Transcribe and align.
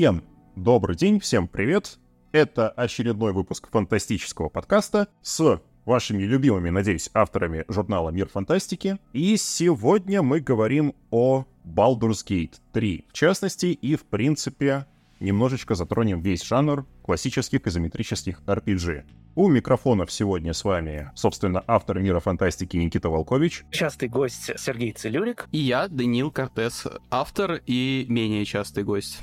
Всем 0.00 0.24
добрый 0.56 0.96
день, 0.96 1.20
всем 1.20 1.46
привет. 1.46 1.98
Это 2.32 2.70
очередной 2.70 3.34
выпуск 3.34 3.68
фантастического 3.70 4.48
подкаста 4.48 5.08
с 5.20 5.60
вашими 5.84 6.22
любимыми, 6.22 6.70
надеюсь, 6.70 7.10
авторами 7.12 7.66
журнала 7.68 8.08
«Мир 8.08 8.26
фантастики». 8.26 8.96
И 9.12 9.36
сегодня 9.36 10.22
мы 10.22 10.40
говорим 10.40 10.94
о 11.10 11.44
Baldur's 11.66 12.24
Gate 12.26 12.54
3, 12.72 13.08
в 13.10 13.12
частности, 13.12 13.66
и, 13.66 13.94
в 13.94 14.06
принципе, 14.06 14.86
немножечко 15.20 15.74
затронем 15.74 16.22
весь 16.22 16.44
жанр 16.44 16.86
классических 17.02 17.66
изометрических 17.66 18.40
RPG. 18.46 19.04
У 19.34 19.48
микрофонов 19.48 20.10
сегодня 20.10 20.54
с 20.54 20.64
вами, 20.64 21.10
собственно, 21.14 21.62
автор 21.66 21.98
мира 22.00 22.20
фантастики 22.20 22.78
Никита 22.78 23.10
Волкович. 23.10 23.66
Частый 23.70 24.08
гость 24.08 24.50
Сергей 24.56 24.92
Целюрик. 24.92 25.46
И 25.52 25.58
я, 25.58 25.88
Даниил 25.88 26.30
Кортес, 26.30 26.86
автор 27.10 27.60
и 27.66 28.06
менее 28.08 28.46
частый 28.46 28.82
гость. 28.82 29.20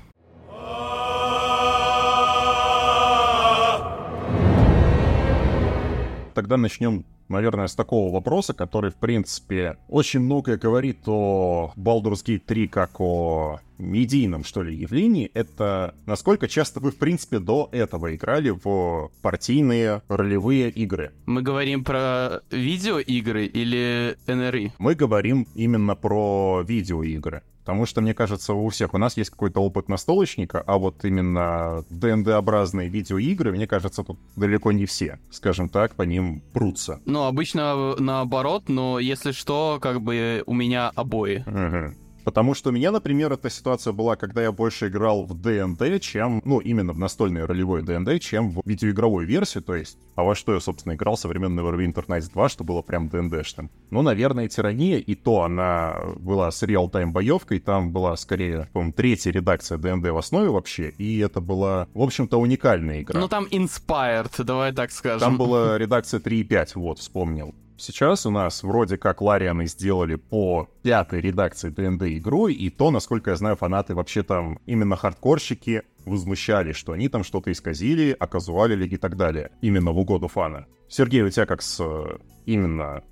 Тогда 6.33 6.57
начнем 6.57 7.03
наверное, 7.29 7.67
с 7.67 7.75
такого 7.75 8.13
вопроса, 8.13 8.53
который, 8.53 8.91
в 8.91 8.95
принципе, 8.95 9.77
очень 9.87 10.21
многое 10.21 10.57
говорит 10.57 10.99
о 11.07 11.73
Baldur's 11.75 12.23
Gate 12.25 12.43
3 12.45 12.67
как 12.67 12.99
о 12.99 13.59
медийном, 13.77 14.43
что 14.43 14.63
ли, 14.63 14.75
явлении, 14.75 15.29
это 15.33 15.93
насколько 16.05 16.47
часто 16.47 16.79
вы, 16.79 16.91
в 16.91 16.97
принципе, 16.97 17.39
до 17.39 17.69
этого 17.71 18.15
играли 18.15 18.49
в 18.49 19.11
партийные 19.21 20.01
ролевые 20.07 20.69
игры. 20.69 21.11
Мы 21.25 21.41
говорим 21.41 21.83
про 21.83 22.41
видеоигры 22.49 23.45
или 23.45 24.17
НРИ? 24.27 24.73
Мы 24.79 24.95
говорим 24.95 25.47
именно 25.53 25.95
про 25.95 26.63
видеоигры. 26.67 27.43
Потому 27.67 27.85
что, 27.85 27.99
мне 27.99 28.13
кажется, 28.13 28.53
у 28.53 28.69
всех 28.69 28.93
у 28.93 28.97
нас 28.97 29.17
есть 29.17 29.29
какой-то 29.29 29.59
опыт 29.59 29.89
настолочника, 29.89 30.63
а 30.65 30.77
вот 30.77 31.03
именно 31.03 31.83
ДНД-образные 31.89 32.87
видеоигры, 32.87 33.51
мне 33.51 33.67
кажется, 33.67 34.05
тут 34.05 34.17
далеко 34.37 34.71
не 34.71 34.85
все, 34.85 35.19
скажем 35.31 35.67
так, 35.67 35.95
по 35.95 36.03
ним 36.03 36.41
прутся. 36.53 37.01
Ну, 37.03 37.25
обычно 37.25 37.93
наоборот, 37.99 38.69
но 38.69 38.99
если 38.99 39.33
что, 39.33 39.79
как 39.81 39.99
бы 39.99 40.43
у 40.45 40.53
меня 40.53 40.93
обои. 40.95 41.43
Угу. 41.45 42.06
Потому 42.27 42.53
что 42.55 42.71
у 42.71 42.73
меня, 42.73 42.91
например, 42.91 43.31
эта 43.31 43.49
ситуация 43.49 43.93
была, 43.93 44.17
когда 44.17 44.41
я 44.41 44.51
больше 44.51 44.89
играл 44.89 45.23
в 45.23 45.33
ДНД, 45.33 46.01
чем, 46.01 46.41
ну, 46.43 46.59
именно 46.59 46.91
в 46.91 46.99
настольной 46.99 47.45
ролевой 47.45 47.83
ДНД, 47.83 48.19
чем 48.19 48.51
в 48.51 48.61
видеоигровой 48.65 49.23
версии, 49.23 49.59
то 49.59 49.73
есть, 49.73 49.97
а 50.15 50.23
во 50.23 50.35
что 50.35 50.53
я, 50.53 50.59
собственно, 50.59 50.95
играл 50.95 51.15
современный 51.15 51.63
Neverwinter 51.63 52.05
Nights 52.05 52.29
2, 52.33 52.49
что 52.49 52.65
было 52.65 52.81
прям 52.81 53.07
D&D-шным. 53.07 53.71
Ну, 53.91 54.01
наверное, 54.01 54.49
Тирания, 54.49 54.97
и 54.97 55.15
то 55.15 55.43
она 55.43 55.95
была 56.17 56.51
с 56.51 56.61
real-time 56.63 57.13
боевкой, 57.13 57.59
там 57.59 57.93
была, 57.93 58.17
скорее, 58.17 58.67
по 58.73 58.83
третья 58.91 59.31
редакция 59.31 59.77
ДНД 59.77 60.09
в 60.09 60.17
основе 60.17 60.49
вообще, 60.49 60.89
и 60.97 61.19
это 61.19 61.39
была, 61.39 61.87
в 61.93 62.01
общем-то, 62.01 62.37
уникальная 62.37 63.03
игра. 63.03 63.21
Ну, 63.21 63.29
там 63.29 63.45
Inspired, 63.45 64.43
давай 64.43 64.73
так 64.73 64.91
скажем. 64.91 65.21
Там 65.21 65.37
была 65.37 65.77
редакция 65.77 66.19
3.5, 66.19 66.71
вот, 66.75 66.99
вспомнил. 66.99 67.55
Сейчас 67.79 68.25
у 68.25 68.31
нас 68.31 68.63
вроде 68.63 68.97
как 68.97 69.21
Ларианы 69.21 69.67
сделали 69.67 70.15
по 70.15 70.67
пятой 70.81 71.21
редакции 71.21 71.69
ДНД 71.69 72.03
игру, 72.17 72.47
и 72.47 72.69
то, 72.71 72.89
насколько 72.89 73.29
я 73.29 73.35
знаю, 73.35 73.55
фанаты 73.55 73.93
вообще 73.93 74.23
там 74.23 74.59
именно 74.65 74.95
хардкорщики 74.95 75.83
возмущались, 76.03 76.75
что 76.75 76.93
они 76.93 77.07
там 77.07 77.23
что-то 77.23 77.51
исказили, 77.51 78.15
оказуалили 78.17 78.87
и 78.87 78.97
так 78.97 79.15
далее. 79.15 79.51
Именно 79.61 79.91
в 79.91 79.99
угоду 79.99 80.27
фана. 80.27 80.65
Сергей, 80.89 81.21
у 81.21 81.29
тебя 81.29 81.45
как 81.45 81.61
с 81.61 81.79
э, 81.79 82.17
именно 82.45 83.03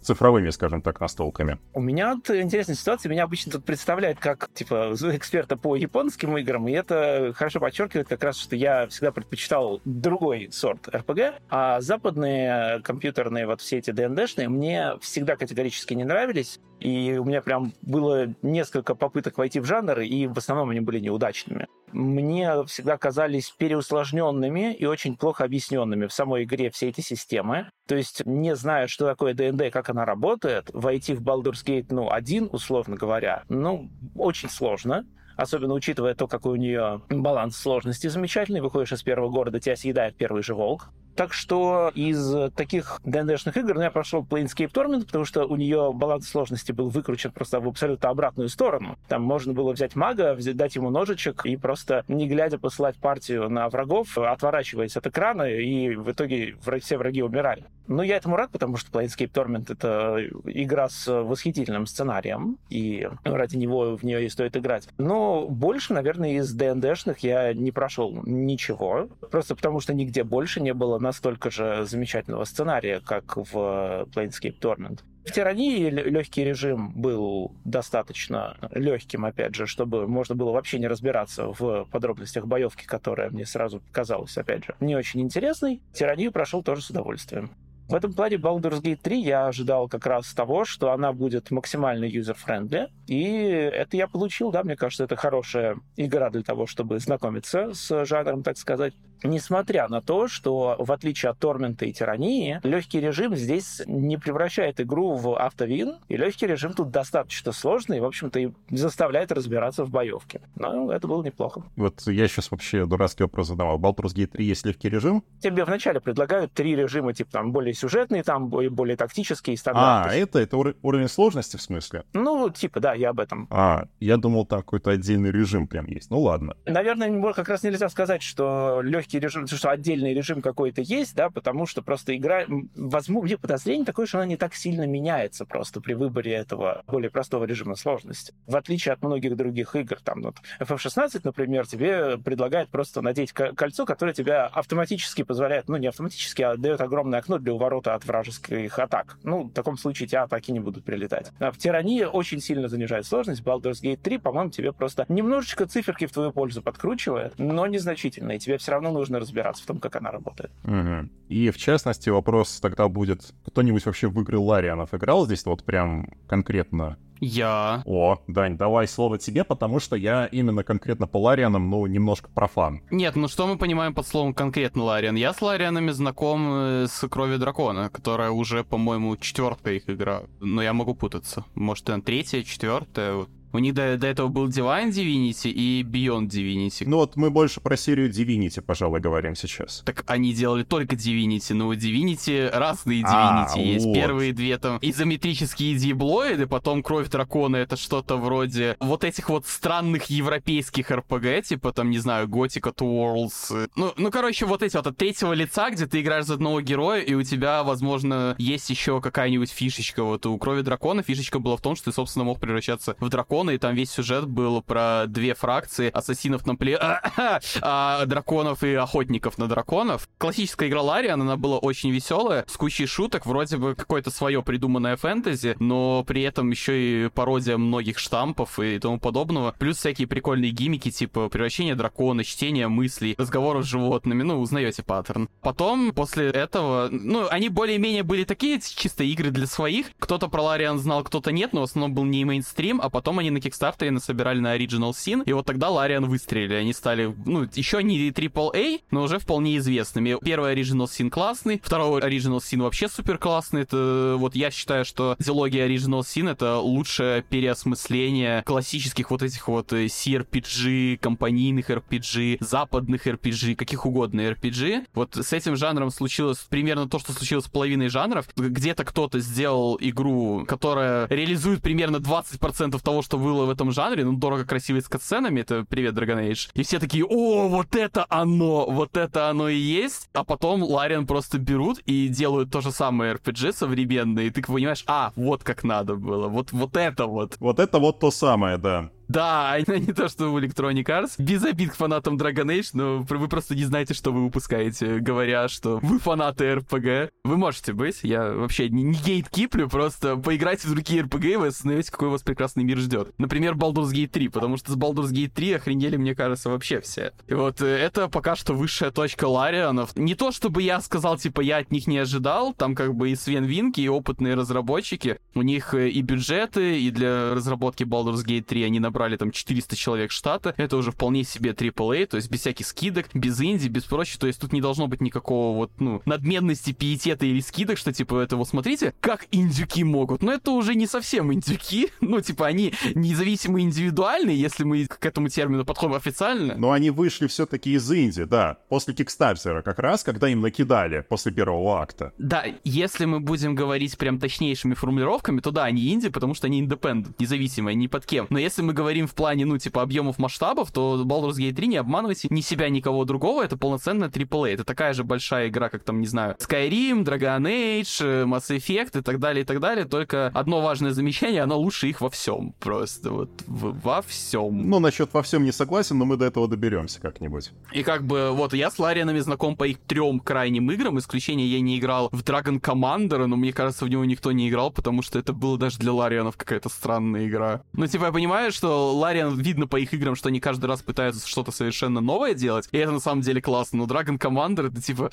цифровыми, 0.00 0.50
скажем 0.50 0.82
так, 0.82 1.00
настолками. 1.00 1.58
У 1.74 1.80
меня 1.80 2.16
интересная 2.28 2.76
ситуация. 2.76 3.10
Меня 3.10 3.24
обычно 3.24 3.52
тут 3.52 3.64
представляют 3.64 4.18
как, 4.18 4.50
типа, 4.54 4.94
эксперта 5.12 5.56
по 5.56 5.76
японским 5.76 6.36
играм, 6.38 6.66
и 6.68 6.72
это 6.72 7.32
хорошо 7.34 7.60
подчеркивает 7.60 8.08
как 8.08 8.22
раз, 8.24 8.38
что 8.38 8.56
я 8.56 8.86
всегда 8.88 9.12
предпочитал 9.12 9.80
другой 9.84 10.48
сорт 10.52 10.88
RPG, 10.88 11.34
а 11.48 11.80
западные 11.80 12.80
компьютерные 12.82 13.46
вот 13.46 13.60
все 13.60 13.78
эти 13.78 13.90
ДНДшные 13.90 14.48
мне 14.48 14.92
всегда 15.00 15.36
категорически 15.36 15.94
не 15.94 16.04
нравились, 16.04 16.60
и 16.80 17.16
у 17.18 17.24
меня 17.24 17.42
прям 17.42 17.72
было 17.82 18.34
несколько 18.42 18.94
попыток 18.94 19.38
войти 19.38 19.60
в 19.60 19.64
жанр, 19.64 20.00
и 20.00 20.26
в 20.26 20.36
основном 20.38 20.70
они 20.70 20.80
были 20.80 20.98
неудачными. 20.98 21.68
Мне 21.92 22.64
всегда 22.64 22.96
казались 22.96 23.50
переусложненными 23.50 24.74
и 24.74 24.86
очень 24.86 25.16
плохо 25.16 25.44
объясненными 25.44 26.06
в 26.06 26.12
самой 26.12 26.44
игре 26.44 26.70
все 26.70 26.88
эти 26.88 27.00
системы. 27.00 27.70
То 27.86 27.96
есть, 27.96 28.24
не 28.24 28.54
зная, 28.56 28.86
что 28.86 29.06
такое 29.06 29.34
ДНД, 29.34 29.70
как 29.72 29.90
она 29.90 30.04
работает, 30.04 30.70
войти 30.72 31.14
в 31.14 31.22
Baldur's 31.22 31.64
Gate, 31.64 31.86
ну, 31.90 32.10
один, 32.10 32.48
условно 32.52 32.96
говоря, 32.96 33.44
ну, 33.48 33.90
очень 34.14 34.48
сложно 34.48 35.04
особенно 35.40 35.72
учитывая 35.74 36.14
то, 36.14 36.26
какой 36.26 36.52
у 36.52 36.56
нее 36.56 37.00
баланс 37.08 37.56
сложности 37.56 38.08
замечательный. 38.08 38.60
Выходишь 38.60 38.92
из 38.92 39.02
первого 39.02 39.30
города, 39.30 39.58
тебя 39.58 39.74
съедает 39.74 40.16
первый 40.16 40.42
же 40.42 40.54
волк. 40.54 40.90
Так 41.16 41.32
что 41.32 41.90
из 41.94 42.52
таких 42.54 43.00
ДНДшных 43.04 43.56
игр 43.56 43.74
ну, 43.74 43.82
я 43.82 43.90
прошел 43.90 44.22
Planescape 44.22 44.72
Torment, 44.72 45.06
потому 45.06 45.24
что 45.24 45.44
у 45.44 45.56
нее 45.56 45.92
баланс 45.94 46.28
сложности 46.28 46.72
был 46.72 46.88
выкручен 46.88 47.30
просто 47.32 47.60
в 47.60 47.68
абсолютно 47.68 48.08
обратную 48.08 48.48
сторону. 48.48 48.96
Там 49.08 49.22
можно 49.22 49.52
было 49.52 49.72
взять 49.72 49.96
мага, 49.96 50.34
взять, 50.34 50.56
дать 50.56 50.76
ему 50.76 50.90
ножичек 50.90 51.44
и 51.44 51.56
просто, 51.56 52.04
не 52.08 52.28
глядя, 52.28 52.58
посылать 52.58 52.96
партию 52.96 53.48
на 53.50 53.68
врагов, 53.68 54.16
отворачиваясь 54.16 54.96
от 54.96 55.06
экрана, 55.06 55.42
и 55.42 55.94
в 55.94 56.10
итоге 56.10 56.56
все 56.80 56.96
враги 56.96 57.22
умирали. 57.22 57.64
Но 57.90 58.04
я 58.04 58.16
этому 58.16 58.36
рад, 58.36 58.52
потому 58.52 58.76
что 58.76 58.96
Planescape 58.96 59.32
Torment— 59.32 59.66
это 59.68 60.18
игра 60.44 60.88
с 60.88 61.10
восхитительным 61.12 61.86
сценарием, 61.86 62.56
и 62.68 63.08
ради 63.24 63.56
него 63.56 63.96
в 63.96 64.04
нее 64.04 64.24
и 64.24 64.28
стоит 64.28 64.56
играть. 64.56 64.88
Но 64.96 65.48
больше, 65.48 65.92
наверное, 65.92 66.34
из 66.34 66.52
ДНДшных 66.52 67.18
я 67.20 67.52
не 67.52 67.72
прошел 67.72 68.20
ничего, 68.24 69.08
просто 69.32 69.56
потому 69.56 69.80
что 69.80 69.92
нигде 69.92 70.22
больше 70.22 70.60
не 70.60 70.72
было 70.72 70.99
настолько 71.00 71.50
же 71.50 71.84
замечательного 71.84 72.44
сценария, 72.44 73.00
как 73.00 73.36
в 73.36 74.06
Planescape 74.14 74.58
Torment. 74.60 75.00
В 75.24 75.32
тирании 75.32 75.90
легкий 75.90 76.44
режим 76.44 76.92
был 76.94 77.54
достаточно 77.64 78.56
легким, 78.72 79.26
опять 79.26 79.54
же, 79.54 79.66
чтобы 79.66 80.08
можно 80.08 80.34
было 80.34 80.50
вообще 80.50 80.78
не 80.78 80.88
разбираться 80.88 81.48
в 81.48 81.84
подробностях 81.90 82.46
боевки, 82.46 82.86
которая 82.86 83.30
мне 83.30 83.44
сразу 83.44 83.82
казалась, 83.92 84.36
опять 84.38 84.64
же, 84.64 84.74
не 84.80 84.96
очень 84.96 85.20
интересной. 85.20 85.82
Тиранию 85.92 86.32
прошел 86.32 86.62
тоже 86.62 86.82
с 86.82 86.90
удовольствием. 86.90 87.50
В 87.90 87.94
этом 87.94 88.12
плане 88.12 88.36
Baldur's 88.36 88.80
Gate 88.80 89.00
3 89.02 89.20
я 89.20 89.46
ожидал 89.48 89.88
как 89.88 90.06
раз 90.06 90.32
того, 90.32 90.64
что 90.64 90.92
она 90.92 91.12
будет 91.12 91.50
максимально 91.50 92.04
user-friendly, 92.04 92.88
и 93.08 93.24
это 93.32 93.96
я 93.96 94.06
получил, 94.06 94.52
да, 94.52 94.62
мне 94.62 94.76
кажется, 94.76 95.04
это 95.04 95.16
хорошая 95.16 95.76
игра 95.96 96.30
для 96.30 96.42
того, 96.42 96.66
чтобы 96.66 97.00
знакомиться 97.00 97.74
с 97.74 98.04
жанром, 98.06 98.44
так 98.44 98.56
сказать. 98.58 98.94
Несмотря 99.22 99.88
на 99.88 100.00
то, 100.00 100.28
что, 100.28 100.76
в 100.78 100.92
отличие 100.92 101.30
от 101.30 101.38
Тормента 101.38 101.84
и 101.84 101.92
Тирании, 101.92 102.60
легкий 102.62 103.00
режим 103.00 103.34
здесь 103.36 103.82
не 103.86 104.16
превращает 104.16 104.80
игру 104.80 105.14
в 105.14 105.38
autowin, 105.38 105.96
и 106.08 106.16
легкий 106.16 106.46
режим 106.46 106.72
тут 106.72 106.90
достаточно 106.90 107.52
сложный, 107.52 107.98
и, 107.98 108.00
в 108.00 108.04
общем-то, 108.04 108.38
и 108.38 108.50
заставляет 108.70 109.32
разбираться 109.32 109.84
в 109.84 109.90
боевке. 109.90 110.40
Но 110.56 110.92
это 110.92 111.06
было 111.06 111.22
неплохо. 111.22 111.62
Вот 111.76 112.06
я 112.06 112.28
сейчас 112.28 112.50
вообще 112.50 112.86
дурацкий 112.86 113.24
вопрос 113.24 113.48
задавал. 113.48 113.78
Baldur's 113.78 114.14
Gate 114.14 114.28
3 114.28 114.44
есть 114.44 114.66
легкий 114.66 114.88
режим? 114.88 115.22
Тебе 115.40 115.64
вначале 115.64 116.00
предлагают 116.00 116.52
три 116.52 116.74
режима, 116.74 117.12
типа 117.12 117.30
там 117.30 117.52
более 117.52 117.74
сюжетные, 117.74 118.22
там 118.22 118.48
более, 118.48 118.96
тактические, 118.96 119.56
стандартные. 119.56 120.20
А, 120.20 120.22
это, 120.22 120.38
это 120.38 120.56
ур- 120.56 120.76
уровень 120.82 121.08
сложности 121.08 121.56
в 121.56 121.62
смысле? 121.62 122.04
Ну, 122.12 122.48
типа, 122.50 122.80
да, 122.80 122.94
я 122.94 123.10
об 123.10 123.20
этом. 123.20 123.46
А, 123.50 123.86
я 124.00 124.16
думал, 124.16 124.46
там 124.46 124.60
какой-то 124.60 124.90
отдельный 124.90 125.30
режим 125.30 125.66
прям 125.66 125.86
есть. 125.86 126.10
Ну 126.10 126.20
ладно. 126.20 126.56
Наверное, 126.66 127.32
как 127.32 127.48
раз 127.48 127.62
нельзя 127.62 127.88
сказать, 127.88 128.22
что 128.22 128.80
легкий 128.82 129.09
легкий 129.10 129.18
режим, 129.18 129.46
что 129.46 129.70
отдельный 129.70 130.14
режим 130.14 130.40
какой-то 130.40 130.80
есть, 130.82 131.14
да, 131.14 131.30
потому 131.30 131.66
что 131.66 131.82
просто 131.82 132.16
игра, 132.16 132.44
возможно, 132.76 133.26
мне 133.26 133.36
подозрение 133.36 133.84
такое, 133.84 134.06
что 134.06 134.18
она 134.18 134.26
не 134.26 134.36
так 134.36 134.54
сильно 134.54 134.86
меняется 134.86 135.44
просто 135.44 135.80
при 135.80 135.94
выборе 135.94 136.32
этого 136.32 136.82
более 136.86 137.10
простого 137.10 137.44
режима 137.44 137.74
сложности. 137.76 138.32
В 138.46 138.56
отличие 138.56 138.92
от 138.92 139.02
многих 139.02 139.36
других 139.36 139.74
игр, 139.76 139.98
там, 140.02 140.22
вот 140.22 140.36
FF16, 140.60 141.20
например, 141.24 141.66
тебе 141.66 142.18
предлагает 142.18 142.68
просто 142.68 143.02
надеть 143.02 143.32
кольцо, 143.32 143.84
которое 143.84 144.12
тебя 144.12 144.46
автоматически 144.46 145.22
позволяет, 145.22 145.68
ну, 145.68 145.76
не 145.76 145.88
автоматически, 145.88 146.42
а 146.42 146.56
дает 146.56 146.80
огромное 146.80 147.18
окно 147.18 147.38
для 147.38 147.52
уворота 147.52 147.94
от 147.94 148.04
вражеских 148.04 148.78
атак. 148.78 149.18
Ну, 149.22 149.44
в 149.44 149.52
таком 149.52 149.76
случае 149.76 150.08
тебя 150.08 150.22
атаки 150.22 150.50
не 150.50 150.60
будут 150.60 150.84
прилетать. 150.84 151.32
А 151.38 151.50
в 151.50 151.58
Тирании 151.58 152.04
очень 152.04 152.40
сильно 152.40 152.68
занижает 152.68 153.06
сложность. 153.06 153.42
Baldur's 153.42 153.82
Gate 153.82 153.98
3, 154.02 154.18
по-моему, 154.18 154.50
тебе 154.50 154.72
просто 154.72 155.04
немножечко 155.08 155.66
циферки 155.66 156.06
в 156.06 156.12
твою 156.12 156.32
пользу 156.32 156.62
подкручивает, 156.62 157.34
но 157.38 157.66
незначительно, 157.66 158.32
и 158.32 158.38
тебе 158.38 158.58
все 158.58 158.72
равно 158.72 158.90
нужно 158.90 158.99
разбираться 159.08 159.62
в 159.62 159.66
том, 159.66 159.78
как 159.78 159.96
она 159.96 160.10
работает. 160.10 160.50
Угу. 160.64 161.08
И 161.28 161.50
в 161.50 161.56
частности 161.56 162.10
вопрос 162.10 162.60
тогда 162.60 162.88
будет, 162.88 163.32
кто-нибудь 163.46 163.86
вообще 163.86 164.08
в 164.08 164.20
игры 164.20 164.38
Ларианов 164.38 164.94
играл 164.94 165.26
здесь 165.26 165.44
вот 165.46 165.64
прям 165.64 166.08
конкретно? 166.26 166.98
Я. 167.20 167.82
О, 167.84 168.18
Дань, 168.26 168.56
давай 168.56 168.88
слово 168.88 169.18
тебе, 169.18 169.44
потому 169.44 169.78
что 169.78 169.94
я 169.94 170.26
именно 170.26 170.64
конкретно 170.64 171.06
по 171.06 171.18
Ларианам, 171.18 171.68
ну, 171.68 171.86
немножко 171.86 172.30
профан. 172.34 172.82
Нет, 172.90 173.14
ну 173.14 173.28
что 173.28 173.46
мы 173.46 173.58
понимаем 173.58 173.94
под 173.94 174.06
словом 174.06 174.32
конкретно 174.32 174.84
Лариан? 174.84 175.16
Я 175.16 175.34
с 175.34 175.42
Ларианами 175.42 175.90
знаком 175.90 176.48
э, 176.50 176.86
с 176.88 177.06
Крови 177.08 177.36
Дракона, 177.36 177.90
которая 177.90 178.30
уже, 178.30 178.64
по-моему, 178.64 179.16
четвертая 179.18 179.74
их 179.74 179.88
игра. 179.88 180.22
Но 180.40 180.62
я 180.62 180.72
могу 180.72 180.94
путаться. 180.94 181.44
Может, 181.54 181.90
она 181.90 182.00
третья, 182.00 182.42
четвертая. 182.42 183.26
У 183.52 183.58
них 183.58 183.74
до, 183.74 183.96
до 183.96 184.06
этого 184.06 184.28
был 184.28 184.48
Divine 184.48 184.90
Divinity 184.90 185.50
и 185.50 185.82
Beyond 185.82 186.28
Divinity. 186.28 186.84
Ну 186.86 186.98
вот 186.98 187.16
мы 187.16 187.30
больше 187.30 187.60
про 187.60 187.76
серию 187.76 188.10
Divinity, 188.10 188.60
пожалуй, 188.60 189.00
говорим 189.00 189.34
сейчас. 189.34 189.82
Так 189.84 190.04
они 190.06 190.32
делали 190.32 190.62
только 190.62 190.96
Divinity, 190.96 191.54
но 191.54 191.68
у 191.68 191.74
Divinity 191.74 192.50
разные 192.50 193.02
Divinity. 193.02 193.54
А, 193.54 193.58
Есть 193.58 193.86
вот. 193.86 193.94
первые 193.94 194.32
две 194.32 194.58
там 194.58 194.78
изометрические 194.80 195.76
диаблоиды, 195.76 196.46
потом 196.46 196.82
Кровь 196.82 197.08
Дракона 197.08 197.56
это 197.56 197.76
что-то 197.76 198.16
вроде 198.16 198.76
вот 198.80 199.04
этих 199.04 199.28
вот 199.28 199.46
странных 199.46 200.06
европейских 200.06 200.90
RPG, 200.90 201.42
типа 201.42 201.72
там, 201.72 201.90
не 201.90 201.98
знаю, 201.98 202.28
Готика 202.28 202.70
to 202.70 202.86
Worlds. 202.86 203.70
Ну, 203.76 203.92
ну, 203.96 204.10
короче, 204.10 204.46
вот 204.46 204.62
эти 204.62 204.76
вот 204.76 204.86
от 204.86 204.96
третьего 204.96 205.32
лица, 205.32 205.70
где 205.70 205.86
ты 205.86 206.00
играешь 206.00 206.26
за 206.26 206.34
одного 206.34 206.60
героя, 206.60 207.00
и 207.00 207.14
у 207.14 207.22
тебя, 207.22 207.62
возможно, 207.62 208.34
есть 208.38 208.70
еще 208.70 209.00
какая-нибудь 209.00 209.50
фишечка. 209.50 210.04
Вот 210.04 210.26
у 210.26 210.36
Крови 210.38 210.62
Дракона 210.62 211.02
фишечка 211.02 211.38
была 211.38 211.56
в 211.56 211.60
том, 211.60 211.76
что 211.76 211.86
ты, 211.86 211.92
собственно, 211.92 212.24
мог 212.24 212.40
превращаться 212.40 212.96
в 213.00 213.08
дракона, 213.08 213.39
и 213.48 213.58
там 213.58 213.74
весь 213.74 213.90
сюжет 213.90 214.26
был 214.26 214.60
про 214.62 215.06
две 215.06 215.34
фракции 215.34 215.90
ассасинов 215.90 216.46
на 216.46 216.56
пле... 216.56 216.78
а, 217.62 218.06
драконов 218.06 218.62
и 218.64 218.74
охотников 218.74 219.38
на 219.38 219.46
драконов. 219.46 220.08
Классическая 220.18 220.68
игра 220.68 220.82
Лариан, 220.82 221.22
она 221.22 221.36
была 221.36 221.58
очень 221.58 221.90
веселая, 221.90 222.44
с 222.48 222.56
кучей 222.56 222.86
шуток, 222.86 223.24
вроде 223.24 223.56
бы 223.56 223.74
какое-то 223.74 224.10
свое 224.10 224.42
придуманное 224.42 224.96
фэнтези, 224.96 225.56
но 225.60 226.04
при 226.04 226.22
этом 226.22 226.50
еще 226.50 227.06
и 227.06 227.08
пародия 227.08 227.56
многих 227.56 227.98
штампов 227.98 228.58
и 228.58 228.78
тому 228.78 228.98
подобного. 228.98 229.54
Плюс 229.58 229.78
всякие 229.78 230.08
прикольные 230.08 230.50
гиммики, 230.50 230.90
типа 230.90 231.28
превращение 231.28 231.74
дракона, 231.74 232.24
чтение 232.24 232.68
мыслей, 232.68 233.14
разговоров 233.16 233.64
с 233.64 233.68
животными, 233.68 234.22
ну, 234.22 234.40
узнаете 234.40 234.82
паттерн. 234.82 235.28
Потом, 235.40 235.92
после 235.92 236.30
этого, 236.30 236.88
ну, 236.90 237.26
они 237.30 237.48
более-менее 237.48 238.02
были 238.02 238.24
такие 238.24 238.60
чисто 238.60 239.04
игры 239.04 239.30
для 239.30 239.46
своих. 239.46 239.86
Кто-то 239.98 240.28
про 240.28 240.42
Лариан 240.42 240.78
знал, 240.78 241.04
кто-то 241.04 241.32
нет, 241.32 241.52
но 241.52 241.60
в 241.60 241.64
основном 241.64 241.94
был 241.94 242.04
не 242.04 242.24
мейнстрим, 242.24 242.80
а 242.80 242.90
потом 242.90 243.18
они 243.18 243.29
на 243.30 243.40
Кикстартере 243.40 243.90
насобирали 243.90 244.40
на 244.40 244.56
Original 244.56 244.90
Sin, 244.90 245.22
и 245.24 245.32
вот 245.32 245.46
тогда 245.46 245.70
Лариан 245.70 246.06
выстрелили. 246.06 246.54
Они 246.54 246.72
стали, 246.72 247.14
ну, 247.24 247.46
еще 247.54 247.82
не 247.82 248.10
AAA, 248.10 248.82
но 248.90 249.02
уже 249.02 249.18
вполне 249.18 249.56
известными. 249.58 250.16
Первый 250.22 250.54
Original 250.54 250.86
Sin 250.86 251.10
классный, 251.10 251.60
второй 251.62 252.00
Original 252.00 252.38
Sin 252.38 252.62
вообще 252.62 252.88
супер 252.88 253.18
классный. 253.18 253.62
Это 253.62 254.16
вот 254.18 254.34
я 254.34 254.50
считаю, 254.50 254.84
что 254.84 255.16
диалогия 255.18 255.68
Original 255.68 256.00
Sin 256.00 256.30
это 256.30 256.58
лучшее 256.58 257.22
переосмысление 257.22 258.42
классических 258.44 259.10
вот 259.10 259.22
этих 259.22 259.48
вот 259.48 259.72
э, 259.72 259.86
CRPG, 259.86 260.98
компанийных 260.98 261.70
RPG, 261.70 262.38
западных 262.40 263.06
RPG, 263.06 263.56
каких 263.56 263.86
угодно 263.86 264.20
RPG. 264.20 264.86
Вот 264.94 265.16
с 265.16 265.32
этим 265.32 265.56
жанром 265.56 265.90
случилось 265.90 266.38
примерно 266.48 266.88
то, 266.88 266.98
что 266.98 267.12
случилось 267.12 267.44
с 267.44 267.48
половиной 267.48 267.88
жанров. 267.88 268.28
Где-то 268.36 268.84
кто-то 268.84 269.20
сделал 269.20 269.78
игру, 269.80 270.44
которая 270.46 271.06
реализует 271.08 271.62
примерно 271.62 271.96
20% 271.96 272.80
того, 272.82 273.02
что 273.02 273.18
было 273.20 273.46
в 273.46 273.50
этом 273.50 273.70
жанре, 273.70 274.04
ну, 274.04 274.14
дорого, 274.14 274.44
красиво 274.44 274.78
и 274.78 274.80
с 274.80 274.88
катсценами, 274.88 275.40
это 275.40 275.64
привет, 275.68 275.94
Dragon 275.94 276.28
Age. 276.28 276.50
И 276.54 276.62
все 276.62 276.78
такие, 276.78 277.04
о, 277.04 277.48
вот 277.48 277.76
это 277.76 278.06
оно, 278.08 278.66
вот 278.68 278.96
это 278.96 279.28
оно 279.28 279.48
и 279.48 279.56
есть. 279.56 280.08
А 280.12 280.24
потом 280.24 280.62
Лариан 280.62 281.06
просто 281.06 281.38
берут 281.38 281.78
и 281.86 282.08
делают 282.08 282.50
то 282.50 282.60
же 282.60 282.72
самое 282.72 283.14
RPG 283.14 283.52
современное, 283.52 284.24
и 284.24 284.30
ты 284.30 284.42
понимаешь, 284.42 284.84
а, 284.86 285.12
вот 285.16 285.44
как 285.44 285.64
надо 285.64 285.94
было, 285.94 286.28
вот, 286.28 286.52
вот 286.52 286.76
это 286.76 287.06
вот. 287.06 287.36
Вот 287.38 287.60
это 287.60 287.78
вот 287.78 288.00
то 288.00 288.10
самое, 288.10 288.58
да. 288.58 288.90
Да, 289.10 289.58
не 289.66 289.92
то, 289.92 290.08
что 290.08 290.30
в 290.30 290.36
Electronic 290.36 290.84
Arts. 290.84 291.14
Без 291.18 291.44
обид 291.44 291.72
к 291.72 291.74
фанатам 291.74 292.16
Dragon 292.16 292.46
Age, 292.46 292.70
но 292.74 292.98
вы 293.08 293.26
просто 293.26 293.56
не 293.56 293.64
знаете, 293.64 293.92
что 293.92 294.12
вы 294.12 294.24
выпускаете, 294.24 295.00
говоря, 295.00 295.48
что 295.48 295.80
вы 295.82 295.98
фанаты 295.98 296.44
RPG. 296.44 297.10
Вы 297.24 297.36
можете 297.36 297.72
быть, 297.72 298.00
я 298.04 298.32
вообще 298.32 298.68
не, 298.68 298.84
не 298.84 298.96
гейткиплю, 298.96 299.68
просто 299.68 300.16
поиграйте 300.16 300.68
в 300.68 300.70
другие 300.70 301.02
RPG, 301.02 301.32
и 301.32 301.36
вы 301.36 301.48
осознаете, 301.48 301.90
какой 301.90 302.10
вас 302.10 302.22
прекрасный 302.22 302.62
мир 302.62 302.78
ждет. 302.78 303.12
Например, 303.18 303.54
Baldur's 303.54 303.90
Gate 303.92 304.10
3, 304.10 304.28
потому 304.28 304.56
что 304.56 304.70
с 304.70 304.76
Baldur's 304.76 305.10
Gate 305.10 305.32
3 305.34 305.54
охренели, 305.54 305.96
мне 305.96 306.14
кажется, 306.14 306.48
вообще 306.48 306.80
все. 306.80 307.12
И 307.26 307.34
вот 307.34 307.60
э, 307.62 307.66
это 307.66 308.08
пока 308.08 308.36
что 308.36 308.54
высшая 308.54 308.92
точка 308.92 309.24
Ларианов. 309.24 309.96
Не 309.96 310.14
то, 310.14 310.30
чтобы 310.30 310.62
я 310.62 310.80
сказал, 310.80 311.18
типа, 311.18 311.40
я 311.40 311.56
от 311.56 311.72
них 311.72 311.88
не 311.88 311.98
ожидал, 311.98 312.54
там 312.54 312.76
как 312.76 312.94
бы 312.94 313.10
и 313.10 313.16
Свен 313.16 313.44
Винки, 313.44 313.80
и 313.80 313.88
опытные 313.88 314.34
разработчики, 314.34 315.18
у 315.34 315.42
них 315.42 315.74
э, 315.74 315.88
и 315.88 316.00
бюджеты, 316.00 316.80
и 316.80 316.92
для 316.92 317.34
разработки 317.34 317.82
Baldur's 317.82 318.24
Gate 318.24 318.44
3 318.44 318.62
они 318.62 318.78
набрали 318.78 318.99
там 319.16 319.30
400 319.30 319.76
человек 319.76 320.10
штата, 320.10 320.54
это 320.56 320.76
уже 320.76 320.90
вполне 320.92 321.24
себе 321.24 321.50
AAA, 321.50 322.06
то 322.06 322.16
есть 322.16 322.30
без 322.30 322.40
всяких 322.40 322.66
скидок, 322.66 323.06
без 323.14 323.40
инди, 323.40 323.68
без 323.68 323.84
прочего, 323.84 324.20
то 324.20 324.26
есть 324.26 324.40
тут 324.40 324.52
не 324.52 324.60
должно 324.60 324.86
быть 324.86 325.00
никакого 325.00 325.56
вот, 325.56 325.70
ну, 325.78 326.02
надменности, 326.04 326.72
пиетета 326.72 327.26
или 327.26 327.40
скидок, 327.40 327.78
что 327.78 327.92
типа 327.92 328.20
это 328.20 328.36
вот 328.36 328.48
смотрите, 328.48 328.94
как 329.00 329.26
индюки 329.30 329.84
могут, 329.84 330.22
но 330.22 330.32
это 330.32 330.50
уже 330.50 330.74
не 330.74 330.86
совсем 330.86 331.32
индюки, 331.32 331.90
ну, 332.00 332.20
типа 332.20 332.46
они 332.46 332.74
независимо 332.94 333.60
индивидуальные, 333.60 334.38
если 334.38 334.64
мы 334.64 334.86
к 334.86 335.04
этому 335.04 335.28
термину 335.28 335.64
подходим 335.64 335.94
официально. 335.94 336.54
Но 336.56 336.72
они 336.72 336.90
вышли 336.90 337.26
все-таки 337.26 337.72
из 337.72 337.90
Инди, 337.90 338.24
да, 338.24 338.58
после 338.68 338.94
Кикстартера, 338.94 339.62
как 339.62 339.78
раз, 339.78 340.04
когда 340.04 340.28
им 340.28 340.40
накидали 340.40 341.04
после 341.08 341.32
первого 341.32 341.80
акта. 341.80 342.12
Да, 342.18 342.44
если 342.64 343.04
мы 343.04 343.20
будем 343.20 343.54
говорить 343.54 343.96
прям 343.96 344.18
точнейшими 344.18 344.74
формулировками, 344.74 345.40
то 345.40 345.50
да, 345.50 345.64
они 345.64 345.92
инди, 345.92 346.08
потому 346.08 346.34
что 346.34 346.46
они 346.46 346.62
independent, 346.62 347.14
независимые, 347.18 347.74
ни 347.74 347.86
под 347.86 348.06
кем. 348.06 348.26
Но 348.30 348.38
если 348.38 348.62
мы 348.62 348.72
говорим 348.72 348.89
в 349.06 349.14
плане, 349.14 349.44
ну, 349.46 349.58
типа, 349.58 349.82
объемов 349.82 350.18
масштабов, 350.18 350.70
то 350.72 351.02
Baldur's 351.04 351.36
Gate 351.38 351.54
3, 351.54 351.66
не 351.68 351.76
обманывайте 351.76 352.28
ни 352.30 352.40
себя, 352.40 352.68
никого 352.68 353.04
другого, 353.04 353.42
это 353.42 353.56
полноценная 353.56 354.08
AAA. 354.08 354.54
Это 354.54 354.64
такая 354.64 354.92
же 354.92 355.04
большая 355.04 355.48
игра, 355.48 355.68
как 355.68 355.82
там, 355.84 356.00
не 356.00 356.06
знаю, 356.06 356.36
Skyrim, 356.38 357.04
Dragon 357.04 357.42
Age, 357.42 358.04
э, 358.04 358.24
Mass 358.24 358.50
Effect 358.56 358.98
и 358.98 359.02
так 359.02 359.18
далее, 359.18 359.42
и 359.42 359.46
так 359.46 359.60
далее. 359.60 359.84
Только 359.84 360.28
одно 360.34 360.60
важное 360.60 360.90
замечание, 360.92 361.42
она 361.42 361.54
лучше 361.54 361.88
их 361.88 362.00
во 362.00 362.10
всем. 362.10 362.54
Просто 362.60 363.10
вот 363.10 363.30
в- 363.46 363.78
во 363.82 364.02
всем. 364.02 364.68
Ну, 364.68 364.78
насчет 364.80 365.12
во 365.14 365.22
всем 365.22 365.44
не 365.44 365.52
согласен, 365.52 365.98
но 365.98 366.04
мы 366.04 366.16
до 366.16 366.26
этого 366.26 366.48
доберемся 366.48 367.00
как-нибудь. 367.00 367.52
И 367.72 367.82
как 367.82 368.04
бы, 368.06 368.30
вот, 368.32 368.52
я 368.54 368.70
с 368.70 368.78
Ларианами 368.78 369.18
знаком 369.20 369.56
по 369.56 369.64
их 369.64 369.78
трем 369.78 370.20
крайним 370.20 370.70
играм. 370.70 370.98
Исключение 370.98 371.46
я 371.46 371.60
не 371.60 371.78
играл 371.78 372.08
в 372.12 372.22
Dragon 372.22 372.60
Commander, 372.60 373.26
но 373.26 373.36
мне 373.36 373.52
кажется, 373.52 373.84
в 373.84 373.88
него 373.88 374.04
никто 374.04 374.32
не 374.32 374.48
играл, 374.48 374.70
потому 374.70 375.02
что 375.02 375.18
это 375.18 375.32
было 375.32 375.58
даже 375.58 375.78
для 375.78 375.92
Ларианов 375.92 376.36
какая-то 376.36 376.68
странная 376.68 377.26
игра. 377.26 377.62
Ну, 377.72 377.86
типа, 377.86 378.06
я 378.06 378.12
понимаю, 378.12 378.52
что 378.52 378.79
Лариан 378.94 379.38
видно 379.38 379.66
по 379.66 379.76
их 379.76 379.92
играм, 379.94 380.14
что 380.16 380.28
они 380.28 380.40
каждый 380.40 380.66
раз 380.66 380.82
пытаются 380.82 381.26
что-то 381.28 381.52
совершенно 381.52 382.00
новое 382.00 382.34
делать, 382.34 382.68
и 382.72 382.78
это 382.78 382.92
на 382.92 383.00
самом 383.00 383.22
деле 383.22 383.40
классно. 383.40 383.78
Но 383.78 383.84
Dragon 383.84 384.18
Commander 384.18 384.68
это 384.68 384.80
типа... 384.82 385.10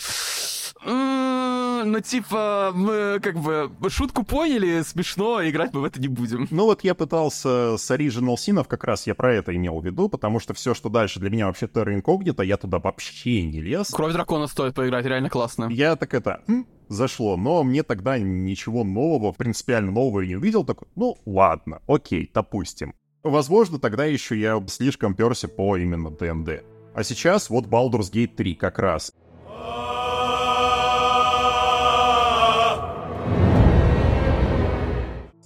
«М, 0.85 1.91
Ну, 1.91 1.99
типа, 2.01 2.71
мы 2.75 3.19
как 3.21 3.39
бы 3.39 3.69
шутку 3.89 4.23
поняли, 4.23 4.81
смешно, 4.81 5.47
играть 5.47 5.73
мы 5.73 5.81
в 5.81 5.83
это 5.85 5.99
не 6.01 6.07
будем. 6.07 6.47
Ну 6.51 6.65
вот 6.65 6.83
я 6.83 6.93
пытался 6.95 7.77
с 7.77 7.91
Original 7.91 8.35
Sin, 8.35 8.63
как 8.67 8.83
раз 8.83 9.07
я 9.07 9.15
про 9.15 9.33
это 9.33 9.55
имел 9.55 9.79
в 9.79 9.85
виду, 9.85 10.09
потому 10.09 10.39
что 10.39 10.53
все, 10.53 10.73
что 10.73 10.89
дальше 10.89 11.19
для 11.19 11.29
меня 11.29 11.47
вообще 11.47 11.65
Terra 11.67 11.99
Incognita, 11.99 12.43
я 12.45 12.57
туда 12.57 12.79
вообще 12.79 13.43
не 13.43 13.61
лез. 13.61 13.89
Кровь 13.89 14.13
дракона 14.13 14.47
стоит 14.47 14.73
поиграть, 14.75 15.05
реально 15.05 15.29
классно. 15.29 15.67
Я 15.71 15.95
так 15.95 16.13
это, 16.13 16.41
«М, 16.47 16.67
зашло, 16.89 17.37
но 17.37 17.63
мне 17.63 17.83
тогда 17.83 18.17
ничего 18.17 18.83
нового, 18.83 19.31
принципиально 19.31 19.91
нового 19.91 20.21
я 20.21 20.27
не 20.27 20.35
увидел, 20.35 20.63
такой, 20.65 20.87
ну 20.95 21.17
ладно, 21.25 21.81
окей, 21.87 22.29
допустим. 22.33 22.93
Возможно, 23.29 23.79
тогда 23.79 24.05
еще 24.05 24.39
я 24.39 24.63
слишком 24.67 25.13
перся 25.13 25.47
по 25.47 25.77
именно 25.77 26.09
ДНД. 26.09 26.63
А 26.93 27.03
сейчас 27.03 27.49
вот 27.49 27.65
Baldur's 27.65 28.11
Gate 28.11 28.35
3 28.35 28.55
как 28.55 28.79
раз. 28.79 29.13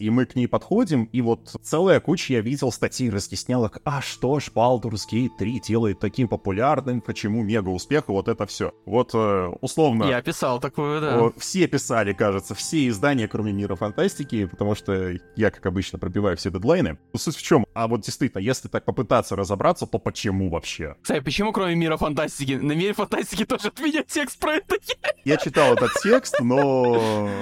И 0.01 0.09
мы 0.09 0.25
к 0.25 0.35
ней 0.35 0.47
подходим, 0.47 1.03
и 1.03 1.21
вот 1.21 1.55
целая 1.61 1.99
куча 1.99 2.33
я 2.33 2.41
видел 2.41 2.71
статей, 2.71 3.11
разъясняла, 3.11 3.71
а 3.85 4.01
что 4.01 4.39
ж 4.39 4.49
Baldur's 4.53 5.03
Gate 5.11 5.29
3 5.37 5.59
делает 5.59 5.99
таким 5.99 6.27
популярным, 6.27 7.01
почему 7.01 7.43
мега 7.43 7.69
успех, 7.69 8.05
и 8.07 8.11
вот 8.11 8.27
это 8.27 8.47
все. 8.47 8.73
Вот 8.87 9.11
э, 9.13 9.47
условно... 9.61 10.05
Я 10.05 10.23
писал 10.23 10.59
такую, 10.59 11.01
да. 11.01 11.31
Все 11.37 11.67
писали, 11.67 12.13
кажется, 12.13 12.55
все 12.55 12.87
издания, 12.87 13.27
кроме 13.27 13.51
Мира 13.51 13.75
Фантастики, 13.75 14.45
потому 14.45 14.73
что 14.73 15.13
я, 15.35 15.51
как 15.51 15.63
обычно, 15.67 15.99
пробиваю 15.99 16.35
все 16.35 16.49
дедлайны. 16.49 16.97
Суть 17.15 17.35
в 17.35 17.43
чем? 17.43 17.67
А 17.75 17.87
вот 17.87 18.01
действительно, 18.01 18.41
если 18.41 18.69
так 18.69 18.85
попытаться 18.85 19.35
разобраться, 19.35 19.85
то 19.85 19.99
почему 19.99 20.49
вообще? 20.49 20.95
Кстати, 21.01 21.23
почему 21.23 21.51
кроме 21.51 21.75
мира 21.75 21.97
фантастики? 21.97 22.53
На 22.53 22.71
мире 22.71 22.93
фантастики 22.93 23.45
тоже 23.51 23.67
от 23.67 23.79
меня 23.79 24.03
текст 24.03 24.39
про 24.39 24.55
это. 24.55 24.77
Я 25.23 25.37
читал 25.37 25.75
этот 25.75 25.91
текст, 26.01 26.39
но... 26.41 27.29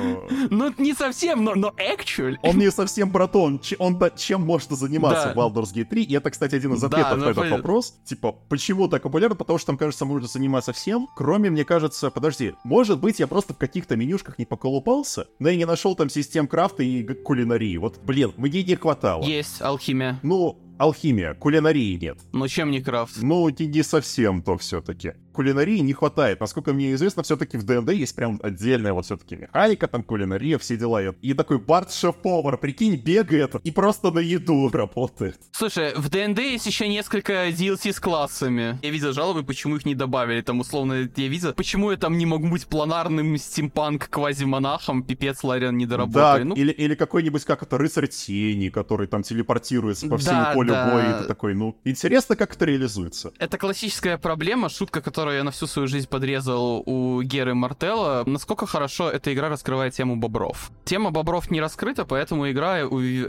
Ну, 0.51 0.73
не 0.77 0.93
совсем, 0.93 1.43
но, 1.43 1.55
но 1.55 1.69
actual. 1.69 2.35
Он 2.49 2.57
не 2.59 2.71
совсем 2.71 3.11
про 3.11 3.27
то, 3.27 3.43
он, 3.43 3.59
че- 3.59 3.75
он 3.79 3.97
да- 3.97 4.09
чем 4.09 4.41
может 4.41 4.69
заниматься 4.71 5.33
Да. 5.33 5.33
в 5.33 5.37
Baldur's 5.37 5.73
Gate 5.73 5.85
3. 5.85 6.03
И 6.03 6.13
это, 6.15 6.29
кстати, 6.31 6.55
один 6.55 6.73
из 6.73 6.81
Да, 6.81 6.87
ответов 6.87 7.11
ну, 7.17 7.17
на 7.25 7.29
этот 7.29 7.35
понятно. 7.37 7.57
вопрос. 7.57 7.93
Типа, 8.05 8.31
почему 8.49 8.87
так 8.87 9.03
популярно? 9.03 9.35
Потому 9.35 9.57
что 9.59 9.67
там, 9.67 9.77
кажется, 9.77 10.05
можно 10.05 10.27
заниматься 10.27 10.73
всем. 10.73 11.07
Кроме, 11.15 11.49
мне 11.49 11.65
кажется, 11.65 12.09
подожди, 12.11 12.53
может 12.63 12.99
быть, 12.99 13.19
я 13.19 13.27
просто 13.27 13.53
в 13.53 13.57
каких-то 13.57 13.95
менюшках 13.95 14.37
не 14.39 14.45
поколупался, 14.45 15.27
но 15.39 15.49
я 15.49 15.55
не 15.57 15.65
нашел 15.65 15.95
там 15.95 16.09
систем 16.09 16.47
крафта 16.47 16.83
и 16.83 17.03
кулинарии. 17.03 17.77
Вот, 17.77 17.99
блин, 18.03 18.33
мне 18.37 18.63
не 18.63 18.75
хватало. 18.75 19.23
Есть 19.23 19.61
алхимия. 19.61 20.19
Ну, 20.23 20.57
алхимия, 20.77 21.33
кулинарии 21.33 21.97
нет. 22.01 22.17
Но 22.31 22.47
чем 22.47 22.71
не 22.71 22.81
крафт? 22.81 23.17
Ну, 23.21 23.49
не, 23.49 23.67
не 23.67 23.83
совсем 23.83 24.41
то 24.41 24.57
все-таки. 24.57 25.13
Кулинарии 25.39 25.79
не 25.79 25.93
хватает. 25.93 26.41
Насколько 26.41 26.73
мне 26.73 26.93
известно, 26.95 27.23
все-таки 27.23 27.55
в 27.55 27.63
ДНД 27.63 27.91
есть 27.93 28.13
прям 28.13 28.41
отдельная 28.43 28.91
вот 28.91 29.05
все-таки 29.05 29.37
механика, 29.37 29.87
там 29.87 30.03
кулинария, 30.03 30.57
все 30.57 30.75
дела. 30.75 30.99
И 31.21 31.33
такой 31.33 31.59
Барт 31.59 31.93
шеф-повар, 31.93 32.57
прикинь, 32.57 32.97
бегает 32.97 33.55
и 33.63 33.71
просто 33.71 34.11
на 34.11 34.19
еду 34.19 34.69
работает. 34.69 35.39
Слушай, 35.53 35.93
в 35.95 36.09
ДНД 36.09 36.39
есть 36.39 36.65
еще 36.65 36.89
несколько 36.89 37.47
DLC 37.47 37.93
с 37.93 38.01
классами. 38.01 38.77
Я 38.81 38.89
видел 38.89 39.13
жалобы, 39.13 39.43
почему 39.43 39.77
их 39.77 39.85
не 39.85 39.95
добавили. 39.95 40.41
Там, 40.41 40.59
условно, 40.59 41.09
я 41.15 41.27
видел, 41.29 41.53
почему 41.53 41.91
я 41.91 41.95
там 41.97 42.17
не 42.17 42.25
могу 42.25 42.49
быть 42.49 42.67
планарным 42.67 43.37
стимпанк 43.37 44.09
квазимонахом, 44.09 45.03
пипец, 45.03 45.41
Лариан 45.43 45.77
не 45.77 45.85
доработали. 45.85 46.43
Да, 46.43 46.49
ну, 46.49 46.55
или, 46.55 46.73
или 46.73 46.95
какой-нибудь, 46.95 47.45
как 47.45 47.63
это, 47.63 47.77
рыцарь 47.77 48.09
тени, 48.09 48.67
который 48.67 49.07
там 49.07 49.23
телепортируется 49.23 50.09
по 50.09 50.17
всему 50.17 50.41
Да, 50.41 50.51
полю 50.53 50.73
да. 50.73 50.91
боя, 50.91 51.15
и 51.15 51.21
ты 51.21 51.27
такой, 51.29 51.53
ну, 51.53 51.77
интересно, 51.85 52.35
как 52.35 52.55
это 52.55 52.65
реализуется. 52.65 53.31
Это 53.39 53.57
классическая 53.57 54.17
проблема, 54.17 54.67
шутка, 54.67 55.01
которую 55.29 55.37
я 55.37 55.43
на 55.43 55.51
всю 55.51 55.67
свою 55.67 55.87
жизнь 55.87 56.07
подрезал 56.07 56.81
у 56.87 57.21
Геры 57.21 57.53
Мартелла. 57.53 58.23
Насколько 58.25 58.65
хорошо 58.65 59.11
эта 59.11 59.31
игра 59.31 59.49
раскрывает 59.49 59.93
тему 59.93 60.15
бобров. 60.15 60.71
Тема 60.85 61.11
бобров 61.11 61.51
не 61.51 61.61
раскрыта, 61.61 62.03
поэтому 62.03 62.49
игра, 62.49 62.77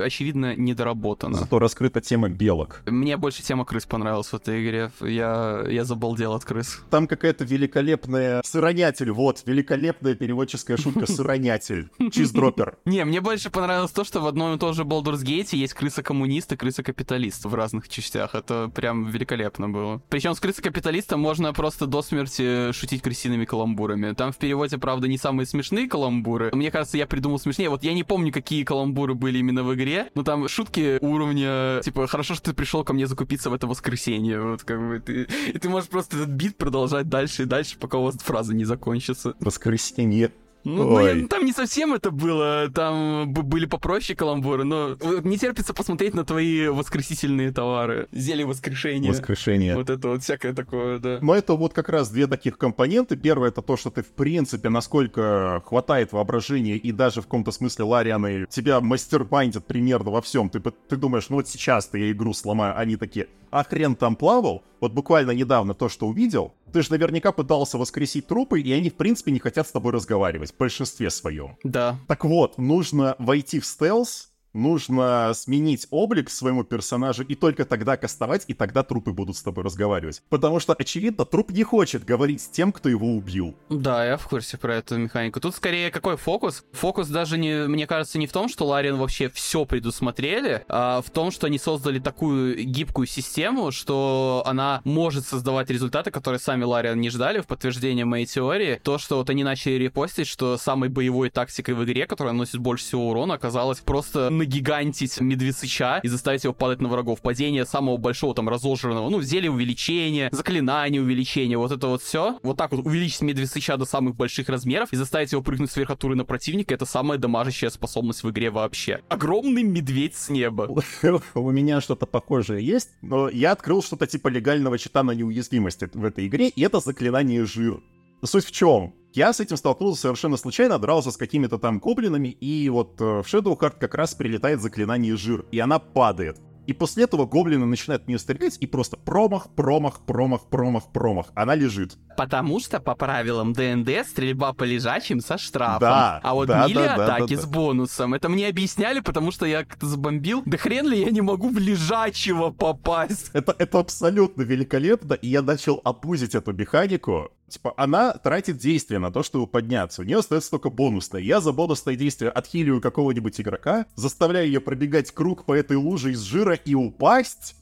очевидно, 0.05 0.57
недоработана. 0.57 1.37
Зато 1.37 1.59
раскрыта 1.59 2.01
тема 2.01 2.31
белок. 2.31 2.81
Мне 2.87 3.19
больше 3.19 3.43
тема 3.43 3.67
крыс 3.67 3.85
понравилась 3.85 4.29
в 4.29 4.35
этой 4.35 4.65
игре. 4.65 4.91
Я, 5.01 5.63
я 5.69 5.85
забалдел 5.85 6.33
от 6.33 6.45
крыс. 6.45 6.81
Там 6.89 7.07
какая-то 7.07 7.45
великолепная 7.45 8.41
сыронятель, 8.47 9.11
вот, 9.11 9.43
великолепная 9.45 10.15
переводческая 10.15 10.79
шутка 10.79 11.07
сыронятель, 11.13 11.91
чиздропер. 12.11 12.79
Не, 12.87 13.05
мне 13.05 13.21
больше 13.21 13.51
понравилось 13.51 13.91
то, 13.91 14.05
что 14.05 14.21
в 14.21 14.27
одном 14.27 14.55
и 14.55 14.59
том 14.59 14.73
же 14.73 14.85
Baldur's 14.85 15.23
Gate 15.23 15.55
есть 15.55 15.75
крыса-коммунист 15.75 16.51
и 16.53 16.57
крыса-капиталист 16.57 17.45
в 17.45 17.55
разных 17.55 17.91
частях. 17.91 18.35
Это 18.35 18.71
прям 18.75 19.07
великолепно 19.07 19.69
было. 19.69 20.01
Причем 20.09 20.35
с 20.35 20.41
крысой-капиталистом 20.41 21.21
можно 21.21 21.53
просто 21.53 21.90
до 21.91 22.03
смерти 22.03 22.73
шутить 22.73 23.03
крысиными 23.03 23.45
каламбурами. 23.45 24.13
Там 24.13 24.33
в 24.33 24.39
переводе, 24.39 24.79
правда, 24.79 25.09
не 25.09 25.19
самые 25.19 25.47
смешные 25.47 25.89
каламбуры. 25.89 26.51
Мне 26.55 26.71
кажется, 26.71 26.97
я 26.97 27.07
придумал 27.07 27.39
смешнее. 27.39 27.69
Вот 27.69 27.83
я 27.85 27.93
не 27.93 28.05
помню, 28.05 28.33
какие 28.33 28.65
каламбуры 28.65 29.15
были 29.15 29.39
именно 29.39 29.63
в 29.63 29.75
игре, 29.75 30.11
но 30.15 30.23
там 30.23 30.49
шутки 30.49 30.99
уровня, 31.01 31.81
типа, 31.83 32.07
хорошо, 32.07 32.35
что 32.35 32.51
ты 32.51 32.53
пришел 32.55 32.85
ко 32.85 32.93
мне 32.93 33.07
закупиться 33.07 33.51
в 33.51 33.55
это 33.55 33.67
воскресенье. 33.67 34.41
Вот 34.41 34.63
как 34.63 34.79
бы 34.79 35.01
ты... 35.01 35.29
И 35.53 35.59
ты 35.59 35.69
можешь 35.69 35.89
просто 35.89 36.17
этот 36.17 36.31
бит 36.31 36.57
продолжать 36.57 37.09
дальше 37.09 37.43
и 37.43 37.47
дальше, 37.47 37.77
пока 37.79 37.99
у 37.99 38.05
вас 38.05 38.17
фраза 38.17 38.55
не 38.55 38.65
закончится. 38.65 39.35
Воскресенье. 39.41 40.31
Ну, 40.65 40.85
ну, 40.85 40.95
Ой. 40.95 41.27
там 41.27 41.45
не 41.45 41.53
совсем 41.53 41.95
это 41.95 42.11
было, 42.11 42.71
там 42.75 43.33
были 43.33 43.67
попроще 43.67 44.17
каламбуры, 44.17 44.65
но 44.65 44.97
не 45.25 45.39
терпится 45.39 45.73
посмотреть 45.73 46.15
на 46.15 46.25
твои 46.25 46.69
воскресительные 46.69 47.53
товары. 47.53 48.09
Зелье 48.13 48.47
воскрешения. 48.47 49.11
Воскрешение. 49.11 49.75
Вот 49.75 49.91
это 49.91 50.09
вот 50.09 50.23
всякое 50.23 50.53
такое, 50.53 50.99
да. 50.99 51.19
Но 51.23 51.35
это 51.35 51.55
вот 51.55 51.73
как 51.73 51.89
раз 51.89 52.11
две 52.11 52.27
таких 52.27 52.59
компоненты. 52.59 53.17
Первое 53.17 53.49
это 53.49 53.63
то, 53.63 53.77
что 53.77 53.91
ты 53.91 54.03
в 54.03 54.13
принципе, 54.13 54.69
насколько 54.69 55.63
хватает 55.65 56.13
воображения 56.13 56.77
и 56.77 56.93
даже 56.93 57.21
в 57.21 57.25
каком-то 57.25 57.53
смысле 57.53 57.85
Ларианы 57.85 58.47
тебя 58.51 58.81
мастербайндят 58.81 59.67
примерно 59.67 60.11
во 60.11 60.21
всем. 60.21 60.51
Ты, 60.51 60.61
ты 60.61 60.97
думаешь, 60.97 61.29
ну 61.29 61.37
вот 61.37 61.49
сейчас-то 61.49 61.99
я 61.99 62.11
игру 62.11 62.35
сломаю. 62.35 62.79
Они 62.79 62.97
такие, 62.97 63.29
а 63.51 63.65
хрен 63.65 63.97
там 63.97 64.17
плавал? 64.17 64.63
Вот 64.81 64.93
буквально 64.93 65.33
недавно 65.33 65.75
то, 65.75 65.89
что 65.89 66.07
увидел. 66.07 66.55
Ты 66.73 66.83
же 66.83 66.91
наверняка 66.91 67.33
пытался 67.33 67.79
воскресить 67.79 68.27
трупы, 68.27 68.61
и 68.61 68.73
они 68.73 68.91
в 68.91 68.97
принципе 68.97 69.33
не 69.33 69.39
хотят 69.39 69.67
с 69.67 69.73
тобой 69.73 69.93
разговаривать 69.93 70.53
в 70.53 70.57
большинстве 70.57 71.11
своем. 71.11 71.57
Да. 71.65 71.99
Так 72.07 72.25
вот, 72.25 72.59
нужно 72.59 73.17
войти 73.19 73.61
в 73.61 73.67
стелс, 73.67 74.30
нужно 74.53 75.33
сменить 75.35 75.87
облик 75.91 76.31
своему 76.31 76.65
персонажу 76.65 77.23
и 77.23 77.35
только 77.35 77.65
тогда 77.65 77.97
кастовать, 77.97 78.45
и 78.49 78.55
тогда 78.55 78.83
трупы 78.83 79.13
будут 79.13 79.37
с 79.37 79.43
тобой 79.43 79.65
разговаривать. 79.65 80.23
Потому 80.29 80.61
что, 80.61 80.75
очевидно, 80.75 81.25
труп 81.25 81.51
не 81.51 81.63
хочет 81.63 82.05
говорить 82.05 82.43
с 82.43 82.49
тем, 82.49 82.73
кто 82.73 82.89
его 82.89 83.15
убил. 83.15 83.57
Да, 83.69 84.05
я 84.05 84.17
в 84.17 84.27
курсе 84.29 84.59
про 84.59 84.77
эту 84.77 84.99
механику. 84.99 85.41
Тут 85.41 85.55
скорее 85.55 85.91
какой 85.91 86.17
фокус? 86.17 86.65
Фокус 86.73 87.09
даже 87.09 87.39
не, 87.39 87.67
мне 87.69 87.87
кажется, 87.87 88.19
не 88.19 88.27
в 88.27 88.33
том, 88.33 88.49
что 88.49 88.67
Лариан 88.67 88.97
вообще 88.97 89.29
все 89.29 89.65
предусмотрели, 89.65 90.65
а 90.69 91.03
в 91.03 91.11
том, 91.11 91.31
что 91.31 91.47
они 91.47 91.59
создали 91.59 91.99
такую 91.99 92.65
гибкую 92.65 93.07
систему, 93.07 93.71
что 93.71 94.43
она 94.47 94.81
может 94.85 95.27
создавать 95.27 95.71
результаты, 95.71 96.11
которые 96.11 96.41
сами 96.41 96.65
Лариан 96.65 97.01
не 97.01 97.11
ждали. 97.11 97.41
В 97.41 97.47
подтверждение 97.47 98.05
моей 98.05 98.27
теории, 98.27 98.81
то, 98.83 98.99
что 98.99 99.17
вот 99.17 99.31
они 99.31 99.45
начали 99.45 99.75
репостить, 99.75 100.27
что 100.27 100.57
самой 100.57 100.89
боевой 100.89 101.31
тактикой 101.31 101.75
в 101.75 101.85
игре, 101.85 102.07
которая 102.07 102.33
наносит 102.33 102.59
больше 102.59 102.85
всего 102.85 103.11
урона, 103.11 103.35
оказалось 103.35 103.79
просто 103.79 104.29
нагигантить 104.41 105.21
медвесыча 105.21 106.01
и 106.03 106.09
заставить 106.09 106.45
его 106.45 106.55
падать 106.55 106.81
на 106.81 106.89
врагов. 106.89 107.21
Падение 107.21 107.65
самого 107.65 107.97
большого 107.97 108.35
там 108.35 108.49
разожранного, 108.49 109.09
ну, 109.09 109.23
зелье 109.23 109.51
увеличения, 109.51 110.29
заклинание 110.33 111.01
увеличения, 111.01 111.59
вот 111.59 111.73
это 111.73 111.87
вот 111.87 112.03
все. 112.03 112.39
Вот 112.43 112.57
так 112.57 112.73
вот 112.73 112.87
увеличить 112.87 113.23
медвесыча 113.23 113.77
до 113.77 113.85
самых 113.85 114.17
больших 114.17 114.49
размеров 114.49 114.93
и 114.93 114.97
заставить 114.97 115.33
его 115.33 115.43
прыгнуть 115.43 115.71
сверх 115.71 115.97
туры 115.99 116.17
на 116.17 116.25
противника, 116.25 116.75
это 116.75 116.87
самая 116.87 117.19
дамажащая 117.19 117.71
способность 117.71 118.23
в 118.23 118.31
игре 118.31 118.51
вообще. 118.51 119.01
Огромный 119.09 119.63
медведь 119.63 120.17
с 120.17 120.31
неба. 120.31 120.69
У 121.35 121.51
меня 121.51 121.81
что-то 121.81 122.07
похожее 122.07 122.65
есть, 122.65 122.91
но 123.03 123.29
я 123.29 123.53
открыл 123.53 123.83
что-то 123.83 124.07
типа 124.07 124.29
легального 124.29 124.79
чита 124.79 125.03
на 125.03 125.13
неуязвимость 125.13 125.83
в 125.95 126.05
этой 126.05 126.27
игре, 126.27 126.49
и 126.49 126.63
это 126.63 126.81
заклинание 126.81 127.45
жир. 127.45 127.81
Суть 128.23 128.45
в 128.45 128.53
чем? 128.53 128.95
Я 129.13 129.33
с 129.33 129.41
этим 129.41 129.57
столкнулся 129.57 130.03
совершенно 130.03 130.37
случайно, 130.37 130.79
дрался 130.79 131.11
с 131.11 131.17
какими-то 131.17 131.59
там 131.59 131.81
гоблинами, 131.81 132.29
и 132.29 132.69
вот 132.69 133.01
э, 133.01 133.05
в 133.05 133.27
Shadowheart 133.27 133.79
как 133.81 133.97
раз 133.97 134.15
прилетает 134.15 134.61
заклинание 134.61 135.17
жир, 135.17 135.45
и 135.51 135.59
она 135.59 135.81
падает. 135.81 136.39
И 136.67 136.73
после 136.73 137.03
этого 137.03 137.27
гоблины 137.27 137.67
начинают 137.67 138.05
в 138.05 138.07
нее 138.07 138.21
стрелять, 138.21 138.57
и 138.61 138.67
просто 138.69 138.97
промах, 138.97 139.49
промах, 139.57 140.07
промах, 140.07 140.49
промах, 140.49 140.93
промах. 140.93 141.27
Она 141.35 141.57
лежит. 141.57 141.99
Потому 142.17 142.61
что 142.61 142.79
по 142.79 142.95
правилам 142.95 143.53
ДНД 143.53 144.07
стрельба 144.07 144.53
по 144.53 144.63
лежачим 144.63 145.21
со 145.21 145.37
штрафом. 145.37 145.81
Да, 145.81 146.21
а 146.23 146.35
вот 146.35 146.47
да, 146.47 146.67
мили 146.67 146.75
да, 146.75 146.97
да, 146.97 147.05
атаки 147.07 147.35
да, 147.35 147.43
с 147.43 147.45
да. 147.45 147.51
бонусом. 147.51 148.15
Это 148.15 148.29
мне 148.29 148.47
объясняли, 148.47 149.01
потому 149.01 149.33
что 149.33 149.47
я 149.47 149.65
как-то 149.65 149.87
забомбил. 149.87 150.45
Да 150.47 150.57
хрен 150.59 150.87
ли 150.87 151.01
я 151.01 151.11
не 151.11 151.23
могу 151.23 151.49
в 151.49 151.59
лежачего 151.59 152.51
попасть? 152.51 153.31
Это, 153.33 153.53
это 153.59 153.81
абсолютно 153.81 154.43
великолепно, 154.43 155.15
и 155.15 155.27
я 155.27 155.43
начал 155.43 155.81
опузить 155.83 156.37
эту 156.37 156.53
механику. 156.53 157.31
Типа, 157.51 157.75
она 157.77 158.13
тратит 158.13 158.59
действие 158.59 159.01
на 159.01 159.11
то, 159.11 159.23
чтобы 159.25 159.49
подняться. 159.49 160.03
У 160.03 160.05
нее 160.05 160.19
остается 160.19 160.51
только 160.51 160.71
бонусное. 160.71 161.21
Я 161.21 161.41
за 161.41 161.53
бонусное 161.53 161.97
действие 161.97 162.31
отхиливаю 162.31 162.81
какого-нибудь 162.81 163.41
игрока, 163.41 163.87
заставляю 163.97 164.47
ее 164.47 164.61
пробегать 164.61 165.11
круг 165.11 165.45
по 165.45 165.53
этой 165.53 165.77
луже 165.77 166.13
из 166.13 166.21
жира 166.21 166.55
и 166.55 166.75
упасть. 166.75 167.57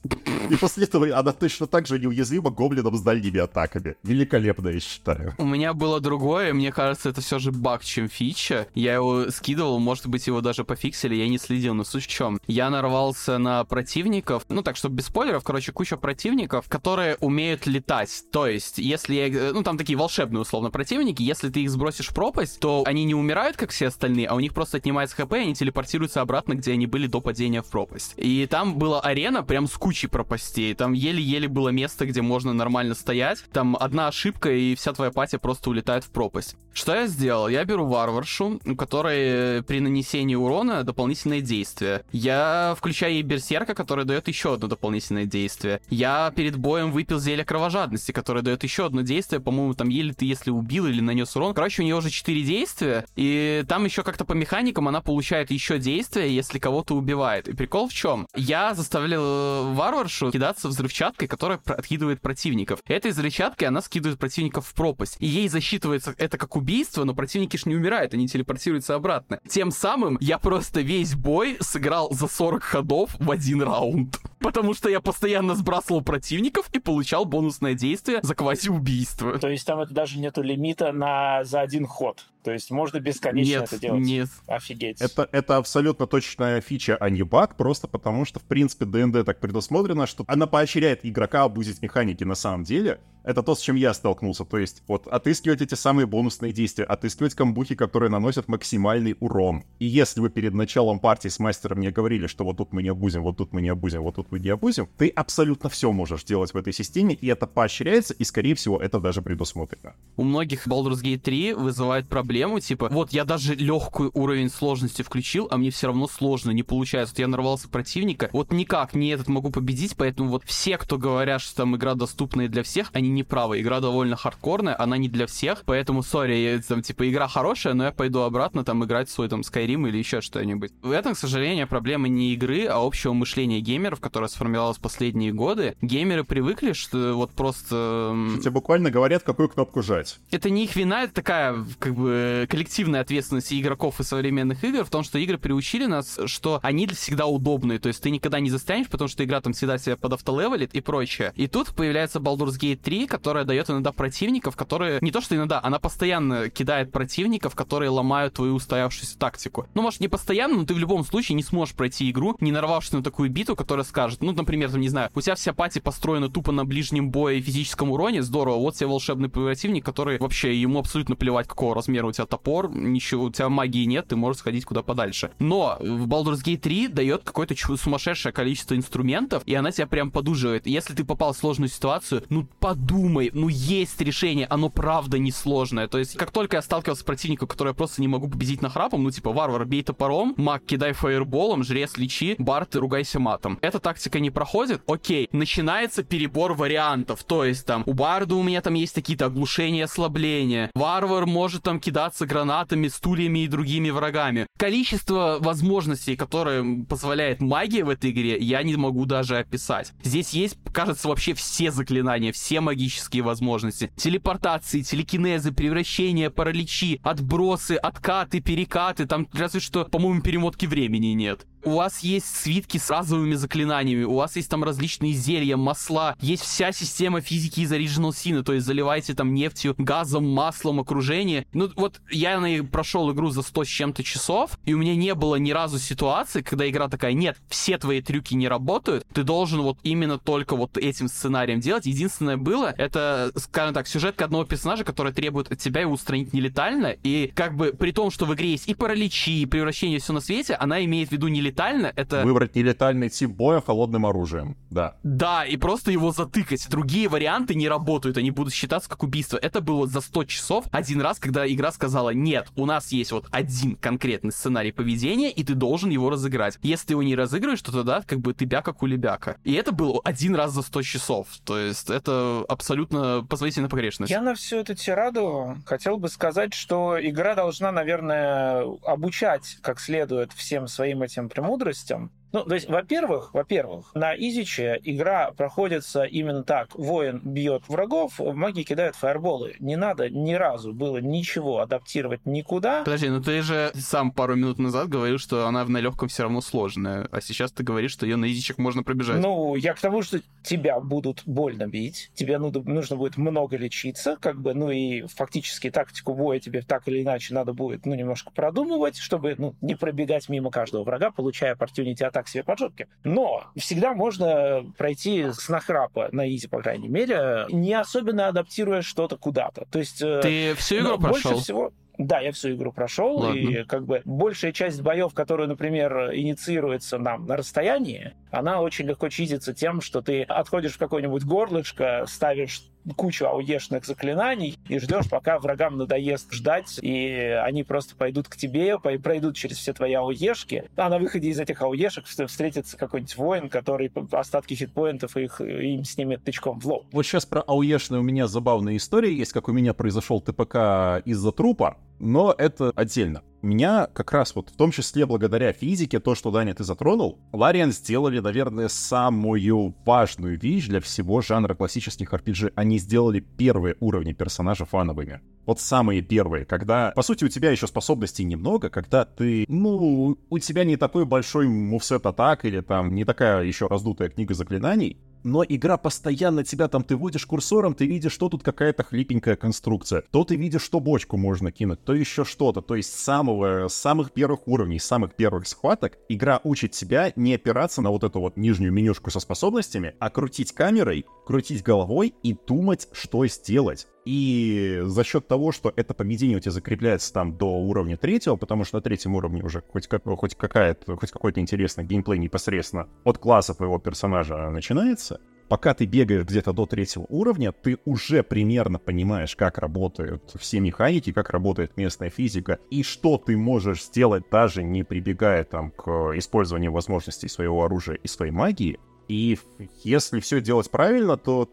И 0.49 0.55
после 0.55 0.85
этого 0.85 1.17
она 1.17 1.31
точно 1.31 1.67
так 1.67 1.87
же 1.87 1.99
неуязвима 1.99 2.49
гоблинам 2.49 2.95
с 2.95 3.01
дальними 3.01 3.39
атаками. 3.39 3.95
Великолепно, 4.03 4.69
я 4.69 4.79
считаю. 4.79 5.33
У 5.37 5.45
меня 5.45 5.73
было 5.73 5.99
другое, 5.99 6.53
мне 6.53 6.71
кажется, 6.71 7.09
это 7.09 7.21
все 7.21 7.39
же 7.39 7.51
баг, 7.51 7.83
чем 7.83 8.07
фича. 8.09 8.67
Я 8.73 8.95
его 8.95 9.29
скидывал, 9.31 9.79
может 9.79 10.07
быть, 10.07 10.27
его 10.27 10.41
даже 10.41 10.63
пофиксили, 10.63 11.15
я 11.15 11.27
не 11.27 11.37
следил, 11.37 11.73
но 11.73 11.83
суть 11.83 12.05
в 12.05 12.07
чем. 12.07 12.39
Я 12.47 12.69
нарвался 12.69 13.37
на 13.37 13.63
противников, 13.65 14.45
ну 14.49 14.63
так, 14.63 14.75
чтобы 14.75 14.95
без 14.95 15.05
спойлеров, 15.05 15.43
короче, 15.43 15.71
куча 15.71 15.97
противников, 15.97 16.69
которые 16.69 17.15
умеют 17.17 17.67
летать. 17.67 18.23
То 18.31 18.47
есть, 18.47 18.77
если 18.77 19.15
я, 19.15 19.53
ну 19.53 19.63
там 19.63 19.77
такие 19.77 19.97
волшебные, 19.97 20.41
условно, 20.41 20.71
противники, 20.71 21.21
если 21.21 21.49
ты 21.49 21.63
их 21.63 21.69
сбросишь 21.69 22.09
в 22.09 22.13
пропасть, 22.13 22.59
то 22.59 22.83
они 22.85 23.03
не 23.03 23.15
умирают, 23.15 23.57
как 23.57 23.71
все 23.71 23.87
остальные, 23.87 24.27
а 24.27 24.35
у 24.35 24.39
них 24.39 24.53
просто 24.53 24.77
отнимается 24.77 25.15
хп, 25.15 25.33
и 25.33 25.37
они 25.37 25.55
телепортируются 25.55 26.21
обратно, 26.21 26.53
где 26.53 26.73
они 26.73 26.85
были 26.85 27.07
до 27.07 27.21
падения 27.21 27.61
в 27.61 27.67
пропасть. 27.67 28.13
И 28.17 28.47
там 28.49 28.77
была 28.77 29.01
арена 29.01 29.43
прям 29.43 29.67
с 29.67 29.73
кучей 29.73 30.07
пропастей, 30.07 30.28
там 30.73 30.93
еле-еле 30.93 31.47
было 31.47 31.69
место, 31.69 32.05
где 32.05 32.21
можно 32.21 32.53
нормально 32.53 32.95
стоять, 32.95 33.43
там 33.51 33.75
одна 33.79 34.07
ошибка, 34.07 34.51
и 34.51 34.75
вся 34.75 34.93
твоя 34.93 35.11
патия 35.11 35.39
просто 35.39 35.69
улетает 35.69 36.03
в 36.03 36.11
пропасть. 36.11 36.55
Что 36.73 36.95
я 36.95 37.07
сделал? 37.07 37.49
Я 37.49 37.65
беру 37.65 37.85
варваршу, 37.85 38.61
у 38.65 38.75
которой 38.75 39.63
при 39.63 39.79
нанесении 39.79 40.35
урона 40.35 40.83
дополнительное 40.83 41.41
действие. 41.41 42.03
Я 42.11 42.75
включаю 42.77 43.13
ей 43.13 43.21
берсерка, 43.21 43.73
который 43.73 44.05
дает 44.05 44.27
еще 44.27 44.53
одно 44.53 44.67
дополнительное 44.67 45.25
действие. 45.25 45.81
Я 45.89 46.31
перед 46.35 46.57
боем 46.57 46.91
выпил 46.91 47.19
зелье 47.19 47.43
кровожадности, 47.43 48.11
которое 48.11 48.41
дает 48.43 48.63
еще 48.63 48.85
одно 48.85 49.01
действие. 49.01 49.41
По-моему, 49.41 49.73
там 49.73 49.89
еле 49.89 50.13
ты 50.13 50.25
если 50.25 50.51
убил 50.51 50.85
или 50.85 51.01
нанес 51.01 51.35
урон. 51.35 51.53
Короче, 51.53 51.81
у 51.81 51.85
нее 51.85 51.95
уже 51.95 52.09
4 52.09 52.43
действия, 52.43 53.05
и 53.15 53.65
там 53.67 53.85
еще 53.85 54.03
как-то 54.03 54.23
по 54.23 54.33
механикам 54.33 54.87
она 54.87 55.01
получает 55.01 55.51
еще 55.51 55.79
действия, 55.79 56.33
если 56.33 56.59
кого-то 56.59 56.95
убивает. 56.95 57.47
И 57.47 57.53
прикол 57.53 57.89
в 57.89 57.93
чем? 57.93 58.27
Я 58.35 58.73
заставлял 58.73 59.21
э, 59.23 59.73
варваршу 60.19 60.31
кидаться 60.31 60.67
взрывчаткой, 60.67 61.27
которая 61.27 61.59
откидывает 61.65 62.21
противников. 62.21 62.81
Этой 62.85 63.11
взрывчаткой 63.11 63.67
она 63.67 63.81
скидывает 63.81 64.19
противников 64.19 64.67
в 64.67 64.73
пропасть. 64.73 65.17
И 65.19 65.25
ей 65.25 65.47
засчитывается 65.49 66.13
это 66.17 66.37
как 66.37 66.55
убийство, 66.55 67.03
но 67.03 67.13
противники 67.13 67.57
ж 67.57 67.65
не 67.65 67.75
умирают, 67.75 68.13
они 68.13 68.27
телепортируются 68.27 68.95
обратно. 68.95 69.39
Тем 69.47 69.71
самым 69.71 70.17
я 70.19 70.37
просто 70.37 70.81
весь 70.81 71.15
бой 71.15 71.57
сыграл 71.59 72.11
за 72.11 72.27
40 72.27 72.63
ходов 72.63 73.15
в 73.19 73.31
один 73.31 73.61
раунд. 73.61 74.19
Потому 74.39 74.73
что 74.73 74.89
я 74.89 75.01
постоянно 75.01 75.55
сбрасывал 75.55 76.01
противников 76.01 76.69
и 76.73 76.79
получал 76.79 77.25
бонусное 77.25 77.73
действие 77.73 78.19
за 78.23 78.35
квази-убийство. 78.35 79.37
То 79.37 79.49
есть 79.49 79.65
там 79.65 79.79
это 79.79 79.93
даже 79.93 80.17
нету 80.19 80.41
лимита 80.41 80.91
на 80.91 81.43
за 81.43 81.61
один 81.61 81.85
ход. 81.85 82.25
То 82.43 82.53
есть 82.53 82.71
можно 82.71 82.99
бесконечно 82.99 83.51
Нет, 83.51 83.63
это 83.63 83.79
делать. 83.79 84.01
нет. 84.01 84.29
Офигеть. 84.47 85.01
Это, 85.01 85.27
это 85.31 85.57
абсолютно 85.57 86.07
точная 86.07 86.61
фича, 86.61 86.95
а 86.97 87.09
не 87.09 87.23
баг, 87.23 87.57
просто 87.57 87.87
потому 87.87 88.23
что, 88.23 88.39
в 88.39 88.43
принципе, 88.43 88.85
ДНД 88.85 89.25
так 89.25 89.39
предусмотрено, 89.39 90.07
что 90.09 90.25
она 90.27 90.47
поощряет 90.47 91.01
игрока 91.03 91.43
обузить 91.43 91.81
механики 91.81 92.23
на 92.23 92.35
самом 92.35 92.63
деле. 92.63 92.99
Это 93.23 93.43
то, 93.43 93.55
с 93.55 93.59
чем 93.59 93.75
я 93.75 93.93
столкнулся. 93.93 94.45
То 94.45 94.57
есть, 94.57 94.83
вот, 94.87 95.07
отыскивать 95.07 95.61
эти 95.61 95.75
самые 95.75 96.05
бонусные 96.05 96.53
действия, 96.53 96.85
отыскивать 96.85 97.35
камбухи, 97.35 97.75
которые 97.75 98.09
наносят 98.09 98.47
максимальный 98.47 99.15
урон. 99.19 99.63
И 99.79 99.85
если 99.85 100.21
вы 100.21 100.29
перед 100.29 100.53
началом 100.53 100.99
партии 100.99 101.27
с 101.27 101.39
мастером 101.39 101.79
мне 101.79 101.91
говорили, 101.91 102.27
что 102.27 102.43
вот 102.43 102.57
тут 102.57 102.73
мы 102.73 102.83
не 102.83 102.89
обузим, 102.89 103.23
вот 103.23 103.37
тут 103.37 103.53
мы 103.53 103.61
не 103.61 103.69
обузим, 103.69 104.03
вот 104.03 104.15
тут 104.15 104.31
мы 104.31 104.39
не 104.39 104.49
обузим, 104.49 104.87
ты 104.97 105.09
абсолютно 105.09 105.69
все 105.69 105.91
можешь 105.91 106.23
делать 106.23 106.53
в 106.53 106.57
этой 106.57 106.73
системе, 106.73 107.15
и 107.15 107.27
это 107.27 107.47
поощряется, 107.47 108.13
и, 108.13 108.23
скорее 108.23 108.55
всего, 108.55 108.79
это 108.79 108.99
даже 108.99 109.21
предусмотрено. 109.21 109.95
У 110.15 110.23
многих 110.23 110.67
Baldur's 110.67 111.03
Gate 111.03 111.19
3 111.19 111.53
вызывает 111.53 112.07
проблему, 112.07 112.59
типа, 112.59 112.89
вот 112.91 113.11
я 113.11 113.25
даже 113.25 113.55
легкий 113.55 114.09
уровень 114.13 114.49
сложности 114.49 115.01
включил, 115.01 115.47
а 115.51 115.57
мне 115.57 115.71
все 115.71 115.87
равно 115.87 116.07
сложно, 116.07 116.51
не 116.51 116.63
получается. 116.63 117.13
Вот 117.15 117.19
я 117.19 117.27
нарвался 117.27 117.69
противника, 117.69 118.29
вот 118.33 118.51
никак 118.51 118.93
не 118.93 119.09
этот 119.09 119.27
могу 119.27 119.49
победить, 119.51 119.95
поэтому 119.97 120.29
вот 120.29 120.43
все, 120.45 120.77
кто 120.77 120.97
говорят, 120.97 121.41
что 121.41 121.57
там 121.57 121.75
игра 121.75 121.95
доступная 121.95 122.47
для 122.47 122.63
всех, 122.63 122.89
они 122.93 123.08
не 123.09 123.23
правы. 123.23 123.61
Игра 123.61 123.79
довольно 123.79 124.15
хардкорная, 124.15 124.75
она 124.79 124.97
не 124.97 125.09
для 125.09 125.27
всех, 125.27 125.63
поэтому, 125.65 126.03
сори, 126.03 126.61
там, 126.67 126.81
типа, 126.81 127.09
игра 127.09 127.27
хорошая, 127.27 127.73
но 127.73 127.85
я 127.85 127.91
пойду 127.91 128.21
обратно 128.21 128.63
там 128.63 128.83
играть 128.83 129.09
в 129.09 129.11
свой 129.11 129.29
там 129.29 129.41
Skyrim 129.41 129.87
или 129.87 129.97
еще 129.97 130.21
что-нибудь. 130.21 130.71
В 130.81 130.91
этом, 130.91 131.13
к 131.13 131.17
сожалению, 131.17 131.67
проблема 131.67 132.07
не 132.07 132.33
игры, 132.33 132.65
а 132.65 132.85
общего 132.85 133.13
мышления 133.13 133.59
геймеров, 133.59 133.99
которое 133.99 134.27
сформировалось 134.27 134.77
последние 134.77 135.31
годы. 135.31 135.75
Геймеры 135.81 136.23
привыкли, 136.23 136.73
что 136.73 137.13
вот 137.13 137.31
просто... 137.31 138.15
Тебе 138.39 138.51
буквально 138.51 138.91
говорят, 138.91 139.23
какую 139.23 139.49
кнопку 139.49 139.81
жать. 139.81 140.19
Это 140.31 140.49
не 140.49 140.65
их 140.65 140.75
вина, 140.75 141.03
это 141.03 141.13
такая, 141.13 141.65
как 141.79 141.95
бы, 141.95 142.47
коллективная 142.49 143.01
ответственность 143.01 143.53
игроков 143.53 143.99
и 143.99 144.03
современных 144.03 144.63
игр 144.63 144.83
в 144.83 144.89
том, 144.89 145.03
что 145.03 145.17
игры 145.19 145.37
приучили 145.37 145.85
нас, 145.85 146.19
что 146.25 146.59
они 146.63 146.87
всегда 146.87 147.25
удобные, 147.25 147.79
то 147.79 147.87
есть 147.87 148.01
ты 148.01 148.09
никогда 148.09 148.39
не 148.39 148.49
застрянешь, 148.49 148.89
потому 148.89 149.07
что 149.07 149.23
игра 149.23 149.41
там 149.41 149.53
всегда 149.53 149.77
себя 149.77 149.97
подавтолевелит 149.97 150.73
и 150.73 150.81
прочее. 150.81 151.33
И 151.35 151.47
тут 151.47 151.69
появляется 151.75 152.19
Baldur's 152.19 152.59
Gate 152.59 152.79
3, 152.83 152.98
которая 153.07 153.45
дает 153.45 153.69
иногда 153.69 153.91
противников, 153.91 154.55
которые... 154.55 154.99
Не 155.01 155.11
то, 155.11 155.21
что 155.21 155.35
иногда, 155.35 155.59
она 155.61 155.79
постоянно 155.79 156.49
кидает 156.49 156.91
противников, 156.91 157.55
которые 157.55 157.89
ломают 157.89 158.35
твою 158.35 158.55
устоявшуюся 158.55 159.17
тактику. 159.17 159.67
Ну, 159.73 159.81
может, 159.81 159.99
не 159.99 160.07
постоянно, 160.07 160.57
но 160.57 160.65
ты 160.65 160.73
в 160.73 160.79
любом 160.79 161.03
случае 161.03 161.35
не 161.35 161.43
сможешь 161.43 161.75
пройти 161.75 162.09
игру, 162.09 162.35
не 162.39 162.51
нарвавшись 162.51 162.93
на 162.93 163.03
такую 163.03 163.29
биту, 163.29 163.55
которая 163.55 163.83
скажет, 163.83 164.21
ну, 164.21 164.31
например, 164.31 164.71
там, 164.71 164.81
не 164.81 164.89
знаю, 164.89 165.09
у 165.15 165.21
тебя 165.21 165.35
вся 165.35 165.53
пати 165.53 165.79
построена 165.79 166.29
тупо 166.29 166.51
на 166.51 166.65
ближнем 166.65 167.11
бое 167.11 167.35
и 167.35 167.41
физическом 167.41 167.91
уроне, 167.91 168.21
здорово, 168.23 168.57
вот 168.57 168.75
тебе 168.75 168.87
волшебный 168.87 169.29
противник, 169.29 169.85
который 169.85 170.19
вообще 170.19 170.59
ему 170.59 170.79
абсолютно 170.79 171.15
плевать, 171.15 171.47
какого 171.47 171.75
размера 171.75 172.07
у 172.07 172.11
тебя 172.11 172.25
топор, 172.25 172.69
ничего, 172.71 173.25
у 173.25 173.31
тебя 173.31 173.49
магии 173.49 173.85
нет, 173.85 174.07
ты 174.07 174.15
можешь 174.15 174.39
сходить 174.39 174.65
куда 174.65 174.81
подальше. 174.81 175.31
Но 175.39 175.77
в 175.79 176.07
Baldur's 176.07 176.43
Gate 176.43 176.57
3 176.57 176.87
дает 176.89 177.23
какое-то 177.23 177.55
сумасшедшее 177.55 178.33
количество 178.33 178.75
инструментов, 178.75 179.43
и 179.45 179.53
она 179.53 179.71
тебя 179.71 179.87
прям 179.87 180.11
подуживает. 180.11 180.67
Если 180.67 180.93
ты 180.93 181.03
попал 181.03 181.33
в 181.33 181.37
сложную 181.37 181.69
ситуацию, 181.69 182.23
ну 182.29 182.47
подумай, 182.59 182.88
ну 182.89 183.47
есть 183.47 183.99
решение, 184.01 184.45
оно 184.47 184.69
правда 184.69 185.17
несложное. 185.17 185.87
То 185.87 185.97
есть, 185.97 186.17
как 186.17 186.31
только 186.31 186.57
я 186.57 186.61
сталкивался 186.61 187.01
с 187.01 187.05
противником, 187.05 187.47
который 187.47 187.69
я 187.69 187.73
просто 187.73 188.01
не 188.01 188.07
могу 188.07 188.27
победить 188.27 188.61
на 188.61 188.69
храпом, 188.69 189.03
ну 189.03 189.11
типа, 189.11 189.31
варвар, 189.31 189.65
бей 189.65 189.83
топором, 189.83 190.33
маг, 190.37 190.63
кидай 190.65 190.93
фаерболом, 190.93 191.63
жрец, 191.63 191.97
лечи, 191.97 192.35
бард, 192.37 192.75
ругайся 192.75 193.19
матом. 193.19 193.57
Эта 193.61 193.79
тактика 193.79 194.19
не 194.19 194.31
проходит, 194.31 194.81
окей, 194.87 195.29
начинается 195.31 196.03
перебор 196.03 196.53
вариантов. 196.53 197.23
То 197.23 197.45
есть 197.45 197.65
там, 197.65 197.83
у 197.85 197.93
барда 197.93 198.35
у 198.35 198.43
меня 198.43 198.61
там 198.61 198.73
есть 198.73 198.93
какие-то 198.93 199.25
оглушения, 199.25 199.85
ослабления. 199.85 200.71
Варвар 200.75 201.25
может 201.25 201.63
там 201.63 201.79
кидаться 201.79 202.25
гранатами, 202.25 202.87
стульями 202.87 203.39
и 203.39 203.47
другими 203.47 203.89
врагами. 203.89 204.47
Количество 204.57 205.37
возможностей, 205.39 206.15
которые 206.15 206.85
позволяет 206.85 207.41
магия 207.41 207.83
в 207.83 207.89
этой 207.89 208.11
игре, 208.11 208.37
я 208.39 208.63
не 208.63 208.75
могу 208.75 209.05
даже 209.05 209.37
описать. 209.37 209.93
Здесь 210.03 210.31
есть, 210.31 210.57
кажется, 210.73 211.07
вообще 211.07 211.33
все 211.33 211.71
заклинания, 211.71 212.31
все 212.31 212.61
магические 212.79 213.23
возможности. 213.23 213.91
Телепортации, 213.97 214.81
телекинезы, 214.81 215.51
превращения, 215.51 216.29
параличи, 216.29 217.01
отбросы, 217.03 217.73
откаты, 217.73 218.39
перекаты, 218.39 219.05
там 219.05 219.27
разве 219.33 219.59
что, 219.59 219.83
по-моему, 219.83 220.21
перемотки 220.21 220.65
времени 220.65 221.07
нет. 221.07 221.45
У 221.63 221.71
вас 221.71 221.99
есть 221.99 222.35
свитки 222.35 222.77
с 222.77 222.89
разовыми 222.89 223.35
заклинаниями, 223.35 224.03
у 224.03 224.15
вас 224.15 224.35
есть 224.37 224.49
там 224.49 224.63
различные 224.63 225.13
зелья, 225.13 225.57
масла, 225.57 226.15
есть 226.21 226.43
вся 226.43 226.71
система 226.71 227.21
физики 227.21 227.61
из 227.61 227.71
Original 227.71 228.11
Sin, 228.11 228.41
то 228.43 228.53
есть 228.53 228.65
заливайте 228.65 229.13
там 229.13 229.33
нефтью, 229.33 229.75
газом, 229.77 230.29
маслом 230.29 230.79
окружение. 230.79 231.45
Ну 231.53 231.69
вот 231.75 232.01
я 232.09 232.39
на 232.39 232.63
прошел 232.63 233.11
игру 233.11 233.29
за 233.29 233.41
100 233.41 233.63
с 233.63 233.67
чем-то 233.67 234.03
часов, 234.03 234.57
и 234.63 234.73
у 234.73 234.77
меня 234.77 234.95
не 234.95 235.13
было 235.15 235.35
ни 235.35 235.51
разу 235.51 235.79
ситуации, 235.79 236.41
когда 236.41 236.69
игра 236.69 236.87
такая, 236.87 237.13
нет, 237.13 237.37
все 237.49 237.77
твои 237.77 238.01
трюки 238.01 238.35
не 238.35 238.47
работают, 238.47 239.05
ты 239.13 239.23
должен 239.23 239.61
вот 239.61 239.77
именно 239.83 240.17
только 240.17 240.55
вот 240.55 240.77
этим 240.77 241.09
сценарием 241.09 241.59
делать. 241.59 241.85
Единственное 241.85 242.37
было, 242.37 242.73
это, 242.77 243.31
скажем 243.35 243.73
так, 243.73 243.87
сюжетка 243.87 244.25
одного 244.25 244.45
персонажа, 244.45 244.85
который 244.85 245.11
требует 245.11 245.51
от 245.51 245.59
тебя 245.59 245.81
его 245.81 245.93
устранить 245.93 246.31
нелетально, 246.33 246.95
и 247.03 247.31
как 247.35 247.55
бы 247.55 247.73
при 247.73 247.91
том, 247.91 248.11
что 248.11 248.25
в 248.25 248.33
игре 248.33 248.51
есть 248.51 248.69
и 248.69 248.73
параличи, 248.73 249.41
и 249.41 249.45
превращение 249.45 249.99
все 249.99 250.13
на 250.13 250.21
свете, 250.21 250.53
она 250.53 250.83
имеет 250.85 251.09
в 251.09 251.11
виду 251.11 251.27
нелетально 251.27 251.48
нелетально, 251.49 251.91
это... 251.95 252.23
Выбрать 252.23 252.55
нелетальный 252.55 253.09
тип 253.09 253.31
боя 253.31 253.61
холодным 253.61 254.05
оружием, 254.05 254.57
да. 254.69 254.95
Да, 255.03 255.45
и 255.45 255.57
просто 255.57 255.91
его 255.91 256.11
затыкать. 256.11 256.67
Другие 256.69 257.07
варианты 257.07 257.55
не 257.55 257.67
работают, 257.67 258.17
они 258.17 258.31
будут 258.31 258.53
считаться 258.53 258.89
как 258.89 259.03
убийство. 259.03 259.37
Это 259.37 259.61
было 259.61 259.87
за 259.87 260.01
100 260.01 260.23
часов 260.25 260.65
один 260.71 261.01
раз, 261.01 261.19
когда 261.19 261.47
игра 261.47 261.71
сказала, 261.71 262.11
нет, 262.11 262.47
у 262.55 262.65
нас 262.65 262.91
есть 262.91 263.11
вот 263.11 263.27
один 263.31 263.75
конкретный 263.75 264.31
сценарий 264.31 264.71
поведения, 264.71 265.31
и 265.31 265.43
ты 265.43 265.55
должен 265.55 265.89
его 265.89 266.09
разыграть. 266.09 266.57
Если 266.61 266.87
ты 266.87 266.93
его 266.93 267.03
не 267.03 267.15
разыгрываешь, 267.15 267.61
то 267.61 267.71
тогда 267.71 268.01
как 268.05 268.19
бы 268.19 268.33
ты 268.33 268.45
бяка 268.45 268.73
кулебяка. 268.73 269.37
И 269.43 269.53
это 269.53 269.71
было 269.71 269.99
один 270.03 270.35
раз 270.35 270.51
за 270.51 270.61
100 270.61 270.81
часов. 270.83 271.27
То 271.43 271.57
есть 271.57 271.89
это 271.89 272.43
абсолютно 272.47 273.25
позволительная 273.27 273.69
погрешность. 273.69 274.11
Я 274.11 274.21
на 274.21 274.35
всю 274.35 274.57
эту 274.57 274.75
тираду 274.75 275.57
хотел 275.65 275.97
бы 275.97 276.09
сказать, 276.09 276.53
что 276.53 276.97
игра 277.01 277.35
должна, 277.35 277.71
наверное, 277.71 278.65
обучать 278.83 279.57
как 279.61 279.79
следует 279.79 280.31
всем 280.33 280.67
своим 280.67 281.01
этим 281.01 281.29
премудростям, 281.39 282.11
ну, 282.31 282.43
то 282.43 282.53
есть, 282.53 282.69
во-первых, 282.69 283.33
во-первых, 283.33 283.93
на 283.95 284.15
Изиче 284.15 284.79
игра 284.83 285.31
проходится 285.31 286.03
именно 286.03 286.43
так. 286.43 286.75
Воин 286.75 287.21
бьет 287.23 287.63
врагов, 287.67 288.19
маги 288.19 288.63
кидают 288.63 288.95
фаерболы. 288.95 289.55
Не 289.59 289.75
надо 289.75 290.09
ни 290.09 290.33
разу 290.33 290.73
было 290.73 290.97
ничего 290.97 291.59
адаптировать 291.59 292.25
никуда. 292.25 292.83
Подожди, 292.83 293.09
ну 293.09 293.21
ты 293.21 293.41
же 293.41 293.71
сам 293.75 294.11
пару 294.11 294.35
минут 294.35 294.59
назад 294.59 294.89
говорил, 294.89 295.17
что 295.17 295.47
она 295.47 295.65
на 295.65 295.77
легком 295.79 296.07
все 296.07 296.23
равно 296.23 296.41
сложная, 296.41 297.07
а 297.11 297.21
сейчас 297.21 297.51
ты 297.51 297.63
говоришь, 297.63 297.91
что 297.91 298.05
ее 298.05 298.15
на 298.15 298.25
изичек 298.25 298.57
можно 298.57 298.83
пробежать. 298.83 299.19
Ну, 299.19 299.55
я 299.55 299.73
к 299.73 299.79
тому, 299.79 300.01
что 300.01 300.21
тебя 300.43 300.79
будут 300.79 301.23
больно 301.25 301.67
бить, 301.67 302.11
тебе 302.13 302.37
нужно 302.37 302.95
будет 302.95 303.17
много 303.17 303.57
лечиться, 303.57 304.17
как 304.19 304.39
бы, 304.39 304.53
ну 304.53 304.69
и 304.69 305.03
фактически 305.07 305.69
тактику 305.69 306.13
боя 306.13 306.39
тебе 306.39 306.61
так 306.61 306.87
или 306.87 307.01
иначе 307.01 307.33
надо 307.33 307.53
будет, 307.53 307.85
ну, 307.85 307.95
немножко 307.95 308.31
продумывать, 308.31 308.97
чтобы, 308.97 309.35
ну, 309.37 309.55
не 309.61 309.75
пробегать 309.75 310.29
мимо 310.29 310.51
каждого 310.51 310.83
врага, 310.83 311.11
получая 311.11 311.55
opportunity 311.55 312.03
атак 312.03 312.18
себе 312.27 312.43
поджопки. 312.43 312.87
Но 313.03 313.45
всегда 313.55 313.93
можно 313.93 314.65
пройти 314.77 315.31
с 315.31 315.47
нахрапа 315.49 316.09
на 316.11 316.27
изи, 316.29 316.47
по 316.47 316.61
крайней 316.61 316.89
мере, 316.89 317.45
не 317.49 317.73
особенно 317.73 318.27
адаптируя 318.27 318.81
что-то 318.81 319.17
куда-то. 319.17 319.65
То 319.71 319.79
есть... 319.79 320.01
Э, 320.01 320.19
Ты 320.21 320.53
всю 320.55 320.79
игру 320.79 320.97
прошел? 320.97 321.31
Больше 321.31 321.43
всего... 321.43 321.71
Да, 321.99 322.21
я 322.21 322.31
всю 322.31 322.53
игру 322.53 322.71
прошел, 322.71 323.17
Ладно. 323.17 323.37
и 323.37 323.65
как 323.65 323.85
бы 323.85 324.01
большая 324.05 324.53
часть 324.53 324.81
боев, 324.81 325.13
которая, 325.13 325.49
например, 325.49 326.15
инициируется 326.15 326.97
нам 326.97 327.25
на 327.25 327.35
расстоянии, 327.35 328.13
она 328.31 328.61
очень 328.61 328.85
легко 328.85 329.09
чизится 329.09 329.53
тем, 329.53 329.81
что 329.81 330.01
ты 330.01 330.23
отходишь 330.23 330.75
в 330.75 330.77
какое-нибудь 330.77 331.25
горлышко, 331.25 332.05
ставишь 332.07 332.61
кучу 332.95 333.25
ауешных 333.25 333.85
заклинаний 333.85 334.57
и 334.67 334.79
ждешь, 334.79 335.09
пока 335.09 335.39
врагам 335.39 335.77
надоест 335.77 336.33
ждать, 336.33 336.79
и 336.81 337.37
они 337.43 337.63
просто 337.63 337.95
пойдут 337.95 338.27
к 338.27 338.37
тебе, 338.37 338.79
пройдут 338.79 339.35
через 339.35 339.57
все 339.57 339.73
твои 339.73 339.93
ауешки, 339.93 340.63
а 340.75 340.89
на 340.89 340.99
выходе 340.99 341.29
из 341.29 341.39
этих 341.39 341.61
ауешек 341.61 342.05
встретится 342.05 342.77
какой-нибудь 342.77 343.15
воин, 343.15 343.49
который 343.49 343.91
остатки 344.11 344.53
хитпоинтов 344.53 345.17
их, 345.17 345.41
им 345.41 345.83
снимет 345.83 346.23
тычком 346.23 346.59
в 346.59 346.65
лоб. 346.65 346.85
Вот 346.91 347.05
сейчас 347.05 347.25
про 347.25 347.41
ауешные 347.41 347.99
у 347.99 348.03
меня 348.03 348.27
забавная 348.27 348.77
история 348.77 349.13
есть, 349.13 349.33
как 349.33 349.47
у 349.47 349.51
меня 349.51 349.73
произошел 349.73 350.21
ТПК 350.21 351.01
из-за 351.05 351.31
трупа, 351.31 351.77
но 351.99 352.33
это 352.37 352.71
отдельно. 352.75 353.23
Меня 353.41 353.87
как 353.87 354.11
раз 354.11 354.35
вот 354.35 354.49
в 354.49 354.57
том 354.57 354.71
числе 354.71 355.05
благодаря 355.05 355.53
физике, 355.53 355.99
то, 355.99 356.13
что 356.13 356.29
Даня 356.29 356.53
ты 356.53 356.65
затронул, 356.65 357.19
Лариан 357.31 357.71
сделали, 357.71 358.19
наверное, 358.19 358.67
самую 358.67 359.75
важную 359.85 360.37
вещь 360.37 360.67
для 360.67 360.81
всего 360.81 361.21
жанра 361.21 361.53
классических 361.53 362.13
RPG. 362.13 362.51
Они 362.55 362.79
сделали 362.79 363.21
первые 363.21 363.77
уровни 363.79 364.11
персонажа 364.11 364.65
фановыми. 364.65 365.21
Вот 365.45 365.61
самые 365.61 366.01
первые, 366.01 366.45
когда, 366.45 366.91
по 366.91 367.01
сути, 367.01 367.23
у 367.23 367.29
тебя 367.29 367.49
еще 367.49 367.65
способностей 367.65 368.25
немного, 368.25 368.69
когда 368.69 369.05
ты, 369.05 369.45
ну, 369.47 370.17
у 370.29 370.39
тебя 370.39 370.65
не 370.65 370.75
такой 370.75 371.05
большой 371.05 371.47
мувсет 371.47 372.05
атак 372.05 372.43
или 372.43 372.59
там 372.59 372.93
не 372.93 373.05
такая 373.05 373.43
еще 373.45 373.67
раздутая 373.67 374.09
книга 374.09 374.33
заклинаний, 374.33 374.97
но 375.23 375.43
игра 375.47 375.77
постоянно 375.77 376.43
тебя 376.43 376.67
там, 376.67 376.83
ты 376.83 376.95
водишь 376.95 377.25
курсором, 377.25 377.73
ты 377.73 377.85
видишь, 377.85 378.13
что 378.13 378.29
тут 378.29 378.43
какая-то 378.43 378.83
хлипенькая 378.83 379.35
конструкция, 379.35 380.03
то 380.11 380.23
ты 380.23 380.35
видишь, 380.35 380.63
что 380.63 380.79
бочку 380.79 381.17
можно 381.17 381.51
кинуть, 381.51 381.83
то 381.83 381.93
еще 381.93 382.25
что-то. 382.25 382.61
То 382.61 382.75
есть 382.75 382.93
с 382.93 383.03
самого, 383.03 383.67
самых 383.67 384.11
первых 384.11 384.47
уровней, 384.47 384.79
самых 384.79 385.15
первых 385.15 385.47
схваток 385.47 385.97
игра 386.09 386.39
учит 386.43 386.71
тебя 386.71 387.11
не 387.15 387.35
опираться 387.35 387.81
на 387.81 387.89
вот 387.89 388.03
эту 388.03 388.19
вот 388.19 388.37
нижнюю 388.37 388.71
менюшку 388.71 389.11
со 389.11 389.19
способностями, 389.19 389.95
а 389.99 390.09
крутить 390.09 390.51
камерой, 390.51 391.05
крутить 391.25 391.63
головой 391.63 392.13
и 392.23 392.35
думать, 392.47 392.87
что 392.91 393.25
сделать. 393.27 393.87
И 394.05 394.81
за 394.83 395.03
счет 395.03 395.27
того, 395.27 395.51
что 395.51 395.71
это 395.75 395.93
поведение 395.93 396.37
у 396.37 396.39
тебя 396.39 396.51
закрепляется 396.51 397.13
там 397.13 397.37
до 397.37 397.57
уровня 397.59 397.97
третьего, 397.97 398.35
потому 398.35 398.63
что 398.63 398.77
на 398.77 398.81
третьем 398.81 399.15
уровне 399.15 399.43
уже 399.43 399.61
хоть, 399.71 399.87
как, 399.87 400.03
хоть 400.03 400.35
какая-то, 400.35 400.95
хоть 400.95 401.11
какой-то 401.11 401.39
интересный 401.39 401.83
геймплей 401.83 402.17
непосредственно 402.17 402.87
от 403.03 403.17
класса 403.17 403.53
твоего 403.53 403.77
персонажа 403.77 404.49
начинается, 404.49 405.19
пока 405.49 405.73
ты 405.73 405.85
бегаешь 405.85 406.23
где-то 406.23 406.53
до 406.53 406.65
третьего 406.65 407.05
уровня, 407.09 407.51
ты 407.51 407.77
уже 407.83 408.23
примерно 408.23 408.79
понимаешь, 408.79 409.35
как 409.35 409.57
работают 409.57 410.31
все 410.39 410.59
механики, 410.59 411.11
как 411.11 411.31
работает 411.31 411.75
местная 411.75 412.09
физика, 412.09 412.59
и 412.69 412.83
что 412.83 413.17
ты 413.17 413.35
можешь 413.35 413.83
сделать, 413.83 414.23
даже 414.31 414.63
не 414.63 414.83
прибегая 414.83 415.43
там 415.43 415.71
к 415.71 416.13
использованию 416.15 416.71
возможностей 416.71 417.27
своего 417.27 417.65
оружия 417.65 417.95
и 417.95 418.07
своей 418.07 418.31
магии. 418.31 418.79
И 419.07 419.39
если 419.83 420.19
все 420.19 420.39
делать 420.39 420.69
правильно, 420.69 421.17
то 421.17 421.49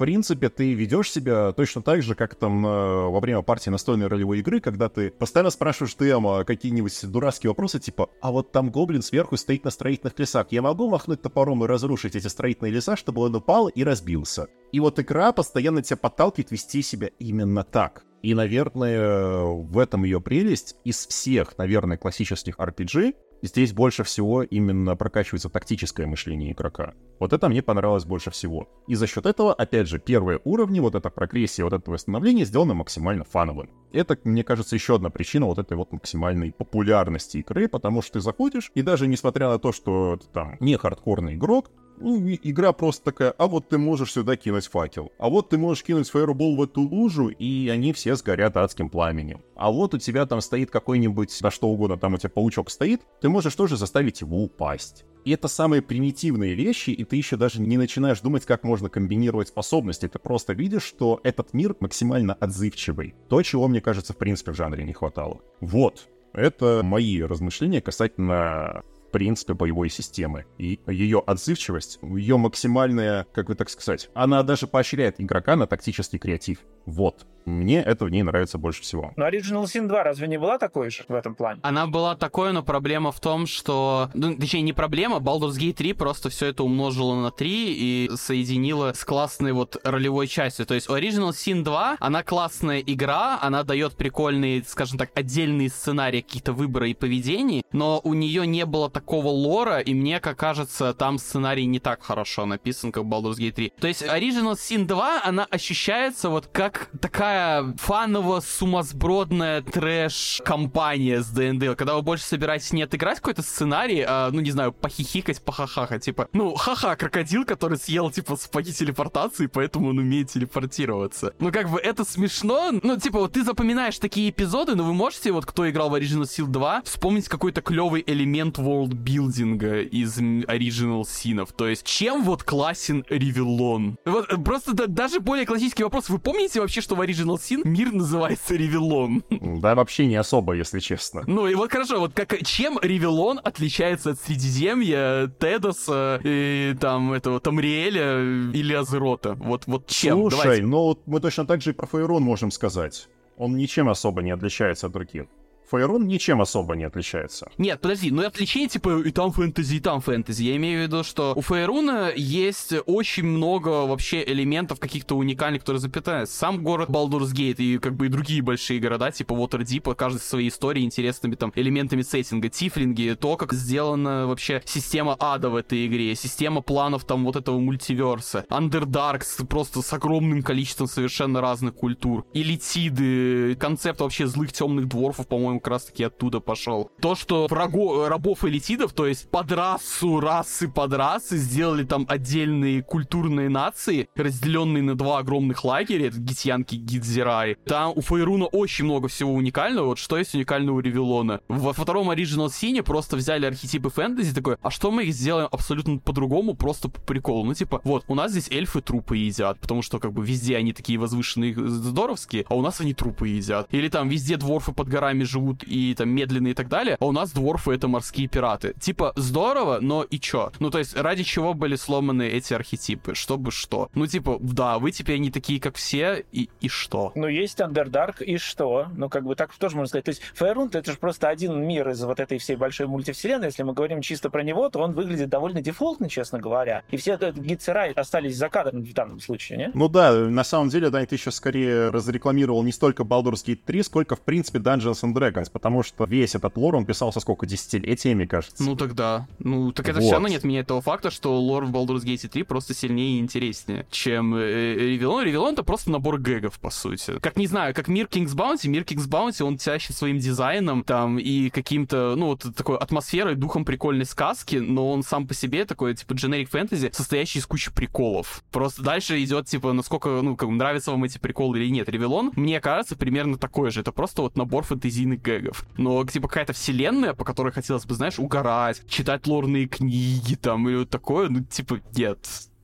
принципе, 0.00 0.48
ты 0.48 0.72
ведешь 0.72 1.12
себя 1.12 1.52
точно 1.52 1.82
так 1.82 2.02
же, 2.02 2.14
как 2.14 2.34
там 2.34 2.66
э, 2.66 2.68
во 2.70 3.20
время 3.20 3.42
партии 3.42 3.68
настольной 3.68 4.06
ролевой 4.06 4.38
игры, 4.38 4.58
когда 4.58 4.88
ты 4.88 5.10
постоянно 5.10 5.50
спрашиваешь 5.50 5.94
ТМа 5.94 6.44
какие-нибудь 6.44 6.98
дурацкие 7.02 7.50
вопросы, 7.50 7.78
типа, 7.78 8.08
а 8.22 8.32
вот 8.32 8.50
там 8.50 8.70
гоблин 8.70 9.02
сверху 9.02 9.36
стоит 9.36 9.64
на 9.64 9.70
строительных 9.70 10.18
лесах, 10.18 10.46
я 10.52 10.62
могу 10.62 10.88
махнуть 10.88 11.20
топором 11.20 11.64
и 11.64 11.66
разрушить 11.66 12.16
эти 12.16 12.28
строительные 12.28 12.72
леса, 12.72 12.96
чтобы 12.96 13.20
он 13.20 13.34
упал 13.36 13.68
и 13.68 13.84
разбился? 13.84 14.48
И 14.72 14.80
вот 14.80 14.98
игра 14.98 15.32
постоянно 15.32 15.82
тебя 15.82 15.98
подталкивает 15.98 16.50
вести 16.50 16.80
себя 16.80 17.10
именно 17.18 17.62
так. 17.62 18.04
И, 18.22 18.32
наверное, 18.32 19.44
в 19.44 19.78
этом 19.78 20.04
ее 20.04 20.20
прелесть. 20.20 20.76
Из 20.84 21.06
всех, 21.06 21.58
наверное, 21.58 21.98
классических 21.98 22.56
RPG 22.58 23.14
здесь 23.42 23.72
больше 23.72 24.04
всего 24.04 24.42
именно 24.42 24.96
прокачивается 24.96 25.48
тактическое 25.48 26.06
мышление 26.06 26.52
игрока. 26.52 26.94
Вот 27.18 27.32
это 27.32 27.48
мне 27.48 27.62
понравилось 27.62 28.04
больше 28.04 28.30
всего. 28.30 28.68
И 28.86 28.94
за 28.94 29.06
счет 29.06 29.26
этого, 29.26 29.52
опять 29.52 29.88
же, 29.88 29.98
первые 29.98 30.40
уровни, 30.44 30.80
вот 30.80 30.94
эта 30.94 31.10
прогрессия, 31.10 31.64
вот 31.64 31.72
это 31.72 31.90
восстановление 31.90 32.44
сделано 32.44 32.74
максимально 32.74 33.24
фановым. 33.24 33.70
Это, 33.92 34.18
мне 34.24 34.44
кажется, 34.44 34.76
еще 34.76 34.96
одна 34.96 35.10
причина 35.10 35.46
вот 35.46 35.58
этой 35.58 35.76
вот 35.76 35.92
максимальной 35.92 36.52
популярности 36.52 37.38
игры, 37.38 37.68
потому 37.68 38.02
что 38.02 38.14
ты 38.14 38.20
заходишь, 38.20 38.70
и 38.74 38.82
даже 38.82 39.06
несмотря 39.06 39.48
на 39.48 39.58
то, 39.58 39.72
что 39.72 40.16
ты 40.16 40.26
там 40.32 40.56
не 40.60 40.76
хардкорный 40.76 41.34
игрок, 41.34 41.70
ну, 42.00 42.18
игра 42.42 42.72
просто 42.72 43.04
такая, 43.04 43.30
а 43.30 43.46
вот 43.46 43.68
ты 43.68 43.78
можешь 43.78 44.12
сюда 44.12 44.36
кинуть 44.36 44.66
факел, 44.66 45.12
а 45.18 45.28
вот 45.28 45.50
ты 45.50 45.58
можешь 45.58 45.84
кинуть 45.84 46.08
фаербол 46.08 46.56
в 46.56 46.62
эту 46.62 46.82
лужу, 46.82 47.28
и 47.28 47.68
они 47.68 47.92
все 47.92 48.16
сгорят 48.16 48.56
адским 48.56 48.88
пламенем. 48.88 49.42
А 49.54 49.70
вот 49.70 49.94
у 49.94 49.98
тебя 49.98 50.26
там 50.26 50.40
стоит 50.40 50.70
какой-нибудь, 50.70 51.36
да 51.40 51.50
что 51.50 51.68
угодно, 51.68 51.98
там 51.98 52.14
у 52.14 52.18
тебя 52.18 52.30
паучок 52.30 52.70
стоит, 52.70 53.02
ты 53.20 53.28
можешь 53.28 53.54
тоже 53.54 53.76
заставить 53.76 54.20
его 54.20 54.42
упасть. 54.42 55.04
И 55.24 55.32
это 55.32 55.48
самые 55.48 55.82
примитивные 55.82 56.54
вещи, 56.54 56.90
и 56.90 57.04
ты 57.04 57.16
еще 57.16 57.36
даже 57.36 57.60
не 57.60 57.76
начинаешь 57.76 58.20
думать, 58.20 58.46
как 58.46 58.64
можно 58.64 58.88
комбинировать 58.88 59.48
способности. 59.48 60.08
Ты 60.08 60.18
просто 60.18 60.54
видишь, 60.54 60.82
что 60.82 61.20
этот 61.22 61.52
мир 61.52 61.76
максимально 61.80 62.32
отзывчивый. 62.32 63.14
То, 63.28 63.42
чего, 63.42 63.68
мне 63.68 63.82
кажется, 63.82 64.14
в 64.14 64.16
принципе 64.16 64.52
в 64.52 64.56
жанре 64.56 64.82
не 64.84 64.94
хватало. 64.94 65.42
Вот. 65.60 66.08
Это 66.32 66.80
мои 66.82 67.20
размышления 67.20 67.82
касательно 67.82 68.82
в 69.10 69.12
принципе, 69.12 69.54
боевой 69.54 69.90
системы. 69.90 70.46
И 70.56 70.78
ее 70.86 71.18
отзывчивость, 71.18 71.98
ее 72.00 72.36
максимальная, 72.36 73.26
как 73.32 73.48
бы 73.48 73.56
так 73.56 73.68
сказать, 73.68 74.08
она 74.14 74.44
даже 74.44 74.68
поощряет 74.68 75.20
игрока 75.20 75.56
на 75.56 75.66
тактический 75.66 76.20
креатив. 76.20 76.60
Вот. 76.86 77.26
Мне 77.50 77.82
это 77.82 78.04
в 78.04 78.10
ней 78.10 78.22
нравится 78.22 78.58
больше 78.58 78.82
всего. 78.82 79.12
Но 79.16 79.28
Original 79.28 79.64
Sin 79.64 79.86
2 79.86 80.02
разве 80.02 80.28
не 80.28 80.38
была 80.38 80.58
такой 80.58 80.90
же 80.90 81.04
в 81.08 81.14
этом 81.14 81.34
плане? 81.34 81.60
Она 81.62 81.86
была 81.86 82.16
такой, 82.16 82.52
но 82.52 82.62
проблема 82.62 83.12
в 83.12 83.20
том, 83.20 83.46
что... 83.46 84.10
Ну, 84.14 84.36
точнее, 84.36 84.62
не 84.62 84.72
проблема, 84.72 85.16
Baldur's 85.16 85.58
Gate 85.58 85.74
3 85.74 85.92
просто 85.94 86.30
все 86.30 86.46
это 86.46 86.62
умножила 86.62 87.14
на 87.14 87.30
3 87.30 87.50
и 87.50 88.10
соединила 88.16 88.92
с 88.92 89.04
классной 89.04 89.52
вот 89.52 89.76
ролевой 89.84 90.26
частью. 90.26 90.66
То 90.66 90.74
есть 90.74 90.88
Original 90.88 91.30
Sin 91.30 91.62
2, 91.62 91.96
она 91.98 92.22
классная 92.22 92.80
игра, 92.80 93.38
она 93.40 93.62
дает 93.62 93.96
прикольные, 93.96 94.62
скажем 94.66 94.98
так, 94.98 95.10
отдельные 95.14 95.68
сценарии 95.68 96.20
каких-то 96.20 96.52
выбора 96.52 96.88
и 96.88 96.94
поведений, 96.94 97.62
но 97.72 98.00
у 98.04 98.14
нее 98.14 98.46
не 98.46 98.64
было 98.66 98.90
такого 98.90 99.28
лора, 99.28 99.80
и 99.80 99.94
мне, 99.94 100.20
как 100.20 100.38
кажется, 100.38 100.94
там 100.94 101.18
сценарий 101.18 101.66
не 101.66 101.80
так 101.80 102.02
хорошо 102.02 102.46
написан, 102.46 102.92
как 102.92 103.04
Baldur's 103.04 103.38
Gate 103.38 103.52
3. 103.52 103.72
То 103.80 103.88
есть 103.88 104.02
Original 104.02 104.54
Sin 104.54 104.84
2, 104.86 105.22
она 105.24 105.44
ощущается 105.44 106.28
вот 106.28 106.46
как 106.46 106.90
такая 107.00 107.39
фаново-сумасбродная 107.76 109.62
трэш-компания 109.62 111.22
с 111.22 111.28
ДНД, 111.28 111.76
когда 111.76 111.94
вы 111.94 112.02
больше 112.02 112.24
собираетесь 112.24 112.72
не 112.72 112.82
отыграть 112.82 113.18
какой-то 113.18 113.42
сценарий, 113.42 114.04
а, 114.06 114.30
ну, 114.30 114.40
не 114.40 114.50
знаю, 114.50 114.72
похихикать, 114.72 115.42
похахахать, 115.42 116.04
типа, 116.04 116.28
ну, 116.32 116.54
ха-ха, 116.54 116.96
крокодил, 116.96 117.44
который 117.44 117.78
съел, 117.78 118.10
типа, 118.10 118.36
сапоги 118.36 118.72
телепортации, 118.72 119.46
поэтому 119.46 119.90
он 119.90 119.98
умеет 119.98 120.30
телепортироваться. 120.30 121.34
Ну, 121.38 121.52
как 121.52 121.70
бы, 121.70 121.78
это 121.78 122.04
смешно, 122.04 122.70
ну, 122.82 122.96
типа, 122.96 123.20
вот 123.20 123.32
ты 123.32 123.44
запоминаешь 123.44 123.98
такие 123.98 124.30
эпизоды, 124.30 124.74
но 124.74 124.84
вы 124.84 124.94
можете, 124.94 125.32
вот, 125.32 125.46
кто 125.46 125.68
играл 125.68 125.90
в 125.90 125.94
Original 125.94 126.22
Sin 126.22 126.46
2, 126.46 126.82
вспомнить 126.84 127.28
какой-то 127.28 127.62
клевый 127.62 128.02
элемент 128.06 128.58
worldbuilding 128.58 129.73
а 129.73 129.82
из 129.82 130.18
Original 130.18 131.04
Sin 131.08 131.30
ов. 131.30 131.52
То 131.52 131.68
есть, 131.68 131.84
чем 131.84 132.22
вот 132.22 132.42
классен 132.42 133.04
Ривеллон? 133.08 133.98
Вот, 134.04 134.28
просто 134.44 134.74
да, 134.74 134.86
даже 134.86 135.20
более 135.20 135.46
классический 135.46 135.84
вопрос. 135.84 136.08
Вы 136.08 136.18
помните 136.18 136.60
вообще, 136.60 136.80
что 136.80 136.94
в 136.94 137.00
Original 137.00 137.19
Sin 137.24 137.62
мир 137.64 137.92
называется 137.92 138.54
Ривеллон? 138.54 139.22
Да, 139.30 139.74
вообще 139.74 140.06
не 140.06 140.16
особо, 140.16 140.54
если 140.54 140.80
честно. 140.80 141.22
Ну 141.26 141.46
и 141.46 141.54
вот 141.54 141.70
хорошо, 141.70 142.00
вот 142.00 142.12
как, 142.14 142.44
чем 142.44 142.78
Ревелон 142.80 143.40
отличается 143.42 144.10
от 144.10 144.20
Средиземья, 144.20 145.28
Тедоса 145.38 146.20
и 146.24 146.76
там 146.80 147.12
этого 147.12 147.40
Тамриэля 147.40 148.50
или 148.52 148.74
Азерота? 148.74 149.34
Вот, 149.34 149.64
вот 149.66 149.86
чем? 149.86 150.18
Слушай, 150.18 150.42
Давайте. 150.42 150.66
ну 150.66 150.98
мы 151.06 151.20
точно 151.20 151.46
так 151.46 151.62
же 151.62 151.70
и 151.70 151.72
про 151.72 151.86
Фаерон 151.86 152.22
можем 152.22 152.50
сказать. 152.50 153.08
Он 153.36 153.56
ничем 153.56 153.88
особо 153.88 154.22
не 154.22 154.30
отличается 154.30 154.86
от 154.86 154.92
других. 154.92 155.26
Фаерон 155.70 156.08
ничем 156.08 156.40
особо 156.40 156.74
не 156.74 156.84
отличается. 156.84 157.50
Нет, 157.56 157.80
подожди, 157.80 158.10
ну 158.10 158.26
отличие 158.26 158.66
типа 158.66 159.02
и 159.02 159.12
там 159.12 159.30
фэнтези, 159.30 159.76
и 159.76 159.80
там 159.80 160.00
фэнтези. 160.00 160.42
Я 160.42 160.56
имею 160.56 160.80
в 160.80 160.82
виду, 160.82 161.04
что 161.04 161.32
у 161.36 161.40
Фаеруна 161.40 162.10
есть 162.14 162.74
очень 162.86 163.24
много 163.24 163.86
вообще 163.86 164.24
элементов 164.24 164.80
каких-то 164.80 165.16
уникальных, 165.16 165.60
которые 165.60 165.80
запятаются. 165.80 166.36
Сам 166.36 166.62
город 166.64 166.90
Балдурс 166.90 167.32
Гейт 167.32 167.60
и 167.60 167.78
как 167.78 167.94
бы 167.94 168.06
и 168.06 168.08
другие 168.08 168.42
большие 168.42 168.80
города, 168.80 169.12
типа 169.12 169.32
Waterdeep, 169.32 169.94
каждый 169.94 170.18
со 170.18 170.28
своей 170.30 170.48
историей, 170.48 170.84
интересными 170.84 171.36
там 171.36 171.52
элементами 171.54 172.02
сеттинга, 172.02 172.48
тифлинги, 172.48 173.16
то, 173.18 173.36
как 173.36 173.52
сделана 173.52 174.26
вообще 174.26 174.62
система 174.64 175.16
ада 175.20 175.50
в 175.50 175.56
этой 175.56 175.86
игре, 175.86 176.16
система 176.16 176.62
планов 176.62 177.04
там 177.04 177.24
вот 177.24 177.36
этого 177.36 177.60
мультиверса, 177.60 178.44
Underdark 178.50 179.22
просто 179.46 179.82
с 179.82 179.92
огромным 179.92 180.42
количеством 180.42 180.88
совершенно 180.88 181.40
разных 181.40 181.74
культур, 181.74 182.24
элитиды, 182.34 183.54
концепт 183.54 184.00
вообще 184.00 184.26
злых 184.26 184.52
темных 184.52 184.88
дворфов, 184.88 185.28
по-моему, 185.28 185.59
как 185.60 185.68
раз-таки 185.68 186.04
оттуда 186.04 186.40
пошел. 186.40 186.90
То, 187.00 187.14
что 187.14 187.46
врагов, 187.48 188.08
рабов 188.08 188.44
элитидов, 188.44 188.92
то 188.92 189.06
есть 189.06 189.30
под 189.30 189.52
расу, 189.52 190.20
расы 190.20 190.68
под 190.68 190.92
расы, 190.94 191.36
сделали 191.36 191.84
там 191.84 192.06
отдельные 192.08 192.82
культурные 192.82 193.48
нации, 193.48 194.08
разделенные 194.16 194.82
на 194.82 194.94
два 194.94 195.18
огромных 195.18 195.64
лагеря, 195.64 196.08
это 196.08 196.18
гитьянки 196.18 196.74
Гидзирай. 196.76 197.56
Там 197.66 197.92
у 197.94 198.00
Фейруна 198.00 198.46
очень 198.46 198.86
много 198.86 199.08
всего 199.08 199.32
уникального. 199.32 199.86
Вот 199.86 199.98
что 199.98 200.16
есть 200.16 200.34
уникального 200.34 200.76
у 200.76 200.80
Ревелона? 200.80 201.40
Во 201.48 201.72
втором 201.72 202.10
Original 202.10 202.48
Sin 202.48 202.82
просто 202.82 203.16
взяли 203.16 203.46
архетипы 203.46 203.90
фэнтези, 203.90 204.34
такой, 204.34 204.56
а 204.62 204.70
что 204.70 204.90
мы 204.90 205.04
их 205.04 205.14
сделаем 205.14 205.48
абсолютно 205.50 205.98
по-другому, 205.98 206.54
просто 206.54 206.88
по 206.88 207.00
приколу? 207.00 207.44
Ну, 207.44 207.54
типа, 207.54 207.80
вот, 207.84 208.04
у 208.08 208.14
нас 208.14 208.30
здесь 208.32 208.50
эльфы 208.50 208.80
трупы 208.80 209.16
едят, 209.16 209.58
потому 209.60 209.82
что, 209.82 209.98
как 209.98 210.12
бы, 210.12 210.24
везде 210.24 210.56
они 210.56 210.72
такие 210.72 210.98
возвышенные, 210.98 211.54
здоровские, 211.54 212.46
а 212.48 212.54
у 212.54 212.62
нас 212.62 212.80
они 212.80 212.94
трупы 212.94 213.28
едят. 213.28 213.68
Или 213.70 213.88
там 213.88 214.08
везде 214.08 214.36
дворфы 214.36 214.72
под 214.72 214.88
горами 214.88 215.24
живут, 215.24 215.49
живут 215.50 215.64
и 215.66 215.94
там 215.94 216.08
медленные 216.10 216.52
и 216.52 216.54
так 216.54 216.68
далее, 216.68 216.96
а 217.00 217.06
у 217.06 217.12
нас 217.12 217.32
дворфы 217.32 217.72
это 217.72 217.88
морские 217.88 218.28
пираты. 218.28 218.74
Типа, 218.80 219.12
здорово, 219.16 219.78
но 219.80 220.02
и 220.02 220.18
чё? 220.18 220.52
Ну, 220.58 220.70
то 220.70 220.78
есть, 220.78 220.96
ради 220.96 221.22
чего 221.22 221.54
были 221.54 221.76
сломаны 221.76 222.28
эти 222.28 222.54
архетипы? 222.54 223.14
Чтобы 223.14 223.50
что? 223.50 223.90
Ну, 223.94 224.06
типа, 224.06 224.38
да, 224.40 224.78
вы 224.78 224.92
теперь 224.92 225.18
не 225.18 225.30
такие, 225.30 225.60
как 225.60 225.76
все, 225.76 226.24
и, 226.32 226.48
и 226.60 226.68
что? 226.68 227.12
Ну, 227.14 227.26
есть 227.26 227.60
Underdark, 227.60 228.22
и 228.24 228.38
что? 228.38 228.86
Ну, 228.96 229.08
как 229.08 229.24
бы 229.24 229.34
так 229.34 229.52
тоже 229.54 229.76
можно 229.76 229.88
сказать. 229.88 230.04
То 230.04 230.10
есть, 230.10 230.22
Фейрунд 230.34 230.74
это 230.74 230.92
же 230.92 230.98
просто 230.98 231.28
один 231.28 231.62
мир 231.66 231.88
из 231.90 232.02
вот 232.02 232.20
этой 232.20 232.38
всей 232.38 232.56
большой 232.56 232.86
мультивселенной. 232.86 233.46
Если 233.46 233.62
мы 233.62 233.72
говорим 233.72 234.00
чисто 234.00 234.30
про 234.30 234.42
него, 234.42 234.68
то 234.68 234.80
он 234.80 234.92
выглядит 234.92 235.28
довольно 235.28 235.60
дефолтно, 235.60 236.08
честно 236.08 236.38
говоря. 236.38 236.82
И 236.90 236.96
все 236.96 237.16
Гитсерай 237.16 237.92
остались 237.92 238.36
за 238.36 238.48
кадром 238.48 238.82
в 238.82 238.92
данном 238.92 239.20
случае, 239.20 239.58
не? 239.58 239.70
Ну 239.74 239.88
да, 239.88 240.12
на 240.12 240.44
самом 240.44 240.68
деле, 240.68 240.90
да, 240.90 241.04
ты 241.04 241.14
еще 241.14 241.30
скорее 241.30 241.90
разрекламировал 241.90 242.62
не 242.62 242.72
столько 242.72 243.02
Baldur's 243.02 243.44
Gate 243.44 243.60
3, 243.64 243.82
сколько, 243.82 244.16
в 244.16 244.20
принципе, 244.20 244.58
Dungeons 244.58 245.02
and 245.02 245.14
Dragons 245.14 245.39
отвлекать, 245.40 245.52
потому 245.52 245.82
что 245.82 246.04
весь 246.04 246.34
этот 246.34 246.56
лор, 246.56 246.76
он 246.76 246.84
писался 246.84 247.20
сколько, 247.20 247.46
десятилетиями, 247.46 248.26
кажется. 248.26 248.62
Ну 248.62 248.76
тогда. 248.76 249.26
Ну, 249.38 249.72
так 249.72 249.88
это 249.88 249.98
Вот. 249.98 250.04
все 250.04 250.12
равно 250.12 250.28
не 250.28 250.36
отменяет 250.36 250.66
того 250.66 250.80
факта, 250.80 251.10
что 251.10 251.38
лор 251.40 251.64
в 251.64 251.70
Baldur's 251.74 252.04
Gate 252.04 252.28
3 252.28 252.42
просто 252.44 252.74
сильнее 252.74 253.18
и 253.18 253.20
интереснее, 253.20 253.86
чем 253.90 254.34
э, 254.34 254.74
Ривеллон. 254.74 255.24
Ривеллон 255.24 255.54
это 255.54 255.62
просто 255.62 255.90
набор 255.90 256.18
гэгов, 256.18 256.58
по 256.58 256.70
сути. 256.70 257.18
Как, 257.20 257.36
не 257.36 257.46
знаю, 257.46 257.74
как 257.74 257.88
мир 257.88 258.06
King's 258.06 258.34
Bounty. 258.34 258.68
Мир 258.68 258.82
King's 258.82 259.08
Bounty, 259.08 259.42
он 259.42 259.56
тащит 259.58 259.96
своим 259.96 260.18
дизайном 260.18 260.84
там 260.84 261.18
и 261.18 261.50
каким-то, 261.50 262.14
ну, 262.16 262.26
вот 262.26 262.46
такой 262.56 262.76
атмосферой, 262.76 263.34
духом 263.34 263.64
прикольной 263.64 264.04
сказки, 264.04 264.56
но 264.56 264.90
он 264.90 265.02
сам 265.02 265.26
по 265.26 265.34
себе 265.34 265.64
такой, 265.64 265.94
типа, 265.94 266.12
generic 266.12 266.46
фэнтези, 266.46 266.90
состоящий 266.92 267.38
из 267.38 267.46
кучи 267.46 267.70
приколов. 267.72 268.42
Просто 268.50 268.82
дальше 268.82 269.22
идет, 269.22 269.46
типа, 269.46 269.72
насколько, 269.72 270.08
ну, 270.22 270.36
как, 270.36 270.48
нравятся 270.48 270.90
вам 270.90 271.04
эти 271.04 271.18
приколы 271.18 271.58
или 271.58 271.70
нет. 271.70 271.88
Ривеллон, 271.88 272.32
мне 272.36 272.60
кажется, 272.60 272.96
примерно 272.96 273.36
такой 273.38 273.70
же. 273.70 273.80
Это 273.80 273.92
просто 273.92 274.22
вот 274.22 274.36
набор 274.36 274.64
фэнтезийных 274.64 275.22
гэгов. 275.38 275.64
Но, 275.76 276.04
типа, 276.04 276.28
какая-то 276.28 276.52
вселенная, 276.52 277.14
по 277.14 277.24
которой 277.24 277.52
хотелось 277.52 277.86
бы, 277.86 277.94
знаешь, 277.94 278.18
угорать, 278.18 278.82
читать 278.88 279.26
лорные 279.26 279.66
книги 279.66 280.34
там 280.34 280.68
или 280.68 280.76
вот 280.76 280.90
такое, 280.90 281.28
ну, 281.28 281.44
типа, 281.44 281.80
нет. 281.94 282.18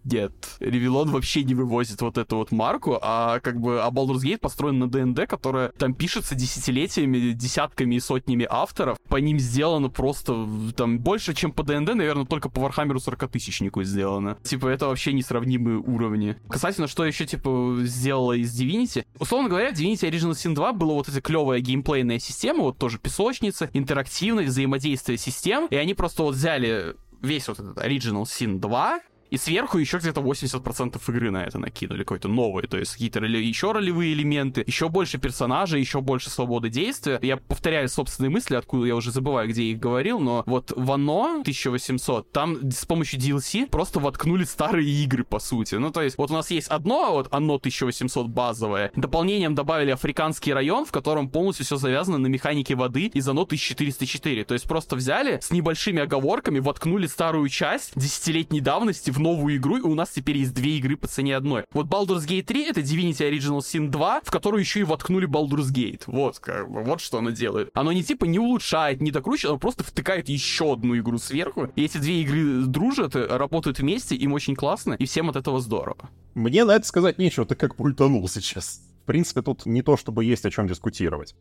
Нет, 0.07 0.33
Ривеллон 0.61 1.11
вообще 1.11 1.43
не 1.43 1.55
вывозит 1.55 2.01
вот 2.01 2.17
эту 2.17 2.37
вот 2.37 2.53
марку, 2.53 2.97
а 3.03 3.41
как 3.41 3.61
бы 3.61 3.83
а 3.83 3.91
Baldur's 3.91 4.23
Gate 4.23 4.39
построен 4.39 4.79
на 4.79 4.89
ДНД, 4.89 5.27
которая 5.27 5.71
там 5.71 5.95
пишется 5.95 6.37
десятилетиями, 6.37 7.33
десятками 7.33 7.97
и 7.97 8.01
сотнями 8.01 8.47
авторов. 8.49 8.99
По 9.09 9.17
ним 9.17 9.41
сделано 9.41 9.89
просто 9.89 10.47
там 10.77 11.01
больше, 11.01 11.35
чем 11.35 11.51
по 11.51 11.65
ДНД, 11.65 11.95
наверное, 11.97 12.25
только 12.25 12.49
по 12.49 12.61
Вархаммеру 12.61 13.01
40 13.01 13.33
тысячнику 13.33 13.83
сделано. 13.83 14.39
Типа, 14.45 14.69
это 14.69 14.87
вообще 14.87 15.13
несравнимые 15.13 15.79
уровни. 15.79 16.37
Касательно, 16.49 16.87
что 16.87 17.05
еще, 17.05 17.27
типа, 17.27 17.79
сделала 17.81 18.35
из 18.35 18.59
Divinity. 18.59 19.07
Условно 19.19 19.49
говоря, 19.49 19.73
в 19.73 19.75
Divinity 19.75 20.09
Original 20.09 20.33
Sin 20.33 20.55
2 20.55 20.73
была 20.73 20.95
вот 20.95 21.09
эта 21.09 21.21
клевая 21.21 21.59
геймплейная 21.59 22.21
система, 22.21 22.63
вот 22.63 22.79
тоже 22.79 22.99
песочница, 23.01 23.71
интерактивность, 23.73 24.51
взаимодействие 24.51 25.19
систем, 25.19 25.67
и 25.67 25.75
они 25.75 25.95
просто 25.95 26.23
вот 26.23 26.37
взяли 26.37 26.95
весь 27.23 27.49
вот 27.49 27.59
этот 27.59 27.79
Original 27.79 28.23
Sin 28.23 28.61
2, 28.61 29.01
и 29.31 29.37
сверху 29.37 29.79
еще 29.79 29.99
где-то 29.99 30.21
80% 30.21 31.01
игры 31.09 31.31
на 31.31 31.45
это 31.45 31.59
накинули, 31.59 32.01
какой-то 32.05 32.29
новый, 32.29 32.67
то 32.67 32.79
есть 32.79 32.93
какие-то 32.93 33.21
роли- 33.21 33.43
еще 33.43 33.73
ролевые 33.73 34.13
элементы, 34.13 34.63
еще 34.67 34.89
больше 34.89 35.19
персонажей, 35.19 35.81
еще 35.81 36.01
больше 36.01 36.31
свободы 36.31 36.69
действия. 36.69 37.19
Я 37.23 37.37
повторяю 37.37 37.89
собственные 37.89 38.31
мысли, 38.31 38.57
откуда 38.57 38.87
я 38.87 38.97
уже 38.97 39.11
забываю, 39.11 39.49
где 39.49 39.65
я 39.65 39.73
их 39.73 39.79
говорил, 39.79 40.21
но 40.21 40.43
вот 40.47 40.73
в 40.77 40.93
Оно 40.93 41.41
1800, 41.41 42.33
там 42.33 42.71
с 42.71 42.85
помощью 42.85 43.21
DLC 43.21 43.67
просто 43.67 44.01
воткнули 44.01 44.45
старые 44.45 44.89
игры, 44.89 45.25
по 45.25 45.39
сути. 45.39 45.75
Ну, 45.75 45.91
то 45.91 46.03
есть, 46.03 46.19
вот 46.19 46.31
у 46.31 46.35
нас 46.35 46.51
есть 46.51 46.69
одно, 46.69 47.13
вот 47.13 47.29
Оно 47.31 47.55
1800 47.55 48.29
базовое, 48.29 48.91
дополнением 48.97 49.55
добавили 49.55 49.91
африканский 49.91 50.53
район, 50.53 50.85
в 50.87 50.93
котором 50.93 51.29
полностью 51.29 51.67
все 51.67 51.77
завязано 51.77 52.19
на 52.19 52.27
механике 52.27 52.75
воды 52.75 53.07
из 53.07 53.29
Оно 53.29 53.43
1404. 53.43 54.45
То 54.45 54.55
есть, 54.55 54.67
просто 54.67 54.97
взяли 54.97 55.39
с 55.43 55.51
небольшими 55.51 56.03
оговорками, 56.03 56.59
воткнули 56.59 57.07
старую 57.07 57.49
часть 57.49 57.93
десятилетней 57.95 58.61
давности 58.61 59.11
в 59.11 59.19
новую 59.27 59.57
игру, 59.57 59.79
и 59.79 59.81
у 59.81 59.95
нас 59.95 60.11
теперь 60.11 60.39
есть 60.39 60.55
две 60.55 60.79
игры 60.79 60.97
по 60.97 61.09
цене 61.09 61.37
одной. 61.37 61.65
Вот 61.73 61.87
Baldur's 61.87 62.27
Gate 62.27 62.45
3 62.45 62.71
это 62.71 62.81
Divinity 62.81 63.29
Original 63.29 63.59
Sin 63.59 63.89
2, 63.89 64.21
в 64.23 64.31
которую 64.31 64.61
еще 64.61 64.81
и 64.81 64.85
воткнули 64.85 65.29
Baldur's 65.29 65.73
Gate. 65.73 66.03
Вот, 66.07 66.39
как 66.39 66.69
вот 66.69 67.01
что 67.01 67.19
оно 67.19 67.31
делает. 67.31 67.71
Оно 67.75 67.91
не 67.93 68.05
типа 68.05 68.25
не 68.25 68.39
улучшает, 68.39 69.01
не 69.01 69.11
докручивает, 69.11 69.53
оно 69.53 69.59
просто 69.59 69.83
втыкает 69.83 70.29
еще 70.29 70.75
одну 70.75 70.97
игру 70.97 71.19
сверху. 71.19 71.69
И 71.75 71.85
эти 71.85 71.99
две 71.99 72.23
игры 72.23 72.67
дружат, 72.67 73.17
э, 73.17 73.27
работают 73.27 73.81
вместе, 73.81 74.15
им 74.15 74.33
очень 74.33 74.55
классно, 74.55 74.95
и 74.95 75.07
всем 75.07 75.29
от 75.29 75.37
этого 75.37 75.61
здорово. 75.61 76.09
Мне 76.35 76.65
на 76.65 76.73
это 76.77 76.87
сказать 76.87 77.19
нечего, 77.19 77.47
ты 77.47 77.57
как 77.57 77.75
пультанул 77.75 78.29
сейчас. 78.29 78.81
В 79.03 79.07
принципе, 79.07 79.43
тут 79.43 79.67
не 79.67 79.83
то, 79.83 79.97
чтобы 79.97 80.25
есть 80.25 80.45
о 80.47 80.51
чем 80.51 80.69
дискутировать. 80.69 81.35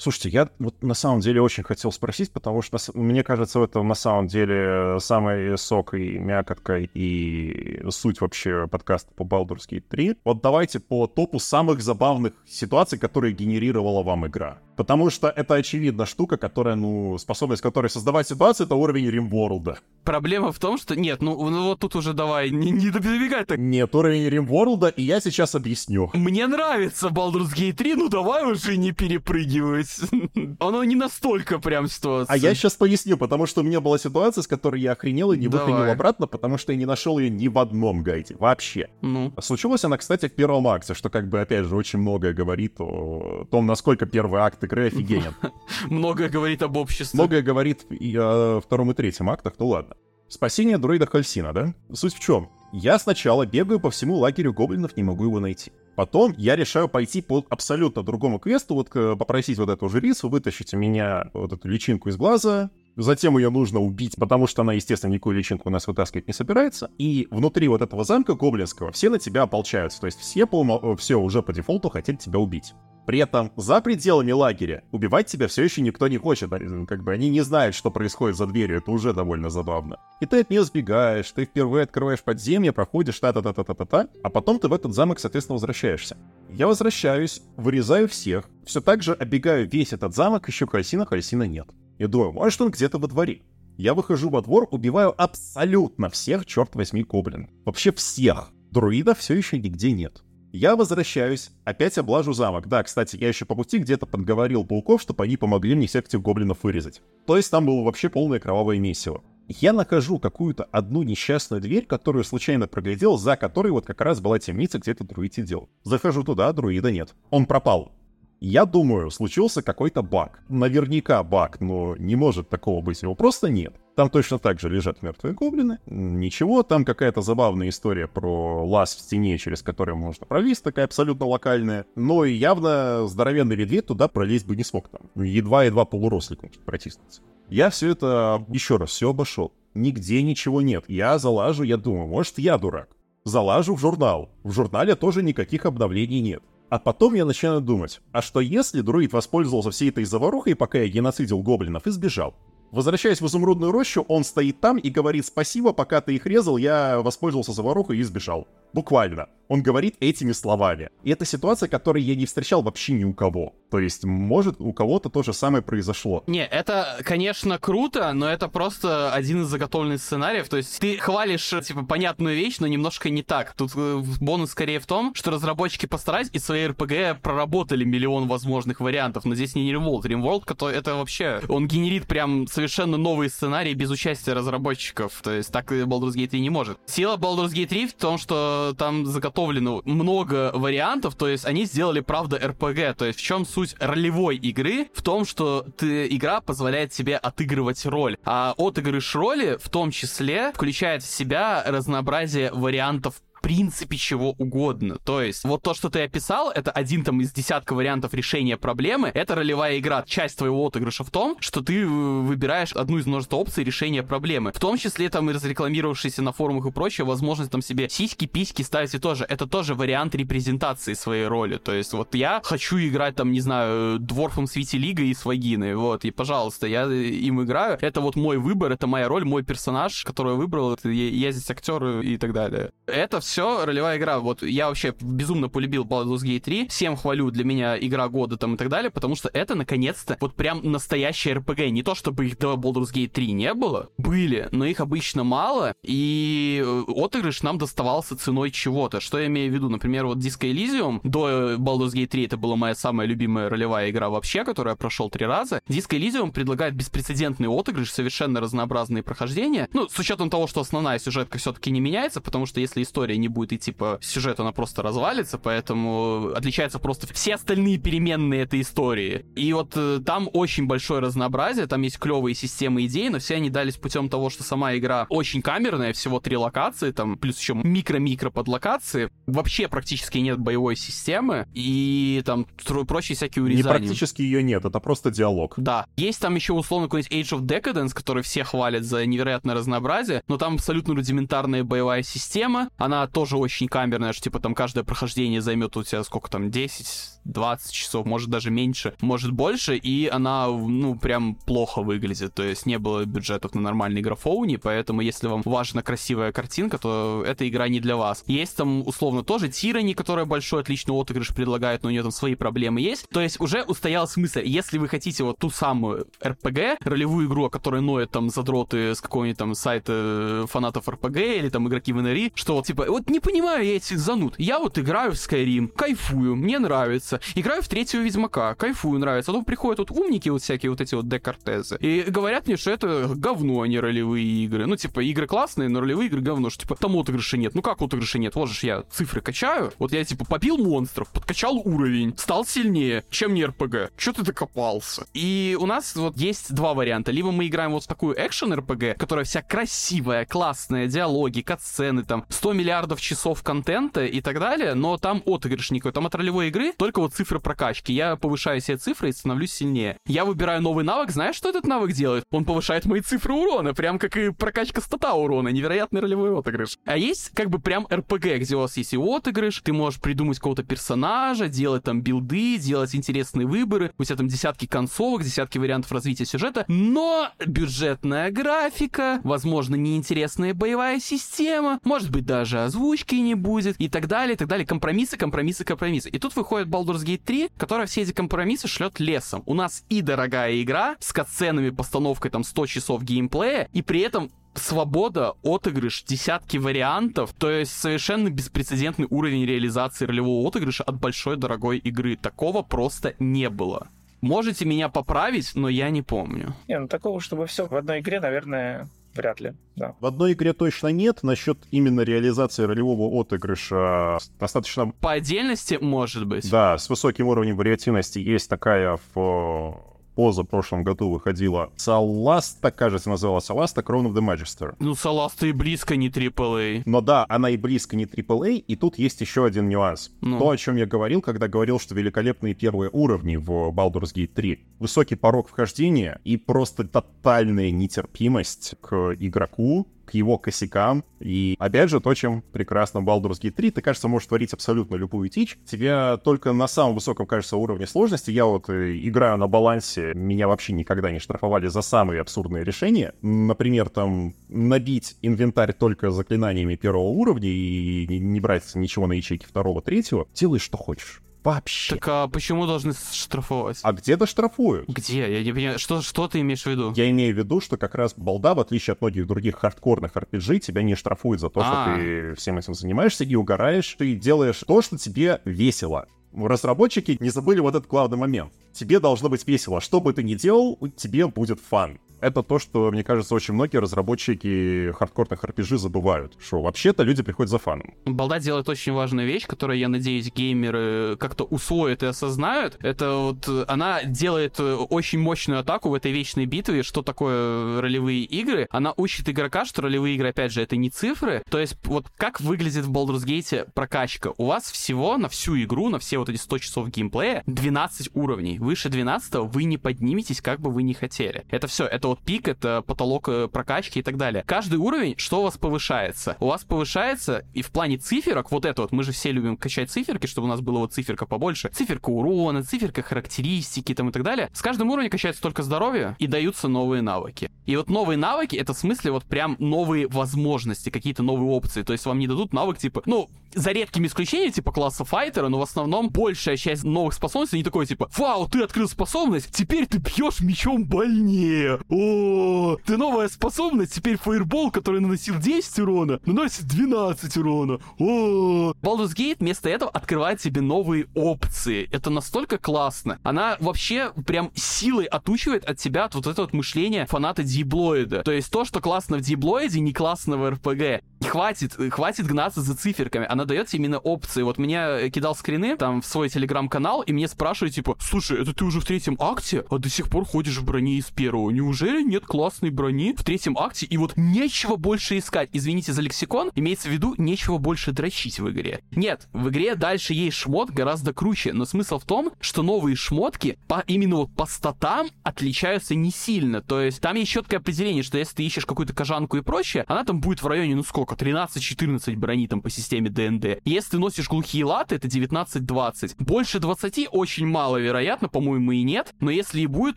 Слушайте, 0.00 0.28
я 0.28 0.48
вот 0.60 0.80
на 0.80 0.94
самом 0.94 1.18
деле 1.18 1.42
очень 1.42 1.64
хотел 1.64 1.90
спросить, 1.90 2.30
потому 2.30 2.62
что 2.62 2.78
мне 2.94 3.24
кажется, 3.24 3.60
это 3.60 3.82
на 3.82 3.94
самом 3.94 4.28
деле 4.28 5.00
самый 5.00 5.58
сок 5.58 5.94
и 5.94 6.20
мякотка 6.20 6.78
и 6.78 7.82
суть 7.90 8.20
вообще 8.20 8.68
подкаста 8.68 9.12
по 9.14 9.24
Baldur's 9.24 9.68
Gate 9.68 9.82
3. 9.88 10.18
Вот 10.24 10.40
давайте 10.40 10.78
по 10.78 11.08
топу 11.08 11.40
самых 11.40 11.82
забавных 11.82 12.34
ситуаций, 12.46 12.96
которые 12.96 13.34
генерировала 13.34 14.04
вам 14.04 14.24
игра. 14.28 14.58
Потому 14.76 15.10
что 15.10 15.28
это 15.28 15.54
очевидно 15.54 16.06
штука, 16.06 16.36
которая, 16.36 16.76
ну, 16.76 17.18
способность 17.18 17.62
которой 17.62 17.90
создавать 17.90 18.28
ситуацию, 18.28 18.66
это 18.66 18.76
уровень 18.76 19.10
Римворлда. 19.10 19.78
Проблема 20.04 20.52
в 20.52 20.60
том, 20.60 20.78
что... 20.78 20.94
Нет, 20.94 21.20
ну, 21.20 21.50
ну 21.50 21.64
вот 21.64 21.80
тут 21.80 21.96
уже 21.96 22.12
давай, 22.12 22.50
не, 22.50 22.70
не 22.70 22.90
добегай 22.90 23.44
так. 23.44 23.58
Нет, 23.58 23.92
уровень 23.96 24.28
Римворлда, 24.28 24.86
и 24.86 25.02
я 25.02 25.20
сейчас 25.20 25.56
объясню. 25.56 26.12
Мне 26.14 26.46
нравится 26.46 27.08
Baldur's 27.08 27.52
Gate 27.56 27.72
3, 27.72 27.94
ну 27.96 28.08
давай 28.08 28.44
уже 28.48 28.76
не 28.76 28.92
перепрыгивать. 28.92 29.87
Оно 30.60 30.84
не 30.84 30.94
настолько 30.94 31.58
прям 31.58 31.88
ситуация. 31.88 32.32
А 32.32 32.36
я 32.36 32.54
сейчас 32.54 32.74
поясню, 32.74 33.16
потому 33.16 33.46
что 33.46 33.60
у 33.60 33.64
меня 33.64 33.80
была 33.80 33.98
ситуация, 33.98 34.42
с 34.42 34.46
которой 34.46 34.80
я 34.80 34.92
охренел 34.92 35.32
и 35.32 35.38
не 35.38 35.48
Давай. 35.48 35.66
выхренел 35.66 35.92
обратно, 35.92 36.26
потому 36.26 36.58
что 36.58 36.72
я 36.72 36.78
не 36.78 36.86
нашел 36.86 37.18
ее 37.18 37.30
ни 37.30 37.48
в 37.48 37.58
одном 37.58 38.02
гайде. 38.02 38.36
Вообще. 38.38 38.88
Ну, 39.02 39.32
Случилась 39.40 39.84
она, 39.84 39.96
кстати, 39.98 40.28
в 40.28 40.34
первом 40.34 40.66
акте, 40.68 40.94
что 40.94 41.10
как 41.10 41.28
бы, 41.28 41.40
опять 41.40 41.66
же, 41.66 41.76
очень 41.76 41.98
многое 41.98 42.32
говорит 42.32 42.74
о 42.78 43.46
том, 43.50 43.66
насколько 43.66 44.06
первый 44.06 44.40
акт 44.40 44.62
игры 44.64 44.86
офигенен. 44.88 45.34
многое 45.86 46.28
говорит 46.28 46.62
об 46.62 46.76
обществе. 46.76 47.18
Многое 47.18 47.42
говорит 47.42 47.84
и 47.90 48.16
о 48.16 48.60
втором 48.60 48.90
и 48.90 48.94
третьем 48.94 49.30
актах, 49.30 49.54
ну 49.58 49.68
ладно. 49.68 49.96
Спасение 50.28 50.76
друида 50.76 51.06
Хальсина, 51.06 51.52
да? 51.54 51.74
Суть 51.92 52.14
в 52.14 52.20
чем? 52.20 52.50
Я 52.72 52.98
сначала 52.98 53.46
бегаю 53.46 53.80
по 53.80 53.90
всему 53.90 54.16
лагерю 54.16 54.52
гоблинов, 54.52 54.96
не 54.96 55.02
могу 55.02 55.24
его 55.24 55.40
найти. 55.40 55.72
Потом 55.96 56.34
я 56.36 56.54
решаю 56.54 56.88
пойти 56.88 57.22
по 57.22 57.44
абсолютно 57.48 58.02
другому 58.02 58.38
квесту, 58.38 58.74
вот 58.74 58.88
к- 58.88 59.16
попросить 59.16 59.58
вот 59.58 59.68
эту 59.68 59.88
жрицу 59.88 60.28
вытащить 60.28 60.74
у 60.74 60.76
меня 60.76 61.30
вот 61.32 61.52
эту 61.52 61.66
личинку 61.68 62.08
из 62.08 62.16
глаза, 62.16 62.70
Затем 63.00 63.38
ее 63.38 63.48
нужно 63.50 63.78
убить, 63.78 64.16
потому 64.16 64.48
что 64.48 64.62
она, 64.62 64.72
естественно, 64.72 65.12
никакую 65.12 65.36
личинку 65.36 65.68
у 65.68 65.72
нас 65.72 65.86
вытаскивать 65.86 66.26
не 66.26 66.32
собирается. 66.34 66.90
И 66.98 67.28
внутри 67.30 67.68
вот 67.68 67.80
этого 67.80 68.02
замка 68.02 68.34
гоблинского 68.34 68.90
все 68.90 69.08
на 69.08 69.20
тебя 69.20 69.42
ополчаются. 69.42 70.00
То 70.00 70.06
есть 70.06 70.18
все, 70.18 70.46
по 70.46 70.64
умо- 70.64 70.96
все 70.96 71.14
уже 71.14 71.40
по 71.40 71.52
дефолту 71.52 71.90
хотят 71.90 72.18
тебя 72.18 72.40
убить. 72.40 72.74
При 73.08 73.20
этом 73.20 73.52
за 73.56 73.80
пределами 73.80 74.32
лагеря 74.32 74.82
убивать 74.92 75.28
тебя 75.28 75.48
все 75.48 75.62
еще 75.62 75.80
никто 75.80 76.08
не 76.08 76.18
хочет. 76.18 76.52
Они- 76.52 76.84
Как 76.84 77.02
бы 77.02 77.10
они 77.10 77.30
не 77.30 77.40
знают, 77.40 77.74
что 77.74 77.90
происходит 77.90 78.36
за 78.36 78.46
дверью. 78.46 78.76
Это 78.76 78.90
уже 78.90 79.14
довольно 79.14 79.48
забавно. 79.48 79.96
И 80.20 80.26
ты 80.26 80.40
от 80.40 80.50
нее 80.50 80.62
сбегаешь, 80.62 81.32
ты 81.32 81.46
впервые 81.46 81.84
открываешь 81.84 82.22
подземье, 82.22 82.70
проходишь 82.70 83.18
та-та-та-та-та-та, 83.18 84.08
а 84.22 84.28
потом 84.28 84.58
ты 84.58 84.68
в 84.68 84.74
этот 84.74 84.92
замок, 84.92 85.20
соответственно, 85.20 85.54
возвращаешься. 85.54 86.18
Я 86.50 86.66
возвращаюсь, 86.66 87.40
вырезаю 87.56 88.08
всех, 88.08 88.44
все 88.66 88.82
так 88.82 89.02
же 89.02 89.14
оббегаю 89.14 89.66
весь 89.66 89.94
этот 89.94 90.14
замок, 90.14 90.46
ищу 90.50 90.66
Хальсина, 90.66 91.06
Хальсина 91.06 91.44
нет. 91.44 91.66
Я 91.98 92.08
думаю, 92.08 92.32
может 92.32 92.60
он 92.60 92.70
где-то 92.72 92.98
во 92.98 93.08
дворе. 93.08 93.40
Я 93.78 93.94
выхожу 93.94 94.28
во 94.28 94.42
двор, 94.42 94.68
убиваю 94.70 95.14
абсолютно 95.18 96.10
всех, 96.10 96.44
черт 96.44 96.74
возьми, 96.76 97.04
гоблин. 97.04 97.48
Вообще 97.64 97.90
всех. 97.90 98.50
Друида 98.70 99.14
все 99.14 99.32
еще 99.32 99.58
нигде 99.58 99.92
нет. 99.92 100.22
Я 100.52 100.76
возвращаюсь, 100.76 101.50
опять 101.64 101.98
облажу 101.98 102.32
замок. 102.32 102.68
Да, 102.68 102.82
кстати, 102.82 103.16
я 103.16 103.28
еще 103.28 103.44
по 103.44 103.54
пути 103.54 103.78
где-то 103.78 104.06
подговорил 104.06 104.64
пауков, 104.64 105.02
чтобы 105.02 105.24
они 105.24 105.36
помогли 105.36 105.74
мне 105.74 105.86
всех 105.86 106.06
этих 106.06 106.22
гоблинов 106.22 106.62
вырезать. 106.62 107.02
То 107.26 107.36
есть 107.36 107.50
там 107.50 107.66
было 107.66 107.82
вообще 107.82 108.08
полное 108.08 108.40
кровавое 108.40 108.78
месиво. 108.78 109.22
Я 109.48 109.74
нахожу 109.74 110.18
какую-то 110.18 110.64
одну 110.64 111.02
несчастную 111.02 111.60
дверь, 111.60 111.84
которую 111.86 112.24
случайно 112.24 112.66
проглядел, 112.66 113.18
за 113.18 113.36
которой 113.36 113.72
вот 113.72 113.86
как 113.86 114.00
раз 114.00 114.20
была 114.20 114.38
темница, 114.38 114.78
где 114.78 114.92
этот 114.92 115.08
друид 115.08 115.34
сидел. 115.34 115.68
Захожу 115.84 116.22
туда, 116.22 116.52
друида 116.52 116.90
нет. 116.92 117.14
Он 117.30 117.44
пропал. 117.44 117.92
Я 118.40 118.66
думаю, 118.66 119.10
случился 119.10 119.62
какой-то 119.62 120.02
баг. 120.02 120.42
Наверняка 120.48 121.22
баг, 121.24 121.60
но 121.60 121.96
не 121.96 122.14
может 122.14 122.48
такого 122.48 122.80
быть, 122.80 123.02
его 123.02 123.14
просто 123.14 123.48
нет. 123.48 123.74
Там 123.96 124.10
точно 124.10 124.38
так 124.38 124.60
же 124.60 124.68
лежат 124.68 125.02
мертвые 125.02 125.34
гоблины. 125.34 125.80
Ничего, 125.86 126.62
там 126.62 126.84
какая-то 126.84 127.20
забавная 127.20 127.68
история 127.68 128.06
про 128.06 128.64
лаз 128.64 128.94
в 128.94 129.00
стене, 129.00 129.38
через 129.38 129.60
который 129.62 129.96
можно 129.96 130.24
пролезть, 130.24 130.62
такая 130.62 130.84
абсолютно 130.84 131.26
локальная. 131.26 131.84
Но 131.96 132.24
явно 132.24 133.08
здоровенный 133.08 133.56
медведь 133.56 133.86
туда 133.86 134.06
пролезть 134.06 134.46
бы 134.46 134.54
не 134.54 134.62
смог 134.62 134.88
там. 134.88 135.10
Едва-едва 135.16 135.84
полурослик 135.84 136.42
может 136.44 136.60
протиснуться. 136.60 137.22
Я 137.48 137.70
все 137.70 137.90
это 137.90 138.44
еще 138.48 138.76
раз 138.76 138.90
все 138.90 139.10
обошел. 139.10 139.52
Нигде 139.74 140.22
ничего 140.22 140.60
нет. 140.60 140.84
Я 140.86 141.18
залажу, 141.18 141.64
я 141.64 141.76
думаю, 141.76 142.06
может 142.06 142.38
я 142.38 142.56
дурак. 142.56 142.88
Залажу 143.24 143.74
в 143.74 143.80
журнал. 143.80 144.30
В 144.44 144.52
журнале 144.52 144.94
тоже 144.94 145.24
никаких 145.24 145.66
обновлений 145.66 146.20
нет. 146.20 146.42
А 146.70 146.78
потом 146.78 147.14
я 147.14 147.24
начинаю 147.24 147.62
думать, 147.62 148.00
а 148.12 148.20
что 148.20 148.40
если 148.40 148.82
друид 148.82 149.14
воспользовался 149.14 149.70
всей 149.70 149.88
этой 149.88 150.04
заварухой, 150.04 150.54
пока 150.54 150.78
я 150.78 150.88
геноцидил 150.88 151.42
гоблинов, 151.42 151.86
и 151.86 151.90
сбежал? 151.90 152.34
Возвращаясь 152.70 153.22
в 153.22 153.26
изумрудную 153.26 153.72
рощу, 153.72 154.04
он 154.08 154.24
стоит 154.24 154.60
там 154.60 154.76
и 154.76 154.90
говорит 154.90 155.24
спасибо, 155.24 155.72
пока 155.72 156.02
ты 156.02 156.14
их 156.14 156.26
резал, 156.26 156.58
я 156.58 157.00
воспользовался 157.00 157.52
заварухой 157.52 157.96
и 157.96 158.02
сбежал. 158.02 158.46
Буквально. 158.74 159.28
Он 159.48 159.62
говорит 159.62 159.96
этими 160.00 160.32
словами. 160.32 160.90
И 161.02 161.10
это 161.10 161.24
ситуация, 161.24 161.70
которой 161.70 162.02
я 162.02 162.14
не 162.14 162.26
встречал 162.26 162.60
вообще 162.60 162.92
ни 162.92 163.04
у 163.04 163.14
кого. 163.14 163.54
То 163.70 163.78
есть, 163.78 164.04
может, 164.04 164.56
у 164.60 164.72
кого-то 164.72 165.10
то 165.10 165.22
же 165.22 165.32
самое 165.32 165.62
произошло. 165.62 166.24
Не, 166.26 166.46
это, 166.46 167.00
конечно, 167.04 167.58
круто, 167.58 168.12
но 168.12 168.28
это 168.28 168.48
просто 168.48 169.12
один 169.12 169.42
из 169.42 169.48
заготовленных 169.48 170.00
сценариев. 170.00 170.48
То 170.48 170.56
есть 170.56 170.78
ты 170.78 170.96
хвалишь, 170.96 171.48
типа, 171.64 171.84
понятную 171.84 172.36
вещь, 172.36 172.56
но 172.60 172.66
немножко 172.66 173.10
не 173.10 173.22
так. 173.22 173.54
Тут 173.54 173.72
э, 173.76 174.02
бонус 174.20 174.50
скорее 174.50 174.80
в 174.80 174.86
том, 174.86 175.14
что 175.14 175.30
разработчики 175.30 175.86
постарались 175.86 176.30
и 176.32 176.38
свои 176.38 176.66
RPG 176.68 177.20
проработали 177.20 177.84
миллион 177.84 178.26
возможных 178.26 178.80
вариантов, 178.80 179.24
но 179.24 179.34
здесь 179.34 179.54
не 179.54 179.70
Rimworld. 179.72 180.02
Rimworld, 180.02 180.44
который 180.44 180.76
это 180.76 180.94
вообще, 180.94 181.42
он 181.48 181.68
генерит 181.68 182.06
прям 182.06 182.46
совершенно 182.46 182.96
новые 182.96 183.30
сценарии 183.30 183.74
без 183.74 183.90
участия 183.90 184.32
разработчиков. 184.32 185.12
То 185.22 185.32
есть 185.32 185.52
так 185.52 185.70
Baldur's 185.70 186.14
Gate 186.14 186.28
3 186.28 186.40
не 186.40 186.50
может. 186.50 186.78
Сила 186.86 187.16
Baldur's 187.16 187.52
Gate 187.52 187.66
3 187.66 187.86
в 187.88 187.94
том, 187.94 188.18
что 188.18 188.74
там 188.78 189.06
заготовлено 189.06 189.82
много 189.84 190.52
вариантов, 190.54 191.14
то 191.16 191.28
есть 191.28 191.44
они 191.44 191.64
сделали, 191.64 192.00
правда, 192.00 192.38
RPG. 192.38 192.94
То 192.94 193.04
есть 193.04 193.18
в 193.18 193.22
чем 193.22 193.44
суть 193.44 193.57
ролевой 193.78 194.36
игры? 194.36 194.88
В 194.94 195.02
том, 195.02 195.24
что 195.24 195.64
ты, 195.76 196.06
игра 196.08 196.40
позволяет 196.40 196.92
тебе 196.92 197.16
отыгрывать 197.16 197.84
роль. 197.86 198.16
А 198.24 198.54
отыгрыш 198.56 199.14
роли 199.14 199.58
в 199.60 199.68
том 199.68 199.90
числе 199.90 200.52
включает 200.52 201.02
в 201.02 201.10
себя 201.10 201.62
разнообразие 201.66 202.52
вариантов 202.52 203.16
принципе 203.40 203.96
чего 203.96 204.32
угодно. 204.32 204.98
То 205.04 205.22
есть, 205.22 205.44
вот 205.44 205.62
то, 205.62 205.74
что 205.74 205.90
ты 205.90 206.02
описал, 206.02 206.50
это 206.50 206.70
один 206.70 207.04
там 207.04 207.20
из 207.20 207.32
десятка 207.32 207.74
вариантов 207.74 208.14
решения 208.14 208.56
проблемы. 208.56 209.10
Это 209.14 209.34
ролевая 209.34 209.78
игра. 209.78 210.02
Часть 210.06 210.38
твоего 210.38 210.66
отыгрыша 210.66 211.04
в 211.04 211.10
том, 211.10 211.36
что 211.40 211.60
ты 211.60 211.86
выбираешь 211.86 212.72
одну 212.72 212.98
из 212.98 213.06
множества 213.06 213.36
опций 213.36 213.64
решения 213.64 214.02
проблемы. 214.02 214.52
В 214.52 214.60
том 214.60 214.76
числе 214.78 215.08
там 215.08 215.30
и 215.30 215.32
разрекламировавшиеся 215.32 216.22
на 216.22 216.32
форумах 216.32 216.66
и 216.66 216.70
прочее, 216.70 217.04
возможность 217.04 217.50
там 217.50 217.62
себе 217.62 217.88
сиськи, 217.88 218.26
письки 218.26 218.62
ставить 218.62 218.94
и 218.94 218.98
тоже. 218.98 219.24
Это 219.28 219.46
тоже 219.46 219.74
вариант 219.74 220.14
репрезентации 220.14 220.94
своей 220.94 221.26
роли. 221.26 221.56
То 221.56 221.72
есть, 221.72 221.92
вот 221.92 222.14
я 222.14 222.40
хочу 222.44 222.78
играть 222.78 223.16
там, 223.16 223.32
не 223.32 223.40
знаю, 223.40 223.98
дворфом 223.98 224.46
Свити 224.46 224.76
Лига 224.76 225.02
и 225.02 225.14
с 225.14 225.24
вагиной. 225.24 225.74
Вот, 225.74 226.04
и 226.04 226.10
пожалуйста, 226.10 226.66
я 226.66 226.84
им 226.84 227.42
играю. 227.42 227.78
Это 227.80 228.00
вот 228.00 228.16
мой 228.16 228.38
выбор, 228.38 228.72
это 228.72 228.86
моя 228.86 229.08
роль, 229.08 229.24
мой 229.24 229.42
персонаж, 229.42 230.04
который 230.04 230.32
я 230.32 230.38
выбрал. 230.38 230.78
Я, 230.84 231.32
здесь 231.32 231.50
актер 231.50 232.00
и 232.00 232.16
так 232.16 232.32
далее. 232.32 232.72
Это 232.86 233.20
ролевая 233.36 233.98
игра. 233.98 234.18
Вот 234.20 234.42
я 234.42 234.68
вообще 234.68 234.94
безумно 235.00 235.48
полюбил 235.48 235.84
Baldur's 235.84 236.22
Gate 236.22 236.40
3. 236.40 236.68
Всем 236.68 236.96
хвалю, 236.96 237.30
для 237.30 237.44
меня 237.44 237.78
игра 237.78 238.08
года 238.08 238.36
там 238.36 238.54
и 238.54 238.56
так 238.56 238.68
далее, 238.68 238.90
потому 238.90 239.14
что 239.16 239.28
это, 239.32 239.54
наконец-то, 239.54 240.16
вот 240.20 240.34
прям 240.34 240.60
настоящая 240.62 241.34
RPG. 241.34 241.70
Не 241.70 241.82
то, 241.82 241.94
чтобы 241.94 242.26
их 242.26 242.38
до 242.38 242.54
Baldur's 242.54 242.92
Gate 242.92 243.08
3 243.08 243.32
не 243.32 243.54
было. 243.54 243.90
Были, 243.98 244.48
но 244.52 244.64
их 244.64 244.80
обычно 244.80 245.24
мало, 245.24 245.74
и 245.82 246.62
э, 246.64 246.84
отыгрыш 246.90 247.42
нам 247.42 247.58
доставался 247.58 248.16
ценой 248.16 248.50
чего-то. 248.50 249.00
Что 249.00 249.18
я 249.18 249.26
имею 249.26 249.50
в 249.50 249.54
виду? 249.54 249.68
Например, 249.68 250.06
вот 250.06 250.18
Disco 250.18 250.50
Elysium 250.50 251.00
до 251.02 251.54
Baldur's 251.54 251.92
Gate 251.92 252.06
3 252.06 252.26
это 252.26 252.36
была 252.36 252.56
моя 252.56 252.74
самая 252.74 253.06
любимая 253.06 253.48
ролевая 253.48 253.90
игра 253.90 254.08
вообще, 254.08 254.44
которую 254.44 254.72
я 254.72 254.76
прошел 254.76 255.10
три 255.10 255.26
раза. 255.26 255.60
Disco 255.68 255.98
Elysium 255.98 256.32
предлагает 256.32 256.74
беспрецедентный 256.74 257.48
отыгрыш, 257.48 257.92
совершенно 257.92 258.40
разнообразные 258.40 259.02
прохождения. 259.02 259.68
Ну, 259.72 259.88
с 259.88 259.98
учетом 259.98 260.30
того, 260.30 260.46
что 260.46 260.60
основная 260.60 260.98
сюжетка 260.98 261.38
все-таки 261.38 261.70
не 261.70 261.80
меняется, 261.80 262.20
потому 262.20 262.46
что 262.46 262.60
если 262.60 262.82
история 262.82 263.17
не 263.18 263.28
будет 263.28 263.52
идти 263.52 263.72
по 263.72 263.98
сюжету, 264.00 264.42
она 264.42 264.52
просто 264.52 264.82
развалится, 264.82 265.38
поэтому 265.38 266.32
отличаются 266.34 266.78
просто 266.78 267.12
все 267.12 267.34
остальные 267.34 267.78
переменные 267.78 268.42
этой 268.42 268.60
истории. 268.60 269.26
И 269.34 269.52
вот 269.52 269.72
э, 269.76 270.00
там 270.04 270.28
очень 270.32 270.66
большое 270.66 271.00
разнообразие, 271.00 271.66
там 271.66 271.82
есть 271.82 271.98
клевые 271.98 272.34
системы 272.34 272.86
идей, 272.86 273.08
но 273.08 273.18
все 273.18 273.36
они 273.36 273.50
дались 273.50 273.76
путем 273.76 274.08
того, 274.08 274.30
что 274.30 274.42
сама 274.42 274.76
игра 274.76 275.06
очень 275.08 275.42
камерная, 275.42 275.92
всего 275.92 276.20
три 276.20 276.36
локации, 276.36 276.90
там 276.92 277.16
плюс 277.16 277.38
еще 277.38 277.54
микро-микро 277.54 278.30
подлокации. 278.30 279.10
Вообще 279.26 279.68
практически 279.68 280.18
нет 280.18 280.38
боевой 280.38 280.76
системы, 280.76 281.46
и 281.54 282.22
там 282.24 282.46
прочие 282.86 283.16
всякие 283.16 283.44
урезания. 283.44 283.72
Не 283.72 283.78
практически 283.78 284.22
ее 284.22 284.42
нет, 284.42 284.64
это 284.64 284.80
просто 284.80 285.10
диалог. 285.10 285.54
Да. 285.56 285.86
Есть 285.96 286.20
там 286.20 286.34
еще 286.34 286.52
условно 286.52 286.86
какой-нибудь 286.86 287.12
Age 287.12 287.38
of 287.38 287.42
Decadence, 287.42 287.94
который 287.94 288.22
все 288.22 288.44
хвалят 288.44 288.84
за 288.84 289.04
невероятное 289.06 289.54
разнообразие, 289.54 290.22
но 290.28 290.38
там 290.38 290.54
абсолютно 290.54 290.94
рудиментарная 290.94 291.64
боевая 291.64 292.02
система, 292.02 292.70
она 292.76 293.07
тоже 293.08 293.36
очень 293.36 293.68
камерная, 293.68 294.12
что 294.12 294.24
типа 294.24 294.40
там 294.40 294.54
каждое 294.54 294.84
прохождение 294.84 295.40
займет 295.40 295.76
у 295.76 295.82
тебя 295.82 296.04
сколько 296.04 296.30
там, 296.30 296.50
10 296.50 297.18
20 297.28 297.72
часов, 297.72 298.06
может 298.06 298.30
даже 298.30 298.50
меньше, 298.50 298.94
может 299.00 299.32
больше, 299.32 299.76
и 299.76 300.08
она, 300.08 300.48
ну, 300.48 300.98
прям 300.98 301.34
плохо 301.34 301.82
выглядит, 301.82 302.34
то 302.34 302.42
есть 302.42 302.66
не 302.66 302.78
было 302.78 303.04
бюджетов 303.04 303.54
на 303.54 303.60
нормальный 303.60 304.00
графоуни, 304.00 304.56
поэтому 304.56 305.02
если 305.02 305.28
вам 305.28 305.42
важна 305.44 305.82
красивая 305.82 306.32
картинка, 306.32 306.78
то 306.78 307.22
эта 307.26 307.48
игра 307.48 307.68
не 307.68 307.80
для 307.80 307.96
вас. 307.96 308.24
Есть 308.26 308.56
там, 308.56 308.86
условно, 308.86 309.22
тоже 309.22 309.48
Тирани, 309.48 309.94
которая 309.94 310.24
большой, 310.24 310.62
отличный 310.62 310.98
отыгрыш 310.98 311.34
предлагает, 311.34 311.82
но 311.82 311.88
у 311.88 311.92
нее 311.92 312.02
там 312.02 312.10
свои 312.10 312.34
проблемы 312.34 312.80
есть, 312.80 313.06
то 313.10 313.20
есть 313.20 313.40
уже 313.40 313.62
устоял 313.62 314.08
смысл, 314.08 314.40
если 314.40 314.78
вы 314.78 314.88
хотите 314.88 315.22
вот 315.22 315.38
ту 315.38 315.50
самую 315.50 316.08
RPG, 316.22 316.78
ролевую 316.80 317.26
игру, 317.26 317.50
которая 317.50 317.82
ноет 317.82 318.10
там 318.10 318.30
задроты 318.30 318.94
с 318.94 319.00
какого-нибудь 319.00 319.38
там 319.38 319.54
сайта 319.54 319.92
э, 319.92 320.46
фанатов 320.48 320.88
RPG 320.88 321.38
или 321.38 321.48
там 321.50 321.68
игроки 321.68 321.92
в 321.92 322.00
НРИ, 322.00 322.32
что 322.34 322.54
вот 322.54 322.66
типа, 322.66 322.86
вот 322.98 323.10
не 323.10 323.20
понимаю 323.20 323.64
я 323.64 323.76
этих 323.76 323.98
зануд, 323.98 324.34
я 324.38 324.58
вот 324.58 324.78
играю 324.78 325.12
в 325.12 325.14
Skyrim, 325.14 325.68
кайфую, 325.68 326.36
мне 326.36 326.58
нравится, 326.58 327.20
Играю 327.34 327.62
в 327.62 327.68
третьего 327.68 328.02
Ведьмака, 328.02 328.54
кайфую, 328.54 328.98
нравится. 328.98 329.30
А 329.30 329.34
то 329.34 329.42
приходят 329.42 329.78
вот 329.78 329.90
умники 329.90 330.28
вот 330.28 330.42
всякие 330.42 330.70
вот 330.70 330.80
эти 330.80 330.94
вот 330.94 331.08
декартезы. 331.08 331.76
И 331.80 332.04
говорят 332.08 332.46
мне, 332.46 332.56
что 332.56 332.70
это 332.70 333.12
говно, 333.14 333.62
а 333.62 333.68
не 333.68 333.78
ролевые 333.78 334.26
игры. 334.44 334.66
Ну, 334.66 334.76
типа, 334.76 335.00
игры 335.00 335.26
классные, 335.26 335.68
но 335.68 335.80
ролевые 335.80 336.08
игры 336.08 336.20
говно. 336.20 336.50
Что, 336.50 336.62
типа, 336.62 336.76
там 336.76 336.96
отыгрыша 336.96 337.36
нет. 337.36 337.54
Ну, 337.54 337.62
как 337.62 337.82
отыгрыша 337.82 338.18
нет? 338.18 338.34
Вот 338.34 338.50
же 338.50 338.66
я 338.66 338.82
цифры 338.90 339.20
качаю. 339.20 339.72
Вот 339.78 339.92
я, 339.92 340.04
типа, 340.04 340.24
попил 340.24 340.58
монстров, 340.58 341.08
подкачал 341.10 341.58
уровень, 341.58 342.14
стал 342.16 342.44
сильнее, 342.44 343.04
чем 343.10 343.34
не 343.34 343.44
РПГ. 343.44 343.92
Чё 343.96 344.12
ты 344.12 344.22
докопался? 344.22 345.06
И 345.14 345.56
у 345.60 345.66
нас 345.66 345.94
вот 345.94 346.16
есть 346.16 346.52
два 346.54 346.74
варианта. 346.74 347.12
Либо 347.12 347.30
мы 347.30 347.46
играем 347.46 347.72
вот 347.72 347.84
в 347.84 347.86
такую 347.86 348.16
экшен 348.18 348.52
РПГ, 348.52 348.98
которая 348.98 349.24
вся 349.24 349.42
красивая, 349.42 350.24
классная, 350.24 350.86
диалоги, 350.86 351.42
катсцены, 351.42 352.04
там, 352.04 352.24
100 352.30 352.52
миллиардов 352.54 352.87
часов 352.96 353.42
контента 353.42 354.04
и 354.04 354.20
так 354.20 354.38
далее, 354.38 354.74
но 354.74 354.96
там 354.96 355.22
отыгрыш 355.26 355.70
никакой. 355.70 355.92
Там 355.92 356.06
от 356.06 356.14
ролевой 356.14 356.48
игры 356.48 356.72
только 356.76 357.00
вот 357.00 357.14
цифры 357.14 357.40
прокачки. 357.40 357.92
Я 357.92 358.16
повышаю 358.16 358.60
себе 358.60 358.76
цифры 358.76 359.10
и 359.10 359.12
становлюсь 359.12 359.52
сильнее. 359.52 359.96
Я 360.06 360.24
выбираю 360.24 360.62
новый 360.62 360.84
навык. 360.84 361.10
Знаешь, 361.10 361.36
что 361.36 361.48
этот 361.48 361.66
навык 361.66 361.92
делает? 361.92 362.24
Он 362.30 362.44
повышает 362.44 362.84
мои 362.86 363.00
цифры 363.00 363.34
урона, 363.34 363.74
прям 363.74 363.98
как 363.98 364.16
и 364.16 364.30
прокачка 364.30 364.80
стата 364.80 365.12
урона. 365.12 365.48
Невероятный 365.48 366.00
ролевой 366.00 366.36
отыгрыш. 366.38 366.78
А 366.84 366.96
есть 366.96 367.30
как 367.34 367.50
бы 367.50 367.58
прям 367.58 367.86
РПГ, 367.90 368.38
где 368.38 368.56
у 368.56 368.60
вас 368.60 368.76
есть 368.76 368.92
и 368.92 368.96
отыгрыш, 368.96 369.60
ты 369.60 369.72
можешь 369.72 370.00
придумать 370.00 370.38
какого-то 370.38 370.62
персонажа, 370.62 371.48
делать 371.48 371.84
там 371.84 372.02
билды, 372.02 372.58
делать 372.58 372.94
интересные 372.94 373.46
выборы. 373.46 373.92
У 373.98 374.04
тебя 374.04 374.16
там 374.16 374.28
десятки 374.28 374.66
концовок, 374.66 375.24
десятки 375.24 375.58
вариантов 375.58 375.92
развития 375.92 376.24
сюжета, 376.24 376.64
но 376.68 377.30
бюджетная 377.44 378.30
графика, 378.30 379.20
возможно, 379.24 379.74
неинтересная 379.74 380.54
боевая 380.54 381.00
система, 381.00 381.80
может 381.84 382.10
быть, 382.10 382.26
даже 382.26 382.60
озвучки 382.78 383.16
не 383.16 383.34
будет, 383.34 383.76
и 383.78 383.88
так 383.88 384.06
далее, 384.06 384.34
и 384.34 384.36
так 384.36 384.48
далее. 384.48 384.66
Компромиссы, 384.66 385.16
компромиссы, 385.16 385.64
компромиссы. 385.64 386.08
И 386.08 386.18
тут 386.18 386.36
выходит 386.36 386.68
Baldur's 386.68 387.04
Gate 387.04 387.22
3, 387.24 387.50
которая 387.56 387.86
все 387.86 388.02
эти 388.02 388.12
компромиссы 388.12 388.68
шлет 388.68 389.00
лесом. 389.00 389.42
У 389.46 389.54
нас 389.54 389.84
и 389.88 390.00
дорогая 390.00 390.62
игра 390.62 390.96
с 391.00 391.12
катсценами, 391.12 391.70
постановкой 391.70 392.30
там 392.30 392.44
100 392.44 392.66
часов 392.66 393.02
геймплея, 393.02 393.68
и 393.72 393.82
при 393.82 394.00
этом 394.00 394.30
свобода, 394.54 395.34
отыгрыш, 395.42 396.04
десятки 396.04 396.56
вариантов, 396.56 397.32
то 397.38 397.50
есть 397.50 397.72
совершенно 397.72 398.28
беспрецедентный 398.28 399.06
уровень 399.08 399.46
реализации 399.46 400.04
ролевого 400.04 400.48
отыгрыша 400.48 400.84
от 400.84 400.98
большой 400.98 401.36
дорогой 401.36 401.78
игры. 401.78 402.16
Такого 402.16 402.62
просто 402.62 403.14
не 403.18 403.50
было. 403.50 403.88
Можете 404.20 404.64
меня 404.64 404.88
поправить, 404.88 405.52
но 405.54 405.68
я 405.68 405.90
не 405.90 406.02
помню. 406.02 406.54
Не, 406.66 406.80
ну 406.80 406.88
такого, 406.88 407.20
чтобы 407.20 407.46
все 407.46 407.66
в 407.66 407.74
одной 407.76 408.00
игре, 408.00 408.18
наверное, 408.18 408.88
вряд 409.18 409.40
ли. 409.40 409.52
Да. 409.76 409.94
В 410.00 410.06
одной 410.06 410.32
игре 410.32 410.52
точно 410.52 410.88
нет. 410.88 411.22
Насчет 411.22 411.58
именно 411.70 412.00
реализации 412.00 412.62
ролевого 412.62 413.20
отыгрыша 413.20 414.18
достаточно... 414.40 414.90
По 415.00 415.12
отдельности, 415.12 415.78
может 415.80 416.26
быть. 416.26 416.50
Да, 416.50 416.78
с 416.78 416.88
высоким 416.88 417.28
уровнем 417.28 417.56
вариативности 417.56 418.18
есть 418.18 418.48
такая 418.48 418.98
в 419.14 419.97
поза 420.18 420.42
прошлом 420.42 420.82
году 420.82 421.10
выходила 421.10 421.70
Саласта, 421.76 422.72
кажется, 422.72 423.08
называлась 423.08 423.44
Саласта 423.44 423.82
Crown 423.82 424.06
of 424.06 424.14
the 424.14 424.20
Magister. 424.20 424.74
Ну, 424.80 424.96
Саласта 424.96 425.46
и 425.46 425.52
близко 425.52 425.94
не 425.94 426.08
AAA. 426.08 426.82
Но 426.86 427.00
да, 427.00 427.24
она 427.28 427.50
и 427.50 427.56
близко 427.56 427.94
не 427.94 428.04
AAA, 428.04 428.56
и 428.56 428.74
тут 428.74 428.98
есть 428.98 429.20
еще 429.20 429.44
один 429.44 429.68
нюанс. 429.68 430.10
Ну. 430.20 430.40
То, 430.40 430.50
о 430.50 430.56
чем 430.56 430.74
я 430.74 430.86
говорил, 430.86 431.22
когда 431.22 431.46
говорил, 431.46 431.78
что 431.78 431.94
великолепные 431.94 432.54
первые 432.54 432.90
уровни 432.92 433.36
в 433.36 433.70
Baldur's 433.70 434.12
Gate 434.12 434.32
3. 434.34 434.58
Высокий 434.80 435.14
порог 435.14 435.46
вхождения 435.50 436.20
и 436.24 436.36
просто 436.36 436.82
тотальная 436.82 437.70
нетерпимость 437.70 438.74
к 438.80 439.14
игроку, 439.20 439.86
к 440.08 440.14
его 440.14 440.38
косякам. 440.38 441.04
И 441.20 441.54
опять 441.58 441.90
же, 441.90 442.00
то, 442.00 442.14
чем 442.14 442.42
прекрасно 442.52 442.98
Baldur's 442.98 443.40
Gate 443.40 443.52
3, 443.52 443.70
ты, 443.72 443.80
кажется, 443.82 444.08
можешь 444.08 444.28
творить 444.28 444.54
абсолютно 444.54 444.96
любую 444.96 445.28
тичь. 445.28 445.58
Тебя 445.66 446.16
только 446.16 446.52
на 446.52 446.66
самом 446.66 446.94
высоком, 446.94 447.26
кажется, 447.26 447.56
уровне 447.56 447.86
сложности. 447.86 448.30
Я 448.30 448.46
вот 448.46 448.70
э, 448.70 448.96
играю 448.96 449.36
на 449.36 449.46
балансе, 449.46 450.14
меня 450.14 450.48
вообще 450.48 450.72
никогда 450.72 451.10
не 451.10 451.18
штрафовали 451.18 451.66
за 451.66 451.82
самые 451.82 452.22
абсурдные 452.22 452.64
решения. 452.64 453.12
Например, 453.20 453.90
там, 453.90 454.34
набить 454.48 455.16
инвентарь 455.20 455.74
только 455.74 456.10
заклинаниями 456.10 456.76
первого 456.76 457.08
уровня 457.08 457.48
и 457.48 458.06
не 458.18 458.40
брать 458.40 458.74
ничего 458.74 459.06
на 459.06 459.12
ячейки 459.12 459.44
второго, 459.44 459.82
третьего. 459.82 460.26
Делай, 460.34 460.58
что 460.58 460.78
хочешь 460.78 461.22
Вообще. 461.48 461.94
Так 461.94 462.08
а 462.08 462.28
почему 462.28 462.66
должны 462.66 462.92
штрафовать? 463.10 463.78
А 463.82 463.92
где-то 463.92 464.26
штрафуют. 464.26 464.86
Где? 464.86 465.32
Я 465.32 465.42
не 465.42 465.50
понимаю, 465.50 465.78
что, 465.78 466.02
что 466.02 466.28
ты 466.28 466.40
имеешь 466.40 466.64
в 466.64 466.66
виду? 466.66 466.92
Я 466.94 467.08
имею 467.08 467.34
в 467.34 467.38
виду, 467.38 467.62
что 467.62 467.78
как 467.78 467.94
раз 467.94 468.12
балда, 468.14 468.52
в 468.54 468.60
отличие 468.60 468.92
от 468.92 469.00
многих 469.00 469.26
других 469.26 469.56
хардкорных 469.56 470.12
RPG, 470.14 470.58
тебя 470.58 470.82
не 470.82 470.94
штрафует 470.94 471.40
за 471.40 471.48
то, 471.48 471.60
что 471.60 471.72
А. 471.72 471.96
ты 471.96 472.34
всем 472.34 472.58
этим 472.58 472.74
занимаешься 472.74 473.24
и 473.24 473.34
угораешь. 473.34 473.94
Ты 473.98 474.14
делаешь 474.14 474.62
то, 474.66 474.82
что 474.82 474.98
тебе 474.98 475.40
весело. 475.46 476.06
Разработчики 476.34 477.16
не 477.18 477.30
забыли 477.30 477.60
вот 477.60 477.74
этот 477.74 477.88
главный 477.88 478.18
момент. 478.18 478.52
Тебе 478.74 479.00
должно 479.00 479.30
быть 479.30 479.48
весело. 479.48 479.80
Что 479.80 480.02
бы 480.02 480.12
ты 480.12 480.22
ни 480.22 480.34
делал, 480.34 480.78
тебе 480.96 481.28
будет 481.28 481.60
фан. 481.60 481.98
Это 482.20 482.42
то, 482.42 482.58
что, 482.58 482.90
мне 482.90 483.04
кажется, 483.04 483.34
очень 483.34 483.54
многие 483.54 483.78
разработчики 483.78 484.92
хардкорных 484.92 485.44
RPG 485.44 485.78
забывают. 485.78 486.36
Что 486.38 486.60
вообще-то 486.60 487.02
люди 487.02 487.22
приходят 487.22 487.50
за 487.50 487.58
фаном. 487.58 487.94
Балда 488.04 488.38
делает 488.38 488.68
очень 488.68 488.92
важную 488.92 489.26
вещь, 489.26 489.46
которую, 489.46 489.78
я 489.78 489.88
надеюсь, 489.88 490.32
геймеры 490.32 491.16
как-то 491.18 491.44
усвоят 491.44 492.02
и 492.02 492.06
осознают. 492.06 492.76
Это 492.80 493.14
вот 493.14 493.48
она 493.68 494.02
делает 494.04 494.58
э, 494.58 494.74
очень 494.74 495.18
мощную 495.18 495.60
атаку 495.60 495.90
в 495.90 495.94
этой 495.94 496.12
вечной 496.12 496.46
битве, 496.46 496.82
что 496.82 497.02
такое 497.02 497.80
ролевые 497.80 498.24
игры. 498.24 498.66
Она 498.70 498.92
учит 498.96 499.28
игрока, 499.28 499.64
что 499.64 499.82
ролевые 499.82 500.14
игры, 500.16 500.28
опять 500.28 500.52
же, 500.52 500.62
это 500.62 500.76
не 500.76 500.90
цифры. 500.90 501.42
То 501.50 501.58
есть 501.58 501.76
вот 501.84 502.06
как 502.16 502.40
выглядит 502.40 502.84
в 502.84 502.92
Baldur's 502.92 503.24
Gate 503.24 503.70
прокачка. 503.74 504.32
У 504.36 504.46
вас 504.46 504.70
всего 504.70 505.16
на 505.16 505.28
всю 505.28 505.60
игру, 505.62 505.88
на 505.88 505.98
все 505.98 506.18
вот 506.18 506.28
эти 506.28 506.38
100 506.38 506.58
часов 506.58 506.88
геймплея 506.88 507.42
12 507.46 508.10
уровней. 508.14 508.58
Выше 508.58 508.88
12 508.88 509.34
вы 509.52 509.64
не 509.64 509.78
подниметесь, 509.78 510.40
как 510.40 510.60
бы 510.60 510.70
вы 510.70 510.82
ни 510.82 510.92
хотели. 510.92 511.44
Это 511.50 511.66
все, 511.66 511.84
это 511.84 512.07
вот 512.08 512.20
пик, 512.20 512.48
это 512.48 512.82
потолок 512.82 513.28
э, 513.28 513.48
прокачки 513.48 514.00
и 514.00 514.02
так 514.02 514.16
далее. 514.16 514.44
Каждый 514.46 514.78
уровень, 514.78 515.14
что 515.16 515.40
у 515.40 515.44
вас 515.44 515.56
повышается? 515.56 516.36
У 516.40 516.46
вас 516.46 516.64
повышается 516.64 517.44
и 517.54 517.62
в 517.62 517.70
плане 517.70 517.98
циферок, 517.98 518.50
вот 518.50 518.64
это 518.64 518.82
вот, 518.82 518.92
мы 518.92 519.02
же 519.02 519.12
все 519.12 519.32
любим 519.32 519.56
качать 519.56 519.90
циферки, 519.90 520.26
чтобы 520.26 520.46
у 520.46 520.48
нас 520.48 520.60
было 520.60 520.78
вот 520.78 520.92
циферка 520.92 521.26
побольше. 521.26 521.70
Циферка 521.72 522.10
урона, 522.10 522.62
циферка 522.62 523.02
характеристики 523.02 523.94
там 523.94 524.08
и 524.08 524.12
так 524.12 524.22
далее. 524.22 524.50
С 524.52 524.62
каждым 524.62 524.90
уровнем 524.90 525.10
качается 525.10 525.42
только 525.42 525.62
здоровье 525.62 526.16
и 526.18 526.26
даются 526.26 526.68
новые 526.68 527.02
навыки. 527.02 527.50
И 527.66 527.76
вот 527.76 527.90
новые 527.90 528.16
навыки, 528.16 528.56
это 528.56 528.72
в 528.72 528.78
смысле 528.78 529.12
вот 529.12 529.24
прям 529.24 529.56
новые 529.58 530.08
возможности, 530.08 530.90
какие-то 530.90 531.22
новые 531.22 531.50
опции. 531.50 531.82
То 531.82 531.92
есть 531.92 532.06
вам 532.06 532.18
не 532.18 532.26
дадут 532.26 532.52
навык 532.52 532.78
типа, 532.78 533.02
ну, 533.06 533.28
за 533.54 533.72
редкими 533.72 534.06
исключениями, 534.06 534.52
типа 534.52 534.72
класса 534.72 535.04
файтера, 535.04 535.48
но 535.48 535.58
в 535.58 535.62
основном 535.62 536.10
большая 536.10 536.56
часть 536.56 536.84
новых 536.84 537.14
способностей 537.14 537.58
не 537.58 537.64
такой, 537.64 537.86
типа, 537.86 538.10
вау, 538.16 538.48
ты 538.48 538.62
открыл 538.62 538.88
способность, 538.88 539.54
теперь 539.54 539.86
ты 539.86 539.98
бьешь 539.98 540.40
мечом 540.40 540.84
больнее. 540.84 541.80
О, 542.00 542.76
ты 542.86 542.96
новая 542.96 543.26
способность, 543.26 543.92
теперь 543.92 544.18
фаербол, 544.18 544.70
который 544.70 545.00
наносил 545.00 545.34
10 545.36 545.80
урона, 545.80 546.20
наносит 546.26 546.64
12 546.68 547.36
урона. 547.38 547.80
О, 547.98 548.72
Baldur's 548.80 549.16
Gate 549.16 549.38
вместо 549.40 549.68
этого 549.68 549.90
открывает 549.90 550.40
себе 550.40 550.60
новые 550.60 551.08
опции. 551.16 551.88
Это 551.90 552.10
настолько 552.10 552.56
классно. 552.56 553.18
Она 553.24 553.56
вообще 553.58 554.12
прям 554.26 554.52
силой 554.54 555.06
отучивает 555.06 555.64
от 555.64 555.80
себя 555.80 556.04
от 556.04 556.14
вот 556.14 556.28
этого 556.28 556.46
вот 556.46 556.52
мышления 556.52 557.04
фаната 557.06 557.42
диблоида. 557.42 558.22
То 558.22 558.30
есть 558.30 558.48
то, 558.52 558.64
что 558.64 558.80
классно 558.80 559.16
в 559.16 559.22
диблоиде, 559.22 559.80
не 559.80 559.92
классно 559.92 560.36
в 560.36 560.48
РПГ. 560.48 561.02
Хватит, 561.26 561.74
хватит 561.90 562.26
гнаться 562.26 562.60
за 562.60 562.76
циферками. 562.76 563.26
Она 563.28 563.44
дает 563.44 563.74
именно 563.74 563.98
опции. 563.98 564.42
Вот 564.42 564.58
меня 564.58 565.10
кидал 565.10 565.34
скрины 565.34 565.76
там 565.76 566.00
в 566.00 566.06
свой 566.06 566.28
телеграм-канал, 566.28 567.02
и 567.02 567.12
мне 567.12 567.26
спрашивают, 567.26 567.74
типа, 567.74 567.96
слушай, 567.98 568.40
это 568.40 568.54
ты 568.54 568.64
уже 568.64 568.78
в 568.78 568.84
третьем 568.84 569.16
акте, 569.18 569.64
а 569.68 569.78
до 569.78 569.88
сих 569.88 570.08
пор 570.08 570.24
ходишь 570.24 570.58
в 570.58 570.64
броне 570.64 570.98
из 570.98 571.06
первого. 571.06 571.50
Неужели 571.50 571.87
нет 572.02 572.26
классной 572.26 572.70
брони 572.70 573.14
в 573.16 573.24
третьем 573.24 573.56
акте? 573.58 573.86
И 573.86 573.96
вот 573.96 574.12
нечего 574.16 574.76
больше 574.76 575.18
искать. 575.18 575.50
Извините 575.52 575.92
за 575.92 576.02
лексикон, 576.02 576.50
имеется 576.54 576.88
в 576.88 576.92
виду 576.92 577.14
нечего 577.18 577.58
больше 577.58 577.92
дрочить 577.92 578.38
в 578.38 578.50
игре. 578.50 578.82
Нет, 578.90 579.28
в 579.32 579.48
игре 579.48 579.74
дальше 579.74 580.14
есть 580.14 580.36
шмот 580.36 580.70
гораздо 580.70 581.12
круче, 581.12 581.52
но 581.52 581.64
смысл 581.64 581.98
в 581.98 582.04
том, 582.04 582.32
что 582.40 582.62
новые 582.62 582.96
шмотки 582.96 583.58
по 583.66 583.84
именно 583.86 584.16
вот 584.16 584.34
по 584.34 584.46
статам 584.46 585.08
отличаются 585.22 585.94
не 585.94 586.10
сильно. 586.10 586.62
То 586.62 586.80
есть 586.80 587.00
там 587.00 587.16
есть 587.16 587.30
четкое 587.30 587.60
определение, 587.60 588.02
что 588.02 588.18
если 588.18 588.36
ты 588.36 588.44
ищешь 588.44 588.66
какую-то 588.66 588.94
кожанку 588.94 589.36
и 589.36 589.42
прочее, 589.42 589.84
она 589.88 590.04
там 590.04 590.20
будет 590.20 590.42
в 590.42 590.46
районе, 590.46 590.76
ну 590.76 590.82
сколько, 590.82 591.14
13-14 591.14 592.16
брони 592.16 592.48
там 592.48 592.60
по 592.60 592.70
системе 592.70 593.10
ДНД. 593.10 593.60
Если 593.64 593.90
ты 593.90 593.98
носишь 593.98 594.28
глухие 594.28 594.64
латы, 594.64 594.96
это 594.96 595.08
19-20. 595.08 596.16
Больше 596.18 596.58
20 596.58 597.08
очень 597.10 597.46
мало, 597.46 597.76
вероятно, 597.76 598.28
по-моему, 598.28 598.72
и 598.72 598.82
нет. 598.82 599.14
Но 599.20 599.30
если 599.30 599.60
и 599.60 599.66
будет, 599.66 599.96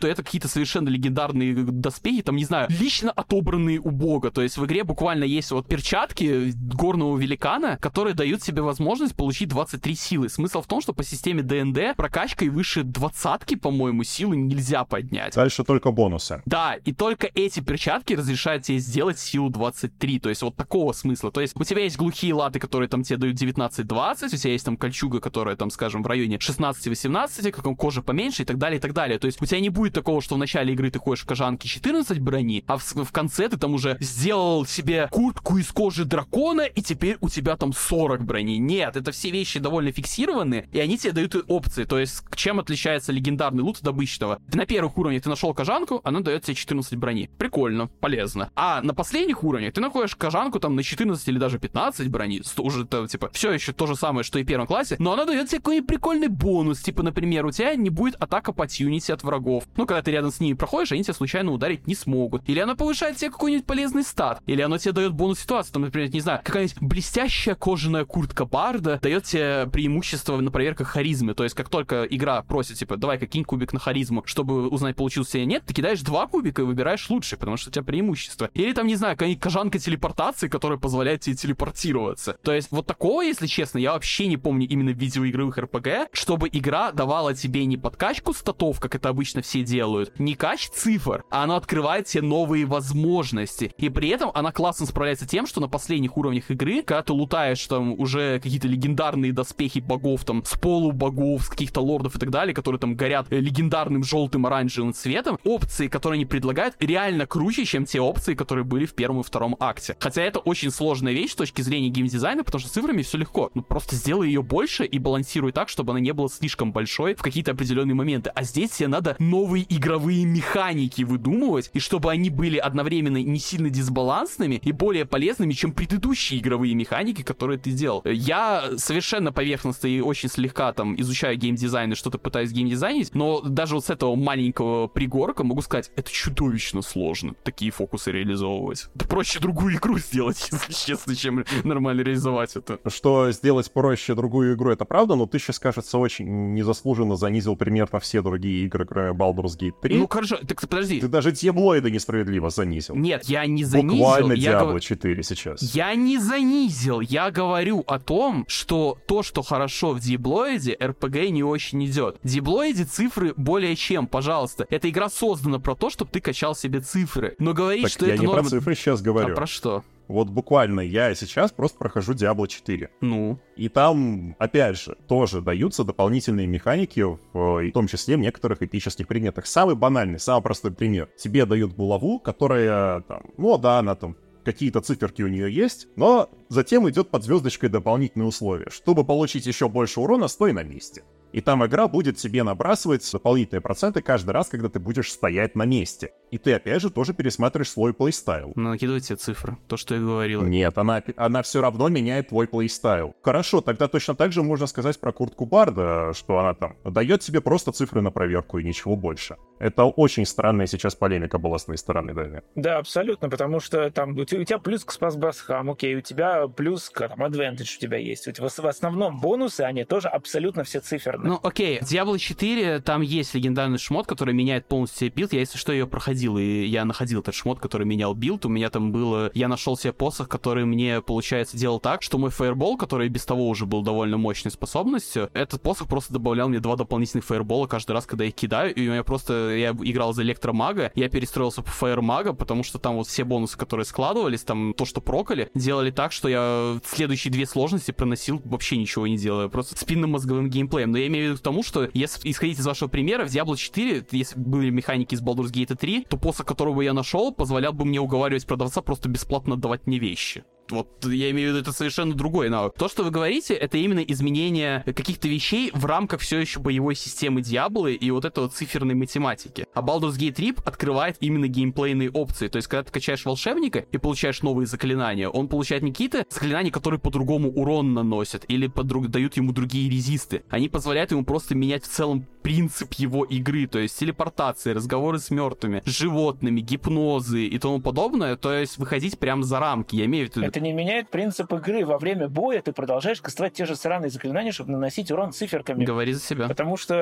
то 0.00 0.08
это 0.08 0.22
какие-то 0.22 0.48
совершенно 0.48 0.88
легендарные 0.88 1.54
доспехи, 1.82 2.22
там, 2.22 2.36
не 2.36 2.44
знаю, 2.44 2.68
лично 2.70 3.10
отобранные 3.10 3.78
у 3.80 3.90
бога. 3.90 4.30
То 4.30 4.42
есть 4.42 4.56
в 4.56 4.64
игре 4.64 4.84
буквально 4.84 5.24
есть 5.24 5.50
вот 5.50 5.66
перчатки 5.66 6.52
горного 6.54 7.18
великана, 7.18 7.76
которые 7.78 8.14
дают 8.14 8.42
себе 8.42 8.62
возможность 8.62 9.14
получить 9.14 9.48
23 9.48 9.94
силы. 9.94 10.28
Смысл 10.28 10.62
в 10.62 10.66
том, 10.66 10.80
что 10.80 10.92
по 10.92 11.04
системе 11.04 11.42
ДНД 11.42 11.96
прокачкой 11.96 12.48
выше 12.48 12.82
двадцатки, 12.82 13.56
по-моему, 13.56 14.04
силы 14.04 14.36
нельзя 14.36 14.84
поднять. 14.84 15.34
Дальше 15.34 15.64
только 15.64 15.90
бонусы. 15.90 16.42
Да, 16.46 16.76
и 16.84 16.92
только 16.92 17.28
эти 17.34 17.60
перчатки 17.60 18.14
разрешают 18.14 18.64
тебе 18.64 18.78
сделать 18.78 19.18
силу 19.18 19.50
23. 19.50 20.20
То 20.20 20.28
есть 20.28 20.42
вот 20.42 20.56
такого 20.56 20.92
смысла. 20.92 21.30
То 21.30 21.40
есть 21.40 21.54
у 21.56 21.64
тебя 21.64 21.82
есть 21.82 21.96
глухие 21.96 22.34
латы, 22.34 22.58
которые 22.58 22.88
там 22.88 23.02
тебе 23.02 23.18
дают 23.18 23.36
19-20, 23.36 24.26
у 24.26 24.36
тебя 24.36 24.52
есть 24.52 24.64
там 24.64 24.76
кольчуга, 24.76 25.20
которая 25.20 25.56
там, 25.56 25.70
скажем, 25.70 26.02
в 26.02 26.06
районе 26.06 26.36
16-18, 26.36 27.50
как 27.50 27.76
кожа 27.76 28.02
поменьше 28.02 28.42
и 28.42 28.44
так 28.44 28.58
далее, 28.58 28.78
и 28.78 28.80
так 28.80 28.92
далее. 28.92 29.18
То 29.18 29.26
есть 29.26 29.40
у 29.40 29.46
тебя 29.46 29.60
не 29.60 29.70
будет 29.70 29.94
такого, 29.94 30.20
что 30.20 30.34
в 30.34 30.38
начале 30.38 30.72
игры 30.72 30.90
ты 30.90 30.98
ходишь 30.98 31.22
в 31.22 31.26
кожанке 31.26 31.68
14 31.72 32.18
брони, 32.18 32.64
а 32.66 32.76
в, 32.76 32.82
в 32.82 33.12
конце 33.12 33.48
ты 33.48 33.56
там 33.56 33.74
уже 33.74 33.96
сделал 34.00 34.66
себе 34.66 35.08
куртку 35.10 35.56
из 35.56 35.68
кожи 35.68 36.04
дракона, 36.04 36.62
и 36.62 36.82
теперь 36.82 37.16
у 37.20 37.30
тебя 37.30 37.56
там 37.56 37.72
40 37.72 38.24
брони. 38.24 38.58
Нет, 38.58 38.96
это 38.96 39.10
все 39.10 39.30
вещи 39.30 39.58
довольно 39.58 39.90
фиксированы, 39.90 40.68
и 40.70 40.78
они 40.78 40.98
тебе 40.98 41.12
дают 41.12 41.34
опции. 41.48 41.84
То 41.84 41.98
есть 41.98 42.22
чем 42.36 42.60
отличается 42.60 43.10
легендарный 43.12 43.62
лут 43.62 43.78
от 43.78 43.88
обычного? 43.88 44.38
Ты 44.50 44.58
на 44.58 44.66
первых 44.66 44.98
уровнях 44.98 45.22
ты 45.22 45.30
нашел 45.30 45.54
кожанку, 45.54 46.00
она 46.04 46.20
дает 46.20 46.44
тебе 46.44 46.54
14 46.54 46.96
брони. 46.96 47.30
Прикольно, 47.38 47.86
полезно. 47.86 48.50
А 48.54 48.82
на 48.82 48.92
последних 48.92 49.42
уровнях 49.42 49.72
ты 49.72 49.80
находишь 49.80 50.14
кожанку 50.14 50.60
там 50.60 50.76
на 50.76 50.82
14 50.82 51.26
или 51.28 51.38
даже 51.38 51.58
15 51.58 52.08
брони. 52.08 52.42
Уже 52.58 52.84
это, 52.84 53.08
типа, 53.08 53.30
все 53.32 53.50
еще 53.52 53.72
то 53.72 53.86
же 53.86 53.96
самое, 53.96 54.24
что 54.24 54.38
и 54.38 54.44
в 54.44 54.46
первом 54.46 54.66
классе, 54.66 54.96
но 54.98 55.12
она 55.12 55.24
дает 55.24 55.48
тебе 55.48 55.58
какой-нибудь 55.58 55.88
прикольный 55.88 56.28
бонус. 56.28 56.80
Типа, 56.80 57.02
например, 57.02 57.46
у 57.46 57.50
тебя 57.50 57.74
не 57.76 57.88
будет 57.88 58.16
атака 58.16 58.52
по 58.52 58.66
тюнити 58.66 59.10
от 59.10 59.22
врагов. 59.22 59.64
Ну, 59.76 59.86
когда 59.86 60.02
ты 60.02 60.10
рядом 60.10 60.30
с 60.30 60.40
ними 60.40 60.54
проходишь, 60.54 60.92
они 60.92 61.02
тебя 61.02 61.14
случайно 61.14 61.52
ударить 61.62 61.86
не 61.86 61.94
смогут. 61.94 62.42
Или 62.48 62.58
она 62.58 62.74
повышает 62.74 63.16
тебе 63.16 63.30
какой-нибудь 63.30 63.66
полезный 63.66 64.02
стат. 64.02 64.42
Или 64.46 64.62
оно 64.62 64.78
тебе 64.78 64.92
дает 64.92 65.12
бонус 65.12 65.38
ситуации. 65.38 65.72
Там, 65.72 65.82
например, 65.82 66.10
не 66.12 66.20
знаю, 66.20 66.40
какая-нибудь 66.42 66.80
блестящая 66.80 67.54
кожаная 67.54 68.04
куртка 68.04 68.44
Барда 68.44 68.98
дает 69.00 69.24
тебе 69.24 69.68
преимущество 69.72 70.36
на 70.38 70.50
проверках 70.50 70.88
харизмы. 70.88 71.34
То 71.34 71.44
есть, 71.44 71.54
как 71.54 71.68
только 71.68 72.04
игра 72.04 72.42
просит, 72.42 72.78
типа, 72.78 72.96
давай 72.96 73.18
какинь 73.18 73.44
кубик 73.44 73.72
на 73.72 73.78
харизму, 73.78 74.24
чтобы 74.26 74.68
узнать, 74.68 74.96
получился 74.96 75.38
или 75.38 75.44
нет, 75.44 75.62
ты 75.64 75.72
кидаешь 75.72 76.00
два 76.00 76.26
кубика 76.26 76.62
и 76.62 76.64
выбираешь 76.64 77.08
лучший, 77.08 77.38
потому 77.38 77.56
что 77.56 77.70
у 77.70 77.72
тебя 77.72 77.84
преимущество. 77.84 78.50
Или 78.54 78.72
там, 78.72 78.88
не 78.88 78.96
знаю, 78.96 79.14
какая-нибудь 79.14 79.42
кожанка 79.42 79.78
телепортации, 79.78 80.48
которая 80.48 80.78
позволяет 80.78 81.20
тебе 81.20 81.36
телепортироваться. 81.36 82.36
То 82.42 82.52
есть, 82.52 82.72
вот 82.72 82.86
такого, 82.86 83.22
если 83.22 83.46
честно, 83.46 83.78
я 83.78 83.92
вообще 83.92 84.26
не 84.26 84.36
помню 84.36 84.66
именно 84.66 84.90
видеоигровых 84.90 85.58
РПГ, 85.58 86.08
чтобы 86.12 86.48
игра 86.52 86.90
давала 86.90 87.34
тебе 87.34 87.64
не 87.66 87.76
подкачку 87.76 88.34
статов, 88.34 88.80
как 88.80 88.96
это 88.96 89.08
обычно 89.08 89.42
все 89.42 89.62
делают, 89.62 90.18
не 90.18 90.34
кач 90.34 90.68
цифр, 90.70 91.24
а 91.30 91.44
она 91.44 91.51
открывает 91.56 92.06
тебе 92.06 92.22
новые 92.22 92.64
возможности. 92.66 93.72
И 93.78 93.88
при 93.88 94.08
этом 94.08 94.30
она 94.34 94.52
классно 94.52 94.86
справляется 94.86 95.26
тем, 95.26 95.46
что 95.46 95.60
на 95.60 95.68
последних 95.68 96.16
уровнях 96.16 96.50
игры, 96.50 96.82
когда 96.82 97.02
ты 97.02 97.12
лутаешь 97.12 97.66
там 97.66 97.98
уже 97.98 98.40
какие-то 98.40 98.68
легендарные 98.68 99.32
доспехи 99.32 99.80
богов, 99.80 100.24
там, 100.24 100.44
с 100.44 100.58
полубогов, 100.58 101.44
с 101.44 101.48
каких-то 101.48 101.80
лордов 101.80 102.16
и 102.16 102.18
так 102.18 102.30
далее, 102.30 102.54
которые 102.54 102.78
там 102.78 102.94
горят 102.94 103.26
э, 103.30 103.38
легендарным 103.38 104.04
желтым 104.04 104.46
оранжевым 104.46 104.92
цветом, 104.92 105.38
опции, 105.44 105.88
которые 105.88 106.18
они 106.18 106.26
предлагают, 106.26 106.74
реально 106.80 107.26
круче, 107.26 107.64
чем 107.64 107.84
те 107.84 108.00
опции, 108.00 108.34
которые 108.34 108.64
были 108.64 108.86
в 108.86 108.94
первом 108.94 109.20
и 109.20 109.22
втором 109.22 109.56
акте. 109.60 109.96
Хотя 109.98 110.22
это 110.22 110.38
очень 110.38 110.70
сложная 110.70 111.12
вещь 111.12 111.32
с 111.32 111.36
точки 111.36 111.62
зрения 111.62 111.88
геймдизайна, 111.88 112.44
потому 112.44 112.60
что 112.60 112.68
с 112.68 112.72
цифрами 112.72 113.02
все 113.02 113.18
легко. 113.18 113.50
Ну, 113.54 113.62
просто 113.62 113.96
сделай 113.96 114.28
ее 114.28 114.42
больше 114.42 114.84
и 114.84 114.98
балансируй 114.98 115.52
так, 115.52 115.68
чтобы 115.68 115.92
она 115.92 116.00
не 116.00 116.12
была 116.12 116.28
слишком 116.28 116.72
большой 116.72 117.14
в 117.14 117.22
какие-то 117.22 117.52
определенные 117.52 117.94
моменты. 117.94 118.30
А 118.34 118.42
здесь 118.42 118.70
тебе 118.70 118.88
надо 118.88 119.16
новые 119.18 119.64
игровые 119.68 120.24
механики 120.24 121.02
выдумывать, 121.02 121.31
и 121.72 121.78
чтобы 121.78 122.10
они 122.10 122.30
были 122.30 122.58
одновременно 122.58 123.22
не 123.22 123.38
сильно 123.38 123.70
дисбалансными 123.70 124.60
и 124.62 124.72
более 124.72 125.04
полезными, 125.04 125.52
чем 125.52 125.72
предыдущие 125.72 126.40
игровые 126.40 126.74
механики, 126.74 127.22
которые 127.22 127.58
ты 127.58 127.72
делал. 127.72 128.02
Я 128.04 128.70
совершенно 128.76 129.32
поверхностно 129.32 129.86
и 129.86 130.00
очень 130.00 130.28
слегка 130.28 130.72
там 130.72 131.00
изучаю 131.00 131.36
геймдизайн 131.36 131.92
и 131.92 131.94
что-то 131.94 132.18
пытаюсь 132.18 132.52
геймдизайнить, 132.52 133.14
но 133.14 133.40
даже 133.40 133.74
вот 133.74 133.86
с 133.86 133.90
этого 133.90 134.14
маленького 134.14 134.88
пригорка 134.88 135.44
могу 135.44 135.62
сказать, 135.62 135.90
это 135.96 136.10
чудовищно 136.10 136.82
сложно, 136.82 137.34
такие 137.42 137.70
фокусы 137.70 138.12
реализовывать. 138.12 138.88
Да 138.94 139.06
проще 139.06 139.40
другую 139.40 139.76
игру 139.76 139.98
сделать, 139.98 140.48
если 140.52 140.72
честно, 140.72 141.14
чем 141.14 141.44
нормально 141.64 142.02
реализовать 142.02 142.56
это. 142.56 142.78
Что 142.88 143.30
сделать 143.32 143.72
проще 143.72 144.14
другую 144.14 144.54
игру, 144.54 144.70
это 144.70 144.84
правда, 144.84 145.14
но 145.14 145.26
ты 145.26 145.38
сейчас, 145.38 145.58
кажется, 145.58 145.98
очень 145.98 146.54
незаслуженно 146.54 147.16
занизил 147.16 147.56
примерно 147.56 148.00
все 148.00 148.22
другие 148.22 148.66
игры, 148.66 148.84
кроме 148.86 149.10
Baldur's 149.10 149.58
Gate 149.58 149.74
3. 149.80 149.98
Ну, 149.98 150.08
хорошо, 150.08 150.38
так 150.46 150.60
подожди. 150.60 151.00
Ты 151.00 151.08
даже 151.08 151.21
Диаблоида 151.30 151.90
несправедливо 151.90 152.50
занизил. 152.50 152.96
Нет, 152.96 153.24
я 153.26 153.46
не 153.46 153.64
занизил. 153.64 153.98
Буквально 153.98 154.32
я 154.32 154.52
Diablo 154.52 154.72
гов- 154.72 154.80
4 154.80 155.22
сейчас. 155.22 155.62
Я 155.74 155.94
не 155.94 156.18
занизил, 156.18 157.00
я 157.00 157.30
говорю 157.30 157.84
о 157.86 157.98
том, 158.00 158.44
что 158.48 158.98
то, 159.06 159.22
что 159.22 159.42
хорошо 159.42 159.92
в 159.92 160.00
Диблоиде, 160.00 160.76
РПГ 160.82 161.30
не 161.30 161.44
очень 161.44 161.84
идет. 161.84 162.16
В 162.22 162.28
Диблоиде 162.28 162.84
цифры 162.84 163.34
более 163.36 163.76
чем, 163.76 164.06
пожалуйста. 164.06 164.66
Эта 164.70 164.88
игра 164.88 165.08
создана 165.08 165.58
про 165.58 165.74
то, 165.76 165.90
чтобы 165.90 166.10
ты 166.10 166.20
качал 166.20 166.54
себе 166.56 166.80
цифры. 166.80 167.36
Но 167.38 167.52
говорить, 167.52 167.82
Так 167.84 167.92
что 167.92 168.06
я 168.06 168.14
это 168.14 168.22
не 168.22 168.26
норма... 168.26 168.42
про 168.42 168.50
цифры 168.50 168.74
сейчас 168.74 169.00
А 169.00 169.04
говорю. 169.04 169.34
про 169.34 169.46
что? 169.46 169.84
Вот 170.08 170.28
буквально 170.28 170.80
я 170.80 171.14
сейчас 171.14 171.52
просто 171.52 171.78
прохожу 171.78 172.12
Diablo 172.12 172.46
4. 172.46 172.90
Ну, 173.00 173.38
И 173.56 173.68
там, 173.68 174.36
опять 174.38 174.78
же, 174.78 174.96
тоже 175.08 175.40
даются 175.40 175.84
дополнительные 175.84 176.46
механики, 176.46 177.00
в, 177.00 177.18
в 177.32 177.72
том 177.72 177.86
числе 177.86 178.16
в 178.16 178.20
некоторых 178.20 178.62
эпических 178.62 179.06
предметах. 179.06 179.46
Самый 179.46 179.74
банальный, 179.74 180.18
самый 180.18 180.42
простой 180.42 180.72
пример. 180.72 181.08
Тебе 181.16 181.46
дают 181.46 181.74
булаву, 181.74 182.18
которая 182.18 183.00
там, 183.02 183.22
ну 183.36 183.56
да, 183.58 183.78
она 183.78 183.94
там 183.94 184.16
какие-то 184.44 184.80
циферки 184.80 185.22
у 185.22 185.28
нее 185.28 185.52
есть, 185.52 185.88
но 185.96 186.28
затем 186.48 186.88
идет 186.88 187.10
под 187.10 187.24
звездочкой 187.24 187.68
дополнительные 187.68 188.26
условия. 188.26 188.68
Чтобы 188.70 189.04
получить 189.04 189.46
еще 189.46 189.68
больше 189.68 190.00
урона, 190.00 190.28
стой 190.28 190.52
на 190.52 190.62
месте. 190.62 191.04
И 191.32 191.40
там 191.40 191.64
игра 191.64 191.88
будет 191.88 192.16
тебе 192.18 192.42
набрасывать 192.42 193.08
дополнительные 193.12 193.60
проценты 193.60 194.02
каждый 194.02 194.30
раз, 194.30 194.48
когда 194.48 194.68
ты 194.68 194.78
будешь 194.78 195.10
стоять 195.10 195.54
на 195.56 195.64
месте. 195.64 196.12
И 196.30 196.38
ты 196.38 196.54
опять 196.54 196.80
же 196.82 196.90
тоже 196.90 197.12
пересматриваешь 197.14 197.70
свой 197.70 197.92
плейстайл. 197.92 198.52
накидывай 198.54 199.00
тебе 199.00 199.16
цифры. 199.16 199.56
То, 199.68 199.76
что 199.76 199.94
я 199.94 200.00
говорил. 200.00 200.42
Нет, 200.42 200.78
она, 200.78 201.02
она 201.16 201.42
все 201.42 201.60
равно 201.60 201.88
меняет 201.88 202.28
твой 202.28 202.46
playstyle. 202.46 203.14
Хорошо, 203.22 203.60
тогда 203.60 203.88
точно 203.88 204.14
так 204.14 204.32
же 204.32 204.42
можно 204.42 204.66
сказать 204.66 204.98
про 204.98 205.12
куртку 205.12 205.46
Барда, 205.46 206.12
что 206.14 206.38
она 206.38 206.54
там 206.54 206.76
дает 206.84 207.20
тебе 207.20 207.40
просто 207.40 207.72
цифры 207.72 208.00
на 208.00 208.10
проверку 208.10 208.58
и 208.58 208.64
ничего 208.64 208.96
больше. 208.96 209.36
Это 209.58 209.84
очень 209.84 210.26
странная 210.26 210.66
сейчас 210.66 210.94
полемика 210.94 211.38
была 211.38 211.58
с 211.58 211.64
твоей 211.64 211.78
стороны, 211.78 212.14
Даня. 212.14 212.42
Да, 212.54 212.78
абсолютно, 212.78 213.28
потому 213.28 213.60
что 213.60 213.90
там 213.90 214.16
у 214.16 214.24
те- 214.24 214.38
у 214.38 214.44
тебя 214.44 214.58
плюс 214.58 214.84
к 214.84 214.92
спасброскам, 214.92 215.70
окей, 215.70 215.94
у 215.96 216.00
тебя 216.00 216.48
плюс 216.48 216.90
к 216.90 217.08
там, 217.08 217.22
advantage 217.22 217.76
у 217.76 217.80
тебя 217.80 217.98
есть. 217.98 218.26
У 218.28 218.32
тебя 218.32 218.48
в 218.48 218.52
в 218.62 218.66
основном 218.66 219.20
бонусы, 219.20 219.62
они 219.62 219.84
тоже 219.84 220.08
абсолютно 220.08 220.62
все 220.64 220.80
циферные. 220.80 221.21
Ну, 221.22 221.38
окей, 221.42 221.78
в 221.80 221.84
Diablo 221.84 222.18
4 222.18 222.80
там 222.80 223.00
есть 223.00 223.34
легендарный 223.34 223.78
шмот, 223.78 224.06
который 224.06 224.34
меняет 224.34 224.66
полностью 224.66 224.98
себе 224.98 225.10
build. 225.10 225.32
Я, 225.32 225.40
если 225.40 225.58
что, 225.58 225.72
ее 225.72 225.86
проходил, 225.86 226.38
и 226.38 226.64
я 226.64 226.84
находил 226.84 227.20
этот 227.20 227.34
шмот, 227.34 227.60
который 227.60 227.86
менял 227.86 228.14
build. 228.14 228.44
У 228.46 228.48
меня 228.48 228.70
там 228.70 228.92
было... 228.92 229.30
Я 229.34 229.48
нашел 229.48 229.76
себе 229.76 229.92
посох, 229.92 230.28
который 230.28 230.64
мне, 230.64 231.00
получается, 231.00 231.56
делал 231.56 231.80
так, 231.80 232.02
что 232.02 232.18
мой 232.18 232.30
fireball, 232.30 232.76
который 232.76 233.08
без 233.08 233.24
того 233.24 233.48
уже 233.48 233.66
был 233.66 233.82
довольно 233.82 234.18
мощной 234.18 234.50
способностью, 234.50 235.30
этот 235.32 235.62
посох 235.62 235.88
просто 235.88 236.12
добавлял 236.12 236.48
мне 236.48 236.60
два 236.60 236.76
дополнительных 236.76 237.24
fireball 237.24 237.61
а 237.61 237.66
каждый 237.66 237.92
раз, 237.92 238.06
когда 238.06 238.24
я 238.24 238.30
кидаю, 238.30 238.74
и 238.74 238.88
у 238.88 238.90
меня 238.92 239.04
просто... 239.04 239.52
Я 239.52 239.70
играл 239.70 240.12
за 240.12 240.22
электромага, 240.22 240.90
я 240.94 241.08
перестроился 241.08 241.62
по 241.62 241.70
фаермага, 241.70 242.32
потому 242.32 242.64
что 242.64 242.78
там 242.78 242.96
вот 242.96 243.06
все 243.06 243.24
бонусы, 243.24 243.56
которые 243.56 243.86
складывались, 243.86 244.42
там 244.42 244.74
то, 244.74 244.84
что 244.84 245.00
прокали, 245.00 245.50
делали 245.54 245.90
так, 245.90 246.12
что 246.12 246.28
я 246.28 246.78
следующие 246.84 247.32
две 247.32 247.46
сложности 247.46 247.90
проносил 247.92 248.40
вообще 248.44 248.76
ничего 248.76 249.06
не 249.06 249.16
делая, 249.16 249.48
просто 249.48 249.76
спинно-мозговым 249.76 250.48
геймплеем. 250.48 250.90
Но 250.90 250.98
я 250.98 251.08
имею 251.18 251.26
в 251.26 251.30
виду 251.32 251.40
к 251.40 251.44
тому, 251.44 251.62
что 251.62 251.88
если 251.94 252.30
исходить 252.30 252.58
из 252.58 252.66
вашего 252.66 252.88
примера, 252.88 253.26
в 253.26 253.28
Diablo 253.28 253.56
4, 253.56 254.06
если 254.10 254.38
бы 254.38 254.58
были 254.58 254.70
механики 254.70 255.14
из 255.14 255.22
Baldur's 255.22 255.52
Gate 255.52 255.76
3, 255.76 256.06
то 256.08 256.16
посох, 256.16 256.46
которого 256.46 256.82
я 256.82 256.92
нашел, 256.92 257.32
позволял 257.32 257.72
бы 257.72 257.84
мне 257.84 258.00
уговаривать 258.00 258.46
продавца 258.46 258.82
просто 258.82 259.08
бесплатно 259.08 259.54
отдавать 259.54 259.86
мне 259.86 259.98
вещи. 259.98 260.44
Вот 260.72 260.88
я 261.04 261.30
имею 261.30 261.50
в 261.50 261.52
виду, 261.52 261.62
это 261.62 261.72
совершенно 261.72 262.14
другой 262.14 262.48
навык. 262.48 262.74
То, 262.78 262.88
что 262.88 263.04
вы 263.04 263.10
говорите, 263.10 263.54
это 263.54 263.78
именно 263.78 264.00
изменение 264.00 264.82
каких-то 264.84 265.28
вещей 265.28 265.70
в 265.72 265.84
рамках 265.84 266.20
все 266.20 266.38
еще 266.38 266.60
боевой 266.60 266.94
системы 266.94 267.42
Диаблы 267.42 267.94
и 267.94 268.10
вот 268.10 268.24
этой 268.24 268.40
вот 268.44 268.54
циферной 268.54 268.94
математики. 268.94 269.66
А 269.74 269.82
Baldur's 269.82 270.18
Gate 270.18 270.32
3 270.32 270.54
открывает 270.64 271.16
именно 271.20 271.46
геймплейные 271.46 272.10
опции. 272.10 272.48
То 272.48 272.56
есть, 272.56 272.68
когда 272.68 272.84
ты 272.84 272.92
качаешь 272.92 273.24
волшебника 273.24 273.80
и 273.80 273.98
получаешь 273.98 274.42
новые 274.42 274.66
заклинания, 274.66 275.28
он 275.28 275.48
получает 275.48 275.82
не 275.82 275.90
какие-то 275.92 276.26
заклинания, 276.30 276.70
которые 276.70 277.00
по-другому 277.00 277.50
урон 277.50 277.94
наносят 277.94 278.44
или 278.48 278.66
подруг... 278.66 279.08
дают 279.08 279.36
ему 279.36 279.52
другие 279.52 279.90
резисты. 279.90 280.44
Они 280.48 280.68
позволяют 280.68 281.10
ему 281.10 281.24
просто 281.24 281.54
менять 281.54 281.84
в 281.84 281.88
целом 281.88 282.26
принцип 282.42 282.92
его 282.94 283.24
игры, 283.24 283.66
то 283.66 283.78
есть 283.78 283.98
телепортации, 283.98 284.72
разговоры 284.72 285.18
с 285.18 285.30
мертвыми, 285.30 285.82
животными, 285.86 286.60
гипнозы 286.60 287.46
и 287.46 287.58
тому 287.58 287.80
подобное, 287.80 288.36
то 288.36 288.52
есть 288.52 288.78
выходить 288.78 289.18
прям 289.18 289.44
за 289.44 289.60
рамки. 289.60 289.96
Я 289.96 290.06
имею 290.06 290.28
в 290.28 290.36
виду... 290.36 290.46
Это 290.46 290.60
не 290.62 290.72
меняет 290.72 291.10
принцип 291.10 291.52
игры. 291.52 291.84
Во 291.84 291.98
время 291.98 292.28
боя 292.28 292.62
ты 292.62 292.72
продолжаешь 292.72 293.20
кастовать 293.20 293.54
те 293.54 293.66
же 293.66 293.76
сраные 293.76 294.10
заклинания, 294.10 294.52
чтобы 294.52 294.72
наносить 294.72 295.10
урон 295.10 295.32
циферками. 295.32 295.84
Говори 295.84 296.12
за 296.12 296.20
себя. 296.20 296.48
Потому 296.48 296.76
что 296.76 296.94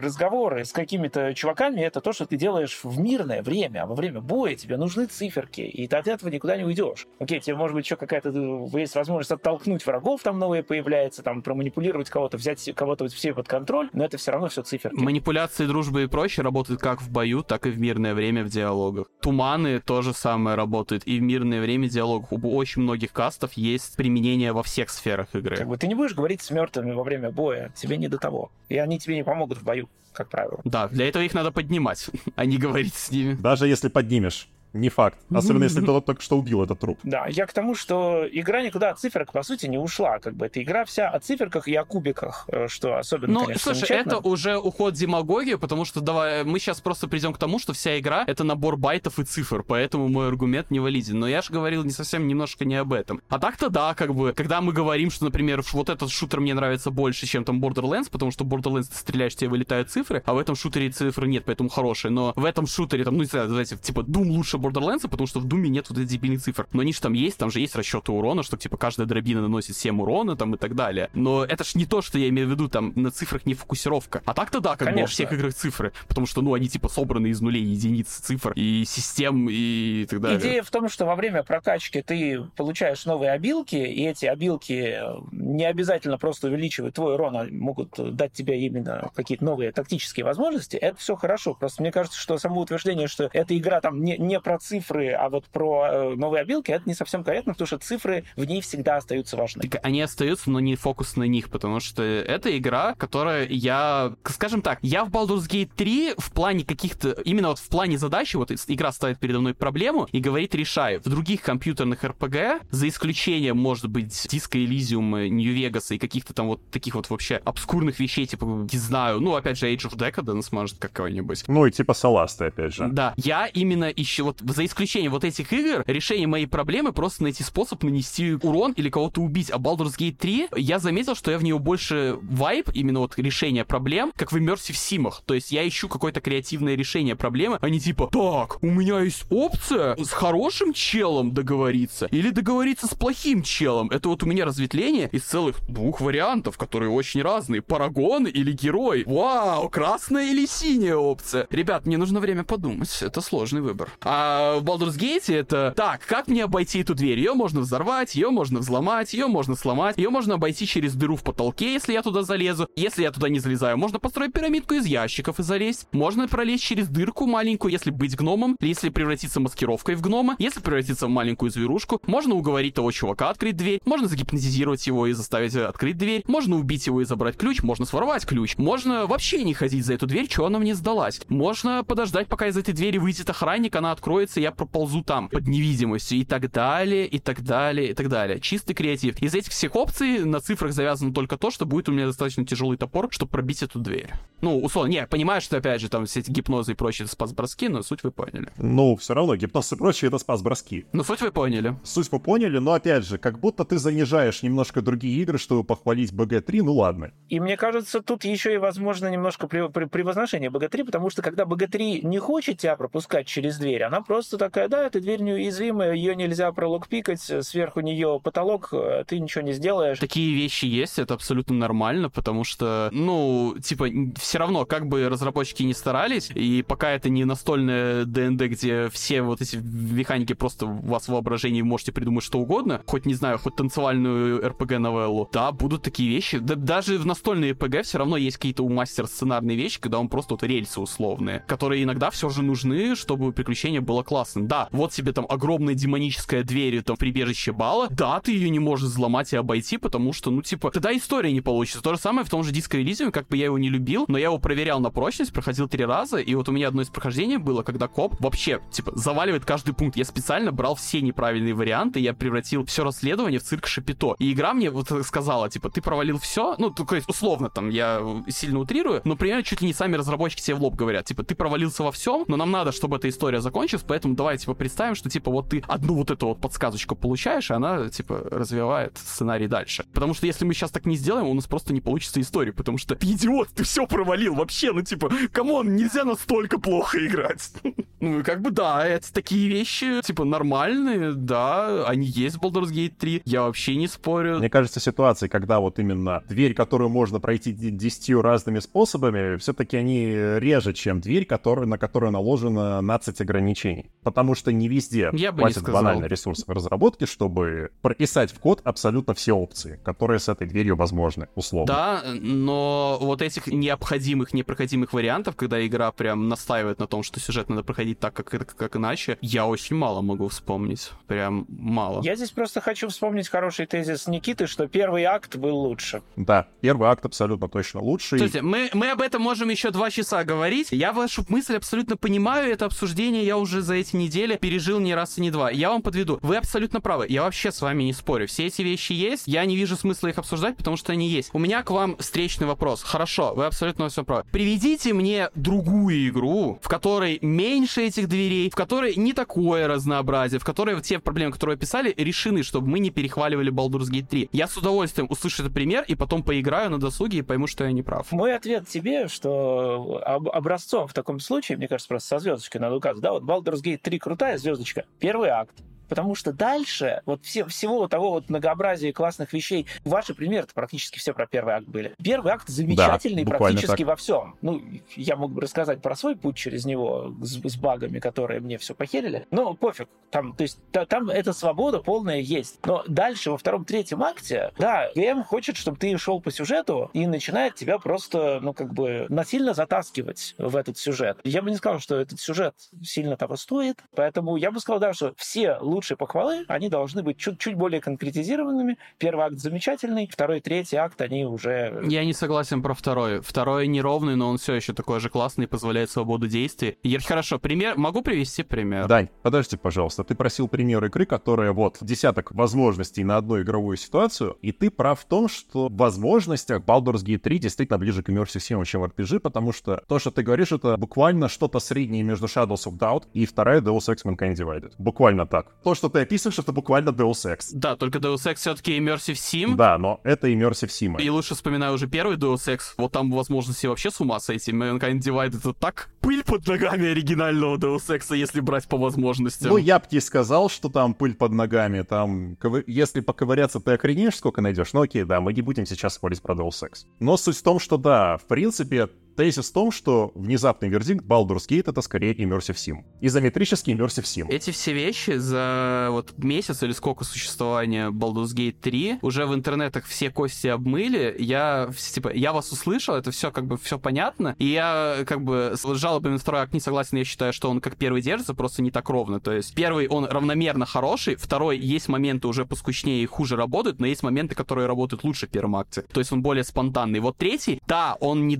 разговоры 0.00 0.64
с 0.64 0.72
какими-то 0.72 1.34
чуваками 1.34 1.80
это 1.80 2.00
то, 2.00 2.12
что 2.12 2.26
ты 2.26 2.36
делаешь 2.36 2.80
в 2.82 2.98
мирное 2.98 3.42
время, 3.42 3.82
а 3.82 3.86
во 3.86 3.94
время 3.94 4.20
боя 4.20 4.54
тебе 4.54 4.76
нужны 4.76 5.06
циферки, 5.06 5.60
и 5.60 5.86
ты 5.86 5.96
от 5.96 6.08
этого 6.08 6.30
никуда 6.30 6.56
не 6.56 6.64
уйдешь. 6.64 7.06
Окей, 7.18 7.40
тебе 7.40 7.56
может 7.56 7.74
быть 7.74 7.84
еще 7.84 7.96
какая-то 7.96 8.30
э, 8.30 8.78
есть 8.78 8.94
возможность 8.94 9.30
оттолкнуть 9.30 9.84
врагов, 9.86 10.22
там 10.22 10.38
новые 10.38 10.62
появляется, 10.62 11.22
там 11.22 11.42
проманипулировать 11.42 12.10
кого-то, 12.10 12.36
взять 12.36 12.70
кого-то 12.74 13.08
все 13.08 13.34
под 13.34 13.48
контроль, 13.48 13.90
но 13.92 14.04
это 14.04 14.16
все 14.18 14.32
равно 14.32 14.48
все 14.48 14.62
циферки. 14.62 14.96
Манипуляции, 14.96 15.66
дружбы 15.66 16.04
и 16.04 16.06
прочее 16.06 16.44
работают 16.44 16.80
как 16.80 17.02
в 17.02 17.10
бою, 17.10 17.42
так 17.42 17.66
и 17.66 17.70
в 17.70 17.78
мирное 17.78 18.14
время 18.14 18.44
в 18.44 18.48
диалогах. 18.48 19.06
Туманы 19.20 19.80
тоже 19.80 20.12
самое 20.12 20.56
работают 20.56 21.04
и 21.06 21.18
в 21.18 21.22
мирное 21.22 21.60
время 21.60 21.88
в 21.88 21.90
диалогах. 21.90 22.32
У 22.32 22.56
очень 22.56 22.82
многих 22.82 22.97
кастов 23.06 23.52
есть 23.54 23.96
применение 23.96 24.52
во 24.52 24.62
всех 24.62 24.90
сферах 24.90 25.34
игры. 25.34 25.56
Как 25.56 25.68
бы 25.68 25.76
ты 25.76 25.86
не 25.86 25.94
будешь 25.94 26.14
говорить 26.14 26.42
с 26.42 26.50
мертвыми 26.50 26.92
во 26.92 27.02
время 27.02 27.30
боя, 27.30 27.72
тебе 27.74 27.96
не 27.96 28.08
до 28.08 28.18
того. 28.18 28.50
И 28.68 28.76
они 28.76 28.98
тебе 28.98 29.16
не 29.16 29.24
помогут 29.24 29.58
в 29.58 29.64
бою, 29.64 29.88
как 30.12 30.28
правило. 30.28 30.60
Да, 30.64 30.88
для 30.88 31.08
этого 31.08 31.22
их 31.22 31.34
надо 31.34 31.52
поднимать, 31.52 32.10
а 32.36 32.44
не 32.44 32.58
говорить 32.58 32.94
с 32.94 33.10
ними. 33.10 33.34
Даже 33.34 33.68
если 33.68 33.88
поднимешь. 33.88 34.48
Не 34.72 34.88
факт. 34.88 35.18
Особенно 35.30 35.64
если 35.64 35.80
кто-то 35.82 36.04
только 36.04 36.22
что 36.22 36.38
убил 36.38 36.62
этот 36.62 36.80
труп. 36.80 36.98
Да, 37.02 37.26
я 37.28 37.46
к 37.46 37.52
тому, 37.52 37.74
что 37.74 38.26
игра 38.30 38.62
никуда 38.62 38.90
от 38.90 38.98
циферок, 38.98 39.32
по 39.32 39.42
сути, 39.42 39.66
не 39.66 39.78
ушла. 39.78 40.18
Как 40.18 40.34
бы 40.34 40.46
эта 40.46 40.62
игра 40.62 40.84
вся 40.84 41.08
о 41.08 41.20
циферках 41.20 41.68
и 41.68 41.74
о 41.74 41.84
кубиках, 41.84 42.44
э, 42.48 42.68
что 42.68 42.96
особенно, 42.98 43.32
Ну, 43.32 43.40
конечно, 43.46 43.74
слушай, 43.74 43.96
это 43.96 44.18
уже 44.18 44.56
уход 44.58 44.94
в 44.94 44.96
демагогию, 44.96 45.58
потому 45.58 45.84
что 45.84 46.00
давай 46.00 46.44
мы 46.44 46.58
сейчас 46.58 46.80
просто 46.80 47.08
придем 47.08 47.32
к 47.32 47.38
тому, 47.38 47.58
что 47.58 47.72
вся 47.72 47.98
игра 47.98 48.24
это 48.26 48.44
набор 48.44 48.76
байтов 48.76 49.18
и 49.18 49.24
цифр, 49.24 49.62
поэтому 49.62 50.08
мой 50.08 50.28
аргумент 50.28 50.70
не 50.70 50.80
валиден. 50.80 51.18
Но 51.18 51.28
я 51.28 51.42
же 51.42 51.52
говорил 51.52 51.84
не 51.84 51.90
совсем 51.90 52.26
немножко 52.26 52.64
не 52.64 52.76
об 52.76 52.92
этом. 52.92 53.20
А 53.28 53.38
так-то 53.38 53.70
да, 53.70 53.94
как 53.94 54.14
бы, 54.14 54.32
когда 54.32 54.60
мы 54.60 54.72
говорим, 54.72 55.10
что, 55.10 55.24
например, 55.24 55.62
вот 55.72 55.88
этот 55.88 56.10
шутер 56.10 56.40
мне 56.40 56.54
нравится 56.54 56.90
больше, 56.90 57.26
чем 57.26 57.44
там 57.44 57.62
Borderlands, 57.64 58.10
потому 58.10 58.30
что 58.30 58.44
Borderlands 58.44 58.88
ты 58.88 58.96
стреляешь, 58.96 59.34
тебе 59.34 59.50
вылетают 59.50 59.90
цифры, 59.90 60.22
а 60.26 60.34
в 60.34 60.38
этом 60.38 60.56
шутере 60.56 60.90
цифры 60.90 61.28
нет, 61.28 61.44
поэтому 61.46 61.68
хорошие. 61.68 62.10
Но 62.10 62.32
в 62.36 62.44
этом 62.44 62.66
шутере, 62.66 63.04
там, 63.04 63.14
ну, 63.14 63.20
не 63.20 63.26
знаю, 63.26 63.48
знаете, 63.48 63.76
типа 63.76 64.00
Doom 64.00 64.28
лучше 64.28 64.57
Borderlands, 64.58 65.08
потому 65.08 65.26
что 65.26 65.40
в 65.40 65.44
Думе 65.44 65.68
нет 65.68 65.88
вот 65.88 65.98
этих 65.98 66.08
дебильных 66.08 66.42
цифр. 66.42 66.66
Но 66.72 66.82
они 66.82 66.92
же 66.92 67.00
там 67.00 67.12
есть, 67.12 67.38
там 67.38 67.50
же 67.50 67.60
есть 67.60 67.74
расчеты 67.76 68.12
урона, 68.12 68.42
что 68.42 68.56
типа 68.56 68.76
каждая 68.76 69.06
дробина 69.06 69.42
наносит 69.42 69.76
7 69.76 70.00
урона 70.00 70.36
там 70.36 70.54
и 70.54 70.58
так 70.58 70.74
далее. 70.74 71.10
Но 71.14 71.44
это 71.44 71.64
ж 71.64 71.74
не 71.74 71.86
то, 71.86 72.02
что 72.02 72.18
я 72.18 72.28
имею 72.28 72.48
в 72.48 72.50
виду, 72.50 72.68
там 72.68 72.92
на 72.94 73.10
цифрах 73.10 73.46
не 73.46 73.54
фокусировка. 73.54 74.22
А 74.24 74.34
так-то 74.34 74.60
да, 74.60 74.76
как 74.76 74.94
бы 74.94 75.00
во 75.00 75.06
всех 75.06 75.32
играх 75.32 75.54
цифры. 75.54 75.92
Потому 76.06 76.26
что, 76.26 76.42
ну, 76.42 76.54
они 76.54 76.68
типа 76.68 76.88
собраны 76.88 77.28
из 77.28 77.40
нулей, 77.40 77.64
единиц 77.64 78.08
цифр 78.08 78.52
и 78.52 78.84
систем 78.86 79.48
и 79.50 80.06
так 80.08 80.20
далее. 80.20 80.38
Идея 80.38 80.62
в 80.62 80.70
том, 80.70 80.88
что 80.88 81.06
во 81.06 81.14
время 81.14 81.42
прокачки 81.42 82.02
ты 82.02 82.42
получаешь 82.56 83.04
новые 83.04 83.32
обилки, 83.32 83.76
и 83.76 84.06
эти 84.06 84.26
обилки 84.26 84.96
э, 84.98 85.20
не 85.32 85.64
обязательно 85.64 86.18
просто 86.18 86.48
увеличивают 86.48 86.94
твой 86.94 87.14
урон, 87.14 87.36
а 87.36 87.46
могут 87.50 87.94
дать 88.14 88.32
тебе 88.32 88.60
именно 88.60 89.10
какие-то 89.14 89.44
новые 89.44 89.72
тактические 89.72 90.24
возможности. 90.24 90.76
Это 90.76 90.96
все 90.98 91.16
хорошо. 91.16 91.54
Просто 91.54 91.82
мне 91.82 91.92
кажется, 91.92 92.18
что 92.18 92.38
само 92.38 92.60
утверждение, 92.60 93.08
что 93.08 93.28
эта 93.32 93.56
игра 93.56 93.80
там 93.80 94.02
не, 94.02 94.16
не 94.18 94.40
про 94.48 94.58
цифры, 94.58 95.10
а 95.10 95.28
вот 95.28 95.44
про 95.44 95.88
э, 95.90 96.14
новые 96.14 96.40
обилки, 96.40 96.70
это 96.70 96.88
не 96.88 96.94
совсем 96.94 97.22
корректно, 97.22 97.52
потому 97.52 97.66
что 97.66 97.76
цифры 97.76 98.24
в 98.34 98.46
ней 98.46 98.62
всегда 98.62 98.96
остаются 98.96 99.36
важны. 99.36 99.60
Так 99.68 99.84
они 99.84 100.00
остаются, 100.00 100.50
но 100.50 100.58
не 100.58 100.74
фокус 100.74 101.16
на 101.16 101.24
них, 101.24 101.50
потому 101.50 101.80
что 101.80 102.02
это 102.02 102.56
игра, 102.56 102.94
которая 102.94 103.46
я, 103.46 104.14
скажем 104.24 104.62
так, 104.62 104.78
я 104.80 105.04
в 105.04 105.10
Baldur's 105.10 105.46
Gate 105.46 105.68
3 105.76 106.14
в 106.16 106.32
плане 106.32 106.64
каких-то, 106.64 107.10
именно 107.26 107.48
вот 107.48 107.58
в 107.58 107.68
плане 107.68 107.98
задачи, 107.98 108.36
вот 108.36 108.50
игра 108.68 108.90
ставит 108.90 109.18
передо 109.18 109.40
мной 109.40 109.52
проблему 109.52 110.08
и 110.12 110.18
говорит 110.18 110.54
решай. 110.54 110.96
В 110.96 111.04
других 111.10 111.42
компьютерных 111.42 112.02
RPG, 112.02 112.68
за 112.70 112.88
исключением, 112.88 113.58
может 113.58 113.88
быть, 113.88 114.12
Disco 114.32 114.52
Elysium, 114.52 115.28
New 115.28 115.54
Vegas 115.54 115.94
и 115.94 115.98
каких-то 115.98 116.32
там 116.32 116.46
вот 116.46 116.70
таких 116.70 116.94
вот 116.94 117.10
вообще 117.10 117.36
обскурных 117.44 118.00
вещей, 118.00 118.24
типа, 118.24 118.46
не 118.72 118.78
знаю, 118.78 119.20
ну, 119.20 119.34
опять 119.34 119.58
же, 119.58 119.70
Age 119.70 119.90
of 119.90 119.96
Decadence, 119.98 120.46
может, 120.52 120.78
какой-нибудь. 120.78 121.44
Ну 121.48 121.66
и 121.66 121.70
типа 121.70 121.92
Саласты, 121.92 122.46
опять 122.46 122.72
же. 122.72 122.88
Да, 122.88 123.12
я 123.18 123.44
именно 123.44 123.90
ищу, 123.90 124.24
вот 124.24 124.37
за 124.40 124.64
исключением 124.64 125.12
вот 125.12 125.24
этих 125.24 125.52
игр, 125.52 125.84
решение 125.86 126.26
моей 126.26 126.46
проблемы 126.46 126.92
просто 126.92 127.22
найти 127.22 127.42
способ 127.42 127.82
нанести 127.82 128.34
урон 128.42 128.72
или 128.72 128.90
кого-то 128.90 129.20
убить. 129.20 129.50
А 129.50 129.58
Baldur's 129.58 129.96
Gate 129.98 130.16
3, 130.16 130.48
я 130.56 130.78
заметил, 130.78 131.14
что 131.14 131.30
я 131.30 131.38
в 131.38 131.44
нее 131.44 131.58
больше 131.58 132.18
вайп, 132.22 132.70
именно 132.74 133.00
вот 133.00 133.18
решение 133.18 133.64
проблем, 133.64 134.12
как 134.16 134.32
в 134.32 134.36
Immersive 134.36 134.74
Симах. 134.74 135.22
То 135.26 135.34
есть 135.34 135.52
я 135.52 135.66
ищу 135.66 135.88
какое-то 135.88 136.20
креативное 136.20 136.74
решение 136.74 137.16
проблемы, 137.16 137.58
а 137.60 137.68
не 137.68 137.80
типа, 137.80 138.08
так, 138.12 138.62
у 138.62 138.66
меня 138.66 139.00
есть 139.00 139.24
опция 139.30 139.96
с 139.96 140.10
хорошим 140.10 140.72
челом 140.72 141.32
договориться 141.32 142.06
или 142.10 142.30
договориться 142.30 142.86
с 142.86 142.94
плохим 142.94 143.42
челом. 143.42 143.90
Это 143.90 144.08
вот 144.08 144.22
у 144.22 144.26
меня 144.26 144.44
разветвление 144.44 145.08
из 145.12 145.22
целых 145.22 145.56
двух 145.68 146.00
вариантов, 146.00 146.56
которые 146.56 146.90
очень 146.90 147.22
разные. 147.22 147.62
Парагон 147.62 148.26
или 148.26 148.52
герой. 148.52 149.04
Вау, 149.06 149.68
красная 149.68 150.30
или 150.30 150.46
синяя 150.46 150.96
опция. 150.96 151.46
Ребят, 151.50 151.86
мне 151.86 151.96
нужно 151.96 152.20
время 152.20 152.44
подумать. 152.44 153.02
Это 153.02 153.20
сложный 153.20 153.60
выбор. 153.60 153.90
А 154.02 154.27
в 154.58 154.64
Baldur's 154.64 154.98
Gate 154.98 155.34
это... 155.34 155.72
Так, 155.76 156.04
как 156.06 156.28
мне 156.28 156.44
обойти 156.44 156.80
эту 156.80 156.94
дверь? 156.94 157.18
Ее 157.18 157.34
можно 157.34 157.60
взорвать, 157.60 158.14
ее 158.14 158.30
можно 158.30 158.60
взломать, 158.60 159.12
ее 159.12 159.26
можно 159.26 159.54
сломать, 159.54 159.96
ее 159.98 160.10
можно 160.10 160.34
обойти 160.34 160.66
через 160.66 160.94
дыру 160.94 161.16
в 161.16 161.22
потолке, 161.22 161.72
если 161.72 161.92
я 161.92 162.02
туда 162.02 162.22
залезу. 162.22 162.68
Если 162.76 163.02
я 163.02 163.10
туда 163.10 163.28
не 163.28 163.38
залезаю, 163.38 163.76
можно 163.76 163.98
построить 163.98 164.32
пирамидку 164.32 164.74
из 164.74 164.86
ящиков 164.86 165.38
и 165.40 165.42
залезть. 165.42 165.86
Можно 165.92 166.28
пролезть 166.28 166.64
через 166.64 166.88
дырку 166.88 167.26
маленькую, 167.26 167.72
если 167.72 167.90
быть 167.90 168.16
гномом, 168.16 168.56
если 168.60 168.88
превратиться 168.88 169.40
маскировкой 169.40 169.94
в 169.94 170.02
гнома, 170.02 170.36
если 170.38 170.60
превратиться 170.60 171.06
в 171.06 171.10
маленькую 171.10 171.50
зверушку. 171.50 172.00
Можно 172.06 172.34
уговорить 172.34 172.74
того 172.74 172.90
чувака 172.92 173.30
открыть 173.30 173.56
дверь, 173.56 173.80
можно 173.84 174.08
загипнотизировать 174.08 174.86
его 174.86 175.06
и 175.06 175.12
заставить 175.12 175.54
открыть 175.54 175.96
дверь, 175.96 176.24
можно 176.26 176.56
убить 176.56 176.86
его 176.86 177.00
и 177.00 177.04
забрать 177.04 177.36
ключ, 177.36 177.62
можно 177.62 177.84
своровать 177.84 178.26
ключ, 178.26 178.56
можно 178.56 179.06
вообще 179.06 179.42
не 179.44 179.54
ходить 179.54 179.84
за 179.84 179.94
эту 179.94 180.06
дверь, 180.06 180.30
что 180.30 180.46
она 180.46 180.58
мне 180.58 180.74
сдалась. 180.74 181.20
Можно 181.28 181.84
подождать, 181.84 182.28
пока 182.28 182.46
из 182.46 182.56
этой 182.56 182.74
двери 182.74 182.98
выйдет 182.98 183.28
охранник, 183.30 183.76
она 183.76 183.92
откроется, 184.18 184.40
я 184.40 184.50
проползу 184.50 185.02
там 185.02 185.28
под 185.28 185.46
невидимостью 185.46 186.18
и 186.18 186.24
так 186.24 186.50
далее, 186.50 187.06
и 187.06 187.18
так 187.18 187.42
далее, 187.42 187.90
и 187.90 187.94
так 187.94 188.08
далее. 188.08 188.40
Чистый 188.40 188.74
креатив. 188.74 189.20
Из 189.22 189.34
этих 189.34 189.52
всех 189.52 189.76
опций 189.76 190.24
на 190.24 190.40
цифрах 190.40 190.72
завязано 190.72 191.12
только 191.14 191.36
то, 191.36 191.50
что 191.50 191.66
будет 191.66 191.88
у 191.88 191.92
меня 191.92 192.06
достаточно 192.06 192.44
тяжелый 192.44 192.76
топор, 192.76 193.08
чтобы 193.10 193.30
пробить 193.30 193.62
эту 193.62 193.78
дверь. 193.78 194.10
Ну, 194.40 194.58
условно, 194.60 194.90
не, 194.90 194.96
я 194.96 195.06
понимаю, 195.06 195.40
что, 195.40 195.56
опять 195.56 195.80
же, 195.80 195.88
там 195.88 196.06
все 196.06 196.20
эти 196.20 196.30
гипнозы 196.30 196.72
и 196.72 196.74
прочие 196.74 197.04
это 197.04 197.12
спас-броски, 197.12 197.68
но 197.68 197.82
суть 197.82 198.04
вы 198.04 198.12
поняли. 198.12 198.50
Ну, 198.56 198.94
все 198.96 199.14
равно, 199.14 199.34
гипноз 199.36 199.72
и 199.72 199.76
прочее 199.76 200.08
это 200.08 200.18
спас-броски. 200.18 200.86
Ну, 200.92 201.02
суть 201.02 201.20
вы 201.20 201.32
поняли. 201.32 201.76
Суть 201.82 202.10
вы 202.12 202.20
поняли, 202.20 202.58
но, 202.58 202.72
опять 202.72 203.04
же, 203.04 203.18
как 203.18 203.40
будто 203.40 203.64
ты 203.64 203.78
занижаешь 203.78 204.42
немножко 204.42 204.80
другие 204.80 205.22
игры, 205.22 205.38
чтобы 205.38 205.64
похвалить 205.64 206.12
BG3, 206.12 206.62
ну 206.62 206.74
ладно. 206.74 207.12
И 207.28 207.40
мне 207.40 207.56
кажется, 207.56 208.00
тут 208.00 208.24
еще 208.24 208.54
и, 208.54 208.58
возможно, 208.58 209.08
немножко 209.08 209.48
превозношение 209.48 210.50
BG3, 210.50 210.84
потому 210.84 211.10
что 211.10 211.22
когда 211.22 211.42
BG3 211.44 212.06
не 212.06 212.18
хочет 212.18 212.58
тебя 212.58 212.76
пропускать 212.76 213.26
через 213.26 213.58
дверь, 213.58 213.82
она 213.82 214.02
просто 214.08 214.38
такая, 214.38 214.68
да, 214.68 214.86
эта 214.86 215.00
дверь 215.00 215.20
неуязвимая, 215.20 215.92
ее 215.92 216.16
нельзя 216.16 216.50
пролокпикать, 216.50 217.20
сверху 217.20 217.80
нее 217.80 218.20
потолок, 218.24 218.70
э, 218.72 219.04
ты 219.06 219.20
ничего 219.20 219.42
не 219.42 219.52
сделаешь. 219.52 219.98
Такие 219.98 220.34
вещи 220.34 220.64
есть, 220.64 220.98
это 220.98 221.14
абсолютно 221.14 221.54
нормально, 221.54 222.08
потому 222.08 222.42
что, 222.42 222.88
ну, 222.90 223.54
типа, 223.62 223.86
все 224.18 224.38
равно, 224.38 224.64
как 224.64 224.88
бы 224.88 225.08
разработчики 225.08 225.62
не 225.62 225.74
старались, 225.74 226.30
и 226.34 226.64
пока 226.66 226.90
это 226.90 227.10
не 227.10 227.24
настольная 227.24 228.06
ДНД, 228.06 228.44
где 228.44 228.88
все 228.88 229.20
вот 229.20 229.42
эти 229.42 229.56
механики 229.56 230.32
просто 230.32 230.66
у 230.66 230.86
вас 230.86 231.04
в 231.04 231.10
воображении 231.10 231.60
можете 231.60 231.92
придумать 231.92 232.24
что 232.24 232.38
угодно, 232.38 232.82
хоть, 232.86 233.04
не 233.04 233.14
знаю, 233.14 233.38
хоть 233.38 233.56
танцевальную 233.56 234.42
RPG-новеллу, 234.42 235.28
да, 235.30 235.52
будут 235.52 235.82
такие 235.82 236.08
вещи. 236.08 236.38
Да, 236.38 236.54
даже 236.54 236.96
в 236.96 237.04
настольной 237.04 237.50
RPG 237.50 237.82
все 237.82 237.98
равно 237.98 238.16
есть 238.16 238.38
какие-то 238.38 238.62
у 238.62 238.70
мастера 238.70 239.06
сценарные 239.06 239.56
вещи, 239.56 239.78
когда 239.78 239.98
он 239.98 240.08
просто 240.08 240.32
вот 240.32 240.42
рельсы 240.42 240.80
условные, 240.80 241.44
которые 241.46 241.82
иногда 241.82 242.10
все 242.10 242.30
же 242.30 242.42
нужны, 242.42 242.96
чтобы 242.96 243.32
приключение 243.32 243.82
было 243.82 243.97
классным. 244.02 244.46
Да, 244.46 244.68
вот 244.72 244.92
себе 244.92 245.12
там 245.12 245.26
огромная 245.28 245.74
демоническая 245.74 246.42
дверь 246.42 246.82
там 246.82 246.96
прибежище 246.96 247.52
бала, 247.52 247.88
да, 247.90 248.20
ты 248.20 248.32
ее 248.32 248.50
не 248.50 248.58
можешь 248.58 248.88
взломать 248.88 249.32
и 249.32 249.36
обойти, 249.36 249.78
потому 249.78 250.12
что, 250.12 250.30
ну, 250.30 250.42
типа, 250.42 250.70
тогда 250.70 250.96
история 250.96 251.32
не 251.32 251.40
получится. 251.40 251.82
То 251.82 251.94
же 251.94 252.00
самое 252.00 252.24
в 252.24 252.30
том 252.30 252.42
же 252.44 252.52
Disco 252.52 252.82
Elysium, 252.82 253.10
как 253.10 253.28
бы 253.28 253.36
я 253.36 253.46
его 253.46 253.58
не 253.58 253.68
любил, 253.68 254.04
но 254.08 254.18
я 254.18 254.26
его 254.26 254.38
проверял 254.38 254.80
на 254.80 254.90
прочность, 254.90 255.32
проходил 255.32 255.68
три 255.68 255.84
раза, 255.84 256.18
и 256.18 256.34
вот 256.34 256.48
у 256.48 256.52
меня 256.52 256.68
одно 256.68 256.82
из 256.82 256.88
прохождений 256.88 257.36
было, 257.36 257.62
когда 257.62 257.88
коп 257.88 258.16
вообще, 258.20 258.60
типа, 258.70 258.92
заваливает 258.94 259.44
каждый 259.44 259.74
пункт. 259.74 259.96
Я 259.96 260.04
специально 260.04 260.52
брал 260.52 260.74
все 260.74 261.00
неправильные 261.00 261.54
варианты, 261.54 262.00
я 262.00 262.14
превратил 262.14 262.64
все 262.64 262.84
расследование 262.84 263.40
в 263.40 263.42
цирк 263.42 263.66
Шапито. 263.66 264.16
И 264.18 264.32
игра 264.32 264.54
мне 264.54 264.70
вот 264.70 264.90
сказала, 265.04 265.48
типа, 265.48 265.70
ты 265.70 265.80
провалил 265.80 266.18
все, 266.18 266.54
ну, 266.58 266.70
то 266.70 266.86
есть, 266.94 267.08
условно, 267.08 267.50
там, 267.50 267.70
я 267.70 268.02
сильно 268.28 268.58
утрирую, 268.58 269.00
но 269.04 269.16
примерно 269.16 269.42
чуть 269.42 269.60
ли 269.60 269.66
не 269.66 269.74
сами 269.74 269.96
разработчики 269.96 270.42
тебе 270.42 270.56
в 270.56 270.62
лоб 270.62 270.74
говорят, 270.74 271.06
типа, 271.06 271.22
ты 271.22 271.34
провалился 271.34 271.82
во 271.82 271.92
всем, 271.92 272.24
но 272.28 272.36
нам 272.36 272.50
надо, 272.50 272.72
чтобы 272.72 272.96
эта 272.96 273.08
история 273.08 273.40
закончилась, 273.40 273.82
поэтому 273.88 274.14
давай, 274.14 274.38
типа, 274.38 274.54
представим, 274.54 274.94
что, 274.94 275.08
типа, 275.10 275.30
вот 275.30 275.48
ты 275.48 275.64
одну 275.66 275.94
вот 275.94 276.10
эту 276.10 276.28
вот 276.28 276.40
подсказочку 276.40 276.94
получаешь, 276.94 277.50
и 277.50 277.54
она, 277.54 277.88
типа, 277.88 278.28
развивает 278.30 278.96
сценарий 278.98 279.48
дальше. 279.48 279.84
Потому 279.92 280.14
что 280.14 280.26
если 280.26 280.44
мы 280.44 280.54
сейчас 280.54 280.70
так 280.70 280.86
не 280.86 280.96
сделаем, 280.96 281.26
у 281.26 281.34
нас 281.34 281.46
просто 281.46 281.72
не 281.72 281.80
получится 281.80 282.20
история, 282.20 282.52
потому 282.52 282.78
что 282.78 282.94
ты 282.94 283.06
идиот, 283.06 283.48
ты 283.48 283.64
все 283.64 283.86
провалил 283.86 284.34
вообще, 284.34 284.72
ну, 284.72 284.82
типа, 284.82 285.10
come 285.32 285.56
on, 285.56 285.74
нельзя 285.74 286.04
настолько 286.04 286.60
плохо 286.60 287.04
играть. 287.04 287.52
Ну, 288.00 288.22
как 288.22 288.42
бы, 288.42 288.52
да, 288.52 288.86
это 288.86 289.12
такие 289.12 289.48
вещи, 289.48 290.02
типа, 290.02 290.24
нормальные, 290.24 291.14
да, 291.14 291.84
они 291.84 292.06
есть 292.06 292.36
в 292.36 292.40
Baldur's 292.40 292.70
Gate 292.70 292.94
3, 292.96 293.22
я 293.24 293.42
вообще 293.42 293.74
не 293.74 293.88
спорю. 293.88 294.38
Мне 294.38 294.48
кажется, 294.48 294.78
ситуации, 294.78 295.26
когда 295.26 295.58
вот 295.58 295.80
именно 295.80 296.22
дверь, 296.28 296.54
которую 296.54 296.90
можно 296.90 297.18
пройти 297.18 297.52
десятью 297.52 298.22
разными 298.22 298.60
способами, 298.60 299.36
все-таки 299.38 299.76
они 299.76 300.12
реже, 300.38 300.74
чем 300.74 301.00
дверь, 301.00 301.24
которая, 301.24 301.66
на 301.66 301.76
которую 301.76 302.12
наложено 302.12 302.80
12 302.88 303.20
ограничений. 303.20 303.77
Потому 304.02 304.34
что 304.34 304.52
не 304.52 304.68
везде 304.68 305.10
я 305.12 305.32
бы 305.32 305.42
хватит 305.42 305.66
не 305.66 305.72
банально 305.72 306.06
ресурсов 306.06 306.48
разработки, 306.48 307.04
чтобы 307.04 307.70
прописать 307.82 308.32
в 308.32 308.38
код 308.38 308.60
абсолютно 308.64 309.14
все 309.14 309.32
опции, 309.34 309.80
которые 309.84 310.18
с 310.18 310.28
этой 310.28 310.46
дверью 310.46 310.76
возможны, 310.76 311.28
условно. 311.34 311.66
Да, 311.66 312.02
но 312.20 312.98
вот 313.00 313.22
этих 313.22 313.46
необходимых, 313.46 314.32
непроходимых 314.32 314.92
вариантов, 314.92 315.36
когда 315.36 315.64
игра 315.66 315.92
прям 315.92 316.28
настаивает 316.28 316.78
на 316.78 316.86
том, 316.86 317.02
что 317.02 317.20
сюжет 317.20 317.48
надо 317.48 317.62
проходить 317.62 317.98
так, 317.98 318.14
как, 318.14 318.56
как 318.56 318.76
иначе, 318.76 319.18
я 319.20 319.46
очень 319.46 319.76
мало 319.76 320.00
могу 320.00 320.28
вспомнить. 320.28 320.90
Прям 321.06 321.46
мало. 321.48 322.02
Я 322.02 322.16
здесь 322.16 322.30
просто 322.30 322.60
хочу 322.60 322.88
вспомнить 322.88 323.28
хороший 323.28 323.66
тезис 323.66 324.06
Никиты, 324.06 324.46
что 324.46 324.68
первый 324.68 325.04
акт 325.04 325.36
был 325.36 325.56
лучше. 325.56 326.02
Да, 326.16 326.48
первый 326.60 326.88
акт 326.88 327.04
абсолютно 327.04 327.48
точно 327.48 327.80
лучший. 327.80 328.18
Слушайте, 328.18 328.42
мы, 328.42 328.70
мы 328.72 328.90
об 328.90 329.00
этом 329.00 329.22
можем 329.22 329.48
еще 329.48 329.70
два 329.70 329.90
часа 329.90 330.24
говорить. 330.24 330.68
Я 330.70 330.92
вашу 330.92 331.24
мысль 331.28 331.56
абсолютно 331.56 331.96
понимаю. 331.96 332.52
Это 332.52 332.66
обсуждение 332.66 333.24
я 333.24 333.36
уже 333.36 333.57
за 333.60 333.74
эти 333.74 333.96
недели 333.96 334.36
пережил 334.36 334.80
не 334.80 334.94
раз 334.94 335.18
и 335.18 335.20
не 335.20 335.30
два. 335.30 335.50
Я 335.50 335.70
вам 335.70 335.82
подведу. 335.82 336.18
Вы 336.22 336.36
абсолютно 336.36 336.80
правы. 336.80 337.06
Я 337.08 337.22
вообще 337.22 337.52
с 337.52 337.60
вами 337.60 337.84
не 337.84 337.92
спорю. 337.92 338.26
Все 338.26 338.46
эти 338.46 338.62
вещи 338.62 338.92
есть. 338.92 339.24
Я 339.26 339.44
не 339.44 339.56
вижу 339.56 339.76
смысла 339.76 340.08
их 340.08 340.18
обсуждать, 340.18 340.56
потому 340.56 340.76
что 340.76 340.92
они 340.92 341.08
есть. 341.08 341.30
У 341.32 341.38
меня 341.38 341.62
к 341.62 341.70
вам 341.70 341.96
встречный 341.96 342.46
вопрос. 342.46 342.82
Хорошо, 342.82 343.34
вы 343.34 343.46
абсолютно 343.46 343.88
все 343.88 344.04
правы. 344.04 344.24
Приведите 344.30 344.92
мне 344.92 345.30
другую 345.34 346.08
игру, 346.08 346.58
в 346.62 346.68
которой 346.68 347.18
меньше 347.22 347.82
этих 347.82 348.08
дверей, 348.08 348.50
в 348.50 348.54
которой 348.54 348.94
не 348.96 349.12
такое 349.12 349.66
разнообразие, 349.66 350.38
в 350.38 350.44
которой 350.44 350.80
те 350.80 350.98
проблемы, 350.98 351.32
которые 351.32 351.56
вы 351.56 351.58
описали, 351.58 351.94
решены, 351.96 352.42
чтобы 352.42 352.68
мы 352.68 352.78
не 352.78 352.90
перехваливали 352.90 353.52
Baldur's 353.52 353.90
Gate 353.90 354.06
3. 354.06 354.30
Я 354.32 354.46
с 354.46 354.56
удовольствием 354.56 355.06
услышу 355.10 355.42
этот 355.42 355.54
пример 355.54 355.84
и 355.86 355.94
потом 355.94 356.22
поиграю 356.22 356.70
на 356.70 356.78
досуге 356.78 357.18
и 357.18 357.22
пойму, 357.22 357.46
что 357.46 357.64
я 357.64 357.72
не 357.72 357.82
прав. 357.82 358.10
Мой 358.12 358.34
ответ 358.34 358.68
тебе, 358.68 359.08
что 359.08 360.02
об 360.04 360.28
образцом 360.28 360.86
в 360.86 360.92
таком 360.92 361.20
случае, 361.20 361.58
мне 361.58 361.68
кажется, 361.68 361.88
просто 361.88 362.08
со 362.08 362.18
звездочкой 362.18 362.60
надо 362.60 362.76
указывать. 362.76 363.02
Да, 363.02 363.12
вот 363.12 363.22
Baldur's 363.22 363.47
Gate 363.56 363.78
3 363.78 363.98
крутая 363.98 364.38
звездочка. 364.38 364.84
Первый 364.98 365.30
акт. 365.30 365.54
Потому 365.88 366.14
что 366.14 366.32
дальше, 366.32 367.02
вот 367.06 367.24
все, 367.24 367.44
всего 367.46 367.88
того 367.88 368.10
вот 368.10 368.28
многообразия 368.28 368.92
классных 368.92 369.32
вещей, 369.32 369.66
ваши 369.84 370.14
примеры 370.14 370.46
практически 370.54 370.98
все 370.98 371.12
про 371.12 371.26
первый 371.26 371.54
акт 371.54 371.66
были. 371.66 371.94
Первый 372.02 372.32
акт 372.32 372.48
замечательный 372.48 373.24
да, 373.24 373.36
практически 373.36 373.78
так. 373.78 373.86
во 373.86 373.96
всем. 373.96 374.36
Ну, 374.42 374.62
я 374.96 375.16
мог 375.16 375.32
бы 375.32 375.40
рассказать 375.40 375.80
про 375.82 375.96
свой 375.96 376.16
путь 376.16 376.36
через 376.36 376.64
него 376.64 377.14
с, 377.20 377.40
с 377.42 377.56
багами, 377.56 377.98
которые 377.98 378.40
мне 378.40 378.58
все 378.58 378.74
похерили. 378.74 379.26
Но 379.30 379.54
пофиг. 379.54 379.88
Там, 380.10 380.34
то 380.34 380.42
есть, 380.42 380.58
та, 380.70 380.86
там 380.86 381.10
эта 381.10 381.32
свобода 381.32 381.80
полная 381.80 382.20
есть. 382.20 382.58
Но 382.64 382.84
дальше, 382.86 383.30
во 383.30 383.38
втором, 383.38 383.64
третьем 383.64 384.02
акте, 384.02 384.52
да, 384.58 384.90
ГМ 384.94 385.24
хочет, 385.24 385.56
чтобы 385.56 385.76
ты 385.76 385.96
шел 385.98 386.20
по 386.20 386.30
сюжету 386.30 386.90
и 386.92 387.06
начинает 387.06 387.54
тебя 387.54 387.78
просто, 387.78 388.40
ну, 388.40 388.52
как 388.52 388.72
бы 388.72 389.06
насильно 389.08 389.54
затаскивать 389.54 390.34
в 390.38 390.56
этот 390.56 390.78
сюжет. 390.78 391.18
Я 391.24 391.42
бы 391.42 391.50
не 391.50 391.56
сказал, 391.56 391.78
что 391.78 391.96
этот 391.96 392.20
сюжет 392.20 392.54
сильно 392.82 393.16
того 393.16 393.36
стоит, 393.36 393.82
поэтому 393.94 394.36
я 394.36 394.50
бы 394.50 394.60
сказал, 394.60 394.80
да, 394.80 394.92
что 394.92 395.14
все 395.16 395.58
лучшие 395.60 395.77
лучшие 395.78 395.96
похвалы, 395.96 396.44
они 396.48 396.68
должны 396.68 397.02
быть 397.02 397.18
чуть-чуть 397.18 397.54
более 397.54 397.80
конкретизированными. 397.80 398.78
Первый 398.98 399.26
акт 399.26 399.38
замечательный, 399.38 400.08
второй, 400.10 400.40
третий 400.40 400.76
акт, 400.76 401.00
они 401.00 401.24
уже... 401.24 401.82
Я 401.86 402.04
не 402.04 402.12
согласен 402.12 402.62
про 402.62 402.74
второй. 402.74 403.20
Второй 403.20 403.68
неровный, 403.68 404.16
но 404.16 404.28
он 404.28 404.38
все 404.38 404.54
еще 404.54 404.72
такой 404.72 404.98
же 404.98 405.08
классный 405.08 405.44
и 405.44 405.46
позволяет 405.46 405.90
свободу 405.90 406.26
действий. 406.26 406.76
И, 406.82 406.98
хорошо, 406.98 407.38
пример... 407.38 407.78
Могу 407.78 408.02
привести 408.02 408.42
пример? 408.42 408.88
Дань, 408.88 409.08
подожди, 409.22 409.56
пожалуйста. 409.56 410.02
Ты 410.02 410.16
просил 410.16 410.48
пример 410.48 410.84
игры, 410.84 411.06
которая 411.06 411.52
вот 411.52 411.78
десяток 411.80 412.32
возможностей 412.32 413.04
на 413.04 413.16
одну 413.16 413.40
игровую 413.40 413.76
ситуацию, 413.76 414.36
и 414.42 414.50
ты 414.50 414.70
прав 414.70 415.00
в 415.00 415.04
том, 415.04 415.28
что 415.28 415.68
в 415.68 415.76
возможностях 415.76 416.62
Baldur's 416.62 417.04
Gate 417.04 417.18
3 417.18 417.38
действительно 417.38 417.78
ближе 417.78 418.02
к 418.02 418.08
Immersive 418.08 418.40
Sim, 418.40 418.64
чем 418.64 418.82
RPG, 418.82 419.20
потому 419.20 419.52
что 419.52 419.82
то, 419.86 419.98
что 420.00 420.10
ты 420.10 420.22
говоришь, 420.22 420.50
это 420.50 420.76
буквально 420.76 421.28
что-то 421.28 421.60
среднее 421.60 422.02
между 422.02 422.26
Shadows 422.26 422.66
of 422.66 422.78
Doubt 422.78 423.04
и 423.12 423.26
вторая 423.26 423.60
Deus 423.60 423.88
Ex 423.88 424.04
Mankind 424.04 424.34
Divided. 424.34 424.72
Буквально 424.78 425.26
так. 425.26 425.54
То, 425.68 425.74
что 425.74 425.90
ты 425.90 426.00
описываешь, 426.00 426.38
это 426.38 426.50
буквально 426.50 426.88
Deus 426.88 427.30
Ex. 427.30 427.50
Да, 427.52 427.76
только 427.76 427.98
Deus 427.98 428.24
Ex 428.24 428.36
все-таки 428.36 428.78
Immersive 428.78 429.12
Sim. 429.12 429.54
Да, 429.54 429.76
но 429.76 430.00
это 430.02 430.26
Immersive 430.28 430.68
Sim. 430.70 430.98
И 430.98 431.10
лучше 431.10 431.34
вспоминаю 431.34 431.74
уже 431.74 431.86
первый 431.86 432.16
Deus 432.16 432.48
Ex. 432.48 432.60
Вот 432.78 432.92
там 432.92 433.10
возможности 433.10 433.66
вообще 433.66 433.90
с 433.90 434.00
ума 434.00 434.18
сойти. 434.18 434.50
Mankind 434.50 435.00
Divided 435.00 435.36
это 435.36 435.52
так 435.52 435.90
пыль 436.00 436.24
под 436.24 436.46
ногами 436.46 436.88
оригинального 436.88 437.58
Deus 437.58 437.86
Ex, 437.94 438.16
если 438.16 438.40
брать 438.40 438.66
по 438.66 438.78
возможностям. 438.78 439.50
Ну, 439.50 439.58
я 439.58 439.78
бы 439.78 439.84
тебе 439.86 440.00
сказал, 440.00 440.48
что 440.48 440.70
там 440.70 440.94
пыль 440.94 441.14
под 441.14 441.32
ногами. 441.32 441.82
Там, 441.82 442.38
если 442.66 443.00
поковыряться, 443.00 443.60
ты 443.60 443.72
охренеешь, 443.72 444.16
сколько 444.16 444.40
найдешь. 444.40 444.72
Ну 444.72 444.80
окей, 444.80 445.04
да, 445.04 445.20
мы 445.20 445.34
не 445.34 445.42
будем 445.42 445.66
сейчас 445.66 445.96
спорить 445.96 446.22
про 446.22 446.34
Deus 446.34 446.62
Ex. 446.62 446.86
Но 446.98 447.18
суть 447.18 447.36
в 447.36 447.42
том, 447.42 447.60
что 447.60 447.76
да, 447.76 448.16
в 448.16 448.24
принципе, 448.24 448.88
Тезис 449.18 449.50
в 449.50 449.52
том, 449.52 449.72
что 449.72 450.12
внезапный 450.14 450.68
вердикт 450.68 451.04
Baldur's 451.04 451.48
Gate— 451.48 451.64
это 451.66 451.82
скорее 451.82 452.14
Immersive 452.14 452.54
Sim. 452.54 452.84
Изометрический 453.00 453.74
Immersive 453.74 454.04
Sim. 454.04 454.28
Эти 454.30 454.52
все 454.52 454.72
вещи 454.72 455.16
за 455.16 455.88
вот 455.90 456.16
месяц 456.18 456.62
или 456.62 456.70
сколько 456.70 457.02
существования 457.02 457.90
Baldur's 457.90 458.32
Gate 458.32 458.58
3 458.60 458.98
уже 459.02 459.26
в 459.26 459.34
интернетах 459.34 459.86
все 459.86 460.10
кости 460.10 460.46
обмыли. 460.46 461.16
Я, 461.18 461.68
типа, 461.76 462.12
я 462.14 462.32
вас 462.32 462.52
услышал, 462.52 462.94
это 462.94 463.10
все 463.10 463.32
как 463.32 463.48
бы 463.48 463.58
все 463.58 463.76
понятно. 463.76 464.36
И 464.38 464.46
я 464.46 464.98
как 465.04 465.24
бы 465.24 465.54
с 465.56 465.66
жалобами 465.74 466.12
на 466.12 466.18
второй 466.20 466.42
акт 466.42 466.54
не 466.54 466.60
согласен. 466.60 466.98
Я 466.98 467.04
считаю, 467.04 467.32
что 467.32 467.50
он 467.50 467.60
как 467.60 467.76
первый 467.76 468.02
держится, 468.02 468.34
просто 468.34 468.62
не 468.62 468.70
так 468.70 468.88
ровно. 468.88 469.18
То 469.18 469.32
есть 469.32 469.52
первый 469.52 469.88
он 469.88 470.04
равномерно 470.04 470.64
хороший, 470.64 471.16
второй 471.16 471.58
есть 471.58 471.88
моменты 471.88 472.28
уже 472.28 472.46
поскучнее 472.46 473.02
и 473.02 473.06
хуже 473.06 473.34
работают, 473.34 473.80
но 473.80 473.86
есть 473.88 474.04
моменты, 474.04 474.36
которые 474.36 474.68
работают 474.68 475.02
лучше 475.02 475.26
в 475.26 475.30
первом 475.30 475.56
акте. 475.56 475.82
То 475.92 475.98
есть 475.98 476.12
он 476.12 476.22
более 476.22 476.44
спонтанный. 476.44 477.00
Вот 477.00 477.16
третий, 477.16 477.60
да, 477.66 477.96
он 477.98 478.28
не 478.28 478.36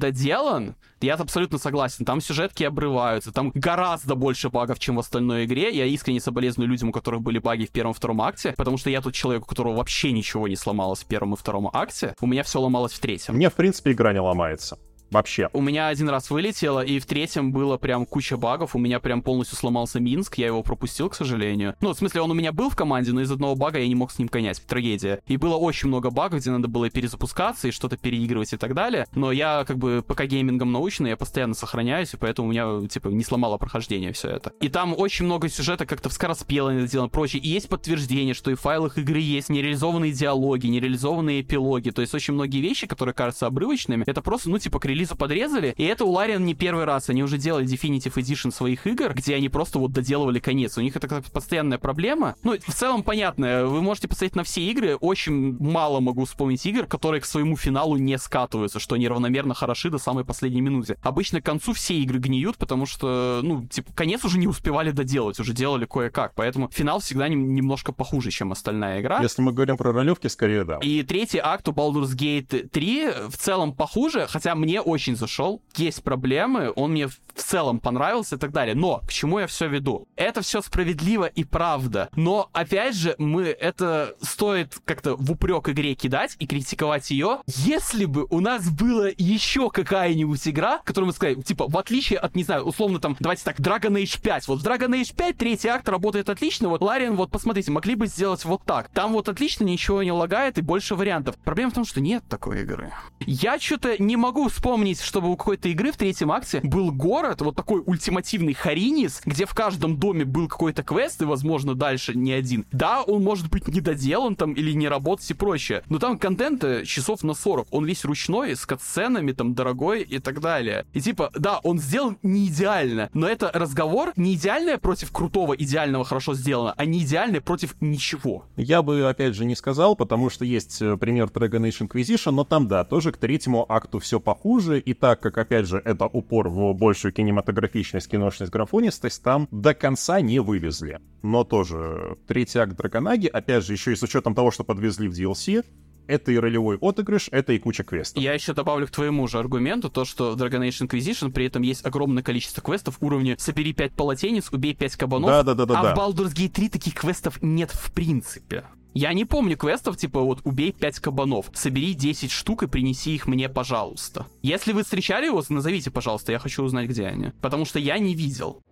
доделан, 0.68 0.76
я 1.00 1.14
абсолютно 1.14 1.58
согласен. 1.58 2.04
Там 2.04 2.20
сюжетки 2.20 2.64
обрываются, 2.64 3.32
там 3.32 3.52
гораздо 3.54 4.14
больше 4.14 4.48
багов, 4.48 4.78
чем 4.78 4.96
в 4.96 5.00
остальной 5.00 5.44
игре. 5.44 5.70
Я 5.70 5.86
искренне 5.86 6.20
соболезную 6.20 6.68
людям, 6.68 6.88
у 6.88 6.92
которых 6.92 7.22
были 7.22 7.38
баги 7.38 7.66
в 7.66 7.70
первом 7.70 7.92
и 7.92 7.94
втором 7.94 8.20
акте, 8.22 8.54
потому 8.56 8.78
что 8.78 8.90
я 8.90 9.00
тот 9.00 9.14
человек, 9.14 9.44
у 9.44 9.46
которого 9.46 9.76
вообще 9.76 10.12
ничего 10.12 10.48
не 10.48 10.56
сломалось 10.56 11.00
в 11.00 11.06
первом 11.06 11.34
и 11.34 11.36
втором 11.36 11.70
акте. 11.72 12.14
У 12.20 12.26
меня 12.26 12.42
все 12.42 12.60
ломалось 12.60 12.92
в 12.92 12.98
третьем. 12.98 13.34
Мне, 13.34 13.50
в 13.50 13.54
принципе, 13.54 13.92
игра 13.92 14.12
не 14.12 14.20
ломается. 14.20 14.78
Вообще. 15.10 15.48
У 15.52 15.60
меня 15.60 15.88
один 15.88 16.08
раз 16.08 16.30
вылетело, 16.30 16.84
и 16.84 16.98
в 16.98 17.06
третьем 17.06 17.52
было 17.52 17.76
прям 17.78 18.06
куча 18.06 18.36
багов. 18.36 18.74
У 18.74 18.78
меня 18.78 19.00
прям 19.00 19.22
полностью 19.22 19.56
сломался 19.56 20.00
Минск. 20.00 20.36
Я 20.38 20.46
его 20.46 20.62
пропустил, 20.62 21.08
к 21.08 21.14
сожалению. 21.14 21.74
Ну, 21.80 21.92
в 21.92 21.96
смысле, 21.96 22.22
он 22.22 22.30
у 22.30 22.34
меня 22.34 22.52
был 22.52 22.70
в 22.70 22.76
команде, 22.76 23.12
но 23.12 23.20
из 23.20 23.30
одного 23.30 23.54
бага 23.54 23.78
я 23.78 23.88
не 23.88 23.94
мог 23.94 24.10
с 24.10 24.18
ним 24.18 24.28
гонять. 24.28 24.62
Трагедия. 24.66 25.20
И 25.26 25.36
было 25.36 25.56
очень 25.56 25.88
много 25.88 26.10
багов, 26.10 26.40
где 26.40 26.50
надо 26.50 26.68
было 26.68 26.90
перезапускаться 26.90 27.68
и 27.68 27.70
что-то 27.70 27.96
переигрывать 27.96 28.52
и 28.52 28.56
так 28.56 28.74
далее. 28.74 29.06
Но 29.14 29.32
я 29.32 29.64
как 29.66 29.78
бы 29.78 30.04
пока 30.06 30.26
геймингом 30.26 30.72
научный, 30.72 31.10
я 31.10 31.16
постоянно 31.16 31.54
сохраняюсь, 31.54 32.12
и 32.14 32.16
поэтому 32.16 32.48
у 32.48 32.50
меня, 32.50 32.86
типа, 32.88 33.08
не 33.08 33.24
сломало 33.24 33.56
прохождение 33.58 34.12
все 34.12 34.28
это. 34.28 34.52
И 34.60 34.68
там 34.68 34.94
очень 34.96 35.24
много 35.24 35.48
сюжета 35.48 35.86
как-то 35.86 36.08
вскороспело 36.08 36.86
сделано, 36.86 37.08
прочее. 37.08 37.42
И 37.42 37.48
есть 37.48 37.68
подтверждение, 37.68 38.34
что 38.34 38.50
и 38.50 38.54
в 38.54 38.60
файлах 38.60 38.98
игры 38.98 39.20
есть 39.20 39.48
нереализованные 39.48 40.12
диалоги, 40.12 40.66
нереализованные 40.66 41.40
эпилоги. 41.40 41.90
То 41.90 42.02
есть 42.02 42.14
очень 42.14 42.34
многие 42.34 42.60
вещи, 42.60 42.86
которые 42.86 43.14
кажутся 43.14 43.46
обрывочными, 43.46 44.04
это 44.06 44.22
просто, 44.22 44.50
ну, 44.50 44.58
типа, 44.58 44.80
к 44.80 44.84
релизу 44.98 45.16
подрезали. 45.16 45.74
И 45.76 45.84
это 45.84 46.04
у 46.04 46.10
Лариан 46.10 46.44
не 46.44 46.54
первый 46.54 46.84
раз. 46.84 47.08
Они 47.08 47.22
уже 47.22 47.38
делали 47.38 47.66
Definitive 47.66 48.14
Edition 48.14 48.52
своих 48.52 48.86
игр, 48.86 49.14
где 49.14 49.36
они 49.36 49.48
просто 49.48 49.78
вот 49.78 49.92
доделывали 49.92 50.40
конец. 50.40 50.76
У 50.76 50.80
них 50.80 50.96
это 50.96 51.08
как 51.08 51.24
постоянная 51.24 51.78
проблема. 51.78 52.34
Ну, 52.42 52.56
в 52.58 52.74
целом 52.74 53.02
понятно. 53.02 53.66
Вы 53.66 53.80
можете 53.82 54.08
посмотреть 54.08 54.36
на 54.36 54.44
все 54.44 54.62
игры. 54.62 54.96
Очень 54.96 55.56
мало 55.58 56.00
могу 56.00 56.24
вспомнить 56.24 56.64
игр, 56.66 56.86
которые 56.86 57.20
к 57.20 57.24
своему 57.24 57.56
финалу 57.56 57.96
не 57.96 58.18
скатываются, 58.18 58.80
что 58.80 58.96
они 58.96 59.08
равномерно 59.08 59.54
хороши 59.54 59.90
до 59.90 59.98
самой 59.98 60.24
последней 60.24 60.60
минуты. 60.60 60.98
Обычно 61.02 61.40
к 61.40 61.44
концу 61.44 61.72
все 61.72 61.94
игры 61.94 62.18
гниют, 62.18 62.56
потому 62.56 62.86
что, 62.86 63.40
ну, 63.42 63.64
типа, 63.66 63.92
конец 63.94 64.24
уже 64.24 64.38
не 64.38 64.46
успевали 64.46 64.90
доделать, 64.90 65.38
уже 65.38 65.52
делали 65.52 65.84
кое-как. 65.84 66.32
Поэтому 66.34 66.68
финал 66.72 67.00
всегда 67.00 67.28
немножко 67.28 67.92
похуже, 67.92 68.30
чем 68.30 68.52
остальная 68.52 69.00
игра. 69.00 69.20
Если 69.22 69.42
мы 69.42 69.52
говорим 69.52 69.76
про 69.76 69.92
ролевки, 69.92 70.26
скорее 70.26 70.64
да. 70.64 70.78
И 70.82 71.02
третий 71.02 71.38
акт 71.38 71.68
у 71.68 71.72
Baldur's 71.72 72.16
Gate 72.16 72.68
3 72.68 73.28
в 73.28 73.36
целом 73.36 73.72
похуже, 73.72 74.26
хотя 74.28 74.54
мне 74.54 74.80
очень 74.88 75.16
зашел. 75.16 75.62
Есть 75.76 76.02
проблемы, 76.02 76.72
он 76.74 76.92
мне 76.92 77.08
в 77.08 77.18
целом 77.34 77.80
понравился 77.80 78.36
и 78.36 78.38
так 78.38 78.52
далее. 78.52 78.74
Но 78.74 79.00
к 79.06 79.12
чему 79.12 79.38
я 79.38 79.46
все 79.46 79.68
веду? 79.68 80.06
Это 80.16 80.42
все 80.42 80.60
справедливо 80.60 81.26
и 81.26 81.44
правда. 81.44 82.08
Но 82.16 82.50
опять 82.52 82.96
же, 82.96 83.14
мы 83.18 83.44
это 83.44 84.14
стоит 84.20 84.78
как-то 84.84 85.16
в 85.16 85.30
упрек 85.30 85.68
игре 85.68 85.94
кидать 85.94 86.36
и 86.38 86.46
критиковать 86.46 87.10
ее. 87.10 87.40
Если 87.46 88.04
бы 88.04 88.26
у 88.30 88.40
нас 88.40 88.68
была 88.70 89.08
еще 89.16 89.70
какая-нибудь 89.70 90.46
игра, 90.48 90.78
которую 90.84 91.08
мы 91.08 91.12
сказали, 91.12 91.40
типа, 91.40 91.66
в 91.68 91.76
отличие 91.76 92.18
от, 92.18 92.34
не 92.34 92.44
знаю, 92.44 92.64
условно 92.64 92.98
там, 92.98 93.16
давайте 93.20 93.44
так, 93.44 93.60
Dragon 93.60 93.94
Age 94.02 94.20
5. 94.20 94.48
Вот 94.48 94.60
в 94.60 94.66
Dragon 94.66 94.90
Age 94.90 95.14
5 95.14 95.36
третий 95.36 95.68
акт 95.68 95.88
работает 95.88 96.28
отлично. 96.28 96.68
Вот 96.68 96.82
Лариан, 96.82 97.16
вот 97.16 97.30
посмотрите, 97.30 97.70
могли 97.70 97.94
бы 97.94 98.06
сделать 98.06 98.44
вот 98.44 98.62
так. 98.64 98.88
Там 98.88 99.12
вот 99.12 99.28
отлично, 99.28 99.64
ничего 99.64 100.02
не 100.02 100.12
лагает 100.12 100.58
и 100.58 100.62
больше 100.62 100.94
вариантов. 100.94 101.36
Проблема 101.44 101.70
в 101.70 101.74
том, 101.74 101.84
что 101.84 102.00
нет 102.00 102.24
такой 102.28 102.62
игры. 102.62 102.92
Я 103.20 103.58
что-то 103.58 104.02
не 104.02 104.16
могу 104.16 104.48
вспомнить, 104.48 104.77
чтобы 105.02 105.30
у 105.30 105.36
какой-то 105.36 105.68
игры 105.68 105.92
в 105.92 105.96
третьем 105.96 106.30
акте 106.30 106.60
был 106.62 106.90
город, 106.92 107.40
вот 107.40 107.56
такой 107.56 107.82
ультимативный 107.84 108.54
Харинис, 108.54 109.22
где 109.24 109.46
в 109.46 109.54
каждом 109.54 109.96
доме 109.96 110.24
был 110.24 110.48
какой-то 110.48 110.82
квест, 110.82 111.22
и, 111.22 111.24
возможно, 111.24 111.74
дальше 111.74 112.14
не 112.14 112.32
один. 112.32 112.66
Да, 112.72 113.02
он 113.02 113.22
может 113.22 113.50
быть 113.50 113.68
недоделан 113.68 114.36
там 114.36 114.52
или 114.52 114.72
не 114.72 114.88
работать 114.88 115.30
и 115.30 115.34
прочее, 115.34 115.82
но 115.88 115.98
там 115.98 116.18
контента 116.18 116.84
часов 116.86 117.22
на 117.22 117.34
40. 117.34 117.68
Он 117.70 117.84
весь 117.84 118.04
ручной, 118.04 118.56
с 118.56 118.66
катсценами, 118.66 119.32
там, 119.32 119.54
дорогой 119.54 120.02
и 120.02 120.18
так 120.18 120.40
далее. 120.40 120.86
И 120.92 121.00
типа, 121.00 121.30
да, 121.34 121.60
он 121.62 121.78
сделан 121.78 122.18
не 122.22 122.48
идеально, 122.48 123.10
но 123.14 123.28
это 123.28 123.50
разговор 123.52 124.12
не 124.16 124.34
идеальное 124.34 124.78
против 124.78 125.12
крутого, 125.12 125.54
идеального, 125.54 126.04
хорошо 126.04 126.34
сделано, 126.34 126.74
а 126.76 126.84
не 126.84 127.02
идеальное 127.02 127.40
против 127.40 127.74
ничего. 127.80 128.44
Я 128.56 128.82
бы, 128.82 129.08
опять 129.08 129.34
же, 129.34 129.44
не 129.44 129.56
сказал, 129.56 129.96
потому 129.96 130.30
что 130.30 130.44
есть 130.44 130.80
э, 130.82 130.96
пример 130.96 131.26
Dragon 131.26 131.68
Age 131.68 131.88
Inquisition, 131.88 132.32
но 132.32 132.44
там, 132.44 132.68
да, 132.68 132.84
тоже 132.84 133.12
к 133.12 133.16
третьему 133.16 133.64
акту 133.68 133.98
все 133.98 134.20
похуже, 134.20 134.67
и 134.76 134.94
так 134.94 135.20
как, 135.20 135.38
опять 135.38 135.66
же, 135.66 135.80
это 135.84 136.06
упор 136.06 136.48
в 136.48 136.74
большую 136.74 137.12
кинематографичность, 137.12 138.10
киношность, 138.10 138.52
графонистость, 138.52 139.22
там 139.22 139.48
до 139.50 139.74
конца 139.74 140.20
не 140.20 140.40
вывезли. 140.40 141.00
Но 141.22 141.44
тоже 141.44 142.16
третий 142.26 142.58
акт 142.58 142.76
Драконаги, 142.76 143.26
опять 143.26 143.64
же, 143.64 143.72
еще 143.72 143.92
и 143.92 143.96
с 143.96 144.02
учетом 144.02 144.34
того, 144.34 144.50
что 144.50 144.64
подвезли 144.64 145.08
в 145.08 145.12
DLC, 145.12 145.64
это 146.08 146.32
и 146.32 146.38
ролевой 146.38 146.78
отыгрыш, 146.80 147.28
это 147.30 147.52
и 147.52 147.58
куча 147.58 147.84
квестов. 147.84 148.22
Я 148.22 148.32
еще 148.32 148.54
добавлю 148.54 148.86
к 148.86 148.90
твоему 148.90 149.28
же 149.28 149.38
аргументу 149.38 149.90
то, 149.90 150.04
что 150.04 150.32
в 150.32 150.42
Dragon 150.42 150.66
Age 150.66 150.88
Inquisition 150.88 151.30
при 151.30 151.46
этом 151.46 151.62
есть 151.62 151.84
огромное 151.84 152.22
количество 152.22 152.62
квестов 152.62 152.96
уровня 153.00 153.36
«собери 153.38 153.72
5 153.72 153.92
полотенец, 153.92 154.50
убей 154.50 154.74
5 154.74 154.96
кабанов», 154.96 155.30
да, 155.30 155.42
да, 155.42 155.54
да, 155.54 155.66
да, 155.66 155.80
а 155.80 155.82
да. 155.82 155.94
в 155.94 155.98
Baldur's 155.98 156.34
Gate 156.34 156.48
3 156.48 156.70
таких 156.70 156.94
квестов 156.94 157.40
нет 157.42 157.70
в 157.70 157.92
принципе. 157.92 158.64
Я 158.94 159.12
не 159.12 159.24
помню 159.24 159.56
квестов, 159.56 159.96
типа 159.96 160.20
вот 160.20 160.40
убей 160.44 160.72
5 160.72 160.98
кабанов, 161.00 161.50
собери 161.54 161.94
10 161.94 162.30
штук 162.30 162.62
и 162.62 162.66
принеси 162.66 163.14
их 163.14 163.26
мне, 163.26 163.48
пожалуйста. 163.48 164.26
Если 164.42 164.72
вы 164.72 164.82
встречали 164.82 165.26
его, 165.26 165.42
назовите, 165.48 165.90
пожалуйста, 165.90 166.32
я 166.32 166.38
хочу 166.38 166.62
узнать, 166.62 166.88
где 166.88 167.06
они. 167.06 167.32
Потому 167.40 167.64
что 167.64 167.78
я 167.78 167.98
не 167.98 168.14
видел. 168.14 168.62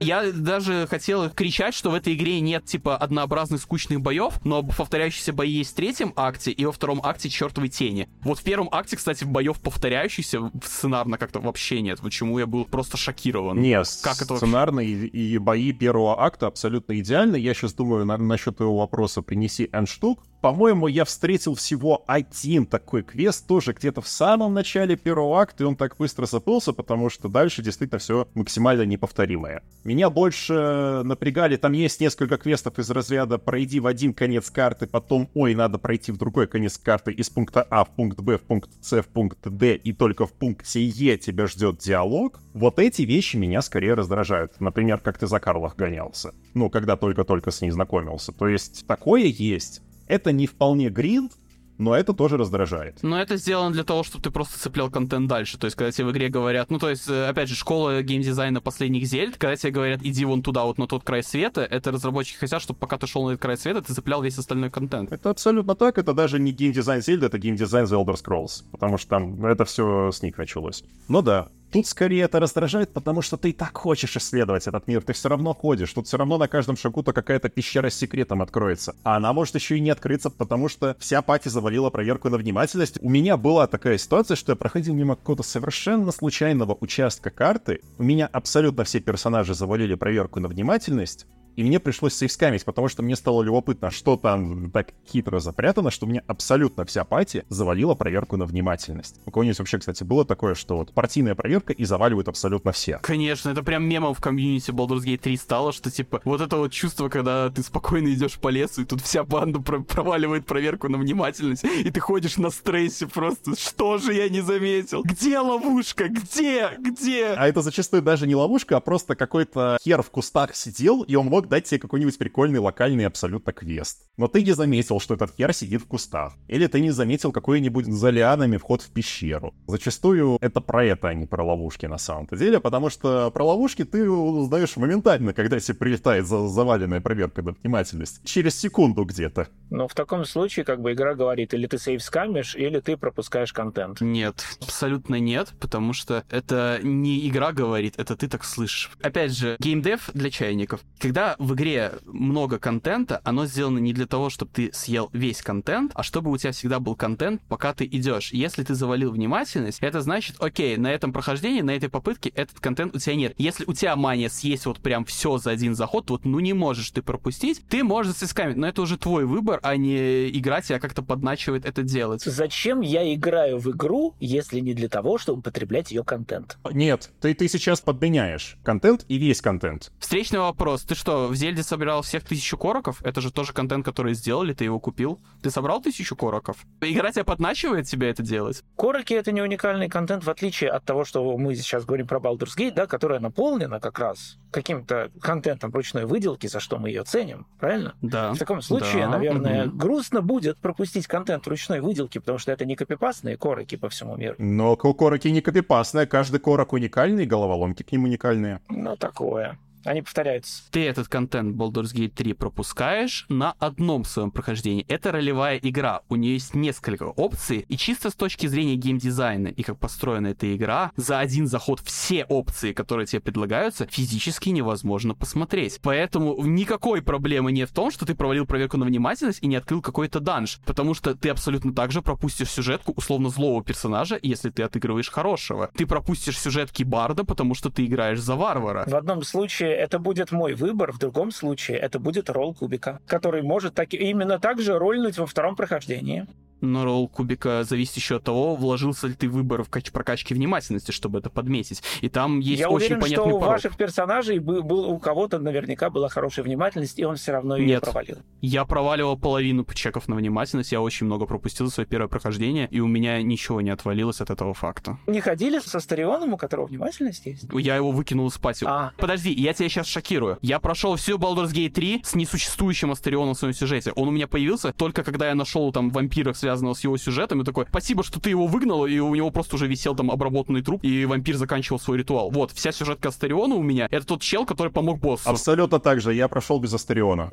Я 0.00 0.30
даже 0.30 0.86
хотел 0.88 1.28
кричать, 1.28 1.74
что 1.74 1.90
в 1.90 1.94
этой 1.94 2.14
игре 2.14 2.40
нет, 2.40 2.64
типа, 2.64 2.96
однообразных 2.96 3.60
скучных 3.60 4.00
боев, 4.00 4.34
но 4.44 4.62
повторяющиеся 4.62 5.32
бои 5.32 5.50
есть 5.50 5.72
в 5.72 5.74
третьем 5.74 6.12
акте 6.14 6.52
и 6.52 6.64
во 6.64 6.70
втором 6.70 7.00
акте 7.02 7.28
чертовой 7.28 7.68
тени. 7.68 8.08
Вот 8.22 8.38
в 8.38 8.44
первом 8.44 8.68
акте, 8.70 8.96
кстати, 8.96 9.24
боев 9.24 9.60
повторяющихся 9.60 10.52
сценарно 10.64 11.18
как-то 11.18 11.40
вообще 11.40 11.80
нет, 11.80 12.00
почему 12.00 12.38
я 12.38 12.46
был 12.46 12.64
просто 12.64 12.96
шокирован. 12.96 13.60
Нет, 13.60 13.88
как 14.02 14.22
это 14.22 14.36
сценарно 14.36 14.78
и, 14.78 15.06
и 15.06 15.38
бои 15.38 15.72
первого 15.72 16.22
акта 16.22 16.46
абсолютно 16.46 16.98
идеальны. 17.00 17.34
Я 17.34 17.52
сейчас 17.54 17.72
думаю 17.72 18.04
на, 18.06 18.16
насчет 18.18 18.58
твоего 18.58 18.78
вопроса 18.78 19.22
«принеси 19.22 19.68
N 19.72 19.86
штук», 19.86 20.22
По-моему, 20.40 20.86
я 20.86 21.04
встретил 21.04 21.54
всего 21.54 22.04
один 22.06 22.64
такой 22.64 23.02
квест, 23.02 23.46
тоже 23.46 23.72
где-то 23.72 24.00
в 24.00 24.08
самом 24.08 24.54
начале 24.54 24.96
первого 24.96 25.40
акта, 25.40 25.64
и 25.64 25.66
он 25.66 25.74
так 25.74 25.96
быстро 25.96 26.26
забылся, 26.26 26.72
потому 26.72 27.10
что 27.10 27.28
дальше 27.28 27.60
действительно 27.60 27.98
все 27.98 28.28
максимально 28.34 28.82
неповторимое. 28.82 29.62
Меня 29.82 30.10
больше 30.10 31.02
напрягали, 31.04 31.56
там 31.56 31.72
есть 31.72 32.00
несколько 32.00 32.36
квестов 32.36 32.78
из 32.78 32.88
разряда 32.90 33.38
«пройди 33.38 33.80
в 33.80 33.86
один 33.88 34.14
конец 34.14 34.48
карты, 34.50 34.86
потом, 34.86 35.28
ой, 35.34 35.54
надо 35.54 35.78
пройти 35.78 36.12
в 36.12 36.18
другой 36.18 36.46
конец 36.46 36.78
карты 36.78 37.10
из 37.10 37.28
пункта 37.30 37.62
А 37.62 37.84
в 37.84 37.88
пункт 37.88 38.20
Б, 38.20 38.38
в 38.38 38.42
пункт 38.42 38.70
С, 38.80 39.02
в 39.02 39.08
пункт 39.08 39.38
Д, 39.42 39.74
и 39.74 39.92
только 39.92 40.26
в 40.26 40.32
пункте 40.32 40.84
Е 40.84 41.18
тебя 41.18 41.46
ждет 41.48 41.78
диалог». 41.78 42.40
Вот 42.54 42.78
эти 42.78 43.02
вещи 43.02 43.36
меня 43.36 43.62
скорее 43.62 43.94
раздражают. 43.94 44.60
Например, 44.60 44.98
как 44.98 45.18
ты 45.18 45.26
за 45.26 45.38
Карлах 45.38 45.76
гонялся. 45.76 46.34
Ну, 46.54 46.70
когда 46.70 46.96
только-только 46.96 47.52
с 47.52 47.60
ней 47.60 47.70
знакомился. 47.70 48.32
То 48.32 48.48
есть 48.48 48.84
такое 48.86 49.24
есть. 49.24 49.80
Это 50.08 50.32
не 50.32 50.46
вполне 50.46 50.88
гринд, 50.88 51.32
но 51.78 51.94
это 51.94 52.12
тоже 52.12 52.36
раздражает. 52.36 52.98
Но 53.02 53.20
это 53.20 53.36
сделано 53.36 53.72
для 53.72 53.84
того, 53.84 54.02
чтобы 54.02 54.22
ты 54.22 54.30
просто 54.30 54.58
цеплял 54.58 54.90
контент 54.90 55.28
дальше. 55.28 55.58
То 55.58 55.66
есть, 55.66 55.76
когда 55.76 55.92
тебе 55.92 56.06
в 56.06 56.10
игре 56.10 56.28
говорят, 56.28 56.70
ну, 56.70 56.78
то 56.78 56.90
есть, 56.90 57.08
э, 57.08 57.28
опять 57.28 57.48
же, 57.48 57.54
школа 57.54 58.02
геймдизайна 58.02 58.60
последних 58.60 59.06
зельд, 59.06 59.36
когда 59.36 59.56
тебе 59.56 59.72
говорят, 59.72 60.00
иди 60.02 60.24
вон 60.24 60.42
туда, 60.42 60.64
вот 60.64 60.78
на 60.78 60.88
тот 60.88 61.04
край 61.04 61.22
света, 61.22 61.62
это 61.62 61.92
разработчики 61.92 62.38
хотят, 62.38 62.60
чтобы 62.60 62.80
пока 62.80 62.98
ты 62.98 63.06
шел 63.06 63.24
на 63.26 63.30
этот 63.30 63.42
край 63.42 63.56
света, 63.56 63.82
ты 63.82 63.94
цеплял 63.94 64.22
весь 64.22 64.38
остальной 64.38 64.70
контент. 64.70 65.12
Это 65.12 65.30
абсолютно 65.30 65.76
так, 65.76 65.98
это 65.98 66.12
даже 66.12 66.40
не 66.40 66.50
геймдизайн 66.52 67.00
Зельда, 67.00 67.26
это 67.26 67.38
геймдизайн 67.38 67.86
The 67.86 68.04
Elder 68.04 68.16
Scrolls, 68.16 68.64
потому 68.72 68.98
что 68.98 69.10
там 69.10 69.46
это 69.46 69.64
все 69.64 70.10
с 70.10 70.20
них 70.22 70.36
началось. 70.36 70.82
Ну 71.06 71.22
да, 71.22 71.48
Тут 71.70 71.86
скорее 71.86 72.24
это 72.24 72.40
раздражает, 72.40 72.92
потому 72.94 73.20
что 73.20 73.36
ты 73.36 73.50
и 73.50 73.52
так 73.52 73.76
хочешь 73.76 74.16
исследовать 74.16 74.66
этот 74.66 74.88
мир, 74.88 75.02
ты 75.02 75.12
все 75.12 75.28
равно 75.28 75.52
ходишь, 75.52 75.92
тут 75.92 76.06
все 76.06 76.16
равно 76.16 76.38
на 76.38 76.48
каждом 76.48 76.76
шагу-то 76.78 77.12
какая-то 77.12 77.50
пещера 77.50 77.90
с 77.90 77.94
секретом 77.94 78.40
откроется. 78.40 78.96
А 79.02 79.16
она 79.16 79.34
может 79.34 79.54
еще 79.54 79.76
и 79.76 79.80
не 79.80 79.90
открыться, 79.90 80.30
потому 80.30 80.68
что 80.68 80.96
вся 80.98 81.20
пати 81.20 81.48
завалила 81.48 81.90
проверку 81.90 82.30
на 82.30 82.38
внимательность. 82.38 82.98
У 83.02 83.10
меня 83.10 83.36
была 83.36 83.66
такая 83.66 83.98
ситуация, 83.98 84.34
что 84.34 84.52
я 84.52 84.56
проходил 84.56 84.94
мимо 84.94 85.14
какого-то 85.14 85.42
совершенно 85.42 86.10
случайного 86.10 86.76
участка 86.80 87.30
карты, 87.30 87.80
у 87.98 88.02
меня 88.02 88.26
абсолютно 88.26 88.84
все 88.84 89.00
персонажи 89.00 89.52
завалили 89.54 89.94
проверку 89.94 90.40
на 90.40 90.48
внимательность, 90.48 91.26
и 91.58 91.64
мне 91.64 91.80
пришлось 91.80 92.14
сейвскамить, 92.14 92.64
потому 92.64 92.86
что 92.86 93.02
мне 93.02 93.16
стало 93.16 93.42
любопытно, 93.42 93.90
что 93.90 94.16
там 94.16 94.70
так 94.70 94.90
хитро 95.10 95.40
запрятано, 95.40 95.90
что 95.90 96.06
мне 96.06 96.22
абсолютно 96.28 96.84
вся 96.84 97.02
пати 97.02 97.44
завалила 97.48 97.96
проверку 97.96 98.36
на 98.36 98.44
внимательность. 98.44 99.16
У 99.26 99.32
кого-нибудь 99.32 99.58
вообще, 99.58 99.78
кстати, 99.78 100.04
было 100.04 100.24
такое, 100.24 100.54
что 100.54 100.76
вот 100.76 100.92
партийная 100.94 101.34
проверка 101.34 101.72
и 101.72 101.84
заваливают 101.84 102.28
абсолютно 102.28 102.70
все. 102.70 103.00
Конечно, 103.02 103.50
это 103.50 103.64
прям 103.64 103.88
мемом 103.88 104.14
в 104.14 104.20
комьюнити 104.20 104.70
Baldur's 104.70 105.00
Gate 105.04 105.18
3 105.18 105.36
стало, 105.36 105.72
что 105.72 105.90
типа 105.90 106.20
вот 106.22 106.40
это 106.40 106.58
вот 106.58 106.70
чувство, 106.70 107.08
когда 107.08 107.50
ты 107.50 107.64
спокойно 107.64 108.06
идешь 108.14 108.38
по 108.38 108.50
лесу, 108.50 108.82
и 108.82 108.84
тут 108.84 109.00
вся 109.00 109.24
банда 109.24 109.58
про- 109.58 109.80
проваливает 109.80 110.46
проверку 110.46 110.88
на 110.88 110.96
внимательность, 110.98 111.64
и 111.64 111.90
ты 111.90 111.98
ходишь 111.98 112.36
на 112.36 112.50
стрессе 112.50 113.08
просто, 113.08 113.58
что 113.58 113.98
же 113.98 114.14
я 114.14 114.28
не 114.28 114.42
заметил? 114.42 115.02
Где 115.02 115.40
ловушка? 115.40 116.08
Где? 116.08 116.70
Где? 116.78 117.34
А 117.36 117.48
это 117.48 117.62
зачастую 117.62 118.02
даже 118.02 118.28
не 118.28 118.36
ловушка, 118.36 118.76
а 118.76 118.80
просто 118.80 119.16
какой-то 119.16 119.76
хер 119.82 120.02
в 120.02 120.10
кустах 120.10 120.54
сидел, 120.54 121.02
и 121.02 121.16
он 121.16 121.26
мог 121.26 121.47
дать 121.48 121.64
тебе 121.64 121.80
какой-нибудь 121.80 122.18
прикольный 122.18 122.58
локальный 122.58 123.06
абсолютно 123.06 123.52
квест. 123.52 124.08
Но 124.16 124.28
ты 124.28 124.42
не 124.42 124.52
заметил, 124.52 125.00
что 125.00 125.14
этот 125.14 125.34
хер 125.36 125.52
сидит 125.52 125.82
в 125.82 125.86
кустах. 125.86 126.34
Или 126.48 126.66
ты 126.66 126.80
не 126.80 126.90
заметил 126.90 127.32
какой-нибудь 127.32 127.86
за 127.86 128.10
лианами 128.10 128.56
вход 128.56 128.82
в 128.82 128.90
пещеру. 128.90 129.54
Зачастую 129.66 130.38
это 130.40 130.60
про 130.60 130.84
это, 130.84 131.08
а 131.08 131.14
не 131.14 131.26
про 131.26 131.44
ловушки 131.44 131.86
на 131.86 131.98
самом-то 131.98 132.36
деле, 132.36 132.60
потому 132.60 132.90
что 132.90 133.30
про 133.30 133.44
ловушки 133.44 133.84
ты 133.84 134.08
узнаешь 134.10 134.76
моментально, 134.76 135.32
когда 135.32 135.58
тебе 135.60 135.76
прилетает 135.76 136.26
за 136.26 136.48
заваленная 136.48 137.00
проверка 137.00 137.42
на 137.42 137.52
внимательность. 137.52 138.24
Через 138.24 138.58
секунду 138.58 139.04
где-то. 139.04 139.48
Но 139.70 139.86
в 139.86 139.94
таком 139.94 140.24
случае, 140.24 140.64
как 140.64 140.80
бы 140.80 140.92
игра 140.92 141.14
говорит, 141.14 141.54
или 141.54 141.66
ты 141.66 141.78
сейв 141.78 142.02
скамишь, 142.02 142.54
или 142.54 142.80
ты 142.80 142.96
пропускаешь 142.96 143.52
контент. 143.52 144.00
Нет, 144.00 144.44
абсолютно 144.60 145.16
нет, 145.16 145.52
потому 145.60 145.92
что 145.92 146.24
это 146.30 146.80
не 146.82 147.28
игра 147.28 147.52
говорит, 147.52 147.94
это 147.98 148.16
ты 148.16 148.28
так 148.28 148.44
слышишь. 148.44 148.90
Опять 149.02 149.36
же, 149.36 149.56
геймдев 149.58 150.10
для 150.14 150.30
чайников. 150.30 150.80
Когда 150.98 151.27
в 151.38 151.54
игре 151.54 151.92
много 152.04 152.58
контента, 152.58 153.20
оно 153.24 153.46
сделано 153.46 153.78
не 153.78 153.92
для 153.92 154.06
того, 154.06 154.30
чтобы 154.30 154.50
ты 154.52 154.70
съел 154.72 155.10
весь 155.12 155.42
контент, 155.42 155.92
а 155.94 156.02
чтобы 156.02 156.30
у 156.30 156.36
тебя 156.36 156.52
всегда 156.52 156.80
был 156.80 156.94
контент, 156.94 157.42
пока 157.48 157.74
ты 157.74 157.84
идешь. 157.84 158.32
Если 158.32 158.64
ты 158.64 158.74
завалил 158.74 159.10
внимательность, 159.10 159.78
это 159.80 160.00
значит, 160.00 160.36
окей, 160.40 160.76
на 160.76 160.92
этом 160.92 161.12
прохождении, 161.12 161.60
на 161.60 161.74
этой 161.74 161.88
попытке 161.88 162.30
этот 162.30 162.60
контент 162.60 162.94
у 162.94 162.98
тебя 162.98 163.14
нет. 163.14 163.34
Если 163.38 163.64
у 163.66 163.72
тебя 163.72 163.96
мания 163.96 164.28
съесть 164.28 164.66
вот 164.66 164.80
прям 164.80 165.04
все 165.04 165.38
за 165.38 165.50
один 165.50 165.74
заход, 165.74 166.10
вот 166.10 166.24
ну 166.24 166.40
не 166.40 166.52
можешь 166.52 166.90
ты 166.90 167.02
пропустить, 167.02 167.62
ты 167.68 167.84
можешь 167.84 168.16
заскамить, 168.16 168.56
но 168.56 168.68
это 168.68 168.82
уже 168.82 168.96
твой 168.96 169.24
выбор, 169.24 169.60
а 169.62 169.76
не 169.76 170.28
игра 170.30 170.60
тебя 170.60 170.78
как-то 170.78 171.02
подначивает 171.02 171.64
это 171.64 171.82
делать. 171.82 172.22
Зачем 172.22 172.80
я 172.80 173.12
играю 173.14 173.58
в 173.58 173.70
игру, 173.70 174.14
если 174.20 174.60
не 174.60 174.74
для 174.74 174.88
того, 174.88 175.18
чтобы 175.18 175.42
потреблять 175.42 175.90
ее 175.90 176.04
контент? 176.04 176.58
Нет, 176.70 177.10
ты, 177.20 177.34
ты 177.34 177.48
сейчас 177.48 177.80
подменяешь 177.80 178.56
контент 178.62 179.04
и 179.08 179.16
весь 179.16 179.40
контент. 179.40 179.92
Встречный 179.98 180.40
вопрос. 180.40 180.82
Ты 180.82 180.94
что, 180.94 181.17
в 181.26 181.34
Зельде 181.34 181.62
собирал 181.62 182.02
всех 182.02 182.24
тысячу 182.24 182.56
короков? 182.56 183.02
Это 183.02 183.20
же 183.20 183.32
тоже 183.32 183.52
контент, 183.52 183.84
который 183.84 184.14
сделали, 184.14 184.54
ты 184.54 184.64
его 184.64 184.78
купил. 184.78 185.18
Ты 185.42 185.50
собрал 185.50 185.82
тысячу 185.82 186.14
короков? 186.14 186.58
Игра 186.80 187.10
тебя 187.10 187.24
подначивает 187.24 187.86
тебя 187.86 188.10
это 188.10 188.22
делать? 188.22 188.62
Короки— 188.76 189.14
это 189.14 189.32
не 189.32 189.42
уникальный 189.42 189.88
контент, 189.88 190.24
в 190.24 190.30
отличие 190.30 190.70
от 190.70 190.84
того, 190.84 191.04
что 191.04 191.36
мы 191.36 191.54
сейчас 191.56 191.84
говорим 191.84 192.06
про 192.06 192.18
Baldur's 192.18 192.56
Gate, 192.56 192.74
да, 192.74 192.86
которая 192.86 193.18
наполнена 193.20 193.80
как 193.80 193.98
раз 193.98 194.38
каким-то 194.50 195.10
контентом 195.20 195.72
ручной 195.72 196.04
выделки, 196.06 196.46
за 196.46 196.60
что 196.60 196.78
мы 196.78 196.88
ее 196.88 197.04
ценим, 197.04 197.46
правильно? 197.58 197.94
Да. 198.02 198.32
В 198.32 198.38
таком 198.38 198.62
случае, 198.62 199.06
да, 199.06 199.10
наверное, 199.10 199.66
мгм. 199.66 199.76
грустно 199.76 200.22
будет 200.22 200.58
пропустить 200.58 201.06
контент 201.06 201.46
ручной 201.46 201.80
выделки, 201.80 202.18
потому 202.18 202.38
что 202.38 202.52
это 202.52 202.64
не 202.64 202.76
копипастные 202.76 203.36
короки 203.36 203.76
по 203.76 203.88
всему 203.88 204.16
миру. 204.16 204.34
Но 204.38 204.76
ко- 204.76 204.94
короки 204.94 205.28
не 205.28 205.40
копипастные, 205.40 206.06
каждый 206.06 206.40
корок 206.40 206.72
уникальный, 206.72 207.26
головоломки 207.26 207.82
к 207.82 207.92
ним 207.92 208.04
уникальные. 208.04 208.60
Ну, 208.68 208.96
такое. 208.96 209.58
Они 209.88 210.02
повторяются. 210.02 210.64
Ты 210.70 210.86
этот 210.86 211.08
контент 211.08 211.56
Baldur's 211.56 211.94
Gate 211.94 212.10
3 212.10 212.34
пропускаешь 212.34 213.24
на 213.30 213.52
одном 213.52 214.04
своем 214.04 214.30
прохождении. 214.30 214.84
Это 214.86 215.12
ролевая 215.12 215.56
игра. 215.56 216.02
У 216.10 216.16
нее 216.16 216.34
есть 216.34 216.54
несколько 216.54 217.04
опций. 217.04 217.64
И 217.68 217.78
чисто 217.78 218.10
с 218.10 218.14
точки 218.14 218.46
зрения 218.48 218.76
геймдизайна 218.76 219.48
и 219.48 219.62
как 219.62 219.78
построена 219.78 220.28
эта 220.28 220.54
игра, 220.54 220.92
за 220.96 221.20
один 221.20 221.46
заход 221.46 221.80
все 221.80 222.24
опции, 222.24 222.74
которые 222.74 223.06
тебе 223.06 223.20
предлагаются, 223.20 223.86
физически 223.90 224.50
невозможно 224.50 225.14
посмотреть. 225.14 225.78
Поэтому 225.82 226.36
никакой 226.44 227.00
проблемы 227.00 227.50
нет 227.50 227.70
в 227.70 227.74
том, 227.74 227.90
что 227.90 228.04
ты 228.04 228.14
провалил 228.14 228.44
проверку 228.44 228.76
на 228.76 228.84
внимательность 228.84 229.38
и 229.42 229.46
не 229.46 229.56
открыл 229.56 229.80
какой-то 229.80 230.20
данж. 230.20 230.60
Потому 230.66 230.92
что 230.92 231.14
ты 231.14 231.30
абсолютно 231.30 231.72
так 231.72 231.92
же 231.92 232.02
пропустишь 232.02 232.50
сюжетку 232.50 232.92
условно 232.92 233.30
злого 233.30 233.64
персонажа, 233.64 234.18
если 234.20 234.50
ты 234.50 234.64
отыгрываешь 234.64 235.10
хорошего. 235.10 235.70
Ты 235.74 235.86
пропустишь 235.86 236.38
сюжетки 236.38 236.82
Барда, 236.82 237.24
потому 237.24 237.54
что 237.54 237.70
ты 237.70 237.86
играешь 237.86 238.20
за 238.20 238.36
варвара. 238.36 238.84
В 238.86 238.94
одном 238.94 239.22
случае 239.22 239.77
это 239.78 239.98
будет 239.98 240.32
мой 240.32 240.54
выбор, 240.54 240.92
в 240.92 240.98
другом 240.98 241.30
случае 241.30 241.78
это 241.78 241.98
будет 241.98 242.28
ролл 242.28 242.54
кубика, 242.54 243.00
который 243.06 243.42
может 243.42 243.74
так, 243.74 243.94
именно 243.94 244.38
так 244.38 244.60
же 244.60 244.78
рольнуть 244.78 245.18
во 245.18 245.26
втором 245.26 245.56
прохождении. 245.56 246.26
Но 246.60 246.84
ролл 246.84 247.08
кубика 247.08 247.64
зависит 247.64 247.96
еще 247.96 248.16
от 248.16 248.24
того, 248.24 248.56
вложился 248.56 249.06
ли 249.06 249.14
ты 249.14 249.28
в 249.28 249.32
выбор 249.32 249.62
в 249.62 249.68
кач- 249.70 249.92
прокачке 249.92 250.34
внимательности, 250.34 250.90
чтобы 250.90 251.20
это 251.20 251.30
подметить. 251.30 251.82
И 252.00 252.08
там 252.08 252.40
есть 252.40 252.60
Я 252.60 252.68
очень 252.68 252.86
уверен, 252.96 253.00
что 253.00 253.06
понятный 253.16 253.32
у 253.34 253.38
порог. 253.40 253.54
ваших 253.54 253.76
персонажей 253.76 254.38
бы- 254.40 254.62
был, 254.62 254.88
у 254.90 254.98
кого-то 254.98 255.38
наверняка 255.38 255.90
была 255.90 256.08
хорошая 256.08 256.44
внимательность, 256.44 256.98
и 256.98 257.04
он 257.04 257.16
все 257.16 257.32
равно 257.32 257.56
ее 257.56 257.66
Нет. 257.66 257.82
провалил. 257.82 258.18
Я 258.40 258.64
проваливал 258.64 259.16
половину 259.16 259.64
чеков 259.72 260.08
на 260.08 260.16
внимательность, 260.16 260.72
я 260.72 260.80
очень 260.80 261.06
много 261.06 261.26
пропустил 261.26 261.66
за 261.66 261.72
свое 261.72 261.86
первое 261.86 262.08
прохождение, 262.08 262.66
и 262.70 262.80
у 262.80 262.86
меня 262.88 263.22
ничего 263.22 263.60
не 263.60 263.70
отвалилось 263.70 264.20
от 264.20 264.30
этого 264.30 264.54
факта. 264.54 264.98
Не 265.06 265.20
ходили 265.20 265.58
со 265.60 265.78
Старионом, 265.80 266.32
у 266.34 266.36
которого 266.36 266.66
внимательность 266.66 267.24
есть? 267.26 267.46
Я 267.52 267.76
его 267.76 267.90
выкинул 267.92 268.26
из 268.28 268.38
пати. 268.38 268.64
А. 268.66 268.92
Подожди, 268.98 269.32
я 269.32 269.52
тебя 269.52 269.68
сейчас 269.68 269.86
шокирую. 269.86 270.38
Я 270.42 270.58
прошел 270.58 270.96
всю 270.96 271.18
Baldur's 271.18 271.52
Gate 271.52 271.70
3 271.70 272.02
с 272.04 272.14
несуществующим 272.14 272.90
Астерионом 272.90 273.34
в 273.34 273.38
своем 273.38 273.54
сюжете. 273.54 273.92
Он 273.92 274.08
у 274.08 274.10
меня 274.10 274.26
появился 274.26 274.72
только 274.72 275.04
когда 275.04 275.28
я 275.28 275.34
нашел 275.34 275.70
там 275.72 275.90
вампира, 275.90 276.32
связанного 276.48 276.72
с 276.74 276.80
его 276.82 276.96
сюжетом, 276.96 277.42
и 277.42 277.44
такой, 277.44 277.66
спасибо, 277.68 278.02
что 278.02 278.20
ты 278.20 278.30
его 278.30 278.46
выгнал, 278.46 278.86
и 278.86 278.98
у 279.00 279.14
него 279.14 279.30
просто 279.30 279.56
уже 279.56 279.66
висел 279.66 279.94
там 279.94 280.10
обработанный 280.10 280.62
труп, 280.62 280.80
и 280.82 281.04
вампир 281.04 281.36
заканчивал 281.36 281.78
свой 281.78 281.98
ритуал. 281.98 282.30
Вот, 282.30 282.52
вся 282.52 282.72
сюжетка 282.72 283.10
Астериона 283.10 283.54
у 283.54 283.62
меня, 283.62 283.86
это 283.90 284.06
тот 284.06 284.22
чел, 284.22 284.46
который 284.46 284.72
помог 284.72 284.98
боссу. 284.98 285.28
Абсолютно 285.28 285.78
так 285.78 286.00
же, 286.00 286.14
я 286.14 286.26
прошел 286.28 286.58
без 286.58 286.72
Астериона. 286.72 287.28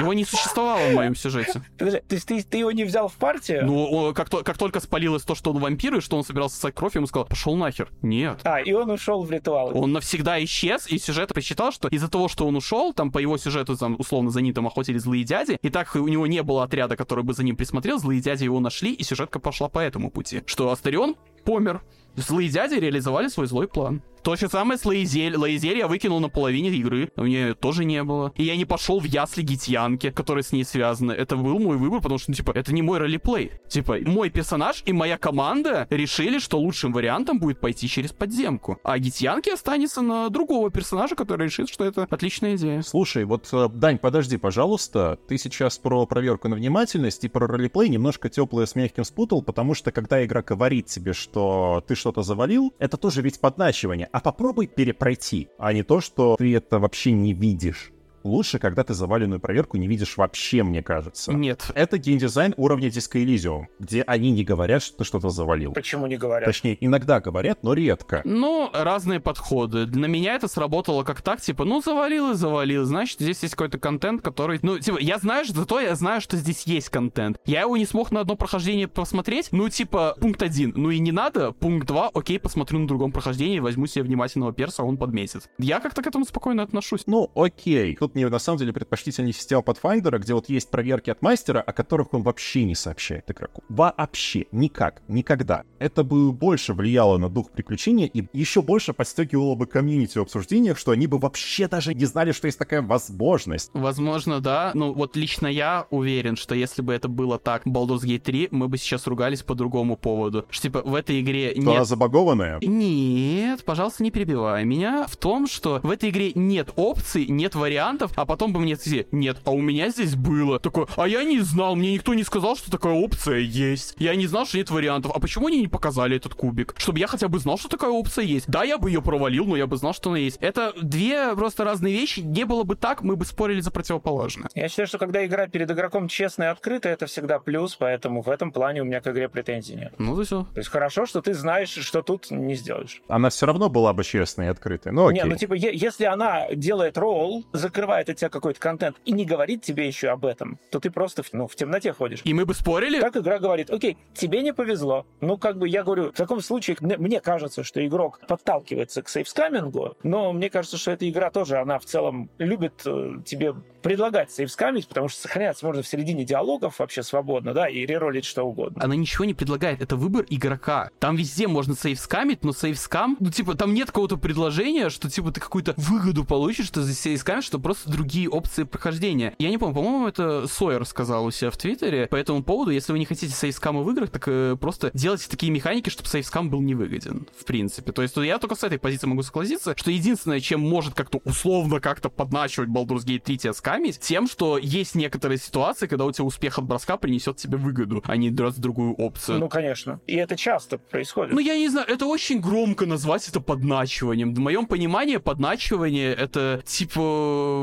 Его 0.00 0.14
не 0.14 0.24
существовало 0.24 0.88
в 0.88 0.94
моем 0.94 1.14
сюжете. 1.14 1.62
Подожди, 1.76 2.00
то 2.08 2.14
есть 2.14 2.26
ты, 2.26 2.42
ты 2.42 2.56
его 2.58 2.72
не 2.72 2.84
взял 2.84 3.08
в 3.08 3.12
партию? 3.14 3.66
Ну, 3.66 3.84
он- 3.84 4.14
как, 4.14 4.30
то- 4.30 4.42
как 4.42 4.56
только 4.56 4.80
спалилось 4.80 5.24
то, 5.24 5.34
что 5.34 5.50
он 5.50 5.58
вампир, 5.58 5.96
и 5.96 6.00
что 6.00 6.16
он 6.16 6.24
собирался 6.24 6.56
сосать 6.56 6.74
кровь, 6.74 6.94
ему 6.94 7.06
сказал, 7.06 7.26
пошел 7.26 7.54
нахер. 7.54 7.90
Нет. 8.00 8.40
А, 8.44 8.60
и 8.62 8.72
он 8.72 8.90
ушел 8.90 9.22
в 9.24 9.30
ритуал. 9.30 9.76
Он 9.76 9.92
навсегда 9.92 10.42
исчез, 10.44 10.86
и 10.90 10.98
сюжет 10.98 11.34
посчитал, 11.34 11.70
что 11.70 11.88
из-за 11.88 12.08
того, 12.08 12.28
что 12.28 12.46
он 12.46 12.56
ушел, 12.56 12.94
там 12.94 13.12
по 13.12 13.18
его 13.18 13.36
сюжету, 13.36 13.76
там, 13.76 13.96
условно, 13.98 14.30
за 14.30 14.40
ним 14.40 14.54
там 14.54 14.66
охотились 14.66 15.02
злые 15.02 15.24
дяди, 15.24 15.58
и 15.60 15.68
так 15.68 15.94
у 15.96 16.08
него 16.08 16.26
не 16.26 16.42
было 16.42 16.64
отряда, 16.64 16.96
который 16.96 17.22
бы 17.24 17.34
за 17.34 17.44
ним 17.44 17.56
присмотрел, 17.56 17.98
злые 17.98 18.20
дяди 18.22 18.44
его 18.44 18.53
нашли, 18.60 18.92
и 18.92 19.02
сюжетка 19.02 19.38
пошла 19.38 19.68
по 19.68 19.78
этому 19.78 20.10
пути. 20.10 20.42
Что 20.46 20.70
Астерион 20.70 21.16
помер. 21.44 21.82
Злые 22.16 22.48
дяди 22.48 22.74
реализовали 22.74 23.28
свой 23.28 23.46
злой 23.46 23.68
план. 23.68 24.02
То 24.24 24.36
же 24.36 24.48
самое 24.48 24.78
с 24.78 24.86
Лаизель. 24.86 25.36
Лаизель 25.36 25.76
я 25.76 25.86
выкинул 25.86 26.18
на 26.18 26.30
половине 26.30 26.70
игры. 26.70 27.10
У 27.14 27.26
нее 27.26 27.52
тоже 27.52 27.84
не 27.84 28.02
было. 28.02 28.32
И 28.36 28.42
я 28.42 28.56
не 28.56 28.64
пошел 28.64 28.98
в 28.98 29.04
ясли 29.04 29.42
Гитьянки, 29.42 30.10
которые 30.10 30.42
с 30.42 30.50
ней 30.50 30.64
связаны. 30.64 31.12
Это 31.12 31.36
был 31.36 31.58
мой 31.58 31.76
выбор, 31.76 32.00
потому 32.00 32.18
что, 32.18 32.30
ну, 32.30 32.34
типа, 32.34 32.52
это 32.52 32.72
не 32.72 32.80
мой 32.80 32.96
ролеплей. 32.96 33.52
Типа, 33.68 33.98
мой 34.00 34.30
персонаж 34.30 34.82
и 34.86 34.94
моя 34.94 35.18
команда 35.18 35.86
решили, 35.90 36.38
что 36.38 36.58
лучшим 36.58 36.94
вариантом 36.94 37.38
будет 37.38 37.60
пойти 37.60 37.86
через 37.86 38.12
подземку. 38.12 38.78
А 38.82 38.98
Гитьянки 38.98 39.50
останется 39.50 40.00
на 40.00 40.30
другого 40.30 40.70
персонажа, 40.70 41.16
который 41.16 41.48
решит, 41.48 41.68
что 41.68 41.84
это 41.84 42.06
отличная 42.08 42.56
идея. 42.56 42.80
Слушай, 42.80 43.26
вот, 43.26 43.50
э, 43.52 43.68
Дань, 43.74 43.98
подожди, 43.98 44.38
пожалуйста. 44.38 45.18
Ты 45.28 45.36
сейчас 45.36 45.76
про 45.76 46.06
проверку 46.06 46.48
на 46.48 46.56
внимательность 46.56 47.24
и 47.24 47.28
про 47.28 47.46
ролеплей 47.46 47.90
немножко 47.90 48.30
теплое 48.30 48.64
с 48.64 48.74
мягким 48.74 49.04
спутал, 49.04 49.42
потому 49.42 49.74
что 49.74 49.92
когда 49.92 50.24
игра 50.24 50.40
говорит 50.40 50.86
тебе, 50.86 51.12
что 51.12 51.84
ты 51.86 51.94
что-то 52.04 52.20
завалил, 52.20 52.74
это 52.78 52.98
тоже 52.98 53.22
ведь 53.22 53.40
подначивание. 53.40 54.10
А 54.12 54.20
попробуй 54.20 54.66
перепройти, 54.66 55.48
а 55.56 55.72
не 55.72 55.82
то, 55.82 56.02
что 56.02 56.36
ты 56.36 56.54
это 56.54 56.78
вообще 56.78 57.12
не 57.12 57.32
видишь 57.32 57.93
лучше, 58.24 58.58
когда 58.58 58.82
ты 58.82 58.94
заваленную 58.94 59.40
проверку 59.40 59.76
не 59.76 59.86
видишь 59.86 60.16
вообще, 60.16 60.62
мне 60.62 60.82
кажется. 60.82 61.32
Нет. 61.32 61.70
Это 61.74 61.98
геймдизайн 61.98 62.54
уровня 62.56 62.88
Disco 62.88 63.22
Elysium, 63.22 63.66
где 63.78 64.02
они 64.02 64.30
не 64.30 64.44
говорят, 64.44 64.82
что 64.82 64.98
ты 64.98 65.04
что-то 65.04 65.30
завалил. 65.30 65.72
Почему 65.72 66.06
не 66.06 66.16
говорят? 66.16 66.46
Точнее, 66.46 66.76
иногда 66.80 67.20
говорят, 67.20 67.62
но 67.62 67.74
редко. 67.74 68.22
Ну, 68.24 68.70
разные 68.72 69.20
подходы. 69.20 69.86
Для 69.86 70.08
меня 70.08 70.34
это 70.34 70.48
сработало 70.48 71.04
как 71.04 71.22
так, 71.22 71.40
типа, 71.40 71.64
ну, 71.64 71.80
завалил 71.80 72.32
и 72.32 72.34
завалил, 72.34 72.84
значит, 72.84 73.20
здесь 73.20 73.42
есть 73.42 73.54
какой-то 73.54 73.78
контент, 73.78 74.22
который... 74.22 74.58
Ну, 74.62 74.78
типа, 74.78 74.98
я 74.98 75.18
знаю, 75.18 75.44
зато 75.46 75.80
я 75.80 75.94
знаю, 75.94 76.20
что 76.20 76.36
здесь 76.36 76.62
есть 76.62 76.88
контент. 76.88 77.38
Я 77.44 77.62
его 77.62 77.76
не 77.76 77.86
смог 77.86 78.10
на 78.10 78.20
одно 78.20 78.36
прохождение 78.36 78.88
посмотреть, 78.88 79.48
ну, 79.52 79.68
типа, 79.68 80.16
пункт 80.20 80.42
один, 80.42 80.72
ну 80.74 80.90
и 80.90 80.98
не 80.98 81.12
надо, 81.12 81.52
пункт 81.52 81.86
два, 81.86 82.10
окей, 82.12 82.38
посмотрю 82.38 82.78
на 82.78 82.88
другом 82.88 83.12
прохождении, 83.12 83.58
возьму 83.58 83.86
себе 83.86 84.04
внимательного 84.04 84.52
перса, 84.52 84.82
он 84.82 84.96
подметит. 84.96 85.50
Я 85.58 85.80
как-то 85.80 86.02
к 86.02 86.06
этому 86.06 86.24
спокойно 86.24 86.62
отношусь. 86.62 87.02
Ну, 87.06 87.30
окей. 87.34 87.96
Тут 87.96 88.13
мне 88.14 88.28
на 88.28 88.38
самом 88.38 88.58
деле 88.58 88.72
предпочтительнее 88.72 89.32
система 89.32 89.62
Pathfinder, 89.62 90.18
где 90.18 90.34
вот 90.34 90.48
есть 90.48 90.70
проверки 90.70 91.10
от 91.10 91.22
мастера, 91.22 91.60
о 91.60 91.72
которых 91.72 92.14
он 92.14 92.22
вообще 92.22 92.64
не 92.64 92.74
сообщает 92.74 93.30
игроку. 93.30 93.62
Вообще. 93.68 94.46
Никак. 94.52 95.02
Никогда. 95.08 95.64
Это 95.78 96.04
бы 96.04 96.32
больше 96.32 96.74
влияло 96.74 97.18
на 97.18 97.28
дух 97.28 97.50
приключения 97.50 98.06
и 98.06 98.26
еще 98.32 98.62
больше 98.62 98.92
подстегивало 98.92 99.54
бы 99.54 99.66
комьюнити 99.66 100.18
в 100.18 100.22
обсуждениях, 100.22 100.78
что 100.78 100.92
они 100.92 101.06
бы 101.06 101.18
вообще 101.18 101.68
даже 101.68 101.94
не 101.94 102.04
знали, 102.06 102.32
что 102.32 102.46
есть 102.46 102.58
такая 102.58 102.82
возможность. 102.82 103.70
Возможно, 103.74 104.40
да. 104.40 104.72
Ну, 104.74 104.92
вот 104.92 105.16
лично 105.16 105.46
я 105.46 105.86
уверен, 105.90 106.36
что 106.36 106.54
если 106.54 106.82
бы 106.82 106.92
это 106.92 107.08
было 107.08 107.38
так, 107.38 107.66
Baldur's 107.66 108.02
Gate 108.02 108.20
3, 108.20 108.48
мы 108.50 108.68
бы 108.68 108.78
сейчас 108.78 109.06
ругались 109.06 109.42
по 109.42 109.54
другому 109.54 109.96
поводу. 109.96 110.46
Что, 110.50 110.62
типа, 110.62 110.82
в 110.82 110.94
этой 110.94 111.20
игре 111.20 111.52
что 111.52 111.60
нет... 111.60 111.68
она 111.76 111.84
забагованная? 111.84 112.58
Нет, 112.60 113.64
пожалуйста, 113.64 114.02
не 114.02 114.10
перебивай 114.10 114.64
меня. 114.64 115.06
В 115.08 115.16
том, 115.16 115.46
что 115.46 115.80
в 115.82 115.90
этой 115.90 116.10
игре 116.10 116.32
нет 116.34 116.70
опций, 116.76 117.26
нет 117.26 117.54
вариантов, 117.54 118.03
а 118.16 118.26
потом 118.26 118.52
бы 118.52 118.60
мне 118.60 118.76
сказали, 118.76 119.06
нет, 119.12 119.38
а 119.44 119.50
у 119.50 119.60
меня 119.60 119.88
здесь 119.90 120.14
было. 120.14 120.58
Такое, 120.58 120.86
а 120.96 121.06
я 121.08 121.24
не 121.24 121.40
знал, 121.40 121.76
мне 121.76 121.92
никто 121.94 122.14
не 122.14 122.24
сказал, 122.24 122.56
что 122.56 122.70
такая 122.70 122.92
опция 122.92 123.38
есть. 123.38 123.94
Я 123.98 124.14
не 124.14 124.26
знал, 124.26 124.46
что 124.46 124.58
нет 124.58 124.70
вариантов. 124.70 125.12
А 125.14 125.20
почему 125.20 125.46
они 125.48 125.60
не 125.60 125.68
показали 125.68 126.16
этот 126.16 126.34
кубик? 126.34 126.74
Чтобы 126.76 126.98
я 126.98 127.06
хотя 127.06 127.28
бы 127.28 127.38
знал, 127.38 127.58
что 127.58 127.68
такая 127.68 127.90
опция 127.90 128.24
есть. 128.24 128.46
Да, 128.48 128.64
я 128.64 128.78
бы 128.78 128.90
ее 128.90 129.02
провалил, 129.02 129.44
но 129.46 129.56
я 129.56 129.66
бы 129.66 129.76
знал, 129.76 129.94
что 129.94 130.10
она 130.10 130.18
есть. 130.18 130.38
Это 130.40 130.72
две 130.80 131.34
просто 131.34 131.64
разные 131.64 131.92
вещи. 131.94 132.20
Не 132.20 132.44
было 132.44 132.64
бы 132.64 132.76
так, 132.76 133.02
мы 133.02 133.16
бы 133.16 133.24
спорили 133.24 133.60
за 133.60 133.70
противоположное. 133.70 134.48
Я 134.54 134.68
считаю, 134.68 134.86
что 134.88 134.98
когда 134.98 135.24
игра 135.24 135.46
перед 135.46 135.70
игроком 135.70 136.08
честная 136.08 136.48
и 136.48 136.52
открытая, 136.52 136.94
это 136.94 137.06
всегда 137.06 137.38
плюс, 137.38 137.76
поэтому 137.76 138.22
в 138.22 138.28
этом 138.28 138.52
плане 138.52 138.82
у 138.82 138.84
меня 138.84 139.00
к 139.00 139.06
игре 139.06 139.28
претензий 139.28 139.74
нет. 139.76 139.92
Ну, 139.98 140.16
то 140.16 140.24
все. 140.24 140.44
То 140.54 140.58
есть 140.60 140.70
хорошо, 140.70 141.06
что 141.06 141.20
ты 141.22 141.34
знаешь, 141.34 141.68
что 141.70 142.02
тут 142.02 142.30
не 142.30 142.54
сделаешь. 142.54 143.02
Она 143.08 143.30
все 143.30 143.46
равно 143.46 143.68
была 143.68 143.92
бы 143.92 144.04
честной 144.04 144.46
и 144.46 144.48
открытой. 144.48 144.92
Ну, 144.92 145.06
окей. 145.06 145.22
Не, 145.22 145.28
ну 145.28 145.36
типа, 145.36 145.54
е- 145.54 145.74
если 145.74 146.04
она 146.04 146.48
делает 146.54 146.98
ролл, 146.98 147.44
закрывает 147.52 147.93
от 148.00 148.16
тебя 148.16 148.28
какой-то 148.28 148.60
контент 148.60 148.96
и 149.04 149.12
не 149.12 149.24
говорит 149.24 149.62
тебе 149.62 149.86
еще 149.86 150.08
об 150.08 150.24
этом, 150.24 150.58
то 150.70 150.80
ты 150.80 150.90
просто 150.90 151.22
в, 151.22 151.32
ну, 151.32 151.46
в 151.46 151.56
темноте 151.56 151.92
ходишь. 151.92 152.20
И 152.24 152.34
мы 152.34 152.44
бы 152.44 152.54
спорили? 152.54 153.00
Так 153.00 153.16
игра 153.16 153.38
говорит, 153.38 153.70
окей, 153.70 153.96
тебе 154.14 154.42
не 154.42 154.52
повезло. 154.52 155.06
Ну, 155.20 155.36
как 155.36 155.58
бы 155.58 155.68
я 155.68 155.82
говорю, 155.82 156.10
в 156.10 156.16
таком 156.16 156.40
случае 156.40 156.76
мне, 156.80 157.20
кажется, 157.20 157.64
что 157.64 157.84
игрок 157.86 158.20
подталкивается 158.26 159.02
к 159.02 159.08
сейфскамингу, 159.08 159.96
но 160.02 160.32
мне 160.32 160.50
кажется, 160.50 160.76
что 160.76 160.92
эта 160.92 161.08
игра 161.08 161.30
тоже, 161.30 161.58
она 161.58 161.78
в 161.78 161.84
целом 161.84 162.30
любит 162.38 162.82
э, 162.86 163.18
тебе 163.24 163.54
предлагать 163.82 164.30
сейфскамить, 164.30 164.88
потому 164.88 165.08
что 165.08 165.20
сохраняться 165.20 165.66
можно 165.66 165.82
в 165.82 165.86
середине 165.86 166.24
диалогов 166.24 166.78
вообще 166.78 167.02
свободно, 167.02 167.52
да, 167.52 167.68
и 167.68 167.84
реролить 167.84 168.24
что 168.24 168.42
угодно. 168.42 168.82
Она 168.82 168.96
ничего 168.96 169.24
не 169.26 169.34
предлагает, 169.34 169.82
это 169.82 169.96
выбор 169.96 170.24
игрока. 170.30 170.90
Там 170.98 171.16
везде 171.16 171.46
можно 171.46 171.74
сейфскамить, 171.74 172.44
но 172.44 172.52
сейфскам, 172.52 173.16
ну, 173.20 173.30
типа, 173.30 173.54
там 173.54 173.74
нет 173.74 173.88
какого-то 173.88 174.16
предложения, 174.16 174.88
что, 174.88 175.10
типа, 175.10 175.32
ты 175.32 175.40
какую-то 175.40 175.74
выгоду 175.76 176.24
получишь, 176.24 176.66
что 176.66 176.82
за 176.82 176.94
сейфскамить, 176.94 177.44
что 177.44 177.58
просто 177.58 177.83
другие 177.84 178.28
опции 178.28 178.64
прохождения. 178.64 179.34
Я 179.38 179.50
не 179.50 179.58
помню, 179.58 179.74
по-моему, 179.74 180.08
это 180.08 180.46
Сойер 180.46 180.84
сказал 180.84 181.26
у 181.26 181.30
себя 181.30 181.50
в 181.50 181.56
Твиттере 181.56 182.06
по 182.06 182.16
этому 182.16 182.42
поводу, 182.42 182.70
если 182.70 182.92
вы 182.92 182.98
не 182.98 183.04
хотите 183.04 183.32
сейфскамы 183.32 183.84
в 183.84 183.90
играх, 183.90 184.10
так 184.10 184.24
э, 184.26 184.56
просто 184.60 184.90
делайте 184.94 185.28
такие 185.28 185.50
механики, 185.52 185.90
чтобы 185.90 186.08
сейфскам 186.08 186.50
был 186.50 186.60
невыгоден, 186.60 187.26
в 187.38 187.44
принципе. 187.44 187.92
То 187.92 188.02
есть 188.02 188.16
я 188.16 188.38
только 188.38 188.54
с 188.54 188.64
этой 188.64 188.78
позиции 188.78 189.06
могу 189.06 189.22
согласиться, 189.22 189.74
что 189.76 189.90
единственное, 189.90 190.40
чем 190.40 190.60
может 190.60 190.94
как-то 190.94 191.20
условно 191.24 191.80
как-то 191.80 192.08
подначивать 192.08 192.68
Baldur's 192.68 193.04
Gate 193.04 193.20
3 193.20 193.38
тебя 193.38 193.52
скамить, 193.52 193.98
тем, 194.00 194.28
что 194.28 194.58
есть 194.58 194.94
некоторые 194.94 195.38
ситуации, 195.38 195.86
когда 195.86 196.04
у 196.04 196.12
тебя 196.12 196.24
успех 196.24 196.58
от 196.58 196.64
броска 196.64 196.96
принесет 196.96 197.36
тебе 197.36 197.58
выгоду, 197.58 198.02
а 198.06 198.16
не 198.16 198.34
раз 198.34 198.56
другую 198.56 198.94
опцию. 198.94 199.38
Ну, 199.38 199.48
конечно. 199.48 200.00
И 200.06 200.14
это 200.16 200.36
часто 200.36 200.78
происходит. 200.78 201.32
Ну, 201.34 201.40
я 201.40 201.56
не 201.56 201.68
знаю, 201.68 201.86
это 201.88 202.06
очень 202.06 202.40
громко 202.40 202.86
назвать 202.86 203.28
это 203.28 203.40
подначиванием. 203.40 204.34
В 204.34 204.38
моем 204.38 204.66
понимании 204.66 205.16
подначивание 205.16 206.12
это 206.14 206.62
типа, 206.64 207.00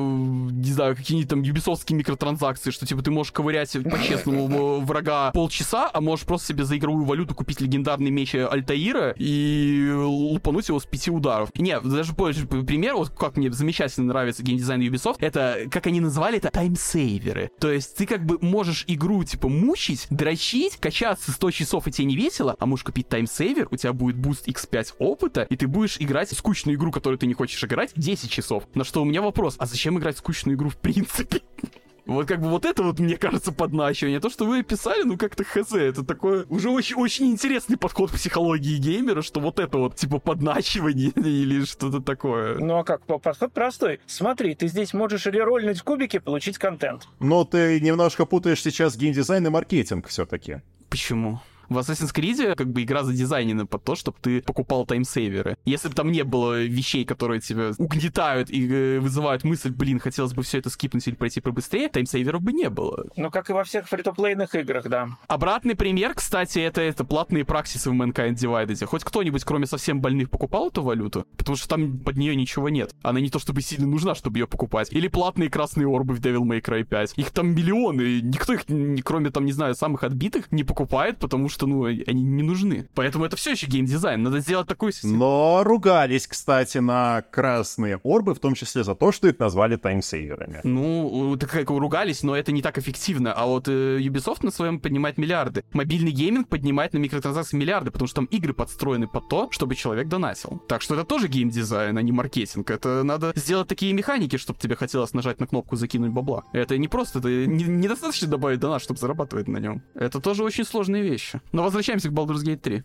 не 0.02 0.72
знаю, 0.72 0.96
какие-нибудь 0.96 1.30
там 1.30 1.42
юбисовские 1.42 1.98
микротранзакции, 1.98 2.72
что 2.72 2.86
типа 2.86 3.02
ты 3.02 3.12
можешь 3.12 3.32
ковырять 3.32 3.72
по-честному 3.72 4.82
врага 4.82 5.32
полчаса, 5.32 5.90
а 5.92 6.02
можешь 6.02 6.26
просто 6.26 6.48
себе 6.48 6.64
за 6.64 6.78
игровую 6.78 7.06
валюту 7.06 7.36
купить 7.36 7.62
легендарный 7.62 8.12
меч 8.12 8.36
Альтаира 8.36 9.14
и 9.18 9.92
лупануть 9.94 10.68
его 10.70 10.80
с 10.80 10.86
пяти 10.86 11.12
ударов. 11.12 11.50
Не, 11.56 11.80
даже 11.80 12.14
больше 12.14 12.46
пример, 12.48 12.96
вот 12.96 13.10
как 13.10 13.38
мне 13.38 13.52
замечательно 13.52 14.08
нравится 14.08 14.44
геймдизайн 14.44 14.82
Ubisoft, 14.82 15.18
это, 15.20 15.68
как 15.70 15.88
они 15.88 16.00
называли 16.00 16.38
это, 16.38 16.50
time 16.50 16.87
saver 16.87 17.33
ы. 17.33 17.52
То 17.60 17.72
есть 17.72 17.96
ты 17.96 18.06
как 18.06 18.26
бы 18.26 18.38
можешь 18.42 18.86
игру, 18.88 19.24
типа, 19.24 19.50
мучить, 19.50 20.08
дрочить, 20.10 20.78
качаться 20.78 21.32
100 21.32 21.52
часов, 21.52 21.88
и 21.88 21.92
тебе 21.92 22.06
не 22.06 22.16
весело, 22.16 22.56
а 22.60 22.66
можешь 22.66 22.84
купить 22.84 23.08
time 23.08 23.32
saver, 23.32 23.68
у 23.72 23.78
тебя 23.78 23.94
будет 23.94 24.18
буст 24.18 24.48
x5 24.48 24.96
опыта, 25.00 25.44
и 25.50 25.56
ты 25.56 25.68
будешь 25.68 25.98
играть 26.00 26.32
скучную 26.32 26.78
игру, 26.78 26.92
которую 26.92 27.18
ты 27.18 27.28
не 27.28 27.34
хочешь 27.34 27.64
играть, 27.64 27.92
10 27.96 28.30
часов. 28.30 28.64
На 28.74 28.84
что 28.84 29.02
у 29.02 29.06
меня 29.06 29.22
вопрос, 29.22 29.56
а 29.58 29.66
зачем 29.66 29.91
играть 30.00 30.16
в 30.16 30.20
скучную 30.20 30.56
игру 30.56 30.70
в 30.70 30.78
принципе? 30.78 31.42
Вот 32.06 32.28
как 32.28 32.42
бы 32.42 32.50
вот 32.50 32.66
это 32.66 32.84
вот, 32.84 33.00
мне 33.00 33.16
кажется, 33.16 33.52
подначивание. 33.52 34.20
То, 34.20 34.30
что 34.30 34.46
вы 34.46 34.60
описали, 34.60 35.04
ну 35.04 35.18
как-то 35.18 35.44
хз. 35.44 35.74
Это 35.74 36.04
такое 36.04 36.46
уже 36.50 36.70
очень-очень 36.70 37.28
интересный 37.28 37.78
подход 37.78 38.12
к 38.12 38.16
психологии 38.16 38.78
геймера, 38.78 39.22
что 39.22 39.40
вот 39.40 39.60
это 39.60 39.78
вот, 39.78 39.96
типа, 39.96 40.20
подначивание 40.20 41.10
или 41.16 41.64
что-то 41.64 42.02
такое. 42.02 42.58
Ну 42.58 42.78
а 42.78 42.84
как? 42.84 43.06
Подход 43.06 43.54
простой. 43.54 44.00
Смотри, 44.08 44.56
ты 44.56 44.68
здесь 44.68 44.94
можешь 44.94 45.26
рерольнуть 45.26 45.80
в 45.80 45.84
кубике, 45.84 46.20
получить 46.20 46.58
контент. 46.58 47.08
Но 47.20 47.46
ты 47.46 47.80
немножко 47.80 48.26
путаешь 48.26 48.62
сейчас 48.62 48.98
геймдизайн 48.98 49.46
и 49.46 49.50
маркетинг 49.50 50.08
все-таки. 50.08 50.62
Почему? 50.90 51.40
В 51.72 51.78
Assassin's 51.78 52.14
Creed 52.14 52.56
как 52.56 52.70
бы 52.70 52.84
игра 52.84 53.04
задизайнена 53.04 53.66
под 53.66 53.86
то, 53.86 53.96
чтобы 53.96 54.18
ты 54.22 54.42
покупал 54.42 54.86
таймсейверы. 54.86 55.56
Если 55.64 55.88
бы 55.88 55.96
там 55.96 56.12
не 56.12 56.26
было 56.26 56.62
вещей, 56.64 57.06
которые 57.06 57.40
тебя 57.40 57.72
угнетают 57.78 58.50
и 58.50 58.68
э, 58.68 59.00
вызывают 59.00 59.46
мысль, 59.46 59.72
блин, 59.72 60.00
хотелось 60.00 60.34
бы 60.34 60.44
все 60.44 60.58
это 60.58 60.70
скипнуть 60.70 61.08
или 61.08 61.16
пройти 61.16 61.40
побыстрее, 61.40 61.88
таймсейверов 61.88 62.42
бы 62.42 62.52
не 62.52 62.70
было. 62.70 63.06
Ну, 63.16 63.32
как 63.32 63.50
и 63.50 63.54
во 63.54 63.64
всех 63.64 63.88
фри-то-плейных 63.88 64.54
играх, 64.54 64.90
да. 64.90 65.10
Обратный 65.28 65.76
пример, 65.76 66.14
кстати, 66.14 66.60
это, 66.60 66.82
это 66.82 67.06
платные 67.06 67.46
праксисы 67.46 67.90
в 67.90 67.94
Mankind 67.94 68.34
Divided. 68.34 68.86
Хоть 68.86 69.06
кто-нибудь, 69.06 69.46
кроме 69.46 69.66
совсем 69.66 70.02
больных, 70.02 70.30
покупал 70.30 70.68
эту 70.68 70.84
валюту? 70.84 71.26
Потому 71.38 71.56
что 71.56 71.70
там 71.70 72.00
под 72.00 72.18
нее 72.18 72.36
ничего 72.36 72.68
нет. 72.68 72.94
Она 73.02 73.22
не 73.22 73.30
то 73.30 73.40
чтобы 73.40 73.62
сильно 73.62 73.88
нужна, 73.88 74.14
чтобы 74.14 74.40
ее 74.40 74.48
покупать. 74.48 74.92
Или 74.92 75.08
платные 75.08 75.50
красные 75.50 75.88
орбы 75.88 76.16
в 76.16 76.20
Devil 76.20 76.42
May 76.42 76.62
Cry 76.62 76.84
5. 76.84 77.14
Их 77.16 77.32
там 77.32 77.56
миллионы. 77.56 78.20
Никто 78.22 78.54
их, 78.54 78.66
кроме 79.06 79.30
там, 79.30 79.46
не 79.46 79.54
знаю, 79.54 79.74
самых 79.76 80.04
отбитых, 80.04 80.52
не 80.52 80.64
покупает, 80.64 81.18
потому 81.18 81.48
что, 81.48 81.61
ну, 81.68 81.86
они 81.86 82.24
не 82.24 82.44
нужны. 82.44 82.88
Поэтому 82.94 83.26
это 83.26 83.36
все 83.36 83.52
еще 83.52 83.68
геймдизайн. 83.68 84.22
Надо 84.22 84.40
сделать 84.40 84.68
такую 84.68 84.92
систему. 84.92 85.18
Но 85.18 85.62
ругались, 85.64 86.28
кстати, 86.28 86.80
на 86.80 87.24
красные 87.32 88.00
орбы, 88.04 88.34
в 88.34 88.40
том 88.40 88.54
числе 88.56 88.84
за 88.84 88.96
то, 88.96 89.12
что 89.12 89.28
их 89.28 89.40
назвали 89.40 89.76
таймсейверами. 89.76 90.62
Ну, 90.64 91.36
так 91.40 91.50
как 91.50 91.70
ругались, 91.70 92.24
но 92.24 92.36
это 92.36 92.52
не 92.52 92.62
так 92.62 92.78
эффективно. 92.78 93.34
А 93.34 93.46
вот 93.46 93.68
э, 93.68 94.00
Ubisoft 94.00 94.40
на 94.44 94.52
своем 94.52 94.80
поднимает 94.80 95.18
миллиарды. 95.18 95.64
Мобильный 95.74 96.12
гейминг 96.12 96.48
поднимает 96.48 96.94
на 96.94 96.98
микротранзакции 96.98 97.58
миллиарды, 97.58 97.92
потому 97.92 98.08
что 98.08 98.16
там 98.16 98.26
игры 98.26 98.54
подстроены 98.54 99.08
под 99.08 99.30
то, 99.30 99.48
чтобы 99.52 99.76
человек 99.76 100.08
донатил. 100.08 100.62
Так 100.68 100.82
что 100.82 100.96
это 100.96 101.04
тоже 101.04 101.28
геймдизайн, 101.28 101.98
а 101.98 102.02
не 102.02 102.12
маркетинг. 102.12 102.70
Это 102.70 103.04
надо 103.04 103.34
сделать 103.36 103.68
такие 103.68 103.94
механики, 103.94 104.38
чтобы 104.38 104.60
тебе 104.60 104.76
хотелось 104.76 105.14
нажать 105.14 105.40
на 105.40 105.48
кнопку 105.48 105.76
«закинуть 105.76 106.12
бабла». 106.12 106.44
Это 106.54 106.78
не 106.78 106.88
просто, 106.88 107.20
это 107.20 107.28
не- 107.30 107.64
недостаточно 107.64 108.28
добавить 108.28 108.60
донат, 108.60 108.82
чтобы 108.82 109.00
зарабатывать 109.00 109.48
на 109.48 109.58
нем. 109.58 109.84
Это 109.96 110.20
тоже 110.20 110.44
очень 110.44 110.64
сложные 110.66 111.04
вещи. 111.04 111.42
Но 111.52 111.64
возвращаемся 111.64 112.10
к 112.10 112.14
Baldur's 112.14 112.44
Gate 112.44 112.58
3. 112.58 112.84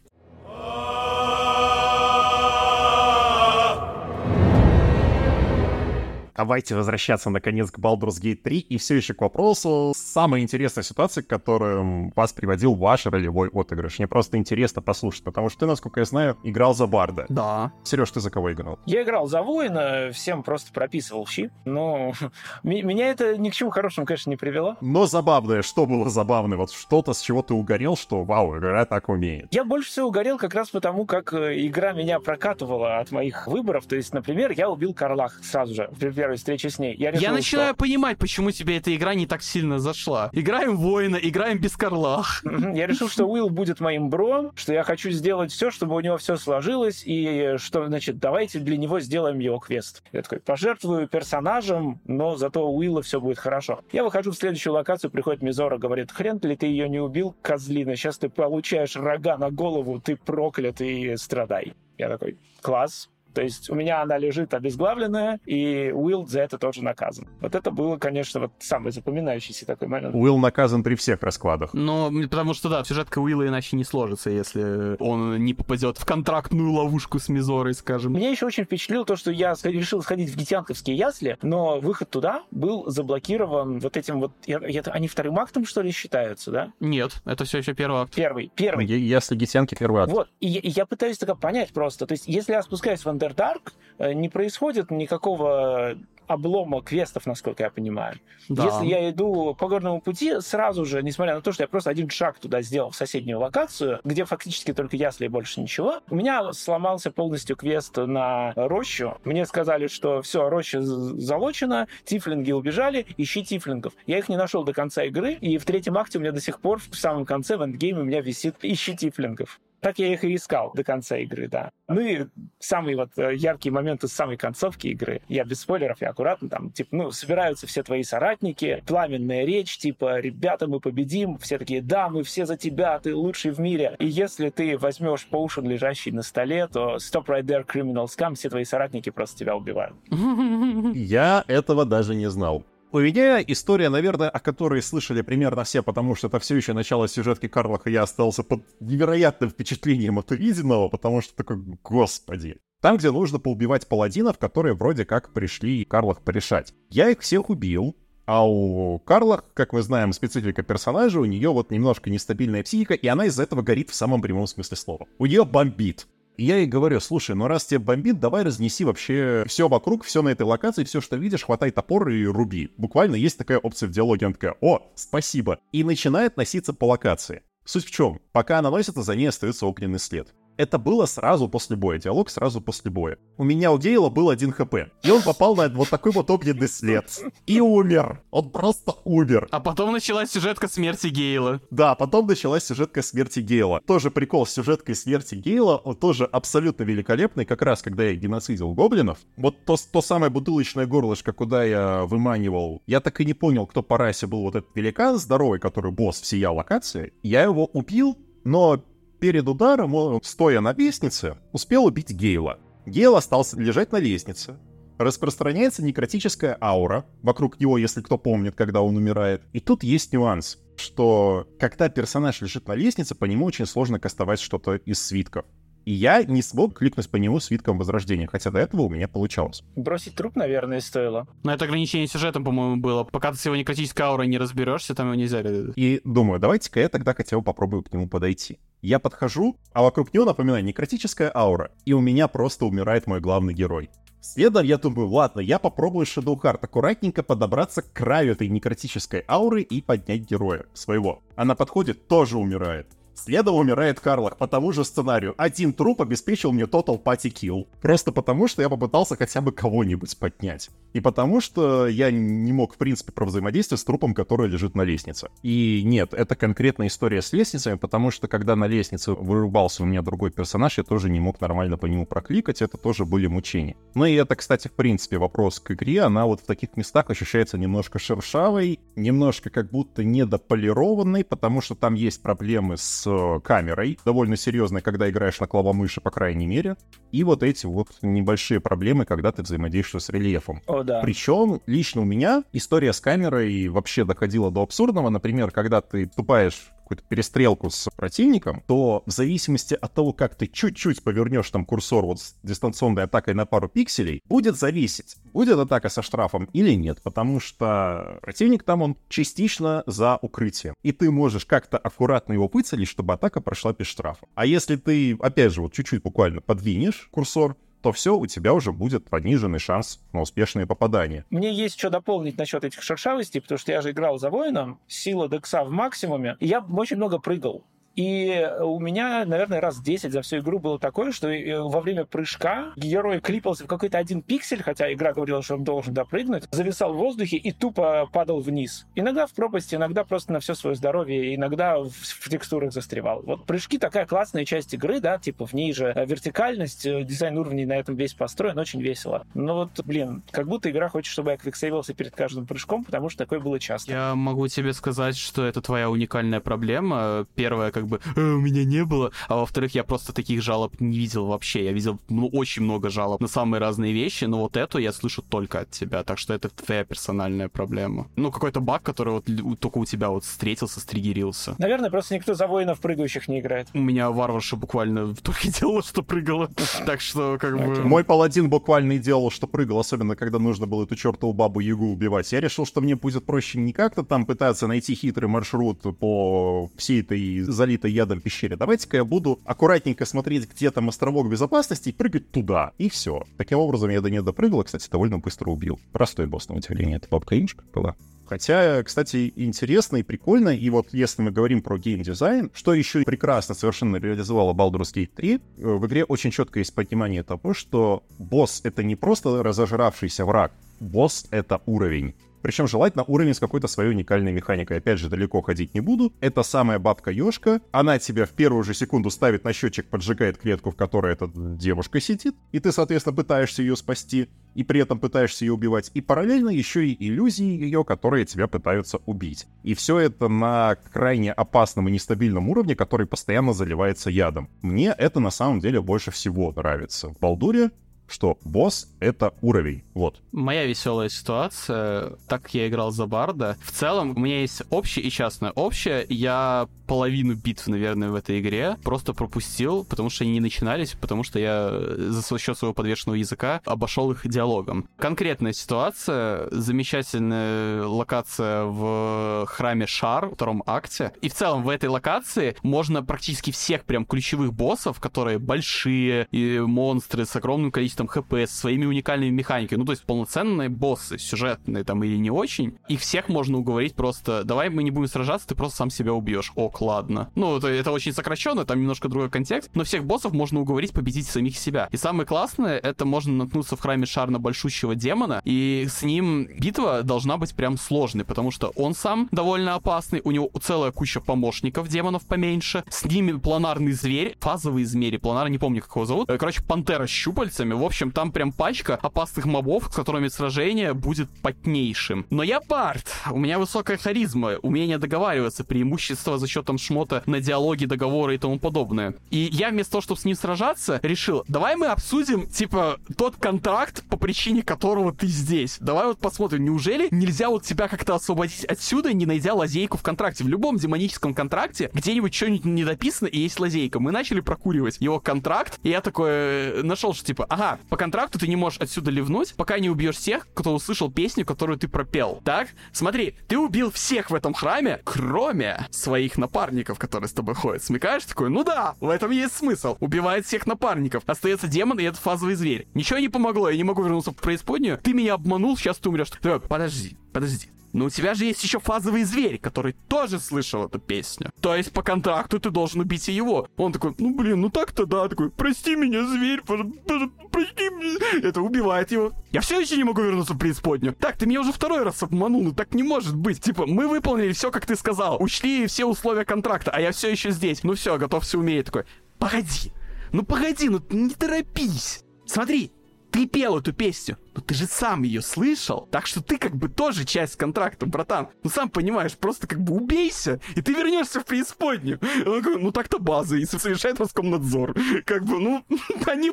Давайте 6.37 6.75
возвращаться 6.75 7.31
наконец 7.31 7.71
к 7.71 7.79
Baldur's 7.79 8.21
Gate 8.21 8.37
3 8.37 8.59
и 8.59 8.79
все 8.79 8.97
еще 8.97 9.15
к 9.15 9.23
вопросу 9.23 9.93
самой 9.97 10.43
интересной 10.43 10.85
ситуации, 10.85 11.23
к 11.23 11.27
которой 11.27 12.13
вас 12.15 12.33
приводил 12.33 12.75
ваш 12.75 13.07
ролевой 13.07 13.49
отыгрыш. 13.49 13.99
Мне 13.99 14.07
просто 14.07 14.37
интересно 14.37 14.83
послушать, 14.83 15.25
потому 15.25 15.49
что 15.49 15.61
ты, 15.61 15.67
насколько 15.67 16.01
я 16.01 16.07
знаю, 16.07 16.37
играл 16.43 16.75
за 16.75 16.87
Барда. 16.87 17.27
Да. 17.29 17.73
Сереж, 17.85 18.11
ты 18.11 18.21
за 18.21 18.31
кого 18.31 18.53
играл? 18.53 18.79
Я 18.87 19.03
играл 19.03 19.27
за 19.27 19.43
воина, 19.43 20.11
всем 20.13 20.43
просто 20.43 20.73
прописывал 20.73 21.27
щи, 21.27 21.51
но 21.65 22.13
меня 22.63 23.11
это 23.11 23.37
ни 23.39 23.51
к 23.51 23.55
чему 23.55 23.71
хорошему, 23.71 24.07
конечно, 24.07 24.31
не 24.31 24.37
привело. 24.37 24.77
Но 24.81 25.07
забавное, 25.07 25.63
что 25.63 25.87
было 25.87 26.11
забавное? 26.11 26.59
Вот 26.59 26.71
что-то, 26.71 27.15
с 27.15 27.21
чего 27.21 27.43
ты 27.43 27.55
угорел, 27.55 27.97
что 27.97 28.25
вау, 28.25 28.59
игра 28.59 28.85
так 28.85 29.09
умеет. 29.09 29.49
Я 29.53 29.65
больше 29.65 29.91
всего 29.91 30.09
угорел 30.09 30.37
как 30.39 30.55
раз 30.55 30.71
потому, 30.71 31.07
как 31.07 31.33
э, 31.33 31.67
игра 31.67 31.93
меня 31.93 32.21
прокатывала 32.21 32.99
от 32.99 33.11
моих 33.11 33.47
выборов. 33.47 33.87
То 33.87 33.97
есть, 33.97 34.13
например, 34.13 34.53
я 34.53 34.69
убил 34.69 34.93
Карлах 34.93 35.41
сразу 35.43 35.75
же 35.75 35.89
первой 36.27 36.39
встрече 36.39 36.71
с 36.71 36.81
ней. 36.81 36.97
Я, 36.97 37.13
решил, 37.13 37.23
я 37.23 37.33
начинаю 37.33 37.69
что... 37.69 37.77
понимать, 37.77 38.19
почему 38.19 38.51
тебе 38.51 38.79
эта 38.79 38.95
игра 38.95 39.15
не 39.15 39.27
так 39.27 39.43
сильно 39.43 39.79
зашла. 39.79 40.29
Играем 40.33 40.77
воина, 40.77 41.15
играем 41.17 41.61
без 41.61 41.77
Карлах. 41.77 42.43
Я 42.45 42.89
решил, 42.89 43.09
что 43.09 43.27
Уилл 43.27 43.49
будет 43.49 43.79
моим 43.79 44.11
бро, 44.11 44.51
что 44.57 44.73
я 44.73 44.83
хочу 44.83 45.11
сделать 45.11 45.53
все, 45.53 45.71
чтобы 45.71 45.95
у 45.95 46.01
него 46.01 46.17
все 46.17 46.37
сложилось, 46.37 47.05
и 47.07 47.55
что, 47.59 47.87
значит, 47.87 48.19
давайте 48.19 48.59
для 48.59 48.77
него 48.77 48.99
сделаем 48.99 49.39
его 49.39 49.61
квест. 49.61 50.03
Я 50.11 50.23
такой, 50.23 50.41
пожертвую 50.41 51.07
персонажем, 51.07 52.01
но 52.07 52.35
зато 52.35 52.69
у 52.69 52.77
Уилла 52.77 53.03
все 53.03 53.21
будет 53.21 53.39
хорошо. 53.39 53.83
Я 53.93 54.03
выхожу 54.03 54.33
в 54.33 54.37
следующую 54.37 54.73
локацию, 54.73 55.13
приходит 55.13 55.43
Мизора, 55.43 55.79
говорит, 55.79 56.11
хрен 56.11 56.41
ли 56.43 56.57
ты 56.57 56.67
ее 56.67 56.89
не 56.89 56.99
убил, 56.99 57.37
козлина, 57.41 57.95
сейчас 57.95 58.19
ты 58.19 58.29
получаешь 58.29 58.97
рога 58.97 59.39
на 59.39 59.53
голову, 59.53 60.01
ты 60.01 60.17
проклят 60.17 60.81
и 60.81 61.17
страдай. 61.17 61.75
Я 61.99 62.09
такой, 62.09 62.37
класс, 62.63 63.09
то 63.37 63.43
есть 63.43 63.69
у 63.69 63.75
меня 63.75 64.01
она 64.01 64.17
лежит 64.17 64.55
обезглавленная, 64.55 65.41
и 65.45 65.93
Уилл 65.95 66.27
за 66.27 66.41
это 66.41 66.57
тоже 66.57 66.83
наказан. 66.83 67.29
Вот 67.43 67.55
это 67.55 67.71
было, 67.71 67.99
конечно, 67.99 68.41
вот 68.41 68.53
самый 68.61 68.93
запоминающийся 68.93 69.67
такой 69.67 69.89
момент. 69.89 70.15
Уилл 70.15 70.39
наказан 70.39 70.83
при 70.83 70.95
всех 70.95 71.23
раскладах. 71.23 71.75
Но 71.75 72.11
потому 72.23 72.55
что, 72.55 72.71
да, 72.71 72.83
сюжетка 72.83 73.19
Уилла 73.19 73.47
иначе 73.47 73.77
не 73.77 73.85
сложится, 73.85 74.31
если 74.31 74.97
он 75.03 75.45
не 75.45 75.53
попадет 75.53 75.99
в 75.99 76.07
контрактную 76.07 76.73
ловушку 76.73 77.19
с 77.19 77.29
Мизорой, 77.29 77.75
скажем. 77.75 78.15
Меня 78.15 78.31
еще 78.31 78.47
очень 78.47 78.65
впечатлило 78.65 79.05
то, 79.05 79.17
что 79.17 79.31
я 79.31 79.55
решил 79.65 80.01
сходить 80.01 80.31
в 80.31 80.37
Гитянковские 80.39 80.97
ясли, 80.97 81.37
но 81.43 81.79
выход 81.79 82.09
туда 82.09 82.43
был 82.51 82.89
заблокирован 82.91 83.81
вот 83.81 83.99
этим 83.99 84.19
вот... 84.19 84.33
Я, 84.47 84.67
я, 84.67 84.81
они 84.87 85.09
вторым 85.09 85.39
актом, 85.39 85.67
что 85.67 85.83
ли, 85.83 85.91
считаются, 85.91 86.51
да? 86.51 86.73
Нет, 86.81 87.21
это 87.27 87.45
все 87.45 87.59
еще 87.59 87.75
первый 87.75 88.01
акт. 88.01 88.15
Первый, 88.15 88.51
первый. 88.57 88.87
Ясли 88.87 89.37
Гитянки 89.37 89.75
первый 89.79 90.05
акт. 90.05 90.11
Вот, 90.11 90.29
и, 90.41 90.57
и 90.57 90.71
я 90.71 90.87
пытаюсь 90.87 91.19
только 91.19 91.35
понять 91.35 91.75
просто. 91.75 92.07
То 92.07 92.13
есть, 92.13 92.27
если 92.27 92.53
я 92.53 92.63
спускаюсь 92.63 93.05
в 93.05 93.09
Underdark, 93.27 93.73
э, 93.99 94.13
не 94.13 94.29
происходит 94.29 94.91
никакого 94.91 95.97
облома 96.27 96.83
квестов, 96.83 97.27
насколько 97.27 97.63
я 97.63 97.71
понимаю. 97.71 98.17
Да. 98.49 98.65
Если 98.65 98.87
я 98.87 99.11
иду 99.11 99.55
по 99.55 99.69
горному 99.69 100.01
пути, 100.01 100.41
сразу 100.41 100.85
же, 100.85 101.03
несмотря 101.03 101.35
на 101.35 101.41
то, 101.41 101.53
что 101.53 101.63
я 101.63 101.69
просто 101.69 101.91
один 101.91 102.11
шаг 102.11 102.39
туда 102.39 102.63
сделал 102.63 102.91
в 102.91 102.97
соседнюю 102.97 103.39
локацию, 103.39 104.01
где 104.05 104.25
фактически 104.25 104.73
только 104.73 104.97
ясли 104.97 105.27
и 105.27 105.29
больше 105.29 105.61
ничего, 105.61 106.01
у 106.11 106.15
меня 106.15 106.53
сломался 106.53 107.11
полностью 107.11 107.57
квест 107.57 107.97
на 107.97 108.53
рощу. 108.55 109.19
Мне 109.25 109.47
сказали, 109.47 109.87
что 109.87 110.23
все, 110.23 110.49
роща 110.49 110.81
залочена, 110.83 111.89
тифлинги 112.05 112.53
убежали, 112.53 113.07
ищи 113.17 113.45
тифлингов. 113.45 113.95
Я 114.07 114.19
их 114.19 114.29
не 114.29 114.37
нашел 114.37 114.65
до 114.65 114.73
конца 114.73 115.05
игры, 115.05 115.35
и 115.35 115.59
в 115.59 115.65
третьем 115.65 115.97
акте 115.97 116.19
у 116.19 116.21
меня 116.21 116.33
до 116.33 116.41
сих 116.41 116.61
пор 116.61 116.81
в 116.81 116.97
самом 116.97 117.25
конце 117.25 117.57
в 117.57 117.63
эндгейме 117.63 118.01
у 118.01 118.05
меня 118.05 118.21
висит 118.21 118.57
ищи 118.63 118.97
тифлингов. 118.97 119.61
Так 119.81 119.99
я 119.99 120.13
их 120.13 120.25
и 120.25 120.35
искал 120.35 120.73
до 120.75 120.85
конца 120.85 121.17
игры, 121.19 121.49
да. 121.49 121.71
Ну 121.89 122.01
и 122.01 122.27
самый 122.59 122.95
вот 122.95 123.11
э, 123.17 123.35
яркий 123.37 123.71
момент 123.71 124.05
из 124.05 124.13
самой 124.13 124.37
концовки 124.37 124.89
игры. 124.89 125.21
Я 125.29 125.45
без 125.45 125.61
спойлеров, 125.61 126.01
я 126.01 126.11
аккуратно 126.11 126.49
там, 126.49 126.71
типа, 126.71 126.89
ну, 126.97 127.11
собираются 127.11 127.67
все 127.67 127.83
твои 127.83 128.03
соратники, 128.03 128.83
пламенная 128.87 129.45
речь, 129.45 129.79
типа, 129.79 130.19
ребята, 130.19 130.67
мы 130.67 130.81
победим. 130.81 131.39
Все 131.39 131.59
такие, 131.59 131.83
да, 131.83 132.09
мы 132.09 132.23
все 132.23 132.47
за 132.47 132.57
тебя, 132.57 132.99
ты 132.99 133.15
лучший 133.15 133.53
в 133.53 133.61
мире. 133.61 133.97
И 133.99 134.07
если 134.07 134.51
ты 134.51 134.77
возьмешь 134.79 135.27
поушен, 135.27 135.69
лежащий 135.69 136.11
на 136.11 136.23
столе, 136.23 136.67
то 136.67 136.97
stop 136.97 137.27
right 137.27 137.45
there, 137.45 137.65
criminal 137.67 138.07
scum, 138.07 138.35
все 138.35 138.49
твои 138.49 138.65
соратники 138.65 139.11
просто 139.11 139.39
тебя 139.39 139.57
убивают. 139.57 139.97
Я 140.95 141.45
этого 141.47 141.85
даже 141.85 142.15
не 142.15 142.31
знал. 142.31 142.65
У 142.93 143.01
меня 143.01 143.43
история, 143.43 143.89
наверное, 143.89 144.29
о 144.29 144.39
которой 144.39 144.81
слышали 144.81 145.21
примерно 145.21 145.65
все, 145.65 145.83
потому 145.83 146.15
что 146.15 146.29
это 146.29 146.39
все 146.39 146.57
еще 146.57 146.73
начало 146.73 147.09
сюжетки 147.09 147.49
Карлаха, 147.49 147.91
я 147.91 148.05
остался 148.05 148.45
под 148.45 148.63
невероятным 148.81 149.51
впечатлением 149.51 150.19
от 150.19 150.31
увиденного, 150.31 150.89
потому 150.89 151.21
что 151.21 151.35
такой, 151.35 151.57
господи. 151.83 152.59
Там, 152.81 152.99
где 152.99 153.11
нужно 153.11 153.41
поубивать 153.41 153.89
паладинов, 153.89 154.39
которые 154.39 154.75
вроде 154.75 155.05
как 155.05 155.33
пришли 155.33 155.85
Карлах 155.85 156.23
порешать. 156.23 156.75
Я 156.89 157.11
их 157.11 157.21
всех 157.21 157.51
убил, 157.51 157.97
а 158.25 158.49
у 158.49 159.01
Карлах, 159.01 159.45
как 159.55 159.73
мы 159.73 159.83
знаем, 159.83 160.13
специфика 160.13 160.63
персонажа, 160.63 161.21
у 161.21 161.25
нее 161.25 161.51
вот 161.51 161.71
немножко 161.71 162.09
нестабильная 162.09 162.63
психика, 162.63 162.95
и 162.95 163.07
она 163.09 163.27
из-за 163.27 163.43
этого 163.43 163.63
горит 163.63 163.91
в 163.91 163.95
самом 163.95 164.23
прямом 164.23 164.47
смысле 164.47 164.77
слова. 164.77 165.07
У 165.19 165.27
нее 165.27 165.45
бомбит. 165.45 166.07
И 166.37 166.45
я 166.45 166.59
ей 166.59 166.67
говорю, 166.67 167.01
слушай, 167.01 167.35
ну 167.35 167.47
раз 167.47 167.65
тебе 167.65 167.79
бомбит, 167.79 168.21
давай 168.21 168.43
разнеси 168.43 168.85
вообще 168.85 169.45
все 169.47 169.69
вокруг, 169.69 170.05
все 170.05 170.23
на 170.23 170.29
этой 170.29 170.43
локации, 170.43 170.85
все, 170.85 171.01
что 171.01 171.17
видишь, 171.17 171.45
хватай 171.45 171.71
топор 171.71 172.09
и 172.11 172.27
руби. 172.27 172.73
Буквально 172.77 173.17
есть 173.17 173.39
такая 173.39 173.59
опция 173.59 173.89
в 173.89 173.93
диалоге, 173.93 174.27
она 174.27 174.35
такая, 174.35 174.57
о, 174.61 174.91
спасибо. 174.95 175.59
И 175.73 175.83
начинает 175.83 176.37
носиться 176.37 176.73
по 176.75 176.87
локации. 176.87 177.43
Суть 177.65 177.87
в 177.87 177.91
чем? 177.91 178.21
Пока 178.33 178.59
она 178.59 178.71
носится, 178.71 179.03
за 179.03 179.17
ней 179.17 179.27
остается 179.27 179.67
огненный 179.67 179.99
след. 179.99 180.35
Это 180.57 180.79
было 180.79 181.07
сразу 181.07 181.49
после 181.49 181.77
боя, 181.77 181.99
диалог 181.99 182.31
сразу 182.31 182.61
после 182.61 182.91
боя. 182.91 183.19
У 183.37 183.45
меня 183.45 183.73
у 183.73 183.79
Гейла 183.79 184.09
был 184.09 184.31
один 184.31 184.53
хп, 184.53 184.75
и 185.03 185.11
он 185.11 185.23
попал 185.23 185.55
на 185.55 185.69
вот 185.69 185.91
такой 185.91 186.13
вот 186.13 186.31
огненный 186.31 186.69
след. 186.69 187.07
И 187.47 187.61
умер. 187.61 188.23
Он 188.31 188.51
просто 188.51 188.95
умер. 189.05 189.49
А 189.51 189.61
потом 189.61 189.93
началась 189.93 190.31
сюжетка 190.31 190.69
смерти 190.69 191.09
Гейла. 191.09 191.61
Да, 191.71 191.95
потом 191.95 192.27
началась 192.27 192.65
сюжетка 192.65 193.03
смерти 193.03 193.41
Гейла. 193.41 193.83
Тоже 193.87 194.11
прикол 194.11 194.47
с 194.47 194.53
сюжеткой 194.53 194.95
смерти 194.95 195.35
Гейла, 195.35 195.77
он 195.77 195.97
тоже 195.97 196.25
абсолютно 196.25 196.85
великолепный, 196.85 197.45
как 197.45 197.61
раз 197.63 197.83
когда 197.83 198.05
я 198.05 198.15
геноцидил 198.15 198.73
гоблинов. 198.73 199.19
Вот 199.37 199.65
то, 199.65 199.77
то 199.93 200.01
самое 200.01 200.31
бутылочное 200.31 200.87
горлышко, 200.87 201.33
куда 201.33 201.65
я 201.65 202.05
выманивал, 202.05 202.83
я 202.87 203.01
так 203.01 203.21
и 203.21 203.27
не 203.27 203.35
понял, 203.35 203.67
кто 203.67 203.83
по 203.83 203.99
расе 203.99 204.27
был 204.27 204.43
вот 204.43 204.57
этот 204.57 204.75
великан 204.75 205.19
здоровый, 205.19 205.61
который 205.61 205.93
босс 205.93 206.21
всея 206.21 206.51
локации. 206.51 207.13
Я 207.23 207.43
его 207.43 207.67
убил, 207.67 208.17
но 208.45 208.83
Перед 209.21 209.49
ударом 209.49 209.95
он, 209.95 210.21
стоя 210.23 210.61
на 210.61 210.73
лестнице, 210.73 211.39
успел 211.53 211.87
убить 211.87 212.11
Гейла. 212.11 212.59
Гейл 212.85 213.17
остался 213.17 213.59
лежать 213.59 213.93
на 213.93 213.97
лестнице. 213.99 214.59
Распространяется 214.99 215.83
некротическая 215.83 216.57
аура 216.61 217.05
вокруг 217.23 217.61
него, 217.61 217.79
если 217.79 218.01
кто 218.01 218.19
помнит, 218.19 218.55
когда 218.55 218.83
он 218.83 218.97
умирает. 218.97 219.43
И 219.53 219.61
тут 219.61 219.83
есть 219.83 220.13
нюанс, 220.13 220.59
что 220.77 221.47
когда 221.59 221.89
персонаж 221.89 222.41
лежит 222.41 222.69
на 222.69 222.75
лестнице, 222.75 223.15
по 223.15 223.25
нему 223.25 223.45
очень 223.47 223.67
сложно 223.67 223.99
кастовать 223.99 224.41
что-то 224.41 224.77
из 224.77 225.05
свитков. 225.05 225.45
И 225.87 225.93
я 225.93 226.25
не 226.25 226.43
смог 226.43 226.77
кликнуть 226.77 227.09
по 227.09 227.17
нему 227.17 227.39
свитком 227.39 227.79
возрождения, 227.79 228.27
хотя 228.27 228.51
до 228.51 228.59
этого 228.59 228.83
у 228.83 228.89
меня 228.91 229.07
получалось. 229.07 229.63
Бросить 229.77 230.17
труп, 230.17 230.35
наверное, 230.35 230.81
стоило. 230.81 231.29
Но 231.45 231.53
это 231.55 231.65
ограничение 231.65 232.09
сюжетом, 232.09 232.45
по-моему, 232.45 232.77
было. 232.77 233.05
Пока 233.05 233.31
ты 233.31 233.39
с 233.39 233.47
его 233.47 233.55
некротической 233.55 234.05
аурой 234.05 234.27
не 234.27 234.37
разберешься, 234.37 234.97
там 234.97 235.07
его 235.07 235.15
нельзя. 235.15 235.43
И 235.77 236.01
думаю, 236.03 236.41
давайте-ка 236.41 236.81
я 236.81 236.89
тогда 236.89 237.15
хотя 237.15 237.37
бы 237.37 237.45
попробую 237.45 237.85
к 237.85 237.93
нему 237.93 238.09
подойти. 238.09 238.59
Я 238.83 238.99
подхожу, 238.99 239.59
а 239.73 239.83
вокруг 239.83 240.13
него, 240.13 240.25
напоминаю, 240.25 240.65
некротическая 240.65 241.31
аура, 241.33 241.71
и 241.85 241.93
у 241.93 242.01
меня 242.01 242.27
просто 242.27 242.67
умирает 242.67 243.07
мой 243.07 243.21
главный 243.21 243.55
герой. 243.55 243.89
Следом 244.21 244.65
я 244.65 244.79
думаю, 244.79 245.09
ладно, 245.09 245.39
я 245.39 245.61
попробую 245.61 246.05
Shadow 246.05 246.37
Heart 246.41 246.59
аккуратненько 246.63 247.23
подобраться 247.23 247.83
к 247.83 247.93
краю 247.93 248.33
этой 248.33 248.49
некротической 248.49 249.25
ауры 249.29 249.63
и 249.63 249.81
поднять 249.81 250.23
героя 250.23 250.67
своего. 250.75 251.23
Она 251.37 251.55
подходит, 251.55 252.09
тоже 252.09 252.37
умирает. 252.39 252.89
Следом 253.17 253.55
умирает 253.55 253.99
Карлах 253.99 254.37
по 254.37 254.47
тому 254.47 254.73
же 254.73 254.85
сценарию. 254.85 255.35
Один 255.39 255.73
труп 255.73 256.03
обеспечил 256.03 256.53
мне 256.53 256.65
total 256.65 257.03
party 257.03 257.33
kill. 257.33 257.67
Просто 257.81 258.13
потому, 258.13 258.47
что 258.47 258.61
я 258.61 258.69
попытался 258.69 259.17
хотя 259.17 259.41
бы 259.41 259.53
кого-нибудь 259.53 260.17
поднять. 260.19 260.69
И 260.93 261.01
потому, 261.01 261.41
что 261.41 261.87
я 261.87 262.11
не 262.11 262.53
мог, 262.53 262.75
в 262.75 262.77
принципе, 262.77 263.13
провзаимодействовать 263.13 263.81
с 263.81 263.85
трупом, 263.85 264.15
который 264.15 264.49
лежит 264.49 264.75
на 264.75 264.83
лестнице. 264.83 265.29
И 265.43 265.83
нет, 265.85 266.13
это 266.13 266.37
конкретная 266.37 266.89
история 266.89 267.23
с 267.23 267.33
лестницами, 267.33 267.77
потому 267.77 268.11
что 268.11 268.29
когда 268.29 268.55
на 268.55 268.67
лестнице 268.67 269.13
вырубался 269.13 269.83
у 269.83 269.87
меня 269.87 270.03
другой 270.03 270.31
персонаж, 270.31 270.77
я 270.77 270.85
тоже 270.85 271.09
не 271.09 271.19
мог 271.19 271.41
нормально 271.41 271.79
по 271.79 271.87
нему 271.87 272.05
прокликать, 272.05 272.61
это 272.61 272.77
тоже 272.77 273.07
были 273.07 273.27
мучения. 273.27 273.77
Ну 273.95 274.05
и 274.05 274.15
это, 274.15 274.37
кстати, 274.37 274.69
в 274.69 274.73
принципе, 274.73 275.19
вопрос 275.19 275.59
к 275.59 275.71
игре, 275.71 276.03
она 276.03 276.27
вот 276.27 276.41
в 276.41 276.47
таких 276.47 276.77
местах 276.77 277.11
ощущается 277.11 277.57
немножко 277.57 277.99
шершавой, 277.99 278.79
немножко 278.95 279.51
как 279.51 279.71
будто 279.71 280.05
недополированной, 280.05 281.25
потому 281.25 281.61
что 281.61 281.75
там 281.75 281.95
есть 281.95 282.23
проблемы 282.23 282.77
с 282.77 283.06
камерой, 283.43 283.99
довольно 284.05 284.37
серьезной, 284.37 284.83
когда 284.83 285.09
играешь 285.09 285.41
на 285.41 285.47
клавомыши, 285.47 286.01
по 286.01 286.11
крайней 286.11 286.47
мере, 286.47 286.77
и 287.13 287.25
вот 287.25 287.43
эти 287.43 287.67
вот 287.67 287.89
небольшие 288.03 288.61
проблемы, 288.61 289.05
когда 289.05 289.33
ты 289.33 289.43
взаимодействуешь 289.43 290.05
с 290.05 290.09
рельефом. 290.11 290.63
О, 290.67 290.83
да. 290.83 291.01
Причем 291.01 291.61
лично 291.67 292.03
у 292.03 292.05
меня 292.05 292.45
история 292.53 292.93
с 292.93 293.01
камерой 293.01 293.69
вообще 293.69 294.05
доходила 294.05 294.51
до 294.51 294.63
абсурдного. 294.63 295.09
Например, 295.09 295.51
когда 295.51 295.81
ты 295.81 296.07
тупаешь 296.07 296.73
какую-то 296.87 297.05
перестрелку 297.09 297.69
с 297.69 297.89
противником, 297.97 298.63
то 298.69 299.03
в 299.07 299.11
зависимости 299.11 299.75
от 299.75 299.93
того, 299.93 300.13
как 300.13 300.37
ты 300.37 300.47
чуть-чуть 300.47 301.03
повернешь 301.03 301.51
там 301.51 301.65
курсор 301.65 302.07
вот 302.07 302.21
с 302.21 302.37
дистанционной 302.45 303.05
атакой 303.05 303.35
на 303.35 303.45
пару 303.45 303.69
пикселей, 303.69 304.23
будет 304.27 304.57
зависеть, 304.57 305.17
будет 305.33 305.59
атака 305.59 305.89
со 305.89 306.03
штрафом 306.03 306.49
или 306.53 306.73
нет, 306.75 307.03
потому 307.03 307.41
что 307.41 308.19
противник 308.23 308.63
там, 308.63 308.83
он 308.83 308.97
частично 309.09 309.83
за 309.87 310.17
укрытием. 310.23 310.75
И 310.85 310.93
ты 310.93 311.11
можешь 311.11 311.45
как-то 311.45 311.77
аккуратно 311.77 312.35
его 312.35 312.49
выцелить, 312.53 312.89
чтобы 312.89 313.15
атака 313.15 313.41
прошла 313.41 313.73
без 313.73 313.87
штрафа. 313.87 314.27
А 314.37 314.47
если 314.47 314.77
ты, 314.77 315.17
опять 315.21 315.53
же, 315.53 315.63
вот 315.63 315.73
чуть-чуть 315.73 316.03
буквально 316.03 316.41
подвинешь 316.41 317.09
курсор, 317.11 317.57
то 317.87 317.93
все, 317.93 318.17
у 318.17 318.27
тебя 318.27 318.53
уже 318.53 318.73
будет 318.73 319.09
пониженный 319.09 319.61
шанс 319.61 320.01
на 320.13 320.21
успешные 320.21 320.67
попадания. 320.67 321.25
Мне 321.31 321.53
есть 321.53 321.79
что 321.79 321.89
дополнить 321.89 322.37
насчет 322.37 322.65
этих 322.65 322.83
шершавостей, 322.83 323.41
потому 323.41 323.59
что 323.59 323.71
я 323.71 323.81
же 323.81 323.93
играл 323.93 324.19
за 324.19 324.29
воином, 324.29 324.81
сила 324.89 325.29
декса 325.29 325.63
в 325.63 325.71
максимуме, 325.71 326.37
и 326.41 326.49
я 326.49 326.59
очень 326.63 326.97
много 326.97 327.21
прыгал. 327.21 327.63
И 327.97 328.47
у 328.61 328.79
меня, 328.79 329.25
наверное, 329.25 329.61
раз 329.61 329.81
10 329.81 330.13
за 330.13 330.21
всю 330.21 330.39
игру 330.39 330.59
было 330.59 330.79
такое, 330.79 331.13
что 331.13 331.29
э, 331.29 331.59
во 331.59 331.81
время 331.81 332.05
прыжка 332.05 332.73
герой 332.77 333.21
клипался 333.21 333.65
в 333.65 333.67
какой-то 333.67 333.97
один 333.97 334.21
пиксель, 334.21 334.63
хотя 334.63 334.93
игра 334.93 335.15
говорила, 335.15 335.43
что 335.43 335.55
он 335.55 335.65
должен 335.65 335.95
допрыгнуть, 335.95 336.45
зависал 336.51 336.93
в 336.93 336.99
воздухе 336.99 337.39
и 337.39 337.53
тупо 337.53 338.07
падал 338.13 338.41
вниз. 338.41 338.87
Иногда 338.95 339.27
в 339.27 339.33
пропасти, 339.33 339.77
иногда 339.77 340.05
просто 340.05 340.35
на 340.35 340.41
все 340.41 340.55
свое 340.55 340.77
здоровье, 340.77 341.35
иногда 341.35 341.79
в, 341.79 341.91
в 341.91 342.29
текстурах 342.29 342.73
застревал. 342.73 343.23
Вот 343.23 343.47
прыжки 343.47 343.79
такая 343.79 344.05
классная 344.05 344.45
часть 344.45 344.75
игры, 344.75 345.01
да, 345.01 345.19
типа 345.19 345.47
в 345.47 345.55
ней 345.55 345.73
же 345.73 345.91
э, 345.95 346.05
вертикальность, 346.05 346.85
э, 346.85 347.03
дизайн 347.03 347.39
уровней 347.39 347.65
на 347.65 347.77
этом 347.77 347.97
весь 347.97 348.13
построен, 348.13 348.59
очень 348.59 348.83
весело. 348.83 349.27
Но 349.33 349.55
вот, 349.55 349.71
блин, 349.87 350.23
как 350.31 350.47
будто 350.47 350.71
игра 350.71 350.91
хочет, 350.91 351.11
чтобы 351.11 351.31
я 351.31 351.39
квиксейвился 351.39 351.95
перед 351.95 352.15
каждым 352.15 352.47
прыжком, 352.47 352.85
потому 352.85 353.09
что 353.09 353.25
такое 353.25 353.41
было 353.41 353.59
часто. 353.59 353.91
Я 353.91 354.15
могу 354.15 354.49
тебе 354.49 354.75
сказать, 354.75 355.17
что 355.17 355.47
это 355.47 355.63
твоя 355.63 355.89
уникальная 355.89 356.41
проблема. 356.41 357.27
Первая, 357.35 357.71
как 357.71 357.86
бы, 357.87 358.01
э, 358.15 358.21
у 358.21 358.41
меня 358.41 358.65
не 358.65 358.85
было. 358.85 359.13
А 359.29 359.37
во-вторых, 359.37 359.75
я 359.75 359.85
просто 359.85 360.13
таких 360.13 360.43
жалоб 360.43 360.81
не 360.81 360.99
видел 360.99 361.27
вообще. 361.27 361.65
Я 361.65 361.73
видел 361.73 361.99
ну, 362.09 362.29
очень 362.29 362.63
много 362.63 362.91
жалоб 362.91 363.21
на 363.21 363.29
самые 363.29 363.61
разные 363.61 363.93
вещи, 363.93 364.25
но 364.25 364.41
вот 364.41 364.57
эту 364.57 364.79
я 364.79 364.93
слышу 364.93 365.23
только 365.23 365.61
от 365.61 365.71
тебя. 365.71 366.03
Так 366.03 366.19
что 366.19 366.35
это 366.35 366.49
твоя 366.49 366.85
персональная 366.85 367.49
проблема. 367.49 368.09
Ну, 368.17 368.31
какой-то 368.31 368.61
баг, 368.61 368.83
который 368.83 369.15
вот 369.15 369.61
только 369.61 369.79
у 369.79 369.85
тебя 369.85 370.11
вот 370.11 370.25
встретился, 370.25 370.81
стригерился. 370.81 371.55
Наверное, 371.59 371.91
просто 371.91 372.15
никто 372.15 372.35
за 372.35 372.47
воинов 372.47 372.81
прыгающих 372.81 373.29
не 373.29 373.41
играет. 373.41 373.69
У 373.75 373.81
меня 373.81 374.11
варварша 374.11 374.57
буквально 374.57 375.15
только 375.15 375.49
делала, 375.49 375.83
что 375.83 376.03
прыгала. 376.03 376.51
Так 376.85 377.01
что, 377.01 377.39
как 377.41 377.57
бы... 377.57 377.83
Мой 377.83 378.05
паладин 378.05 378.49
буквально 378.49 378.93
и 378.93 378.99
делал, 378.99 379.31
что 379.31 379.47
прыгал, 379.47 379.79
особенно 379.79 380.17
когда 380.17 380.39
нужно 380.39 380.67
было 380.67 380.85
эту 380.85 380.97
чертову 380.97 381.33
бабу 381.33 381.61
Ягу 381.61 381.87
убивать. 381.93 382.33
Я 382.33 382.41
решил, 382.41 382.67
что 382.67 382.81
мне 382.81 382.97
будет 382.97 383.25
проще 383.25 383.59
не 383.59 383.73
как-то 383.73 384.03
там 384.03 384.27
пытаться 384.27 384.67
найти 384.67 384.95
хитрый 384.95 385.29
маршрут 385.29 385.83
по 385.99 386.71
всей 386.77 387.01
этой 387.01 387.41
залитой 387.41 387.76
залитой 387.77 387.93
ядом 387.93 388.21
пещере. 388.21 388.57
Давайте-ка 388.57 388.99
я 388.99 389.05
буду 389.05 389.39
аккуратненько 389.45 390.05
смотреть, 390.07 390.49
где 390.51 390.71
там 390.71 390.89
островок 390.89 391.29
безопасности 391.29 391.91
и 391.91 391.93
прыгать 391.93 392.31
туда. 392.31 392.73
И 392.79 392.89
все. 392.89 393.23
Таким 393.37 393.59
образом, 393.59 393.91
я 393.91 394.01
до 394.01 394.11
нее 394.11 394.23
допрыгал, 394.23 394.65
кстати, 394.65 394.89
довольно 394.91 395.19
быстро 395.19 395.51
убил. 395.51 395.79
Простой 395.93 396.27
босс, 396.27 396.49
на 396.49 396.57
удивление. 396.57 396.97
Это 396.97 397.09
бабка 397.11 397.39
Иншка 397.39 397.65
была. 397.75 397.95
Хотя, 398.27 398.83
кстати, 398.83 399.33
интересно 399.37 399.99
и 399.99 400.03
прикольно, 400.03 400.49
и 400.49 400.69
вот 400.69 400.89
если 400.93 401.23
мы 401.23 401.31
говорим 401.31 401.63
про 401.63 401.79
геймдизайн, 401.79 402.51
что 402.55 402.75
еще 402.75 403.05
прекрасно 403.05 403.55
совершенно 403.55 403.99
реализовала 403.99 404.53
Baldur's 404.53 404.93
Gate 404.93 405.11
3, 405.15 405.35
э, 405.35 405.39
в 405.59 405.87
игре 405.87 406.03
очень 406.03 406.33
четко 406.33 406.59
есть 406.59 406.75
понимание 406.75 407.23
того, 407.23 407.55
что 407.55 408.03
босс— 408.19 408.63
это 408.65 408.83
не 408.83 408.97
просто 408.97 409.45
разожравшийся 409.45 410.25
враг, 410.25 410.53
босс— 410.81 411.27
это 411.31 411.61
уровень. 411.67 412.15
Причем 412.43 412.69
желательно 412.69 413.05
уровень 413.05 413.35
с 413.35 413.41
какой-то 413.41 413.69
своей 413.69 413.91
уникальной 413.91 414.33
механикой. 414.33 414.79
Опять 414.79 414.99
же, 414.99 415.09
далеко 415.09 415.43
ходить 415.43 415.75
не 415.75 415.81
буду. 415.81 416.13
Это 416.21 416.43
самая 416.43 416.79
бабка 416.79 417.11
Ёшка. 417.11 417.61
Она 417.73 417.99
тебя 417.99 418.27
в 418.27 418.31
первую 418.31 418.63
же 418.65 418.75
секунду 418.75 419.11
ставит 419.11 419.45
на 419.45 419.53
счетчик, 419.53 419.87
поджигает 419.87 420.39
клетку, 420.39 420.71
в 420.71 420.77
которой 420.77 421.13
эта 421.13 421.31
девушка 421.35 422.01
сидит. 422.01 422.35
И 422.53 422.61
ты, 422.61 422.73
соответственно, 422.73 423.17
пытаешься 423.17 423.63
ее 423.63 423.77
спасти. 423.77 424.29
И 424.55 424.65
при 424.65 424.81
этом 424.81 424.99
пытаешься 424.99 425.45
ее 425.45 425.53
убивать. 425.53 425.91
И 425.95 426.01
параллельно 426.01 426.51
еще 426.51 426.87
и 426.87 427.09
иллюзии 427.09 427.45
ее, 427.45 427.85
которые 427.85 428.25
тебя 428.25 428.47
пытаются 428.47 428.99
убить. 429.07 429.47
И 429.63 429.75
все 429.75 429.99
это 429.99 430.29
на 430.29 430.77
крайне 430.93 431.33
опасном 431.33 431.89
и 431.89 431.93
нестабильном 431.93 432.49
уровне, 432.49 432.75
который 432.75 433.07
постоянно 433.07 433.53
заливается 433.53 434.11
ядом. 434.11 434.49
Мне 434.63 434.95
это 434.97 435.21
на 435.21 435.31
самом 435.31 435.61
деле 435.61 435.81
больше 435.81 436.11
всего 436.11 436.53
нравится. 436.53 437.09
В 437.11 437.19
Балдуре 437.19 437.71
что 438.09 438.39
босс— 438.45 438.89
это 439.01 439.35
уровень. 439.41 439.83
Вот. 439.95 440.21
Моя 440.33 440.65
веселая 440.67 441.09
ситуация, 441.09 442.13
так 442.29 442.43
как 442.43 442.55
я 442.55 442.69
играл 442.69 442.91
за 442.91 443.07
Барда, 443.07 443.57
в 443.65 443.73
целом 443.73 444.15
у 444.17 444.21
меня 444.21 444.41
есть 444.41 444.63
общее 444.71 445.05
и 445.05 445.11
частное. 445.11 445.51
Общее, 445.53 446.07
я 446.09 446.69
половину 446.87 447.35
битв, 447.35 447.67
наверное, 447.67 448.11
в 448.11 448.15
этой 448.15 448.41
игре 448.41 448.77
просто 448.85 449.13
пропустил, 449.13 449.85
потому 449.85 450.11
что 450.11 450.25
они 450.25 450.35
не 450.35 450.41
начинались, 450.41 450.93
потому 450.93 451.25
что 451.25 451.39
я 451.39 451.71
за 451.97 452.39
счет 452.39 452.57
своего 452.57 452.75
подвешенного 452.75 453.17
языка 453.17 453.61
обошел 453.65 454.13
их 454.13 454.29
диалогом. 454.29 454.89
Конкретная 454.99 455.53
ситуация, 455.53 456.49
замечательная 456.51 457.85
локация 457.85 458.65
в 458.65 459.47
храме 459.49 459.87
Шар, 459.87 460.27
в 460.27 460.35
втором 460.35 460.63
акте. 460.67 461.13
И 461.23 461.29
в 461.29 461.35
целом 461.35 461.65
в 461.65 461.69
этой 461.69 461.89
локации 461.89 462.57
можно 462.63 463.03
практически 463.03 463.51
всех 463.51 463.85
прям 463.85 464.05
ключевых 464.05 464.53
боссов, 464.53 465.01
которые 465.01 465.39
большие 465.39 466.29
и 466.31 466.61
монстры 466.61 467.25
с 467.25 467.35
огромным 467.35 467.73
количеством 467.73 467.96
там 467.97 468.07
хп, 468.07 468.33
с 468.35 468.51
своими 468.51 468.85
уникальными 468.85 469.31
механиками, 469.31 469.79
ну, 469.79 469.85
то 469.85 469.93
есть 469.93 470.05
полноценные 470.05 470.69
боссы, 470.69 471.19
сюжетные 471.19 471.85
там 471.85 472.03
или 472.05 472.17
не 472.17 472.31
очень, 472.31 472.79
их 472.89 473.01
всех 473.01 473.29
можно 473.29 473.59
уговорить 473.59 473.95
просто, 473.95 474.45
давай 474.45 474.71
мы 474.71 474.83
не 474.83 474.91
будем 474.91 475.09
сражаться, 475.09 475.49
ты 475.49 475.55
просто 475.55 475.79
сам 475.79 475.91
себя 475.91 476.13
убьешь. 476.13 476.53
Ок, 476.55 476.81
ладно. 476.81 477.31
Ну, 477.35 477.57
это, 477.57 477.69
это 477.69 477.91
очень 477.91 478.13
сокращенно, 478.13 478.65
там 478.65 478.81
немножко 478.81 479.09
другой 479.09 479.31
контекст, 479.31 479.71
но 479.75 479.85
всех 479.85 480.05
боссов 480.05 480.33
можно 480.33 480.61
уговорить 480.61 480.93
победить 480.93 481.27
самих 481.27 481.59
себя. 481.59 481.89
И 481.93 481.97
самое 481.97 482.27
классное, 482.27 482.79
это 482.79 483.05
можно 483.05 483.33
наткнуться 483.33 483.77
в 483.77 483.81
храме 483.81 484.07
Шарна 484.07 484.39
большущего 484.39 484.95
демона, 484.95 485.41
и 485.45 485.87
с 485.89 486.03
ним 486.03 486.49
битва 486.59 487.03
должна 487.03 487.37
быть 487.37 487.55
прям 487.55 487.77
сложной, 487.79 488.25
потому 488.25 488.51
что 488.51 488.69
он 488.77 488.95
сам 488.95 489.29
довольно 489.33 489.75
опасный, 489.75 490.21
у 490.25 490.31
него 490.31 490.51
целая 490.63 490.93
куча 490.93 491.21
помощников, 491.21 491.89
демонов 491.89 492.27
поменьше, 492.27 492.85
с 492.89 493.05
ними 493.05 493.33
планарный 493.33 493.93
зверь, 493.93 494.37
фазовый 494.41 494.85
зверь, 494.85 495.19
планар, 495.19 495.49
не 495.49 495.59
помню, 495.59 495.83
как 495.83 495.95
его 495.95 496.05
зовут, 496.05 496.31
э, 496.31 496.39
короче, 496.39 496.63
пантера 496.63 497.07
с 497.07 497.11
щупальцами, 497.11 497.75
в 497.75 497.83
общем, 497.87 498.11
там 498.11 498.33
прям 498.33 498.53
пачка 498.53 498.99
опасных 499.01 499.47
мобов, 499.47 499.89
с 499.91 499.95
которыми 499.95 500.29
сражение 500.29 500.95
будет 500.95 501.29
потнейшим. 501.43 502.27
Но 502.31 502.43
я 502.43 502.61
парт, 502.61 503.07
у 503.31 503.39
меня 503.39 503.59
высокая 503.59 503.97
харизма, 503.97 504.57
умение 504.63 504.99
договариваться, 504.99 505.65
преимущество 505.65 506.39
за 506.39 506.47
счет 506.47 506.67
там 506.67 506.79
шмота 506.79 507.23
на 507.27 507.41
диалоги, 507.41 507.87
договоры 507.87 508.35
и 508.35 508.39
тому 508.39 508.59
подобное. 508.59 509.15
И 509.31 509.49
я 509.53 509.71
вместо 509.71 509.93
того, 509.93 510.03
чтобы 510.03 510.21
с 510.21 510.25
ним 510.25 510.37
сражаться, 510.37 511.01
решил, 511.03 511.45
давай 511.49 511.77
мы 511.77 511.87
обсудим, 511.87 512.47
типа, 512.47 512.99
тот 513.17 513.37
контракт, 513.37 514.03
по 514.09 514.17
причине 514.17 514.63
которого 514.63 515.13
ты 515.13 515.27
здесь. 515.27 515.79
Давай 515.81 516.07
вот 516.07 516.19
посмотрим, 516.19 516.65
неужели 516.65 517.09
нельзя 517.11 517.49
вот 517.49 517.65
тебя 517.65 517.89
как-то 517.89 518.15
освободить 518.15 518.65
отсюда, 518.65 519.13
не 519.13 519.27
найдя 519.27 519.55
лазейку 519.55 519.99
в 519.99 520.03
контракте? 520.03 520.45
В 520.45 520.49
любом 520.49 520.77
демоническом 520.77 521.35
контракте 521.35 521.91
где-нибудь 521.93 522.35
что-нибудь 522.35 522.65
не 522.65 522.85
дописано 522.85 523.29
и 523.29 523.39
есть 523.39 523.59
лазейка. 523.61 524.01
Мы 524.01 524.11
начали 524.11 524.41
прокуривать 524.41 524.97
его 525.01 525.21
контракт, 525.21 525.79
и 525.83 525.91
я 525.91 526.01
такой 526.01 526.31
э, 526.31 526.83
нашел, 526.83 527.15
что 527.15 527.25
типа, 527.25 527.47
ага, 527.49 527.76
по 527.89 527.97
контракту 527.97 528.39
ты 528.39 528.49
не 528.49 528.57
можешь 528.57 528.81
отсюда 528.81 529.11
ливнуть, 529.11 529.55
пока 529.55 529.79
не 529.79 529.91
убьешь 529.91 530.17
всех, 530.17 530.47
кто 530.55 530.75
услышал 530.75 531.11
песню, 531.11 531.45
которую 531.45 531.79
ты 531.79 531.89
пропел. 531.89 532.41
Так? 532.45 532.69
Смотри, 532.93 533.37
ты 533.49 533.59
убил 533.59 533.91
всех 533.91 534.31
в 534.31 534.35
этом 534.35 534.55
храме, 534.55 535.01
кроме 535.05 535.87
своих 535.91 536.39
напарников, 536.39 536.99
которые 536.99 537.29
с 537.29 537.33
тобой 537.33 537.55
ходят. 537.55 537.83
Смекаешь 537.83 538.25
такой? 538.25 538.51
Ну 538.51 538.65
да, 538.65 538.95
в 539.01 539.09
этом 539.09 539.31
есть 539.31 539.57
смысл. 539.57 539.97
Убивает 540.01 540.47
всех 540.47 540.67
напарников. 540.67 541.23
Остается 541.27 541.69
демон, 541.69 541.99
и 541.99 542.05
это 542.05 542.19
фазовый 542.19 542.55
зверь. 542.55 542.87
Ничего 542.95 543.19
не 543.19 543.29
помогло, 543.29 543.71
я 543.71 543.77
не 543.77 543.85
могу 543.85 544.03
вернуться 544.03 544.33
в 544.33 544.37
преисподнюю. 544.37 544.99
Ты 544.99 545.13
меня 545.13 545.35
обманул, 545.35 545.77
сейчас 545.77 545.99
ты 545.99 546.09
умрешь. 546.09 546.31
Подожди, 546.69 547.17
подожди. 547.33 547.69
Но 547.97 548.05
у 548.05 548.11
тебя 548.11 548.35
же 548.35 548.45
есть 548.45 548.63
еще 548.63 548.79
фазовый 548.79 549.25
зверь, 549.25 549.57
который 549.57 549.95
тоже 550.07 550.39
слышал 550.39 550.85
эту 550.85 550.99
песню. 550.99 551.51
То 551.63 551.75
есть 551.75 551.93
по 551.93 552.03
контракту 552.03 552.61
ты 552.61 552.69
должен 552.69 553.01
убить 553.01 553.27
и 553.31 553.33
его. 553.33 553.69
Он 553.79 553.91
такой, 553.91 554.15
ну 554.19 554.35
блин, 554.35 554.61
ну 554.61 554.69
так-то 554.69 555.07
да, 555.07 555.27
такой, 555.29 555.51
прости 555.51 555.97
меня, 555.97 556.27
зверь, 556.27 556.61
прости 556.61 557.89
меня. 557.89 558.47
Это 558.47 558.61
убивает 558.61 559.13
его. 559.13 559.33
Я 559.51 559.63
все 559.63 559.81
еще 559.81 559.97
не 559.97 560.05
могу 560.05 560.21
вернуться 560.21 560.53
в 560.53 560.59
преисподнюю. 560.59 561.15
Так, 561.15 561.39
ты 561.39 561.47
меня 561.47 561.63
уже 561.63 561.73
второй 561.73 562.03
раз 562.03 562.23
обманул, 562.23 562.63
ну 562.63 562.73
так 562.73 562.93
не 562.93 563.03
может 563.03 563.35
быть. 563.35 563.63
Типа, 563.63 563.87
мы 563.87 564.09
выполнили 564.09 564.53
все, 564.53 564.71
как 564.71 564.85
ты 564.85 564.95
сказал, 564.95 565.43
учли 565.43 565.87
все 565.87 566.05
условия 566.05 566.45
контракта, 566.45 566.91
а 566.91 567.01
я 567.01 567.13
все 567.13 567.31
еще 567.31 567.51
здесь. 567.51 567.83
Ну 567.83 567.95
все, 567.95 568.19
готов 568.19 568.45
все 568.45 568.59
умеет. 568.59 568.85
Такой, 568.85 569.07
погоди, 569.39 569.91
ну 570.33 570.43
погоди, 570.43 570.91
ну 570.91 571.01
не 571.09 571.31
торопись. 571.31 572.25
Смотри, 572.45 572.93
ты 573.31 573.47
пел 573.47 573.79
эту 573.79 573.95
песню. 573.95 574.37
Ну 574.57 574.63
ты 574.63 574.75
же 574.75 574.87
сам 574.87 575.23
ее 575.23 575.43
слышал, 575.43 576.09
так 576.11 576.27
что 576.27 576.43
ты 576.43 576.59
как 576.59 576.77
бы 576.77 576.89
тоже 576.89 577.25
часть 577.25 577.57
контракта, 577.57 578.07
братан. 578.07 578.49
Ну 578.63 578.71
сам 578.71 578.89
понимаешь, 578.89 579.37
просто 579.37 579.67
как 579.67 579.81
бы 579.81 579.95
убейся, 579.95 580.61
и 580.75 580.83
ты 580.83 580.93
вернешься 580.93 581.41
в 581.41 581.45
преисподнюю. 581.45 582.19
Он 582.47 582.61
говорит, 582.61 582.83
ну 582.83 582.93
так-то 582.93 583.19
база, 583.19 583.57
и 583.57 583.65
совершает 583.65 584.19
Роскомнадзор. 584.21 584.97
Как 585.25 585.45
бы, 585.45 585.61
ну, 585.61 585.85
они, 586.27 586.53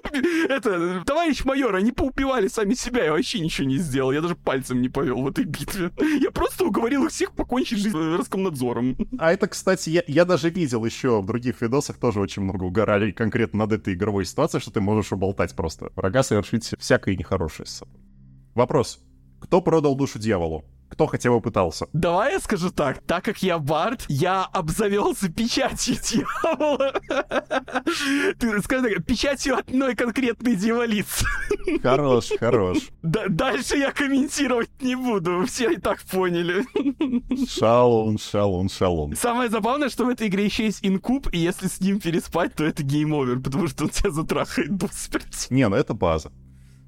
это, 0.50 1.04
товарищ 1.06 1.44
майор, 1.46 1.76
они 1.76 1.92
поубивали 1.92 2.48
сами 2.48 2.74
себя, 2.74 3.06
я 3.06 3.12
вообще 3.12 3.40
ничего 3.40 3.68
не 3.68 3.78
сделал, 3.78 4.12
я 4.12 4.22
даже 4.22 4.36
пальцем 4.36 4.82
не 4.82 4.90
повел 4.90 5.22
в 5.22 5.28
этой 5.28 5.46
битве. 5.46 5.92
Я 6.20 6.32
просто 6.32 6.66
уговорил 6.66 7.06
их 7.06 7.12
всех 7.12 7.32
покончить 7.32 7.80
жизнь 7.80 7.98
Роскомнадзором. 7.98 8.98
А 9.18 9.32
это, 9.32 9.48
кстати, 9.48 9.90
я, 9.90 10.04
я 10.08 10.26
даже 10.26 10.50
видел 10.50 10.84
еще 10.86 11.22
в 11.22 11.26
других 11.26 11.62
видосах 11.62 11.98
тоже 11.98 12.20
очень 12.20 12.44
много 12.44 12.64
угорали 12.64 13.12
конкретно 13.12 13.60
над 13.60 13.74
этой 13.74 13.94
игровой 13.94 14.26
ситуацией, 14.26 14.62
что 14.62 14.72
ты 14.72 14.82
можешь 14.82 15.12
уболтать 15.12 15.56
просто. 15.56 15.92
Врага 15.96 16.24
совершить 16.24 16.74
всякое 16.80 17.16
нехорошее 17.16 17.68
с 17.68 17.72
собой. 17.72 17.93
Вопрос. 18.56 19.00
Кто 19.40 19.62
продал 19.62 19.96
душу 19.96 20.20
дьяволу? 20.20 20.64
Кто 20.90 21.08
хотя 21.08 21.32
бы 21.32 21.42
пытался? 21.42 21.88
Давай 21.92 22.34
я 22.34 22.40
скажу 22.40 22.70
так. 22.70 23.02
Так 23.08 23.26
как 23.26 23.42
я 23.42 23.58
бард, 23.58 24.06
я 24.10 24.44
обзавелся 24.44 25.28
печатью 25.28 25.96
дьявола. 25.96 26.94
Ты 28.38 28.62
скажи 28.62 28.94
так, 28.94 29.04
печатью 29.04 29.58
одной 29.58 29.96
конкретной 29.96 30.56
дьяволицы. 30.56 31.26
Хорош, 31.82 32.30
хорош. 32.40 32.78
Да, 33.02 33.24
дальше 33.28 33.76
я 33.78 33.92
комментировать 33.92 34.70
не 34.84 34.96
буду, 34.96 35.44
все 35.48 35.72
и 35.72 35.78
так 35.78 36.00
поняли. 36.04 36.64
Шалун, 37.48 38.20
шалун, 38.20 38.70
шалун. 38.70 39.16
Самое 39.16 39.50
забавное, 39.50 39.90
что 39.90 40.06
в 40.06 40.10
этой 40.10 40.28
игре 40.28 40.46
еще 40.46 40.66
есть 40.66 40.86
инкуб, 40.86 41.28
и 41.34 41.40
если 41.40 41.68
с 41.70 41.82
ним 41.82 42.00
переспать, 42.00 42.54
то 42.54 42.64
это 42.64 42.84
game 42.84 43.10
over, 43.10 43.42
потому 43.42 43.68
что 43.68 43.86
он 43.86 43.90
тебя 43.90 44.12
затрахает 44.12 44.78
до 44.78 44.88
смерти. 44.94 45.48
Не, 45.52 45.68
ну 45.70 45.76
это 45.76 45.96
база 45.96 46.32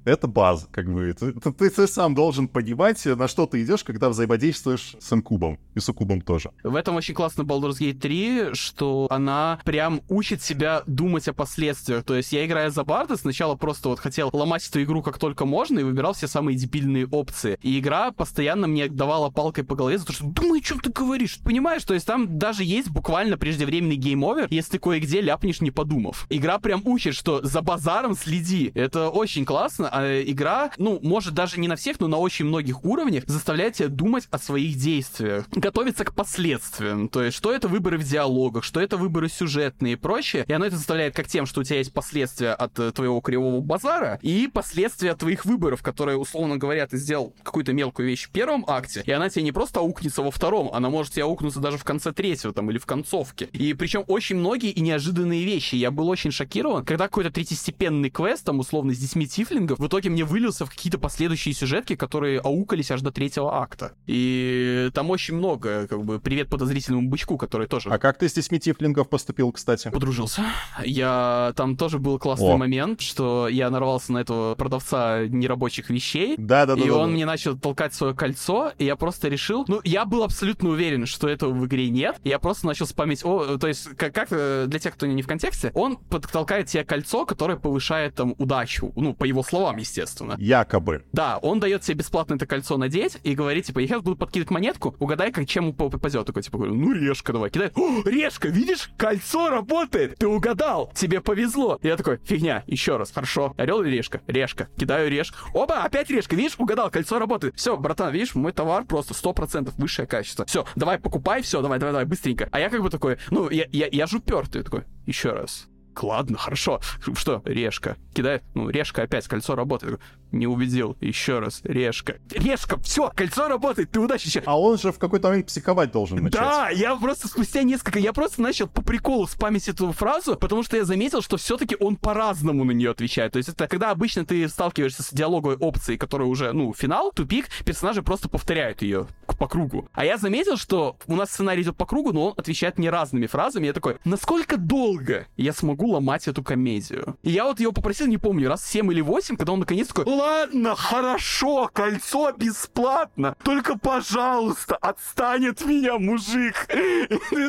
это 0.06 0.28
база, 0.28 0.68
как 0.70 0.92
бы. 0.92 1.12
Ты, 1.12 1.32
ты, 1.32 1.70
ты 1.70 1.86
сам 1.86 2.14
должен 2.14 2.48
понимать, 2.48 3.04
на 3.04 3.28
что 3.28 3.46
ты 3.46 3.62
идешь, 3.62 3.82
когда 3.84 4.08
взаимодействуешь 4.08 4.96
с 4.98 5.12
инкубом. 5.12 5.58
И 5.74 5.80
с 5.80 5.88
суккубом 5.88 6.20
тоже. 6.20 6.50
В 6.62 6.76
этом 6.76 6.94
очень 6.94 7.14
классно 7.14 7.42
Baldur's 7.42 7.80
Gate 7.80 7.98
3, 7.98 8.54
что 8.54 9.08
она 9.10 9.60
прям 9.64 10.00
учит 10.08 10.42
себя 10.42 10.82
думать 10.86 11.28
о 11.28 11.32
последствиях. 11.32 12.04
То 12.04 12.14
есть 12.14 12.32
я, 12.32 12.46
играя 12.46 12.70
за 12.70 12.84
Барда, 12.84 13.16
сначала 13.16 13.56
просто 13.56 13.88
вот 13.88 13.98
хотел 13.98 14.30
ломать 14.32 14.66
эту 14.68 14.82
игру 14.82 15.02
как 15.02 15.18
только 15.18 15.44
можно 15.44 15.80
и 15.80 15.82
выбирал 15.82 16.12
все 16.12 16.28
самые 16.28 16.56
дебильные 16.56 17.06
опции. 17.06 17.58
И 17.62 17.78
игра 17.78 18.12
постоянно 18.12 18.68
мне 18.68 18.88
давала 18.88 19.30
палкой 19.30 19.64
по 19.64 19.74
голове 19.74 19.98
за 19.98 20.06
то, 20.06 20.12
что 20.12 20.24
думай, 20.24 20.60
о 20.60 20.62
чем 20.62 20.78
ты 20.78 20.90
говоришь. 20.90 21.40
Понимаешь? 21.42 21.84
То 21.84 21.94
есть 21.94 22.06
там 22.06 22.38
даже 22.38 22.62
есть 22.62 22.90
буквально 22.90 23.36
преждевременный 23.36 23.96
game 23.96 24.18
over, 24.18 24.46
если 24.50 24.78
кое-где 24.78 25.20
ляпнешь, 25.20 25.60
не 25.60 25.72
подумав. 25.72 26.26
Игра 26.28 26.58
прям 26.58 26.82
учит, 26.84 27.14
что 27.14 27.44
за 27.44 27.60
базаром 27.60 28.14
следи. 28.14 28.70
Это 28.74 29.10
очень 29.10 29.44
классно 29.44 29.95
а 29.96 30.22
игра, 30.22 30.70
ну, 30.76 31.00
может 31.02 31.32
даже 31.34 31.58
не 31.58 31.68
на 31.68 31.76
всех, 31.76 32.00
но 32.00 32.08
на 32.08 32.18
очень 32.18 32.44
многих 32.44 32.84
уровнях 32.84 33.24
заставляет 33.26 33.74
тебя 33.74 33.88
думать 33.88 34.28
о 34.30 34.38
своих 34.38 34.76
действиях, 34.76 35.46
готовиться 35.52 36.04
к 36.04 36.14
последствиям. 36.14 37.08
То 37.08 37.22
есть, 37.22 37.36
что 37.36 37.52
это 37.52 37.68
выборы 37.68 37.96
в 37.96 38.04
диалогах, 38.04 38.62
что 38.62 38.80
это 38.80 38.96
выборы 38.96 39.28
сюжетные 39.28 39.94
и 39.94 39.96
прочее. 39.96 40.44
И 40.46 40.52
оно 40.52 40.66
это 40.66 40.76
заставляет 40.76 41.14
как 41.14 41.28
тем, 41.28 41.46
что 41.46 41.60
у 41.60 41.64
тебя 41.64 41.78
есть 41.78 41.92
последствия 41.92 42.50
от 42.50 42.78
э, 42.78 42.92
твоего 42.92 43.20
кривого 43.20 43.60
базара, 43.60 44.18
и 44.22 44.48
последствия 44.52 45.12
от 45.12 45.18
твоих 45.18 45.46
выборов, 45.46 45.82
которые, 45.82 46.18
условно 46.18 46.58
говоря, 46.58 46.86
ты 46.86 46.98
сделал 46.98 47.32
какую-то 47.42 47.72
мелкую 47.72 48.08
вещь 48.08 48.26
в 48.26 48.30
первом 48.30 48.64
акте, 48.68 49.02
и 49.06 49.10
она 49.10 49.30
тебе 49.30 49.44
не 49.44 49.52
просто 49.52 49.80
аукнется 49.80 50.22
во 50.22 50.30
втором, 50.30 50.70
она 50.74 50.90
может 50.90 51.14
тебе 51.14 51.24
аукнуться 51.24 51.60
даже 51.60 51.78
в 51.78 51.84
конце 51.84 52.12
третьего 52.12 52.52
там 52.52 52.70
или 52.70 52.78
в 52.78 52.86
концовке. 52.86 53.48
И 53.52 53.72
причем 53.72 54.04
очень 54.08 54.36
многие 54.36 54.72
и 54.72 54.80
неожиданные 54.80 55.44
вещи. 55.44 55.76
Я 55.76 55.90
был 55.90 56.08
очень 56.08 56.32
шокирован, 56.32 56.84
когда 56.84 57.06
какой-то 57.06 57.30
третьестепенный 57.30 58.10
квест, 58.10 58.44
там, 58.44 58.58
условно, 58.58 58.94
с 58.94 58.98
10 58.98 59.32
тифлингов, 59.32 59.78
в 59.86 59.88
итоге 59.88 60.10
мне 60.10 60.24
вылился 60.24 60.66
в 60.66 60.70
какие-то 60.70 60.98
последующие 60.98 61.54
сюжетки, 61.54 61.94
которые 61.94 62.40
аукались 62.40 62.90
аж 62.90 63.02
до 63.02 63.12
третьего 63.12 63.62
акта. 63.62 63.92
И 64.06 64.90
там 64.92 65.10
очень 65.10 65.36
много, 65.36 65.86
как 65.86 66.04
бы, 66.04 66.18
привет 66.18 66.48
подозрительному 66.48 67.08
бычку, 67.08 67.38
который 67.38 67.68
тоже... 67.68 67.88
А 67.90 67.98
как 67.98 68.18
ты 68.18 68.28
с 68.28 68.32
10 68.32 68.64
тифлингов 68.64 69.08
поступил, 69.08 69.52
кстати? 69.52 69.88
Подружился. 69.90 70.42
Я... 70.84 71.52
Там 71.54 71.76
тоже 71.76 72.00
был 72.00 72.18
классный 72.18 72.54
О. 72.54 72.56
момент, 72.56 73.00
что 73.00 73.46
я 73.46 73.70
нарвался 73.70 74.12
на 74.12 74.18
этого 74.18 74.56
продавца 74.56 75.24
нерабочих 75.28 75.88
вещей. 75.88 76.34
Да-да-да. 76.36 76.82
И 76.82 76.88
да, 76.88 76.94
он 76.96 77.10
да. 77.10 77.14
мне 77.14 77.24
начал 77.24 77.56
толкать 77.56 77.94
свое 77.94 78.12
кольцо, 78.12 78.72
и 78.78 78.84
я 78.84 78.96
просто 78.96 79.28
решил... 79.28 79.64
Ну, 79.68 79.80
я 79.84 80.04
был 80.04 80.24
абсолютно 80.24 80.70
уверен, 80.70 81.06
что 81.06 81.28
этого 81.28 81.52
в 81.52 81.64
игре 81.64 81.90
нет. 81.90 82.16
Я 82.24 82.40
просто 82.40 82.66
начал 82.66 82.86
спамить... 82.86 83.24
О, 83.24 83.56
то 83.56 83.68
есть, 83.68 83.84
как, 83.96 84.12
как 84.12 84.28
э, 84.32 84.64
для 84.66 84.80
тех, 84.80 84.94
кто 84.94 85.06
не 85.06 85.22
в 85.22 85.28
контексте, 85.28 85.70
он 85.74 85.96
толкает 86.32 86.66
тебе 86.66 86.82
кольцо, 86.82 87.24
которое 87.24 87.56
повышает 87.56 88.16
там 88.16 88.34
удачу. 88.38 88.92
Ну, 88.96 89.14
по 89.14 89.22
его 89.22 89.44
словам, 89.44 89.65
естественно. 89.74 90.36
Якобы. 90.38 91.04
Да, 91.12 91.38
он 91.38 91.60
дает 91.60 91.82
тебе 91.82 91.98
бесплатно 91.98 92.34
это 92.34 92.46
кольцо 92.46 92.76
надеть 92.76 93.18
и 93.22 93.34
говорит, 93.34 93.66
типа, 93.66 93.80
я 93.80 93.86
сейчас 93.86 94.02
буду 94.02 94.16
подкидывать 94.16 94.50
монетку, 94.50 94.94
угадай, 94.98 95.32
как 95.32 95.46
чем 95.46 95.72
попадет. 95.74 96.26
Такой, 96.26 96.42
типа, 96.42 96.58
ну, 96.58 96.92
решка 96.92 97.32
давай, 97.32 97.50
кидай. 97.50 97.72
О, 97.74 98.02
решка, 98.04 98.48
видишь, 98.48 98.90
кольцо 98.96 99.48
работает, 99.48 100.16
ты 100.18 100.26
угадал, 100.26 100.92
тебе 100.94 101.20
повезло. 101.20 101.78
я 101.82 101.96
такой, 101.96 102.18
фигня, 102.24 102.62
еще 102.66 102.96
раз, 102.96 103.12
хорошо. 103.12 103.54
Орел 103.56 103.82
или 103.82 103.96
решка? 103.96 104.20
Решка. 104.26 104.68
Кидаю 104.76 105.10
решку. 105.10 105.38
Оба, 105.54 105.82
опять 105.82 106.10
решка, 106.10 106.36
видишь, 106.36 106.56
угадал, 106.58 106.90
кольцо 106.90 107.18
работает. 107.18 107.56
Все, 107.56 107.76
братан, 107.76 108.12
видишь, 108.12 108.34
мой 108.34 108.52
товар 108.52 108.84
просто 108.84 109.14
100% 109.14 109.72
высшее 109.76 110.06
качество. 110.06 110.44
Все, 110.46 110.66
давай 110.76 110.98
покупай, 110.98 111.42
все, 111.42 111.62
давай, 111.62 111.78
давай, 111.78 111.92
давай, 111.92 112.04
быстренько. 112.06 112.48
А 112.52 112.60
я 112.60 112.68
как 112.68 112.82
бы 112.82 112.90
такой, 112.90 113.18
ну, 113.30 113.50
я, 113.50 113.66
я, 113.72 113.88
я 113.90 114.06
же 114.06 114.18
упертый, 114.18 114.62
такой, 114.62 114.84
еще 115.06 115.30
раз 115.30 115.68
ладно, 116.02 116.38
хорошо. 116.38 116.80
Что, 117.14 117.42
решка? 117.44 117.96
Кидает, 118.14 118.42
ну, 118.54 118.68
решка 118.68 119.02
опять, 119.02 119.26
кольцо 119.26 119.54
работает. 119.54 120.00
Не 120.36 120.46
убедил, 120.46 120.96
еще 121.00 121.38
раз, 121.38 121.60
решка. 121.64 122.16
Решка, 122.30 122.78
все, 122.80 123.10
кольцо 123.14 123.48
работает, 123.48 123.90
ты 123.90 124.00
удачи. 124.00 124.42
А 124.44 124.60
он 124.60 124.78
же 124.78 124.92
в 124.92 124.98
какой-то 124.98 125.28
момент 125.28 125.46
психовать 125.46 125.92
должен 125.92 126.22
начать. 126.22 126.40
Да, 126.40 126.68
я 126.68 126.94
просто 126.96 127.28
спустя 127.28 127.62
несколько, 127.62 127.98
я 127.98 128.12
просто 128.12 128.42
начал 128.42 128.66
по 128.66 128.82
приколу 128.82 129.26
спамить 129.26 129.68
эту 129.68 129.92
фразу, 129.92 130.36
потому 130.36 130.62
что 130.62 130.76
я 130.76 130.84
заметил, 130.84 131.22
что 131.22 131.36
все-таки 131.38 131.76
он 131.80 131.96
по-разному 131.96 132.64
на 132.64 132.72
нее 132.72 132.90
отвечает. 132.90 133.32
То 133.32 133.38
есть 133.38 133.48
это 133.48 133.66
когда 133.66 133.90
обычно 133.90 134.26
ты 134.26 134.46
сталкиваешься 134.48 135.02
с 135.02 135.10
диалоговой 135.10 135.56
опцией, 135.56 135.98
которая 135.98 136.28
уже, 136.28 136.52
ну, 136.52 136.74
финал, 136.74 137.12
тупик, 137.12 137.48
персонажи 137.64 138.02
просто 138.02 138.28
повторяют 138.28 138.82
ее 138.82 139.06
по 139.38 139.48
кругу. 139.48 139.88
А 139.92 140.04
я 140.04 140.16
заметил, 140.18 140.56
что 140.56 140.96
у 141.06 141.14
нас 141.14 141.30
сценарий 141.30 141.62
идет 141.62 141.76
по 141.76 141.86
кругу, 141.86 142.12
но 142.12 142.28
он 142.28 142.34
отвечает 142.36 142.78
не 142.78 142.90
разными 142.90 143.26
фразами. 143.26 143.66
Я 143.66 143.72
такой, 143.72 143.96
насколько 144.04 144.56
долго 144.56 145.26
я 145.36 145.52
смогу 145.52 145.88
ломать 145.90 146.28
эту 146.28 146.42
комедию? 146.42 147.16
И 147.22 147.30
я 147.30 147.44
вот 147.44 147.60
его 147.60 147.72
попросил, 147.72 148.06
не 148.06 148.18
помню, 148.18 148.48
раз 148.48 148.66
7 148.66 148.90
или 148.92 149.00
8, 149.00 149.36
когда 149.36 149.52
он 149.52 149.60
наконец 149.60 149.88
такой, 149.88 150.04
ладно, 150.26 150.74
хорошо, 150.74 151.70
кольцо 151.72 152.32
бесплатно, 152.32 153.36
только, 153.42 153.78
пожалуйста, 153.78 154.76
отстань 154.76 155.48
от 155.48 155.64
меня, 155.64 155.98
мужик. 155.98 156.68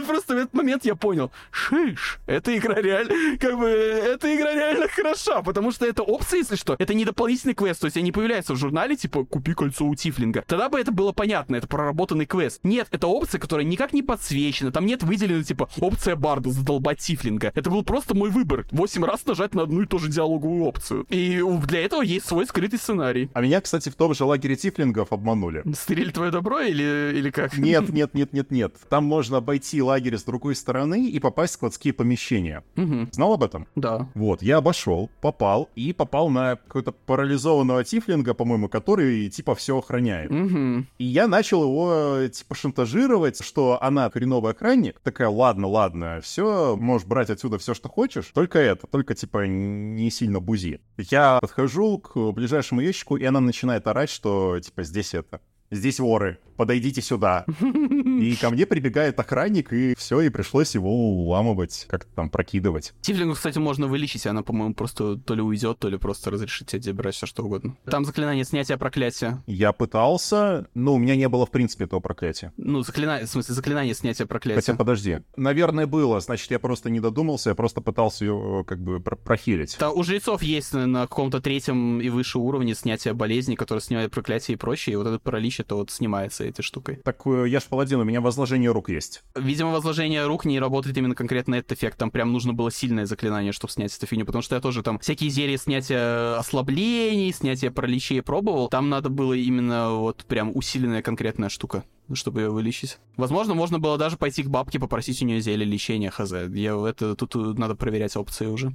Просто 0.07 0.35
в 0.35 0.37
этот 0.37 0.53
момент 0.53 0.85
я 0.85 0.95
понял, 0.95 1.31
шиш, 1.51 2.19
эта 2.25 2.55
игра 2.57 2.75
реально, 2.75 3.37
как 3.37 3.57
бы, 3.57 3.67
эта 3.67 4.35
игра 4.35 4.53
реально 4.53 4.87
хороша, 4.87 5.41
потому 5.41 5.71
что 5.71 5.85
это 5.85 6.03
опция, 6.03 6.39
если 6.39 6.55
что, 6.55 6.75
это 6.77 6.93
не 6.93 7.05
дополнительный 7.05 7.55
квест, 7.55 7.81
то 7.81 7.85
есть 7.85 7.97
они 7.97 8.11
появляются 8.11 8.53
в 8.53 8.57
журнале, 8.57 8.95
типа, 8.95 9.25
купи 9.25 9.53
кольцо 9.53 9.85
у 9.85 9.95
Тифлинга. 9.95 10.43
Тогда 10.47 10.69
бы 10.69 10.79
это 10.79 10.91
было 10.91 11.11
понятно, 11.11 11.55
это 11.55 11.67
проработанный 11.67 12.25
квест. 12.25 12.59
Нет, 12.63 12.87
это 12.91 13.07
опция, 13.07 13.39
которая 13.39 13.65
никак 13.65 13.93
не 13.93 14.03
подсвечена, 14.03 14.71
там 14.71 14.85
нет 14.85 15.03
выделено, 15.03 15.43
типа, 15.43 15.69
опция 15.79 16.15
Барда, 16.15 16.51
задолбать 16.51 16.99
Тифлинга. 16.99 17.51
Это 17.55 17.69
был 17.69 17.83
просто 17.83 18.15
мой 18.15 18.29
выбор. 18.29 18.65
Восемь 18.71 19.03
раз 19.03 19.25
нажать 19.25 19.53
на 19.55 19.63
одну 19.63 19.81
и 19.81 19.85
ту 19.85 19.99
же 19.99 20.09
диалоговую 20.09 20.63
опцию. 20.63 21.05
И 21.09 21.41
для 21.65 21.83
этого 21.83 22.01
есть 22.01 22.27
свой 22.27 22.45
скрытый 22.57 22.79
сценарий. 22.79 23.29
А 23.33 23.41
меня, 23.41 23.61
кстати, 23.61 23.89
в 23.89 23.95
том 23.95 24.13
же 24.13 24.25
лагере 24.25 24.55
Тифлингов 24.55 25.13
обманули. 25.13 25.63
Стырили 25.73 26.11
твое 26.11 26.31
добро 26.31 26.59
или, 26.59 27.13
или 27.15 27.29
как? 27.29 27.57
Нет, 27.57 27.89
нет, 27.93 28.13
нет, 28.13 28.33
нет, 28.33 28.51
нет. 28.51 28.75
Там 28.89 29.05
можно 29.05 29.37
обойти 29.37 29.81
лагерь 29.81 30.17
с 30.17 30.23
другой 30.23 30.55
стороны 30.55 31.07
и 31.07 31.19
попасть 31.19 31.53
в 31.53 31.55
складские 31.57 31.93
помещения. 31.93 32.63
Угу. 32.75 33.09
Знал 33.11 33.33
об 33.33 33.43
этом? 33.43 33.67
Да. 33.75 34.09
Вот, 34.15 34.41
я 34.41 34.57
обошел, 34.57 35.09
попал 35.21 35.69
и 35.75 35.93
попал 35.93 36.29
на 36.29 36.55
какой-то 36.55 36.91
парализованного 36.91 37.83
Тифлинга, 37.83 38.33
по-моему, 38.33 38.69
который 38.69 39.29
типа 39.29 39.55
все 39.55 39.77
охраняет. 39.77 40.31
Угу. 40.31 40.85
И 40.97 41.03
я 41.03 41.27
начал 41.27 41.63
его, 41.63 42.27
типа, 42.27 42.55
шантажировать, 42.55 43.43
что 43.43 43.77
она 43.81 44.09
хреновый 44.09 44.51
охранник. 44.53 44.99
Такая, 45.01 45.29
ладно, 45.29 45.67
ладно, 45.67 46.19
все, 46.23 46.75
можешь 46.75 47.07
брать 47.07 47.29
отсюда 47.29 47.57
все, 47.57 47.73
что 47.73 47.89
хочешь, 47.89 48.31
только 48.33 48.59
это, 48.59 48.87
только, 48.87 49.13
типа, 49.13 49.45
не 49.45 50.09
сильно 50.09 50.39
бузи. 50.39 50.79
Я 50.97 51.39
подхожу 51.39 51.99
к 51.99 52.31
ближайшему 52.31 52.46
ящику, 52.79 53.17
и 53.17 53.25
она 53.25 53.39
начинает 53.39 53.87
орать, 53.87 54.09
что, 54.09 54.59
типа, 54.59 54.83
здесь 54.83 55.13
это, 55.13 55.41
здесь 55.71 55.99
воры, 55.99 56.39
подойдите 56.55 57.01
сюда. 57.01 57.45
И 57.61 58.35
ко 58.35 58.49
мне 58.49 58.65
прибегает 58.65 59.19
охранник, 59.19 59.71
и 59.71 59.93
все, 59.95 60.21
и 60.21 60.29
пришлось 60.29 60.73
его 60.73 60.89
уламывать, 61.11 61.85
как-то 61.87 62.09
там 62.15 62.29
прокидывать. 62.31 62.93
Тифлингу, 63.01 63.35
кстати, 63.35 63.59
можно 63.59 63.87
вылечить, 63.87 64.25
она, 64.25 64.41
по-моему, 64.41 64.73
просто 64.73 65.17
то 65.17 65.35
ли 65.35 65.41
уйдет, 65.41 65.77
то 65.77 65.87
ли 65.89 65.97
просто 65.97 66.31
разрешит 66.31 66.67
тебе 66.67 66.93
брать 66.93 67.13
все 67.15 67.27
что 67.27 67.43
угодно. 67.43 67.77
Там 67.85 68.05
заклинание 68.05 68.43
снятия 68.43 68.77
проклятия. 68.77 69.43
Я 69.45 69.71
пытался, 69.71 70.67
но 70.73 70.95
у 70.95 70.97
меня 70.97 71.15
не 71.15 71.29
было, 71.29 71.45
в 71.45 71.51
принципе, 71.51 71.85
этого 71.85 71.99
проклятия. 71.99 72.53
Ну, 72.57 72.81
заклинание, 72.81 73.27
в 73.27 73.29
смысле, 73.29 73.53
заклинание 73.53 73.93
снятия 73.93 74.25
проклятия. 74.25 74.59
Хотя, 74.61 74.73
подожди. 74.75 75.19
Наверное, 75.35 75.85
было. 75.85 76.19
Значит, 76.19 76.49
я 76.49 76.59
просто 76.59 76.89
не 76.89 76.99
додумался, 76.99 77.49
я 77.51 77.55
просто 77.55 77.81
пытался 77.81 78.25
ее 78.25 78.63
как 78.67 78.79
бы 78.81 78.99
про- 78.99 79.15
прохилить. 79.15 79.75
Там 79.77 79.95
у 79.95 80.03
жрецов 80.03 80.41
есть 80.41 80.73
на 80.73 81.01
каком-то 81.03 81.39
третьем 81.39 82.01
и 82.01 82.09
выше 82.09 82.39
уровне 82.39 82.73
снятия 82.73 83.13
болезни, 83.13 83.55
которые 83.55 83.81
снимают 83.81 84.11
проклятие 84.11 84.55
и 84.55 84.57
прочее, 84.57 84.93
и 84.93 84.97
вот 84.97 85.05
этот 85.07 85.21
паралич, 85.21 85.56
это 85.59 85.75
вот 85.75 85.91
снимается 85.91 86.43
этой 86.45 86.61
штукой. 86.61 86.97
Так 86.97 87.25
э, 87.25 87.45
я 87.47 87.59
ж 87.59 87.63
паладин, 87.63 87.99
у 87.99 88.03
меня 88.03 88.21
возложение 88.21 88.71
рук 88.71 88.89
есть. 88.89 89.23
Видимо, 89.35 89.71
возложение 89.71 90.25
рук 90.25 90.45
не 90.45 90.59
работает 90.59 90.97
именно 90.97 91.15
конкретно 91.15 91.55
этот 91.55 91.73
эффект. 91.73 91.97
Там 91.97 92.11
прям 92.11 92.31
нужно 92.31 92.53
было 92.53 92.71
сильное 92.71 93.05
заклинание, 93.05 93.51
чтобы 93.51 93.71
снять 93.71 93.95
эту 93.95 94.05
фигню, 94.05 94.25
потому 94.25 94.41
что 94.41 94.55
я 94.55 94.61
тоже 94.61 94.83
там 94.83 94.99
всякие 94.99 95.29
зелья 95.29 95.57
снятия 95.57 96.37
ослаблений, 96.37 97.31
снятия 97.33 97.71
параличей 97.71 98.21
пробовал. 98.21 98.69
Там 98.69 98.89
надо 98.89 99.09
было 99.09 99.33
именно 99.33 99.91
вот 99.91 100.25
прям 100.25 100.55
усиленная 100.55 101.01
конкретная 101.01 101.49
штука 101.49 101.83
чтобы 102.13 102.41
ее 102.41 102.49
вылечить. 102.49 102.99
Возможно, 103.17 103.53
можно 103.53 103.79
было 103.79 103.97
даже 103.97 104.15
пойти 104.15 104.43
к 104.43 104.47
бабке, 104.47 104.79
попросить 104.79 105.21
у 105.21 105.25
нее 105.25 105.41
зелье 105.41 105.65
лечения, 105.65 106.09
хз. 106.09 106.31
Я 106.53 106.87
это 106.87 107.15
тут 107.15 107.35
надо 107.57 107.75
проверять 107.75 108.15
опции 108.15 108.45
уже. 108.45 108.71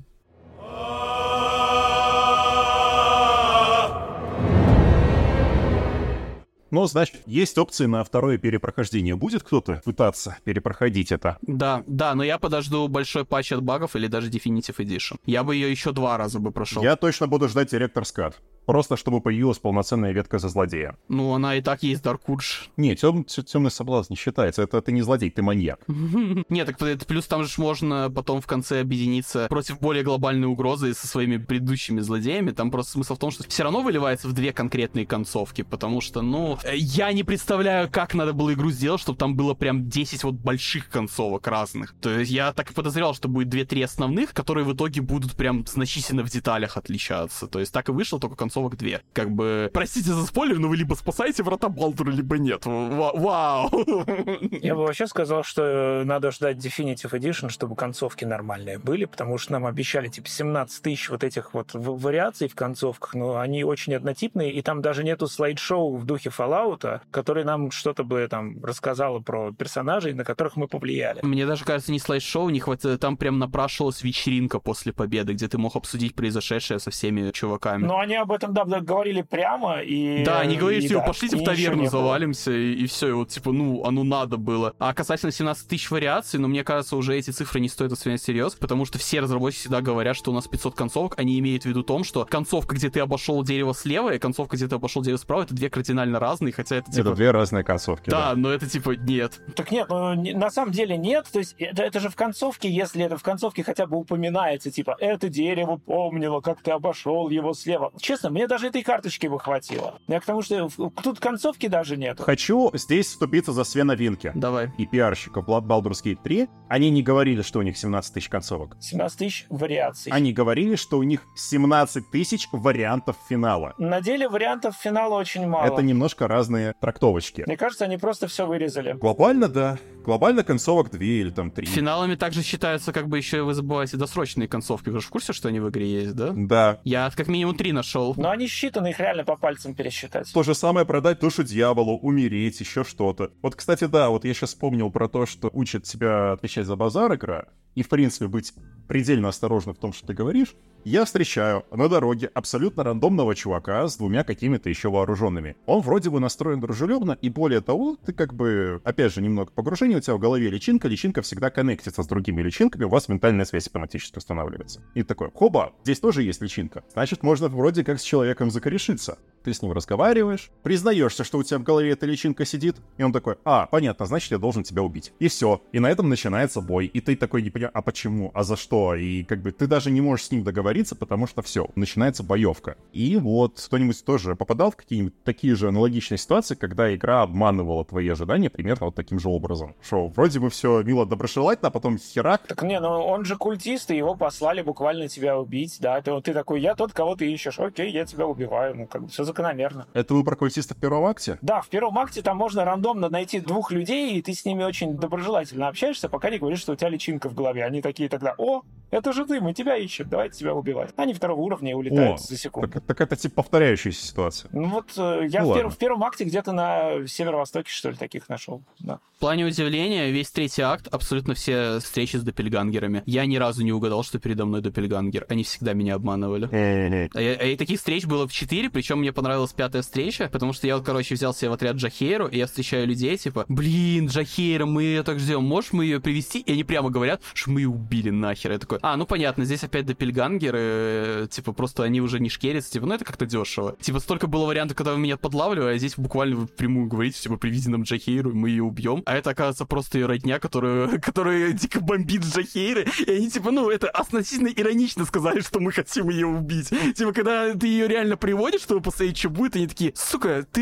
Ну, 6.73 6.87
значит, 6.87 7.21
есть 7.27 7.59
опции 7.59 7.85
на 7.85 8.03
второе 8.03 8.39
перепрохождение. 8.39 9.15
Будет 9.15 9.43
кто-то 9.43 9.83
пытаться 9.85 10.39
перепроходить 10.43 11.13
это? 11.13 11.37
Да, 11.43 11.85
да, 11.87 12.15
но 12.15 12.25
я 12.25 12.39
подожду 12.39 12.89
большой 12.89 13.27
патч 13.27 13.53
от 13.53 13.63
багов 13.63 13.95
или 13.95 14.07
даже 14.07 14.31
Definitive 14.31 14.77
Edition. 14.79 15.19
Я 15.27 15.45
бы 15.45 15.55
ее 15.55 15.71
еще 15.71 15.93
два 15.93 16.17
раза 16.17 16.39
бы 16.39 16.51
прошел. 16.51 16.83
Я 16.83 16.97
точно 16.97 17.27
буду 17.27 17.51
ждать 17.51 17.71
директор 17.71 18.07
скат. 18.07 18.41
Просто 18.67 18.97
чтобы 18.97 19.21
появилась 19.21 19.59
полноценная 19.59 20.13
ветка 20.13 20.39
за 20.39 20.49
злодея. 20.49 20.97
Ну, 21.09 21.33
она 21.35 21.57
и 21.57 21.63
так 21.63 21.83
есть 21.83 22.03
Даркудж. 22.03 22.69
Не, 22.77 22.95
тем, 22.95 23.25
темный 23.25 23.71
соблазн 23.71 24.13
не 24.13 24.17
считается. 24.17 24.63
Это 24.63 24.81
ты 24.81 24.93
не 24.93 25.03
злодей, 25.03 25.31
ты 25.31 25.43
маньяк. 25.43 25.81
Нет, 25.89 26.67
так 26.67 26.81
это 26.81 27.05
плюс 27.05 27.27
там 27.27 27.45
же 27.45 27.51
можно 27.59 28.11
потом 28.15 28.41
в 28.41 28.47
конце 28.47 28.81
объединиться 28.81 29.47
против 29.49 29.81
более 29.81 30.05
глобальной 30.05 30.49
угрозы 30.49 30.95
со 30.95 31.07
своими 31.07 31.37
предыдущими 31.37 32.01
злодеями. 32.01 32.51
Там 32.51 32.71
просто 32.71 32.93
смысл 32.93 33.17
в 33.17 33.19
том, 33.19 33.31
что 33.31 33.49
все 33.49 33.63
равно 33.65 33.83
выливается 33.83 34.29
в 34.29 34.33
две 34.33 34.53
конкретные 34.53 35.07
концовки, 35.07 35.63
потому 35.63 36.01
что, 36.01 36.23
ну, 36.23 36.59
я 36.73 37.13
не 37.13 37.25
представляю, 37.25 37.91
как 37.91 38.15
надо 38.15 38.33
было 38.33 38.53
игру 38.53 38.71
сделать, 38.71 39.01
чтобы 39.01 39.19
там 39.19 39.37
было 39.37 39.55
прям 39.55 39.89
10 39.89 40.25
вот 40.25 40.35
больших 40.35 40.89
концовок 40.89 41.47
разных. 41.47 41.95
То 42.01 42.11
есть 42.19 42.31
я 42.31 42.53
так 42.53 42.71
и 42.71 42.75
подозревал, 42.75 43.15
что 43.15 43.29
будет 43.29 43.53
2-3 43.53 43.85
основных, 43.85 44.33
которые 44.33 44.65
в 44.65 44.75
итоге 44.75 45.01
будут 45.01 45.33
прям 45.33 45.67
значительно 45.67 46.23
в 46.23 46.31
деталях 46.31 46.77
отличаться. 46.77 47.47
То 47.47 47.59
есть 47.59 47.73
так 47.73 47.89
и 47.89 47.93
вышло, 47.93 48.21
только 48.21 48.37
концовок 48.53 48.77
две. 48.77 49.01
Как 49.15 49.31
бы, 49.31 49.71
простите 49.73 50.13
за 50.13 50.27
спойлер, 50.27 50.59
но 50.59 50.69
вы 50.69 50.77
либо 50.77 50.95
спасаете 50.95 51.43
врата 51.43 51.69
Балдура, 51.71 52.11
либо 52.11 52.37
нет. 52.37 52.67
Ва- 52.67 53.13
Вау! 53.15 53.71
Я 54.51 54.75
бы 54.75 54.83
вообще 54.83 55.07
сказал, 55.07 55.43
что 55.43 56.03
надо 56.05 56.31
ждать 56.33 56.59
Definitive 56.59 57.11
Edition, 57.13 57.49
чтобы 57.49 57.77
концовки 57.77 58.27
нормальные 58.27 58.79
были, 58.79 59.07
потому 59.07 59.39
что 59.39 59.53
нам 59.53 59.65
обещали 59.65 60.09
типа 60.09 60.29
17 60.29 60.83
тысяч 60.83 61.09
вот 61.09 61.25
этих 61.25 61.55
вот 61.55 61.71
вариаций 61.73 62.49
в 62.49 62.55
концовках, 62.55 63.15
но 63.15 63.39
они 63.39 63.65
очень 63.65 63.95
однотипные, 63.95 64.53
и 64.53 64.61
там 64.61 64.83
даже 64.83 65.03
нету 65.03 65.29
слайд-шоу 65.29 65.97
в 65.97 66.05
духе 66.05 66.29
Fallout, 66.37 67.01
который 67.11 67.45
нам 67.45 67.71
что-то 67.71 68.05
бы 68.05 68.27
там 68.29 68.63
рассказало 68.63 69.21
про 69.21 69.53
персонажей, 69.53 70.13
на 70.13 70.25
которых 70.25 70.57
мы 70.57 70.69
повлияли. 70.69 71.21
Мне 71.23 71.47
даже 71.47 71.65
кажется, 71.65 71.91
не 71.91 71.99
слайд-шоу, 71.99 72.51
не 72.51 72.61
хватит, 72.61 73.01
там 73.01 73.17
прям 73.17 73.39
напрашивалась 73.39 74.03
вечеринка 74.03 74.59
после 74.59 74.93
победы, 74.93 75.33
где 75.33 75.49
ты 75.49 75.57
мог 75.57 75.75
обсудить 75.77 76.15
произошедшее 76.15 76.79
со 76.81 76.91
всеми 76.91 77.31
чуваками. 77.31 77.87
Но 77.87 77.99
они 77.99 78.17
об 78.17 78.31
этом, 78.31 78.42
да, 78.49 78.65
да, 78.65 78.81
говорили 78.81 79.23
прямо, 79.23 79.81
и... 79.81 80.25
Да, 80.25 80.41
они 80.41 80.57
говорили, 80.57 80.85
и 80.85 80.89
типа, 80.89 81.01
да, 81.01 81.07
пошлите 81.07 81.37
в 81.37 81.45
таверну 81.45 81.89
завалимся, 81.89 82.53
и, 82.53 82.75
и 82.75 82.87
все, 82.87 83.09
и 83.09 83.13
вот, 83.13 83.29
типа, 83.29 83.53
ну, 83.53 83.85
оно 83.85 84.05
надо 84.05 84.37
было. 84.37 84.75
А 84.79 84.95
касательно 84.95 85.33
17 85.33 85.69
тысяч 85.69 85.91
вариаций, 85.91 86.39
ну, 86.39 86.49
мне 86.49 86.65
кажется, 86.65 86.97
уже 86.97 87.17
эти 87.17 87.31
цифры 87.31 87.61
не 87.61 87.69
стоит 87.69 87.91
воспринять 87.91 88.21
всерьез, 88.21 88.55
потому 88.55 88.85
что 88.85 88.99
все 88.99 89.21
разработчики 89.21 89.61
всегда 89.63 89.81
говорят, 89.81 90.17
что 90.17 90.31
у 90.31 90.35
нас 90.35 90.49
500 90.49 90.75
концовок, 90.75 91.15
они 91.19 91.39
имеют 91.39 91.65
в 91.65 91.67
виду 91.67 91.83
том, 91.83 92.05
что 92.05 92.25
концовка, 92.25 92.75
где 92.75 92.91
ты 92.91 93.01
обошел 93.01 93.43
дерево 93.43 93.75
слева, 93.75 94.15
и 94.15 94.19
концовка, 94.19 94.57
где 94.57 94.69
ты 94.69 94.75
обошел 94.75 95.03
дерево 95.03 95.19
справа, 95.19 95.43
это 95.43 95.55
две 95.55 95.71
кардинально 95.71 96.19
разные, 96.19 96.53
хотя 96.53 96.77
это, 96.77 96.91
типа... 96.91 97.09
Это 97.09 97.15
две 97.15 97.31
разные 97.31 97.65
концовки. 97.65 98.11
Да, 98.11 98.35
но 98.35 98.51
это, 98.51 98.69
типа, 98.69 98.91
нет. 98.91 99.41
Так 99.55 99.71
нет, 99.71 99.89
ну, 99.89 100.15
не- 100.15 100.35
на 100.35 100.51
самом 100.51 100.73
деле 100.73 100.97
нет. 100.97 101.27
То 101.33 101.39
есть 101.39 101.55
это, 101.59 101.83
это 101.83 102.01
же 102.01 102.09
в 102.09 102.17
концовке, 102.17 102.69
если 102.71 103.05
это 103.05 103.17
в 103.17 103.23
концовке 103.23 103.63
хотя 103.63 103.87
бы 103.87 103.97
упоминается, 103.97 104.71
типа, 104.71 104.97
это 104.99 105.29
дерево 105.29 105.77
помнило, 105.77 106.41
как 106.41 106.63
ты 106.63 106.71
обошел 106.71 107.29
его 107.29 107.55
слева. 107.55 107.93
Честно, 108.01 108.29
мне 108.33 108.47
даже 108.47 108.69
этой 108.69 108.83
карточки 108.83 109.27
бы 109.27 109.39
хватило. 109.39 109.99
Я 110.09 110.21
к 110.21 110.25
тому, 110.25 110.43
что 110.43 110.69
тут 111.03 111.21
концовки 111.21 111.69
даже 111.69 111.97
нет. 111.97 112.19
Хочу 112.19 112.71
здесь 112.73 113.09
вступиться 113.09 113.53
за 113.53 113.65
Свена 113.65 113.95
Винки. 113.95 114.33
Давай. 114.35 114.71
И 114.79 114.87
пиарщиков 114.87 115.47
Blood 115.47 115.67
Baldur's 115.67 116.03
Gate 116.03 116.19
3. 116.23 116.49
Они 116.69 116.91
не 116.91 117.03
говорили, 117.03 117.43
что 117.43 117.59
у 117.59 117.63
них 117.63 117.77
17 117.77 118.15
тысяч 118.15 118.29
концовок. 118.29 118.77
17 118.81 119.19
тысяч 119.19 119.47
вариаций. 119.51 120.11
Они 120.11 120.33
говорили, 120.33 120.77
что 120.77 120.99
у 120.99 121.03
них 121.03 121.23
17 121.37 122.11
тысяч 122.11 122.49
вариантов 122.53 123.17
финала. 123.29 123.75
На 123.77 124.01
деле 124.01 124.29
вариантов 124.29 124.77
финала 124.77 125.19
очень 125.19 125.47
мало. 125.47 125.67
Это 125.67 125.83
немножко 125.83 126.27
разные 126.27 126.75
трактовочки. 126.81 127.45
Мне 127.47 127.57
кажется, 127.59 127.85
они 127.85 127.99
просто 127.99 128.29
все 128.29 128.47
вырезали. 128.47 128.93
Глобально, 128.93 129.49
да. 129.49 129.79
Глобально 130.05 130.43
концовок 130.43 130.91
2 130.91 131.01
или 131.03 131.31
там 131.31 131.51
3. 131.51 131.67
Финалами 131.67 132.15
также 132.15 132.43
считаются, 132.43 132.93
как 132.93 133.09
бы, 133.09 133.19
еще 133.19 133.43
вы 133.43 133.55
забываете, 133.55 133.97
досрочные 133.97 134.49
концовки. 134.49 134.89
Вы 134.89 135.01
же 135.01 135.07
в 135.07 135.11
курсе, 135.11 135.33
что 135.33 135.49
они 135.49 135.61
в 135.61 135.69
игре 135.69 135.87
есть, 135.87 136.17
да? 136.17 136.33
Да. 136.35 136.81
Я 136.85 137.11
как 137.15 137.29
минимум 137.29 137.55
три 137.55 137.73
нашел. 137.73 138.15
Но 138.23 138.31
они 138.31 138.47
считаны, 138.47 138.91
их 138.91 139.01
реально 139.01 139.25
по 139.25 139.37
пальцам 139.37 139.75
пересчитать. 139.75 140.33
То 140.33 140.45
же 140.45 140.55
самое 140.55 140.87
продать 140.87 141.19
душу 141.19 141.43
дьяволу, 141.43 141.99
умереть, 141.99 142.61
еще 142.61 142.85
что-то. 142.85 143.33
Вот, 143.43 143.57
кстати, 143.57 143.87
да, 143.87 144.11
вот 144.11 144.25
я 144.25 144.33
сейчас 144.33 144.51
вспомнил 144.51 144.93
про 144.93 145.09
то, 145.09 145.27
что 145.27 145.51
учит 145.53 145.83
тебя 145.83 146.33
отвечать 146.33 146.67
за 146.67 146.77
базар 146.77 147.13
игра, 147.15 147.47
и, 147.75 147.83
в 147.83 147.89
принципе, 147.89 148.27
быть 148.27 148.53
предельно 148.89 149.29
осторожным 149.29 149.75
в 149.75 149.79
том, 149.79 149.93
что 149.93 150.07
ты 150.07 150.15
говоришь. 150.15 150.55
Я 150.85 151.05
встречаю 151.05 151.65
на 151.71 151.89
дороге 151.89 152.29
абсолютно 152.35 152.83
рандомного 152.83 153.37
чувака 153.37 153.87
с 153.87 153.97
двумя 153.97 154.25
какими-то 154.25 154.69
еще 154.69 154.91
вооруженными. 154.91 155.57
Он 155.67 155.81
вроде 155.81 156.11
бы 156.11 156.19
настроен 156.19 156.61
дружелюбно, 156.61 157.13
и 157.13 157.31
более 157.31 157.61
того, 157.61 157.97
ты 158.05 158.13
как 158.13 158.35
бы, 158.35 158.81
опять 158.85 159.15
же, 159.15 159.23
немного 159.23 159.53
погружения, 159.53 159.99
у 159.99 160.01
тебя 160.01 160.17
в 160.17 160.19
голове 160.19 160.51
личинка, 160.51 160.89
личинка 160.89 161.23
всегда 161.23 161.51
коннектится 161.51 162.03
с 162.03 162.07
другими 162.07 162.43
личинками, 162.43 162.85
у 162.85 162.89
вас 162.89 163.09
ментальная 163.09 163.45
связь 163.45 163.69
автоматически 163.69 164.19
устанавливается. 164.19 164.83
И 164.95 165.05
такой, 165.05 165.31
хоба, 165.33 165.73
здесь 165.85 166.01
тоже 166.01 166.25
есть 166.25 166.43
личинка. 166.43 166.83
Значит, 166.93 167.23
можно 167.23 167.49
вроде 167.49 167.85
как 167.85 168.01
с 168.01 168.03
человеком 168.03 168.51
закорешиться. 168.51 169.19
Ты 169.45 169.53
с 169.53 169.63
ним 169.63 169.73
разговариваешь, 169.73 170.51
признаешься, 170.63 171.25
что 171.25 171.39
у 171.39 171.43
тебя 171.43 171.59
в 171.59 171.63
голове 171.63 171.91
эта 171.91 172.07
личинка 172.07 172.45
сидит, 172.45 172.77
и 172.97 173.03
он 173.03 173.13
такой, 173.13 173.37
а, 173.45 173.67
понятно, 173.67 174.07
значит, 174.07 174.31
я 174.31 174.39
должен 174.39 174.63
тебя 174.63 174.83
убить. 174.83 175.13
И 175.19 175.29
все. 175.29 175.61
И 175.73 175.81
на 175.81 175.91
этом 175.91 176.09
начинается 176.09 176.61
бой. 176.61 176.87
И 176.87 177.01
ты 177.01 177.17
такой 177.17 177.43
не 177.43 177.51
понимаешь, 177.51 177.73
а 177.75 177.83
почему, 177.83 178.31
а 178.35 178.45
за 178.45 178.57
что? 178.57 178.95
И 178.95 179.25
как 179.25 179.43
бы 179.43 179.53
ты 179.53 179.67
даже 179.67 179.91
не 179.91 180.01
можешь 180.01 180.27
с 180.27 180.31
ним 180.31 180.45
договориться, 180.45 180.95
потому 180.95 181.27
что 181.27 181.43
все, 181.43 181.69
начинается 181.75 182.23
боевка. 182.23 182.77
И 182.93 183.17
вот 183.17 183.61
кто-нибудь 183.61 184.05
тоже 184.05 184.37
попадал 184.37 184.71
в 184.71 184.77
какие-нибудь 184.77 185.23
такие 185.25 185.55
же 185.55 185.69
аналогичные 185.69 186.19
ситуации, 186.19 186.55
когда 186.55 186.95
игра 186.95 187.23
обманывала 187.23 187.85
твои 187.85 188.09
ожидания 188.09 188.51
примерно 188.51 188.87
вот 188.87 188.95
таким 188.95 189.19
же 189.19 189.29
образом. 189.29 189.75
Что 189.83 190.09
вроде 190.09 190.41
бы 190.41 190.51
все 190.51 190.83
мило 190.83 191.07
доброжелательно, 191.07 191.69
а 191.69 191.71
потом 191.71 191.99
херак, 191.99 192.47
Так 192.47 192.63
не, 192.63 192.79
ну 192.81 192.89
он 192.89 193.25
же 193.25 193.37
культист, 193.37 193.91
и 193.91 193.97
его 193.97 194.15
послали 194.15 194.63
буквально 194.63 195.09
тебя 195.09 195.39
убить, 195.39 195.79
да. 195.81 196.01
Ты, 196.01 196.21
ты 196.21 196.33
такой, 196.33 196.61
я 196.61 196.75
тот, 196.75 196.93
кого 196.93 197.17
ты 197.17 197.33
ищешь, 197.33 197.59
окей, 197.59 197.91
я 197.91 198.05
тебя 198.05 198.27
убиваю, 198.27 198.77
ну 198.77 198.87
как 198.87 199.03
бы 199.03 199.09
все 199.09 199.25
закономерно. 199.33 199.87
это 199.95 200.15
вы 200.15 200.25
про 200.25 200.37
культистов 200.37 200.77
в 200.77 200.81
первом 200.81 201.07
акте? 201.07 201.39
Да, 201.43 201.61
в 201.61 201.69
первом 201.69 201.99
акте 201.99 202.23
там 202.23 202.37
можно 202.37 202.65
рандомно 202.65 203.09
найти 203.09 203.41
двух 203.41 203.73
людей, 203.73 204.15
и 204.15 204.23
ты 204.23 204.35
с 204.35 204.45
ними 204.45 204.63
очень 204.63 204.97
доброжелательно 204.97 205.69
общаешься, 205.69 206.09
пока 206.09 206.31
не 206.31 206.39
говоришь, 206.39 206.61
что 206.61 206.73
у 206.73 206.77
тебя 206.77 206.89
личинка 206.91 207.29
в 207.29 207.35
голове. 207.35 207.65
Они 207.65 207.81
такие 207.83 208.09
тогда, 208.09 208.35
о, 208.39 208.63
это 208.91 209.13
же 209.13 209.25
ты, 209.25 209.41
мы 209.41 209.55
тебя 209.55 209.77
ищем, 209.77 210.07
давайте 210.09 210.39
тебя 210.39 210.55
убивать. 210.55 210.91
Они 210.97 211.15
второго 211.15 211.41
уровня 211.41 211.71
и 211.71 211.75
улетают 211.75 212.21
О, 212.21 212.23
за 212.23 212.37
секунду. 212.37 212.69
Так, 212.69 212.85
так 212.85 213.01
это 213.01 213.17
типа 213.17 213.37
повторяющаяся 213.37 214.07
ситуация. 214.07 214.51
Ну 214.53 214.69
вот 214.69 214.87
э, 214.97 215.27
я 215.29 215.43
Ну 215.43 215.51
в, 215.53 215.55
первом, 215.55 215.71
в 215.73 215.79
первом 215.79 216.05
акте 216.05 216.25
где-то 216.25 216.53
на 216.53 217.07
северо-востоке, 217.07 217.71
что 217.71 217.91
ли, 217.91 217.97
таких 217.97 218.29
нашел. 218.29 218.63
Да. 218.81 219.01
В 219.17 219.21
плане 219.21 219.47
удивления, 219.47 220.11
весь 220.11 220.31
третий 220.31 220.63
акт, 220.63 220.89
абсолютно 220.89 221.35
все 221.35 221.79
встречи 221.79 222.17
с 222.17 222.23
допельгангерами. 222.23 223.03
Я 223.07 223.25
ни 223.25 223.37
разу 223.37 223.65
не 223.65 223.73
угадал, 223.73 224.03
что 224.03 224.19
передо 224.19 224.45
мной 224.45 224.61
допельгангер. 224.61 225.27
Они 225.29 225.45
всегда 225.45 225.73
меня 225.73 225.95
обманывали. 225.95 226.49
А, 226.53 227.21
я- 227.21 227.37
а 227.39 227.45
и 227.45 227.57
таких 227.57 227.79
встреч 227.79 228.05
было 228.05 228.29
в 228.29 228.33
4, 228.33 228.69
причем 228.69 228.99
мне 228.99 229.13
понравилась 229.23 229.53
пятая 229.53 229.83
встреча, 229.83 230.29
потому 230.33 230.53
что 230.53 230.67
я 230.67 230.77
вот, 230.77 230.85
короче, 230.85 231.15
взял 231.15 231.33
себе 231.33 231.51
в 231.51 231.53
отряд 231.53 231.77
Джахейру, 231.77 232.27
и 232.27 232.39
я 232.39 232.47
встречаю 232.47 232.89
людей, 232.89 233.17
типа, 233.17 233.45
блин, 233.47 234.09
Джахейра, 234.09 234.67
мы 234.67 234.83
ее 234.83 235.05
так 235.05 235.21
ждем, 235.21 235.45
можешь 235.45 235.73
мы 235.73 235.85
ее 235.85 236.01
привести? 236.01 236.41
И 236.41 236.53
они 236.53 236.65
прямо 236.65 236.91
говорят, 236.91 237.23
что 237.33 237.53
мы 237.53 237.61
ее 237.61 237.69
убили 237.69 238.11
нахер. 238.11 238.51
Я 238.51 238.59
такой, 238.59 238.81
а, 238.83 238.97
ну 238.97 239.07
понятно, 239.07 239.45
здесь 239.45 239.63
опять 239.63 239.87
допельгангеры, 239.87 240.59
э, 240.61 241.27
типа, 241.31 241.53
просто 241.53 241.85
они 241.85 242.01
уже 242.01 242.19
не 242.19 242.31
шкерятся, 242.31 242.73
типа, 242.73 242.87
ну 242.87 242.95
это 242.95 243.05
как-то 243.05 243.25
дешево. 243.25 243.77
Типа, 243.81 244.01
столько 244.01 244.27
было 244.27 244.45
вариантов, 244.47 244.77
когда 244.77 244.93
вы 244.93 244.99
меня 244.99 245.17
подлавливали, 245.17 245.75
а 245.75 245.79
здесь 245.79 245.95
буквально 245.97 246.35
вы 246.35 246.47
прямую 246.49 246.89
говорите, 246.89 247.21
типа, 247.21 247.37
привези 247.37 247.71
нам 247.71 247.83
Джахейру, 247.85 248.35
мы 248.35 248.51
ее 248.51 248.65
убьем. 248.65 249.05
А 249.07 249.17
это, 249.17 249.31
оказывается, 249.31 249.67
просто 249.67 249.99
ее 249.99 250.07
родня, 250.07 250.41
которую, 250.41 251.01
которая 251.01 251.53
дико 251.53 251.81
бомбит 251.81 252.25
Джахейры, 252.25 252.89
и 253.07 253.11
они, 253.13 253.31
типа, 253.31 253.53
ну, 253.53 253.71
это 253.71 253.89
относительно 253.89 254.49
иронично 254.49 255.05
сказали, 255.05 255.39
что 255.43 255.61
мы 255.61 255.71
хотим 255.71 256.09
ее 256.09 256.27
убить. 256.27 256.71
Типа, 256.97 257.13
когда 257.13 257.55
ты 257.55 257.69
ее 257.69 257.87
реально 257.87 258.17
приводишь, 258.17 258.63
чтобы 258.63 258.81
посмотреть, 259.13 259.19
что 259.19 259.31
будет, 259.31 259.57
они 259.57 259.67
такие, 259.67 259.93
сука, 259.95 260.47
ты 260.51 260.61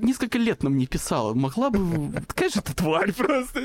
несколько 0.00 0.38
лет 0.38 0.62
нам 0.62 0.76
не 0.76 0.86
писала, 0.86 1.34
могла 1.34 1.70
бы... 1.70 2.12
Какая 2.26 2.48
же 2.54 2.60
ты 2.60 2.74
тварь 2.74 3.12
просто? 3.12 3.60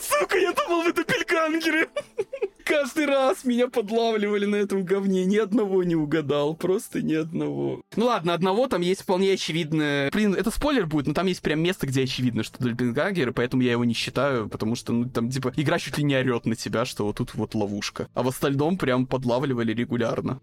Сука, 0.00 0.38
я 0.38 0.52
думал, 0.52 0.82
вы 0.84 0.92
допельгангеры. 0.92 1.88
Каждый 2.64 3.06
раз 3.06 3.44
меня 3.44 3.68
подлавливали 3.68 4.44
на 4.44 4.56
этом 4.56 4.84
говне, 4.84 5.24
ни 5.24 5.36
одного 5.36 5.84
не 5.84 5.96
угадал, 5.96 6.54
просто 6.54 7.00
ни 7.00 7.14
одного. 7.14 7.80
Ну 7.96 8.04
ладно, 8.04 8.34
одного 8.34 8.66
там 8.66 8.82
есть 8.82 9.02
вполне 9.02 9.32
очевидное... 9.32 10.10
Блин, 10.10 10.34
это 10.34 10.50
спойлер 10.50 10.86
будет, 10.86 11.06
но 11.06 11.14
там 11.14 11.26
есть 11.26 11.40
прям 11.40 11.60
место, 11.60 11.86
где 11.86 12.02
очевидно, 12.02 12.42
что 12.42 12.62
допельгангеры, 12.62 13.32
поэтому 13.32 13.62
я 13.62 13.72
его 13.72 13.84
не 13.86 13.94
считаю, 13.94 14.48
потому 14.50 14.76
что, 14.76 14.92
ну, 14.92 15.08
там, 15.08 15.30
типа, 15.30 15.52
игра 15.56 15.78
чуть 15.78 15.96
ли 15.96 16.04
не 16.04 16.14
орет 16.14 16.44
на 16.44 16.56
тебя, 16.56 16.84
что 16.84 17.06
вот 17.06 17.16
тут 17.16 17.34
вот 17.34 17.54
ловушка. 17.54 18.08
А 18.12 18.22
в 18.22 18.28
остальном 18.28 18.76
прям 18.76 19.06
подлавливали 19.06 19.72
регулярно. 19.72 20.40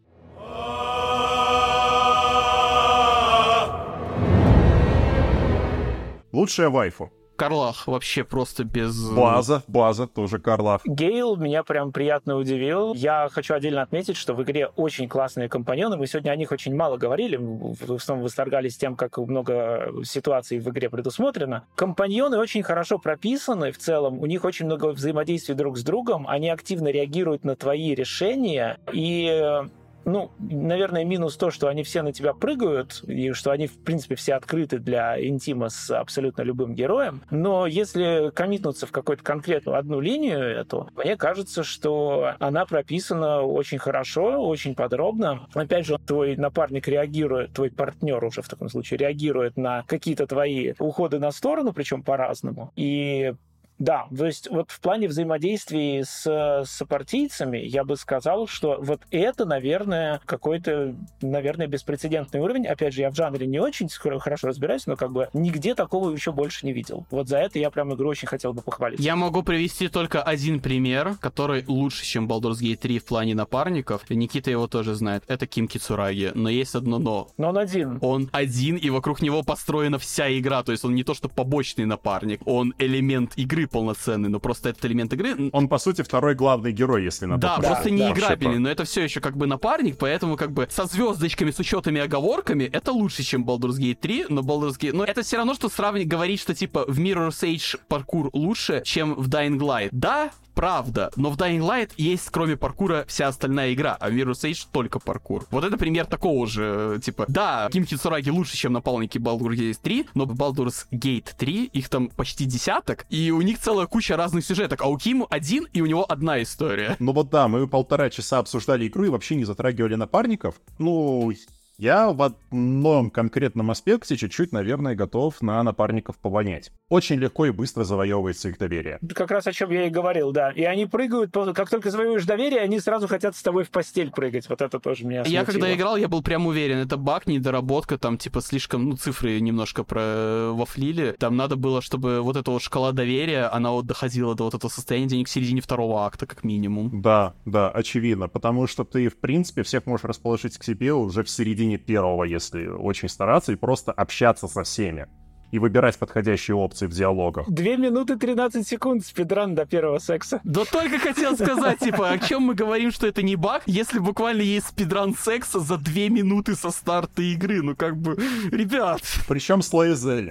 Лучшая 6.36 6.70
вайфу. 6.70 7.14
Карлах 7.38 7.88
вообще 7.88 8.26
просто 8.26 8.66
без... 8.66 9.10
База, 9.10 9.64
база, 9.68 10.06
тоже 10.06 10.38
Карлах. 10.38 10.82
Гейл 10.86 11.38
меня 11.38 11.64
прям 11.64 11.94
приятно 11.94 12.36
удивил. 12.36 12.94
Я 12.94 13.30
хочу 13.32 13.53
отдельно 13.53 13.82
отметить, 13.82 14.18
что 14.18 14.34
в 14.34 14.44
игре 14.44 14.68
очень 14.68 15.07
классные 15.07 15.48
компаньоны. 15.48 15.95
Мы 15.95 16.07
сегодня 16.07 16.32
о 16.32 16.36
них 16.36 16.52
очень 16.52 16.76
мало 16.76 16.98
говорили. 16.98 17.38
В 17.38 17.94
основном 17.94 18.26
восторгались 18.26 18.76
тем, 18.76 18.98
как 18.98 19.18
много 19.18 19.94
ситуаций 20.03 20.60
в 20.60 20.68
игре 20.70 20.90
предусмотрено. 20.90 21.64
Компаньоны 21.76 22.38
очень 22.38 22.64
хорошо 22.64 22.99
прописаны 22.99 23.72
в 23.72 23.78
целом. 23.78 24.20
У 24.20 24.26
них 24.26 24.44
очень 24.44 24.66
много 24.66 24.88
взаимодействий 24.88 25.56
друг 25.56 25.78
с 25.78 25.84
другом. 25.84 26.28
Они 26.28 26.49
активно 26.49 26.90
реагируют 26.90 27.45
на 27.45 27.56
твои 27.56 27.95
решения. 27.95 28.78
И 28.91 29.62
ну, 30.06 30.32
наверное, 30.40 31.03
минус 31.03 31.36
то, 31.36 31.52
что 31.52 31.68
они 31.68 31.84
все 31.84 32.02
на 32.02 32.14
тебя 32.14 32.34
прыгают, 32.34 33.03
и 33.07 33.32
что 33.34 33.52
они, 33.52 33.68
в 33.68 33.77
принципе, 33.77 34.15
все 34.15 34.36
открыты 34.36 34.80
для 34.80 35.22
интима 35.23 35.69
с 35.69 35.90
абсолютно 35.91 36.44
любым 36.44 36.76
героем. 36.76 37.22
Но 37.32 37.65
если 37.65 38.32
коммитнуться 38.34 38.88
в 38.88 38.91
какую-то 38.91 39.23
конкретную 39.23 39.77
одну 39.77 39.99
линию 39.99 40.40
эту, 40.40 40.90
мне 40.95 41.18
кажется, 41.18 41.64
что 41.64 42.34
она 42.40 42.65
прописана 42.65 43.41
очень 43.41 43.80
хорошо, 43.80 44.48
очень 44.48 44.76
подробно. 44.76 45.48
Опять 45.53 45.86
же, 45.86 45.98
твой 45.98 46.36
напарник 46.36 46.88
реагирует, 46.88 47.53
твой 47.53 47.72
партнер 47.72 48.23
уже 48.23 48.41
в 48.41 48.48
таком 48.48 48.69
случае 48.69 48.99
реагирует 48.99 49.57
на 49.57 49.84
какие-то 49.88 50.27
твои 50.27 50.73
уходы 50.80 51.19
на 51.19 51.32
сторону, 51.32 51.73
причем 51.73 52.03
по-разному. 52.03 52.72
И 52.76 53.34
да, 53.77 54.07
то 54.15 54.26
есть 54.26 54.49
вот 54.49 54.72
в 54.72 54.80
плане 54.80 55.07
взаимодействия 55.07 56.03
с 56.06 56.64
сопартийцами 56.65 57.57
я 57.57 57.84
бы 57.84 57.97
сказал, 57.97 58.47
что 58.47 58.77
вот 58.81 59.02
это, 59.11 59.45
наверное, 59.45 60.22
какой-то, 60.26 60.95
наверное, 61.22 61.68
беспрецедентный 61.68 62.39
уровень. 62.39 62.68
Опять 62.68 62.93
же, 62.93 63.02
я 63.02 63.11
в 63.11 63.15
жанре 63.15 63.47
не 63.47 63.60
очень 63.60 63.89
хорошо 63.89 64.47
разбираюсь, 64.47 64.88
но 64.88 64.95
как 64.95 65.11
бы 65.11 65.30
нигде 65.34 65.76
такого 65.76 66.11
еще 66.11 66.31
больше 66.31 66.65
не 66.65 66.73
видел. 66.73 67.06
Вот 67.11 67.27
за 67.27 67.39
это 67.39 67.60
я 67.60 67.69
прям 67.69 67.93
игру 67.93 68.10
очень 68.10 68.27
хотел 68.27 68.53
бы 68.53 68.61
похвалить. 68.61 68.99
Я 68.99 69.15
могу 69.15 69.43
привести 69.43 69.89
только 69.89 70.23
один 70.23 70.61
пример, 70.61 71.15
который 71.19 71.65
лучше, 71.68 72.06
чем 72.06 72.27
Baldur's 72.27 72.61
Gate 72.61 72.77
3 72.77 72.99
в 72.99 73.06
плане 73.06 73.35
напарников. 73.35 74.10
Никита 74.10 74.52
его 74.52 74.68
тоже 74.68 74.95
знает. 74.95 75.23
Это 75.27 75.47
Ким 75.47 75.68
Кицураги. 75.68 76.31
Но 76.34 76.49
есть 76.49 76.76
одно 76.76 76.97
но. 76.97 77.27
Но 77.38 77.49
он 77.49 77.57
один. 77.57 77.97
Он 78.02 78.30
один, 78.31 78.77
и 78.77 78.89
вокруг 78.89 79.22
него 79.22 79.43
построена 79.43 79.99
вся 79.99 80.31
игра. 80.38 80.64
То 80.64 80.72
есть 80.72 80.85
он 80.85 80.95
не 80.95 81.03
то, 81.03 81.14
что 81.14 81.27
побочный 81.27 81.85
напарник, 81.85 82.41
он 82.45 82.73
элемент 82.80 83.34
игры 83.35 83.64
полноценный, 83.67 84.29
но 84.29 84.39
просто 84.39 84.69
этот 84.69 84.85
элемент 84.85 85.13
игры... 85.13 85.49
Он, 85.51 85.67
по 85.67 85.77
сути, 85.77 86.01
второй 86.01 86.35
главный 86.35 86.71
герой, 86.71 87.03
если 87.03 87.25
надо. 87.25 87.41
Да, 87.41 87.57
просто 87.57 87.89
не 87.89 88.09
играбельный, 88.09 88.59
но 88.59 88.69
это 88.69 88.83
все 88.83 89.03
еще 89.03 89.21
как 89.21 89.37
бы 89.37 89.47
напарник, 89.47 89.97
поэтому 89.97 90.37
как 90.37 90.51
бы 90.51 90.67
со 90.69 90.85
звездочками, 90.85 91.51
с 91.51 91.59
учетами 91.59 92.01
оговорками, 92.01 92.65
это 92.65 92.91
лучше, 92.91 93.23
чем 93.23 93.43
Baldur's 93.45 93.79
Gate 93.79 93.95
3, 93.95 94.25
но 94.29 94.41
Baldur's 94.41 94.79
Gate... 94.79 94.93
Но 94.93 95.03
это 95.03 95.21
все 95.23 95.37
равно, 95.37 95.53
что 95.53 95.69
сравнить, 95.69 96.07
говорить, 96.07 96.39
что 96.39 96.53
типа 96.53 96.85
в 96.87 96.99
Mirror's 96.99 97.43
Edge 97.43 97.79
паркур 97.87 98.29
лучше, 98.33 98.81
чем 98.85 99.15
в 99.15 99.27
Dying 99.29 99.57
Light. 99.59 99.89
Да, 99.91 100.31
правда, 100.56 101.11
но 101.15 101.30
в 101.30 101.38
Dying 101.38 101.60
Light 101.60 101.91
есть, 101.98 102.30
кроме 102.32 102.57
паркура, 102.57 103.06
вся 103.07 103.27
остальная 103.27 103.73
игра, 103.73 103.95
а 103.99 104.10
в 104.10 104.14
Mirror's 104.14 104.49
Edge 104.49 104.65
только 104.72 104.99
паркур. 104.99 105.45
Вот 105.52 105.64
это 105.64 105.77
пример 105.77 106.06
такого 106.06 106.48
же, 106.48 106.99
типа, 107.03 107.26
да, 107.27 107.69
Ким 107.72 107.86
Кицураги 107.86 108.30
лучше, 108.30 108.57
чем 108.57 108.73
напалники 108.73 109.18
Baldur's 109.18 109.56
Gate 109.56 109.80
3, 109.82 110.07
но 110.15 110.26
в 110.26 110.34
Baldur's 110.34 110.88
Gate 110.91 111.27
3 111.38 111.65
их 111.65 111.90
там 111.90 112.07
почти 112.07 112.45
десяток, 112.45 113.06
и 113.10 113.32
у 113.32 113.41
них 113.41 113.60
целая 113.60 113.86
куча 113.86 114.15
разных 114.18 114.45
сюжеток, 114.45 114.82
а 114.82 114.88
у 114.88 114.98
Киму 114.98 115.27
один, 115.30 115.68
и 115.73 115.82
у 115.82 115.86
него 115.86 116.06
одна 116.10 116.41
история. 116.41 116.95
Ну 116.99 117.11
вот 117.11 117.30
да, 117.30 117.48
мы 117.48 117.68
полтора 117.68 118.10
часа 118.10 118.40
обсуждали 118.40 118.88
игру 118.88 119.06
и 119.06 119.10
вообще 119.10 119.36
не 119.36 119.45
затрагивали 119.45 119.95
напарников. 119.95 120.56
Ну, 120.80 121.32
я 121.77 122.11
в 122.11 122.22
одном 122.22 123.10
конкретном 123.10 123.72
аспекте 123.72 124.18
чуть-чуть, 124.18 124.52
наверное, 124.52 124.95
готов 124.95 125.41
на 125.41 125.61
напарников 125.64 126.18
повонять. 126.18 126.72
Очень 126.89 127.18
легко 127.18 127.45
и 127.45 127.52
быстро 127.52 127.84
завоевывается 127.84 128.49
их 128.49 128.57
доверие. 128.57 128.99
Как 129.14 129.31
раз 129.31 129.47
о 129.47 129.52
чем 129.52 129.72
я 129.72 129.88
и 129.88 129.89
говорил, 129.89 130.31
да. 130.31 130.52
И 130.52 130.64
они 130.64 130.85
прыгают, 130.85 131.31
как 131.56 131.69
только 131.69 131.91
завоевываешь 131.91 132.26
доверие, 132.26 132.61
они 132.61 132.80
сразу 132.80 133.07
хотят 133.07 133.35
с 133.35 133.41
тобой 133.41 133.64
в 133.64 133.69
постель 133.72 134.11
прыгать. 134.11 134.47
Вот 134.49 134.61
это 134.61 134.80
тоже 134.80 135.06
меня 135.06 135.23
смутило. 135.23 135.41
Я 135.41 135.45
когда 135.45 135.73
играл, 135.73 135.97
я 135.97 136.07
был 136.07 136.22
прям 136.22 136.47
уверен, 136.47 136.77
это 136.77 136.97
баг, 136.97 137.27
недоработка, 137.27 137.97
там 137.97 138.18
типа 138.18 138.41
слишком, 138.41 138.89
ну, 138.89 138.97
цифры 138.97 139.39
немножко 139.39 139.84
про 139.84 140.52
вафлили. 140.53 141.15
Там 141.19 141.35
надо 141.35 141.56
было, 141.56 141.81
чтобы 141.81 142.22
вот 142.22 142.35
эта 142.35 142.52
вот 142.52 142.61
шкала 142.61 142.91
доверия, 142.91 143.45
она 143.45 143.72
вот 143.72 143.85
доходила 143.85 144.35
до 144.35 144.43
вот 144.43 144.53
этого 144.53 144.69
состояния, 144.69 145.07
где 145.07 145.18
не 145.18 145.26
к 145.26 145.30
середине 145.30 145.61
второго 145.61 146.06
акта, 146.06 146.26
как 146.26 146.43
минимум. 146.43 147.02
Да, 147.02 147.34
да, 147.45 147.69
очевидно, 147.69 148.27
потому 148.27 148.68
что 148.68 148.84
ты, 148.84 149.10
в 149.10 149.18
принципе, 149.18 149.64
всех 149.64 149.85
можешь 149.85 150.06
расположить 150.06 150.57
к 150.57 150.64
себе 150.64 150.93
уже 150.93 151.23
в 151.23 151.30
середине 151.30 151.64
середине 151.65 151.77
первого, 151.77 152.23
если 152.23 152.67
очень 152.67 153.09
стараться, 153.09 153.51
и 153.51 153.55
просто 153.55 153.91
общаться 153.91 154.47
со 154.47 154.63
всеми 154.63 155.07
и 155.56 155.60
выбирать 155.60 155.98
подходящие 155.98 156.56
опции 156.56 156.86
в 156.86 156.91
диалогах. 156.91 157.49
Две 157.49 157.77
минуты 157.77 158.18
13 158.18 158.68
секунд 158.68 159.06
спидран 159.06 159.56
до 159.56 159.65
первого 159.65 159.99
секса. 159.99 160.41
Да 160.44 160.65
только 160.65 160.99
хотел 160.99 161.36
сказать, 161.36 161.80
типа, 161.80 162.10
о 162.10 162.18
чем 162.19 162.44
мы 162.44 162.56
говорим, 162.56 162.91
что 162.91 163.07
это 163.07 163.23
не 163.23 163.38
баг, 163.38 163.64
если 163.65 163.99
буквально 163.99 164.41
есть 164.41 164.68
спидран 164.68 165.15
секса 165.15 165.61
за 165.61 165.77
две 165.77 166.10
минуты 166.10 166.56
со 166.56 166.72
старта 166.72 167.22
игры. 167.22 167.61
Ну, 167.61 167.73
как 167.73 167.95
бы, 167.95 168.18
ребят. 168.52 169.02
Причем 169.30 169.61
с. 169.61 169.69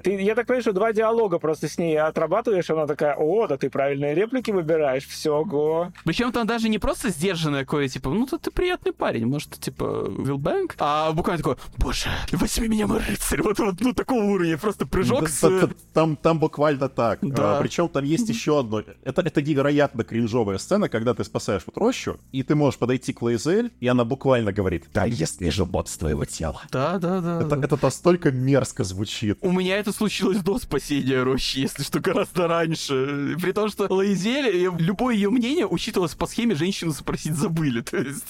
Ты, 0.02 0.20
я 0.20 0.34
так 0.34 0.46
понимаю, 0.46 0.62
что 0.62 0.72
два 0.72 0.92
диалога 0.92 1.38
просто 1.38 1.68
с 1.68 1.78
ней 1.78 1.98
отрабатываешь, 1.98 2.68
она 2.68 2.86
такая, 2.86 3.14
о, 3.14 3.46
да 3.46 3.56
ты 3.56 3.70
правильные 3.70 4.14
реплики 4.14 4.50
выбираешь, 4.50 5.06
все, 5.06 5.42
го. 5.44 5.90
Причем 6.04 6.32
там 6.32 6.46
даже 6.46 6.68
не 6.68 6.78
просто 6.78 7.08
сдержанное 7.08 7.64
какое, 7.64 7.88
типа, 7.88 8.10
ну, 8.10 8.26
ты 8.26 8.50
приятный 8.50 8.92
парень, 8.92 9.26
может, 9.26 9.58
типа, 9.58 10.06
Вилбэнк, 10.18 10.74
а 10.78 11.12
буквально 11.12 11.42
такой, 11.42 11.56
боже, 11.78 12.08
возьми 12.32 12.68
меня, 12.68 12.86
мой 12.86 13.00
рыцарь, 13.00 13.42
вот, 13.42 13.58
вот, 13.58 13.80
ну, 13.80 13.94
такого 13.94 14.22
уровня, 14.22 14.58
просто 14.58 14.86
прыжок 14.86 15.13
прыжок 15.20 15.70
с... 15.70 15.74
Там, 15.92 16.16
там 16.16 16.38
буквально 16.38 16.88
так. 16.88 17.18
Да. 17.22 17.58
А, 17.58 17.60
причем 17.60 17.88
там 17.88 18.04
есть 18.04 18.28
еще 18.28 18.60
одно. 18.60 18.82
Это, 19.04 19.22
это 19.22 19.42
невероятно 19.42 20.04
кринжовая 20.04 20.58
сцена, 20.58 20.88
когда 20.88 21.14
ты 21.14 21.24
спасаешь 21.24 21.62
вот 21.66 21.76
рощу, 21.76 22.18
и 22.32 22.42
ты 22.42 22.54
можешь 22.54 22.78
подойти 22.78 23.12
к 23.12 23.22
Лейзель, 23.22 23.72
и 23.80 23.86
она 23.86 24.04
буквально 24.04 24.52
говорит, 24.52 24.84
да 24.92 25.04
если 25.04 25.50
же 25.50 25.64
бот 25.64 25.88
с 25.88 25.96
твоего 25.96 26.24
тела. 26.24 26.60
Да, 26.70 26.98
да, 26.98 27.20
да. 27.20 27.40
Это, 27.40 27.56
да. 27.56 27.64
это 27.64 27.78
настолько 27.80 28.30
мерзко 28.30 28.84
звучит. 28.84 29.38
У 29.40 29.52
меня 29.52 29.78
это 29.78 29.92
случилось 29.92 30.38
до 30.38 30.58
спасения 30.58 31.22
рощи, 31.22 31.58
если 31.58 31.82
что, 31.82 32.00
гораздо 32.00 32.48
раньше. 32.48 33.36
При 33.40 33.52
том, 33.52 33.68
что 33.68 33.86
Лейзель, 33.92 34.70
любое 34.78 35.14
ее 35.14 35.30
мнение 35.30 35.66
учитывалось 35.66 36.14
по 36.14 36.26
схеме 36.26 36.54
женщину 36.54 36.92
спросить 36.92 37.34
забыли. 37.34 37.80
То 37.80 37.98
есть, 37.98 38.24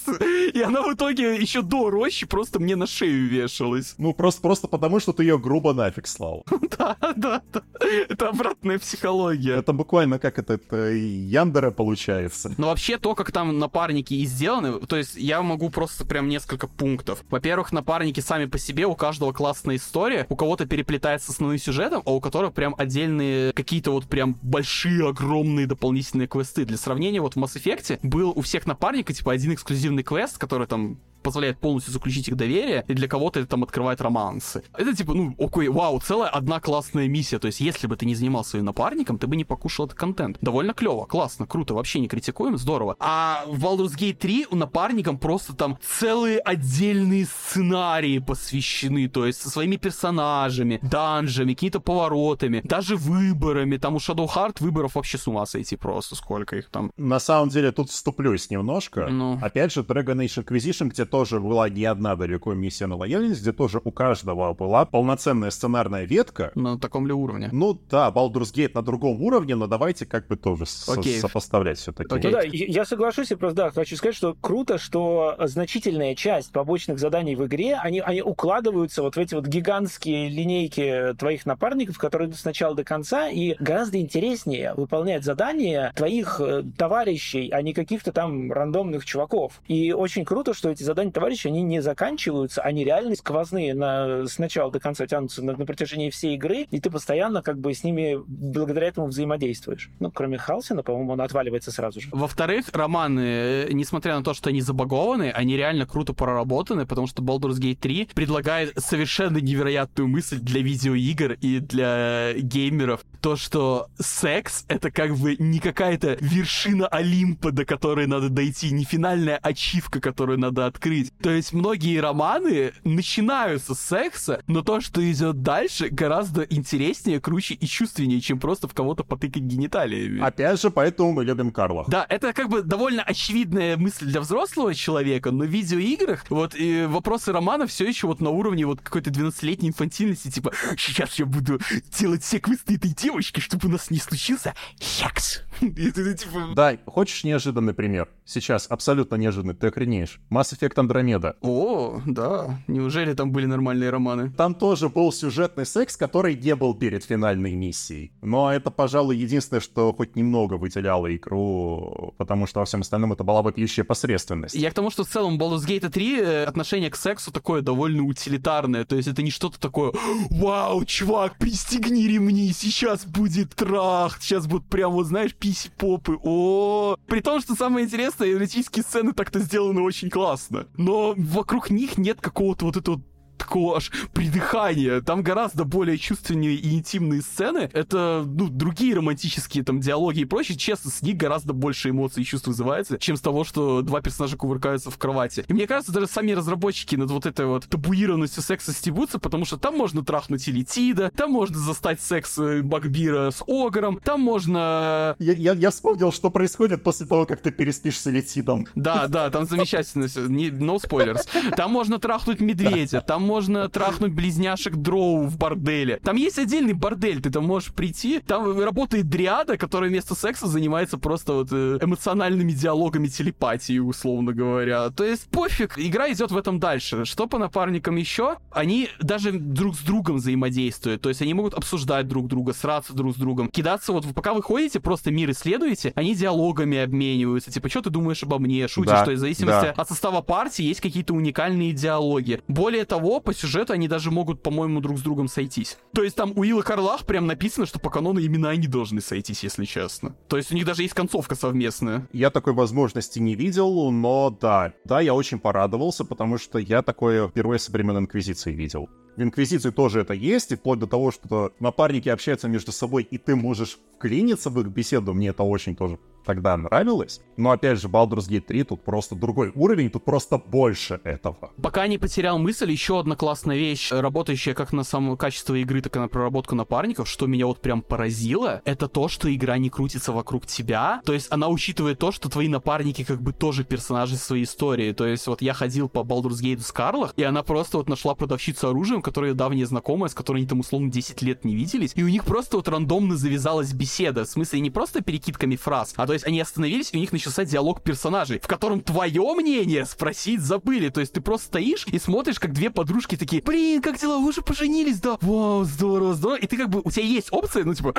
и 0.55 0.61
она 0.61 0.83
в 0.83 0.95
итоге 0.95 1.37
еще 1.37 1.63
до 1.63 1.91
рощи 1.91 2.27
просто 2.27 2.61
мне 2.61 2.77
на 2.77 2.87
шею 2.87 3.29
вешалась. 3.29 3.95
Ну, 3.99 4.13
просто, 4.13 4.43
просто 4.43 4.69
потому, 4.69 5.01
что 5.01 5.13
ты 5.13 5.25
ее 5.25 5.39
грубо 5.39 5.73
нафиг 5.73 6.07
слал. 6.07 6.45
Да, 6.79 6.97
да, 7.17 7.43
да. 7.53 7.63
Это 7.81 8.29
обратная 8.29 8.79
психология. 8.79 9.57
Это 9.57 9.73
буквально 9.73 10.19
как 10.19 10.39
это, 10.39 10.55
это 10.55 10.93
Яндера 10.93 11.71
получается. 11.71 12.55
Но 12.57 12.69
вообще 12.69 12.99
то, 12.99 13.15
как 13.15 13.33
там 13.33 13.59
напарники 13.59 14.15
и 14.15 14.25
сделаны, 14.25 14.81
то 14.81 14.97
есть 14.97 15.17
я 15.17 15.43
могу 15.43 15.71
просто 15.71 16.05
прям 16.05 16.29
несколько 16.29 16.67
пунктов. 16.67 17.25
Во-первых, 17.31 17.73
напарники 17.73 18.21
сами 18.21 18.47
по 18.47 18.59
себе, 18.59 18.87
у 18.87 18.95
каждого 18.95 19.33
классная 19.33 19.77
история, 19.77 20.27
у 20.29 20.37
кого-то 20.37 20.67
переплетается 20.67 21.29
с 21.29 21.35
основным 21.35 21.59
сюжетом, 21.59 22.03
а 22.05 22.13
у 22.13 22.21
которого 22.21 22.51
прям 22.51 22.75
отдельные 22.79 23.53
какие-то 23.53 23.93
вот 23.93 24.07
прям 24.07 24.39
большие, 24.43 25.09
огромные 25.09 25.67
дополнительные 25.67 26.29
квесты. 26.29 26.65
Для 26.65 26.77
сравнения, 26.77 27.21
вот 27.21 27.35
в 27.35 27.39
Mass 27.39 27.57
Effect 27.57 28.01
был 28.03 28.33
у 28.35 28.41
всех 28.43 28.67
напарников, 28.67 29.17
типа, 29.17 29.33
один 29.33 29.55
эксклюзивный 29.55 30.03
квест, 30.03 30.39
который 30.39 30.67
там 30.67 30.99
позволяет 31.25 31.59
полностью 31.59 31.93
заключить 31.93 32.29
их 32.29 32.37
доверие, 32.37 32.85
и 32.87 32.95
для 32.95 33.09
кого-то 33.09 33.41
это 33.41 33.49
там 33.49 33.65
открывает 33.65 34.01
романсы. 34.01 34.63
Это 34.77 34.95
типа, 34.95 35.15
ну, 35.15 35.35
окей, 35.39 35.69
вау, 35.69 36.01
целая 36.01 36.29
одна 36.29 36.61
классная 36.61 37.09
миссия. 37.09 37.39
То 37.39 37.49
есть, 37.49 37.61
если 37.61 37.89
бы 37.89 37.97
ты 37.97 38.07
не 38.07 38.15
занимался 38.15 38.51
своим 38.51 38.67
напарником, 38.67 39.19
ты 39.19 39.27
бы 39.27 39.35
не 39.35 39.45
покушал 39.45 39.87
этот 39.87 39.99
контент. 39.99 40.39
Довольно 40.41 40.75
клево, 40.75 41.07
классно, 41.07 41.47
круто, 41.47 41.75
вообще 41.75 41.99
не 41.99 42.09
критикуем, 42.09 42.57
здорово. 42.59 42.97
А 43.01 43.45
в 43.47 43.65
Baldur's 43.65 43.97
Gate 43.97 44.15
3 44.15 44.47
у 44.51 44.57
напарникам 44.57 45.19
просто 45.19 45.55
там 45.55 45.79
целые 45.83 46.39
отдельные 46.39 47.25
сценарии 47.27 48.19
посвящены, 48.19 49.09
то 49.09 49.27
есть 49.27 49.41
со 49.41 49.51
своими 49.51 49.77
персонажами, 49.77 50.79
данжами, 50.83 51.55
какими-то 51.55 51.81
поворотами, 51.81 52.61
даже 52.65 52.97
выборами. 52.97 53.79
Там 53.79 53.95
у 53.95 53.99
Shadow 53.99 54.29
Heart 54.29 54.57
выборов 54.61 54.95
вообще 54.95 55.19
с 55.19 55.27
ума 55.27 55.47
сойти 55.47 55.77
просто, 55.77 56.15
сколько 56.17 56.57
их 56.57 56.69
там. 56.69 56.93
На 56.97 57.19
самом 57.19 57.49
деле, 57.49 57.73
тут 57.73 57.91
вступлюсь 57.91 58.51
немножко. 58.51 59.09
Ну. 59.09 59.39
Опять 59.41 59.73
же, 59.73 59.81
Dragon 59.81 60.17
Age 60.17 60.45
Inquisition, 60.45 60.89
где 60.89 61.05
тоже 61.15 61.39
была 61.39 61.69
не 61.69 61.85
одна 61.85 62.17
далеко 62.17 62.55
миссия 62.55 62.87
на 62.87 62.97
лояльность, 62.97 63.41
где 63.41 63.53
тоже 63.53 63.81
у 63.85 63.93
каждого 63.93 64.53
была 64.53 64.85
полноценная 64.85 65.51
сценарная 65.51 66.07
ветка. 66.07 66.51
На 66.57 66.77
таком 66.77 67.07
ли 67.07 67.13
уровне? 67.13 67.51
Ну 67.53 67.79
да, 67.89 68.11
Baldur's 68.13 68.53
Gate 68.53 68.73
на 68.75 68.83
другом 68.83 69.23
уровне, 69.23 69.55
но 69.55 69.69
давайте 69.69 70.07
как 70.07 70.27
бы 70.27 70.35
тоже 70.35 70.65
Окей. 70.89 71.21
сопоставлять 71.21 71.79
все-таки. 71.79 72.13
Окей. 72.13 72.33
Ну 72.33 72.37
да, 72.37 72.43
я 72.43 72.85
соглашусь, 72.85 73.31
и 73.31 73.37
просто 73.37 73.57
да, 73.57 73.71
хочу 73.71 73.95
сказать, 73.95 74.17
что 74.17 74.35
круто, 74.41 74.77
что 74.77 75.37
значительная 75.39 76.17
часть 76.17 76.51
побочных 76.51 76.99
заданий 76.99 77.37
в 77.37 77.47
игре, 77.47 77.77
они, 77.77 78.01
они 78.01 78.21
укладываются 78.21 79.01
вот 79.01 79.15
в 79.15 79.19
эти 79.21 79.37
вот 79.37 79.47
гигантские 79.47 80.29
линейки 80.29 81.15
твоих 81.17 81.47
напарников, 81.47 81.97
которые 81.97 82.27
идут 82.27 82.41
с 82.41 82.45
начала 82.45 82.75
до 82.75 82.83
конца, 82.83 83.29
и 83.29 83.55
гораздо 83.61 84.01
интереснее 84.01 84.75
выполнять 84.75 85.23
задания 85.23 85.93
твоих 85.95 86.41
э, 86.41 86.65
товарищей, 86.77 87.51
а 87.53 87.63
не 87.63 87.73
каких-то 87.73 88.11
там 88.11 88.51
рандомных 88.51 89.05
чуваков. 89.05 89.63
И 89.69 89.93
очень 89.93 90.25
круто, 90.25 90.55
что 90.55 90.71
эти 90.71 90.83
задания 90.83 91.04
товарищей, 91.13 91.49
они 91.49 91.63
не 91.63 91.81
заканчиваются, 91.81 92.63
они 92.63 92.85
реально 92.85 93.15
сквозные 93.17 93.75
на, 93.75 94.27
с 94.27 94.39
начала 94.39 94.71
до 94.71 94.81
конца 94.81 95.07
тянутся 95.07 95.43
на, 95.45 95.57
на 95.57 95.67
протяжении 95.67 96.11
всей 96.11 96.35
игры, 96.35 96.67
и 96.71 96.81
ты 96.81 96.91
постоянно 96.91 97.43
как 97.43 97.59
бы 97.59 97.73
с 97.75 97.85
ними 97.85 98.19
благодаря 98.27 98.89
этому 98.89 99.09
взаимодействуешь. 99.09 99.91
Ну, 100.01 100.11
кроме 100.11 100.39
Халсина, 100.39 100.83
по-моему, 100.83 101.13
он 101.13 101.21
отваливается 101.21 101.71
сразу 101.71 102.01
же. 102.01 102.09
Во-вторых, 102.13 102.67
романы, 102.73 103.21
э, 103.21 103.69
несмотря 103.73 104.17
на 104.17 104.25
то, 104.25 104.35
что 104.35 104.51
они 104.51 104.61
забагованы, 104.61 105.31
они 105.31 105.57
реально 105.57 105.87
круто 105.87 106.13
проработаны, 106.13 106.87
потому 106.87 107.07
что 107.07 107.23
Baldur's 107.23 107.61
Gate 107.61 107.79
3 107.81 108.11
предлагает 108.15 108.73
совершенно 108.79 109.39
невероятную 109.39 110.09
мысль 110.09 110.39
для 110.39 110.61
видеоигр 110.61 111.37
и 111.41 111.61
для 111.61 112.33
геймеров. 112.35 113.05
То, 113.25 113.37
что 113.37 113.89
секс— 113.99 114.67
это 114.69 114.91
как 114.91 115.17
бы 115.17 115.35
не 115.39 115.59
какая-то 115.59 116.19
вершина 116.21 116.87
Олимпа, 116.89 117.53
до 117.53 117.65
которой 117.65 118.07
надо 118.07 118.29
дойти, 118.29 118.71
не 118.71 118.85
финальная 118.85 119.39
ачивка, 119.39 119.99
которую 119.99 120.39
надо 120.39 120.67
открыть. 120.67 121.11
То 121.23 121.31
есть 121.31 121.55
многие 121.55 122.01
романы 122.01 122.75
начинаются 122.85 123.75
с 123.75 123.81
секса, 123.81 124.43
но 124.47 124.61
то, 124.61 124.83
что 124.83 125.01
идет 125.11 125.41
дальше, 125.41 125.89
гораздо 125.89 126.43
интереснее, 126.43 127.19
круче 127.19 127.55
и 127.55 127.67
чувственнее, 127.67 128.21
чем 128.21 128.39
просто 128.39 128.69
в 128.69 128.75
кого-то 128.75 129.05
потыкать 129.05 129.45
гениталиями. 129.45 130.21
Опять 130.21 130.61
же, 130.61 130.69
поэтому 130.69 131.15
мы 131.15 131.25
любим 131.25 131.51
Карла. 131.51 131.87
Да, 131.89 132.05
это 132.11 132.35
как 132.35 132.51
бы 132.51 132.61
довольно 132.61 133.03
очевидная 133.05 133.79
мысль 133.79 134.05
для 134.05 134.21
взрослого 134.21 134.75
человека, 134.75 135.31
но 135.31 135.45
в 135.45 135.49
видеоиграх 135.49 136.27
вот 136.29 136.55
и 136.55 136.85
вопросы 136.87 137.33
романа 137.33 137.67
все 137.67 137.89
еще 137.89 138.07
вот 138.07 138.21
на 138.21 138.29
уровне 138.29 138.67
вот 138.67 138.83
какой-то 138.83 139.09
12-летней 139.09 139.69
инфантильности, 139.69 140.31
типа, 140.31 140.53
сейчас 140.77 141.19
я 141.19 141.25
буду 141.25 141.59
делать 141.99 142.23
все 142.23 142.39
квесты 142.39 142.75
этой 142.75 142.93
девочки, 143.15 143.39
чтобы 143.39 143.69
у 143.69 143.71
нас 143.71 143.91
не 143.91 143.99
случился 143.99 144.55
секс. 144.81 145.43
Типа... 145.61 146.53
Да, 146.57 146.77
хочешь 146.87 147.23
неожиданный 147.23 147.73
пример? 147.73 148.09
Сейчас 148.25 148.67
абсолютно 148.69 149.17
неожиданный, 149.17 149.55
ты 149.55 149.69
охренеешь. 149.69 150.21
Mass 150.31 150.53
Effect 150.53 150.75
Andromeda. 150.75 151.37
О, 151.43 152.01
да, 152.07 152.59
неужели 152.67 153.15
там 153.15 153.31
были 153.31 153.47
нормальные 153.47 153.91
романы? 153.91 154.31
Там 154.31 154.55
тоже 154.55 154.89
был 154.89 155.13
сюжетный 155.13 155.65
секс, 155.67 155.97
который 155.97 156.35
не 156.35 156.57
был 156.57 156.75
перед 156.75 157.05
финальной 157.05 157.55
миссией. 157.55 158.13
Но 158.23 158.53
это, 158.53 158.71
пожалуй, 158.71 159.17
единственное, 159.17 159.61
что 159.61 159.93
хоть 159.93 160.17
немного 160.17 160.55
выделяло 160.55 161.15
игру, 161.15 162.15
потому 162.17 162.47
что 162.47 162.61
во 162.61 162.65
всем 162.65 162.81
остальном 162.81 163.13
это 163.13 163.23
была 163.23 163.43
вопиющая 163.43 163.85
посредственность. 163.85 164.55
Я 164.55 164.71
к 164.71 164.75
тому, 164.75 164.91
что 164.91 165.05
в 165.05 165.09
целом 165.09 165.39
Baldur's 165.39 165.67
Gate 165.67 165.89
3 165.89 166.21
э, 166.21 166.45
отношение 166.45 166.91
к 166.91 166.97
сексу 166.97 167.31
такое 167.31 167.63
довольно 167.63 168.03
утилитарное. 168.05 168.85
То 168.85 168.97
есть 168.97 169.09
это 169.09 169.23
не 169.23 169.31
что-то 169.31 169.61
такое, 169.61 169.93
вау, 170.31 170.85
чувак, 170.85 171.39
пристегни 171.39 172.09
ремни, 172.09 172.53
сейчас 172.53 173.04
будет 173.07 173.55
трах, 173.55 174.19
сейчас 174.21 174.47
будут 174.47 174.69
прям, 174.69 174.93
вот 174.93 175.07
знаешь, 175.07 175.35
писи-попы, 175.35 176.19
о 176.23 176.97
При 177.07 177.21
том, 177.21 177.41
что 177.41 177.55
самое 177.55 177.87
интересное, 177.87 178.33
эротические 178.33 178.83
сцены 178.83 179.13
так-то 179.13 179.41
сделаны 179.41 179.81
очень 179.81 180.11
классно. 180.11 180.67
Но 180.77 181.15
вокруг 181.17 181.71
них 181.71 181.99
нет 181.99 182.21
какого-то 182.21 182.67
вот 182.67 182.77
этого 182.77 183.03
такого 183.37 183.77
аж 183.77 183.91
придыхания. 184.13 185.01
Там 185.01 185.23
гораздо 185.23 185.65
более 185.65 185.99
чувственные 185.99 186.57
и 186.57 186.75
интимные 186.75 187.23
сцены. 187.23 187.71
Это, 187.73 188.25
ну, 188.27 188.49
другие 188.49 188.95
романтические 188.95 189.65
там 189.65 189.81
диалоги 189.81 190.21
и 190.21 190.25
прочее. 190.25 190.57
Честно, 190.57 190.91
с 190.91 191.03
них 191.03 191.17
гораздо 191.17 191.53
больше 191.53 191.91
эмоций 191.91 192.23
и 192.23 192.27
чувств 192.27 192.49
вызывается, 192.49 192.99
чем 192.99 193.17
с 193.17 193.21
того, 193.21 193.45
что 193.45 193.83
два 193.83 194.01
персонажа 194.01 194.37
кувыркаются 194.37 194.91
в 194.91 194.99
кровати. 194.99 195.45
И 195.49 195.53
мне 195.53 195.67
кажется, 195.67 195.93
даже 195.93 196.07
сами 196.07 196.33
разработчики 196.33 196.97
над 196.97 197.11
вот 197.11 197.27
этой 197.27 197.47
вот 197.47 197.67
табуированностью 197.69 198.43
секса 198.43 198.73
стебутся, 198.73 199.19
потому 199.19 199.45
что 199.45 199.57
там 199.57 199.77
можно 199.77 200.05
трахнуть 200.05 200.49
Элитида, 200.49 201.11
там 201.15 201.33
можно 201.33 201.59
застать 201.59 202.01
секс 202.01 202.39
э, 202.39 202.63
Багбира 202.63 203.31
с 203.31 203.43
Огром, 203.47 204.01
там 204.03 204.21
можно... 204.21 205.17
Я, 205.19 205.33
я, 205.33 205.53
я 205.53 205.71
вспомнил, 205.71 206.13
что 206.13 206.31
происходит 206.31 206.83
после 206.83 207.07
того, 207.07 207.27
как 207.27 207.41
ты 207.41 207.51
переспишь 207.51 207.99
с 207.99 208.07
Элитидом. 208.07 208.67
Да, 208.75 209.09
да, 209.09 209.31
там 209.31 209.47
замечательно 209.47 210.09
все. 210.09 210.21
No 210.25 210.77
spoilers. 210.77 211.27
Там 211.57 211.71
можно 211.71 211.99
трахнуть 211.99 212.41
медведя, 212.41 213.01
там 213.01 213.23
можно 213.25 213.69
трахнуть 213.69 214.13
близняшек 214.13 214.77
дроу 214.77 215.25
в 215.25 215.37
борделе. 215.39 216.01
Там 216.03 216.17
есть 216.17 216.39
отдельный 216.39 216.73
бордель, 216.73 217.21
ты 217.21 217.31
там 217.31 217.47
можешь 217.47 217.73
прийти. 217.73 218.21
Там 218.21 218.61
работает 218.61 219.09
дриада, 219.09 219.57
которая 219.57 219.91
вместо 219.91 220.15
секса 220.15 220.47
занимается 220.47 220.99
просто 220.99 221.33
вот 221.33 221.49
э, 221.53 221.79
эмоциональными 221.81 222.53
диалогами 222.53 223.09
телепатии, 223.09 223.79
условно 223.79 224.33
говоря. 224.33 224.91
То 224.91 225.05
есть 225.05 225.29
пофиг, 225.31 225.79
игра 225.79 226.11
идет 226.13 226.31
в 226.31 226.37
этом 226.37 226.59
дальше. 226.61 227.05
Что 227.05 227.27
по 227.27 227.39
напарникам 227.39 227.97
еще? 227.97 228.37
Они 228.51 228.89
даже 229.01 229.33
друг 229.33 229.77
с 229.77 229.81
другом 229.81 230.17
взаимодействуют. 230.17 231.03
То 231.03 231.09
есть 231.09 231.23
они 231.23 231.35
могут 231.35 231.55
обсуждать 231.55 232.09
друг 232.09 232.29
друга, 232.29 232.53
сраться 232.53 232.93
друг 232.95 233.15
с 233.15 233.19
другом, 233.19 233.49
кидаться 233.49 233.93
вот, 233.93 234.07
пока 234.15 234.35
вы 234.35 234.43
ходите, 234.43 234.81
просто 234.81 235.11
мир 235.11 235.31
исследуете, 235.31 235.93
они 235.95 236.15
диалогами 236.15 236.79
обмениваются. 236.79 237.51
Типа, 237.51 237.69
что 237.69 237.83
ты 237.83 237.91
думаешь 237.91 238.23
обо 238.23 238.39
мне? 238.39 238.67
Шутишь, 238.69 238.91
Да, 238.91 239.03
что 239.03 239.13
из 239.13 239.21
зависимости 239.21 239.67
да. 239.67 239.75
от 239.77 239.89
состава 239.89 240.21
партии 240.21 240.65
есть 240.65 240.81
какие-то 240.81 241.15
уникальные 241.15 241.73
диалоги. 241.73 242.41
Более 242.49 242.85
того, 242.85 243.14
по 243.21 243.35
сюжету 243.35 243.73
они 243.73 243.89
даже 243.89 244.11
могут, 244.11 244.43
по-моему, 244.43 244.81
друг 244.81 244.99
с 244.99 245.03
другом 245.03 245.29
сойтись. 245.29 245.79
То 245.93 246.03
есть 246.03 246.17
там 246.17 246.33
у 246.37 246.45
Илла 246.45 246.63
Карлах 246.63 247.07
прям 247.07 247.27
написано, 247.27 247.67
что 247.67 247.79
по 247.79 247.91
канону 247.91 248.21
именно 248.21 248.51
они 248.51 248.67
должны 248.67 249.01
сойтись, 249.01 249.43
если 249.43 249.65
честно. 249.65 250.17
То 250.29 250.37
есть 250.37 250.53
у 250.53 250.55
них 250.55 250.65
даже 250.65 250.83
есть 250.83 250.95
концовка 250.95 251.35
совместная. 251.35 252.09
Я 252.13 252.31
такой 252.31 252.53
возможности 252.53 253.19
не 253.19 253.35
видел, 253.35 253.91
но 253.91 254.31
да. 254.31 254.73
Да, 254.85 255.01
я 255.01 255.15
очень 255.15 255.39
порадовался, 255.39 256.05
потому 256.05 256.39
что 256.39 256.59
я 256.59 256.83
такое 256.83 257.29
впервые 257.29 257.59
со 257.59 257.73
времен 257.73 257.99
Инквизиции 257.99 258.53
видел. 258.53 258.89
В 259.17 259.23
Инквизиции 259.23 259.71
тоже 259.71 260.01
это 260.01 260.13
есть, 260.13 260.51
и 260.53 260.57
вплоть 260.57 260.81
до 260.81 260.87
того, 260.87 261.13
что 261.13 261.53
напарники 261.61 262.09
общаются 262.09 262.49
между 262.49 262.73
собой, 262.73 263.07
и 263.09 263.17
ты 263.17 263.37
можешь 263.37 263.79
вклиниться 263.95 264.51
в 264.51 264.61
их 264.61 264.67
беседу. 264.67 265.15
Мне 265.15 265.29
это 265.29 265.45
очень 265.45 265.77
тоже 265.77 265.99
тогда 266.25 266.57
нравилось. 266.57 267.21
Но 267.37 267.51
опять 267.51 267.81
же, 267.81 267.89
Baldur's 267.89 268.29
Gate 268.29 268.43
3 268.43 268.65
тут 268.65 268.85
просто 268.85 269.15
другой 269.15 269.53
уровень, 269.55 269.91
тут 269.91 270.05
просто 270.05 270.39
больше 270.39 271.01
этого. 271.05 271.53
Пока 271.63 271.87
не 271.87 271.99
потерял 271.99 272.39
мысль, 272.39 272.71
еще 272.71 273.01
одна 273.01 273.17
классная 273.17 273.57
вещь, 273.57 273.91
работающая 273.91 274.55
как 274.55 274.73
на 274.73 274.85
само 274.85 275.17
качество 275.17 275.55
игры, 275.55 275.81
так 275.81 275.97
и 275.97 275.99
на 275.99 276.09
проработку 276.09 276.55
напарников, 276.55 277.09
что 277.09 277.27
меня 277.27 277.47
вот 277.47 277.61
прям 277.61 277.83
поразило, 277.83 278.63
это 278.65 278.89
то, 278.89 279.09
что 279.09 279.33
игра 279.35 279.59
не 279.59 279.71
крутится 279.71 280.13
вокруг 280.13 280.47
тебя. 280.47 281.03
То 281.05 281.13
есть 281.13 281.29
она 281.31 281.49
учитывает 281.49 281.99
то, 281.99 282.13
что 282.13 282.29
твои 282.29 282.49
напарники 282.49 283.05
как 283.05 283.21
бы 283.21 283.33
тоже 283.33 283.65
персонажи 283.65 284.17
своей 284.17 284.45
истории. 284.45 284.93
То 284.93 285.07
есть 285.07 285.27
вот 285.27 285.43
я 285.43 285.55
ходил 285.55 285.89
по 285.89 286.01
Baldur's 286.01 286.43
Gate 286.43 286.61
с 286.61 286.73
Карлах, 286.73 287.13
и 287.17 287.23
она 287.23 287.43
просто 287.43 287.79
вот 287.79 287.89
нашла 287.89 288.15
продавщицу 288.15 288.69
оружием, 288.69 289.03
которая 289.03 289.35
давняя 289.35 289.67
знакомая, 289.67 290.09
с 290.09 290.15
которой 290.15 290.39
они 290.39 290.47
там 290.47 290.61
условно 290.61 290.91
10 290.91 291.23
лет 291.23 291.45
не 291.45 291.55
виделись, 291.55 291.93
и 291.95 292.03
у 292.03 292.09
них 292.09 292.25
просто 292.25 292.57
вот 292.57 292.69
рандомно 292.69 293.17
завязалась 293.17 293.73
беседа. 293.73 294.25
В 294.25 294.29
смысле, 294.29 294.61
не 294.61 294.71
просто 294.71 295.03
перекидками 295.03 295.57
фраз, 295.57 295.95
а 295.97 296.07
то 296.07 296.13
есть 296.15 296.27
они 296.27 296.41
остановились, 296.41 296.91
и 296.93 296.97
у 296.97 297.01
них 297.01 297.13
начался 297.13 297.45
диалог 297.45 297.83
персонажей, 297.83 298.41
в 298.41 298.47
котором 298.47 298.81
твое 298.81 299.35
мнение 299.35 299.85
спросить 299.87 300.41
забыли. 300.41 300.89
То 300.89 301.01
есть 301.01 301.13
ты 301.13 301.21
просто 301.21 301.47
стоишь 301.47 301.87
и 301.87 301.99
смотришь, 301.99 302.39
как 302.39 302.53
две 302.53 302.71
подружки 302.71 303.17
такие, 303.17 303.43
блин, 303.43 303.83
как 303.83 303.99
дела, 303.99 304.19
вы 304.19 304.29
уже 304.29 304.43
поженились, 304.43 305.01
да? 305.01 305.19
Вау, 305.21 305.65
здорово, 305.65 306.15
здорово. 306.15 306.39
И 306.39 306.47
ты 306.47 306.57
как 306.57 306.71
бы, 306.71 306.81
у 306.85 306.91
тебя 306.91 307.05
есть 307.05 307.29
опция, 307.31 307.65
ну 307.65 307.75
типа, 307.75 307.95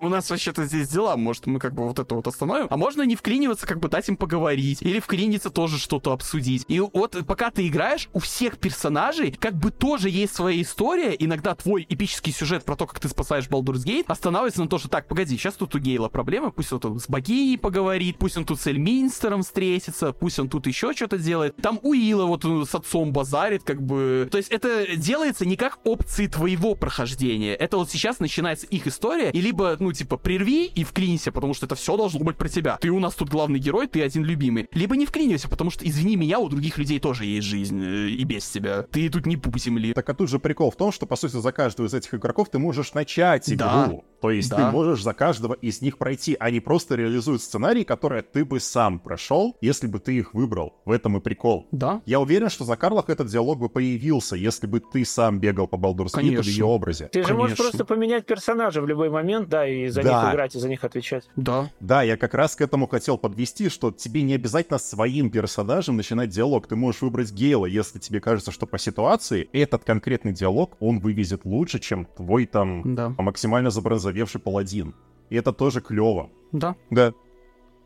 у 0.00 0.08
нас 0.08 0.30
вообще-то 0.30 0.64
здесь 0.66 0.88
дела, 0.88 1.16
может 1.16 1.46
мы 1.46 1.58
как 1.58 1.74
бы 1.74 1.86
вот 1.86 1.98
это 1.98 2.14
вот 2.14 2.26
остановим. 2.26 2.66
А 2.70 2.76
можно 2.76 3.02
не 3.02 3.16
вклиниваться, 3.16 3.66
как 3.66 3.80
бы 3.80 3.88
дать 3.88 4.08
им 4.08 4.16
поговорить, 4.16 4.82
или 4.82 5.00
вклиниться 5.00 5.50
тоже 5.50 5.78
что-то 5.78 6.12
обсудить. 6.12 6.64
И 6.68 6.80
вот 6.80 7.16
пока 7.26 7.50
ты 7.50 7.66
играешь, 7.66 8.08
у 8.12 8.18
всех 8.18 8.58
персонажей 8.58 9.32
как 9.32 9.54
бы 9.54 9.70
тоже 9.70 10.10
есть 10.10 10.34
своя 10.34 10.60
история. 10.60 11.14
Иногда 11.18 11.54
твой 11.54 11.86
эпический 11.88 12.32
сюжет 12.32 12.64
про 12.64 12.76
то, 12.76 12.86
как 12.86 13.00
ты 13.00 13.08
спасаешь 13.08 13.48
Baldur's 13.48 13.84
Gate, 13.84 14.04
останавливается 14.06 14.62
на 14.62 14.68
то, 14.68 14.78
что 14.78 14.88
так, 14.88 15.06
погоди, 15.06 15.36
сейчас 15.36 15.54
тут 15.54 15.74
у 15.74 15.78
Гейла 15.78 16.08
проблемы, 16.08 16.52
пусть 16.52 16.72
вот 16.72 16.84
он 16.84 17.00
с 17.00 17.08
богиней 17.08 17.47
Селинией 17.48 17.58
поговорит, 17.58 18.18
пусть 18.18 18.36
он 18.36 18.44
тут 18.44 18.60
с 18.60 18.66
Эльминстером 18.66 19.42
встретится, 19.42 20.12
пусть 20.12 20.38
он 20.38 20.48
тут 20.48 20.66
еще 20.66 20.92
что-то 20.92 21.18
делает. 21.18 21.56
Там 21.56 21.78
Уилла 21.82 22.26
вот 22.26 22.44
э, 22.44 22.64
с 22.68 22.74
отцом 22.74 23.12
базарит, 23.12 23.62
как 23.64 23.82
бы... 23.82 24.28
То 24.30 24.38
есть 24.38 24.50
это 24.50 24.96
делается 24.96 25.46
не 25.46 25.56
как 25.56 25.78
опции 25.84 26.26
твоего 26.26 26.74
прохождения. 26.74 27.54
Это 27.54 27.78
вот 27.78 27.90
сейчас 27.90 28.20
начинается 28.20 28.66
их 28.66 28.86
история, 28.86 29.30
и 29.30 29.40
либо, 29.40 29.76
ну, 29.80 29.92
типа, 29.92 30.16
прерви 30.16 30.66
и 30.66 30.84
вклинься, 30.84 31.32
потому 31.32 31.54
что 31.54 31.66
это 31.66 31.74
все 31.74 31.96
должно 31.96 32.20
быть 32.20 32.36
про 32.36 32.48
тебя. 32.48 32.76
Ты 32.80 32.90
у 32.90 33.00
нас 33.00 33.14
тут 33.14 33.30
главный 33.30 33.58
герой, 33.58 33.86
ты 33.86 34.02
один 34.02 34.24
любимый. 34.24 34.68
Либо 34.72 34.96
не 34.96 35.06
вклинивайся, 35.06 35.48
потому 35.48 35.70
что, 35.70 35.86
извини 35.86 36.16
меня, 36.16 36.38
у 36.38 36.48
других 36.48 36.76
людей 36.78 37.00
тоже 37.00 37.24
есть 37.24 37.46
жизнь 37.46 37.82
э, 37.82 38.08
и 38.08 38.24
без 38.24 38.46
тебя. 38.48 38.82
Ты 38.82 39.08
тут 39.08 39.26
не 39.26 39.36
пуп 39.36 39.58
земли. 39.58 39.94
Так 39.94 40.08
а 40.08 40.14
тут 40.14 40.28
же 40.28 40.38
прикол 40.38 40.70
в 40.70 40.76
том, 40.76 40.92
что, 40.92 41.06
по 41.06 41.16
сути, 41.16 41.36
за 41.36 41.52
каждого 41.52 41.86
из 41.86 41.94
этих 41.94 42.12
игроков 42.14 42.50
ты 42.50 42.58
можешь 42.58 42.92
начать 42.92 43.48
игру. 43.48 43.56
Да. 43.58 44.00
То 44.20 44.30
есть 44.30 44.50
Да. 44.50 44.56
ты 44.56 44.72
можешь 44.72 45.02
за 45.02 45.14
каждого 45.14 45.54
из 45.54 45.80
них 45.80 45.96
пройти. 45.98 46.36
Они 46.38 46.60
просто 46.60 46.96
реализуют 47.38 47.42
сценарий, 47.42 47.84
который 47.84 48.22
ты 48.22 48.44
бы 48.44 48.60
сам 48.60 48.98
прошел, 48.98 49.56
если 49.60 49.86
бы 49.86 49.98
ты 49.98 50.12
их 50.16 50.34
выбрал. 50.34 50.72
В 50.84 50.90
этом 50.90 51.16
и 51.16 51.20
прикол. 51.20 51.66
Да, 51.72 52.00
Я 52.06 52.20
уверен, 52.20 52.48
что 52.50 52.64
за 52.64 52.76
Карлах 52.76 53.08
этот 53.10 53.28
диалог 53.28 53.58
бы 53.58 53.68
появился, 53.68 54.36
если 54.36 54.66
бы 54.66 54.80
ты 54.80 55.04
сам 55.04 55.38
бегал 55.40 55.66
по 55.68 55.76
Baldur's 55.76 56.14
Gate 56.14 56.42
в 56.42 56.46
ее 56.46 56.64
образе. 56.64 57.08
Ты 57.12 57.22
же 57.24 57.34
можешь 57.34 57.56
Конечно. 57.56 57.64
просто 57.64 57.84
поменять 57.84 58.26
персонажа 58.26 58.80
в 58.82 58.86
любой 58.86 59.10
момент, 59.10 59.48
да, 59.48 59.66
и 59.66 59.88
за 59.88 60.02
Да. 60.02 60.22
них 60.24 60.34
играть, 60.34 60.54
и 60.54 60.58
за 60.58 60.68
них 60.68 60.84
отвечать. 60.84 61.28
да. 61.36 61.70
Да, 61.80 62.02
я 62.02 62.16
как 62.16 62.34
раз 62.34 62.56
к 62.56 62.60
этому 62.60 62.86
хотел 62.88 63.18
подвести, 63.18 63.68
что 63.68 63.90
тебе 63.90 64.22
не 64.22 64.34
обязательно 64.34 64.78
своим 64.78 65.30
персонажем 65.30 65.96
начинать 65.96 66.30
диалог. 66.30 66.66
Ты 66.66 66.76
можешь 66.76 67.02
выбрать 67.02 67.32
Гейла, 67.32 67.66
если 67.66 67.98
тебе 67.98 68.20
кажется, 68.20 68.50
что 68.50 68.66
по 68.66 68.78
ситуации 68.78 69.48
этот 69.52 69.84
конкретный 69.84 70.32
диалог 70.32 70.76
он 70.80 70.98
вывезет 71.00 71.44
лучше, 71.44 71.78
чем 71.78 72.04
твой 72.04 72.46
там 72.46 72.94
Да. 72.94 73.14
максимально 73.18 73.70
забронзовевший 73.70 74.40
паладин. 74.40 74.94
И 75.30 75.36
это 75.36 75.52
тоже 75.52 75.80
клево. 75.80 76.30
Да. 76.52 76.74
Да. 76.90 77.12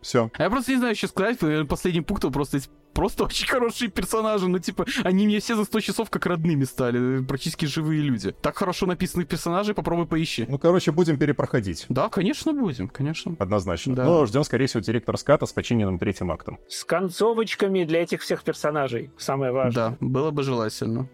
Все. 0.02 0.30
А 0.36 0.42
я 0.42 0.50
просто 0.50 0.72
не 0.72 0.78
знаю, 0.78 0.94
что 0.96 1.06
сказать. 1.06 1.38
Последний 1.68 2.00
пункт 2.00 2.24
просто 2.32 2.58
просто 2.92 3.24
очень 3.24 3.46
хорошие 3.46 3.90
персонажи. 3.90 4.48
Ну, 4.48 4.58
типа, 4.58 4.84
они 5.04 5.26
мне 5.26 5.40
все 5.40 5.56
за 5.56 5.64
100 5.64 5.80
часов 5.80 6.10
как 6.10 6.26
родными 6.26 6.64
стали. 6.64 7.22
Практически 7.22 7.64
живые 7.66 8.02
люди. 8.02 8.32
Так 8.42 8.58
хорошо 8.58 8.86
написанных 8.86 9.28
персонажей 9.28 9.74
попробуй 9.74 10.06
поищи. 10.06 10.44
Ну, 10.48 10.58
короче, 10.58 10.92
будем 10.92 11.16
перепроходить. 11.18 11.86
Да, 11.88 12.08
конечно, 12.08 12.52
будем, 12.52 12.88
конечно. 12.88 13.36
Однозначно. 13.38 13.94
Да. 13.94 14.04
Но 14.04 14.26
ждем, 14.26 14.44
скорее 14.44 14.66
всего, 14.66 14.82
директора 14.82 15.16
ската 15.16 15.46
с 15.46 15.52
починенным 15.52 15.98
третьим 15.98 16.30
актом. 16.30 16.58
С 16.68 16.84
концовочками 16.84 17.84
для 17.84 18.02
этих 18.02 18.20
всех 18.22 18.42
персонажей. 18.42 19.10
Самое 19.16 19.52
важное. 19.52 19.90
Да, 19.90 19.96
было 20.00 20.30
бы 20.32 20.42
желательно. 20.42 21.08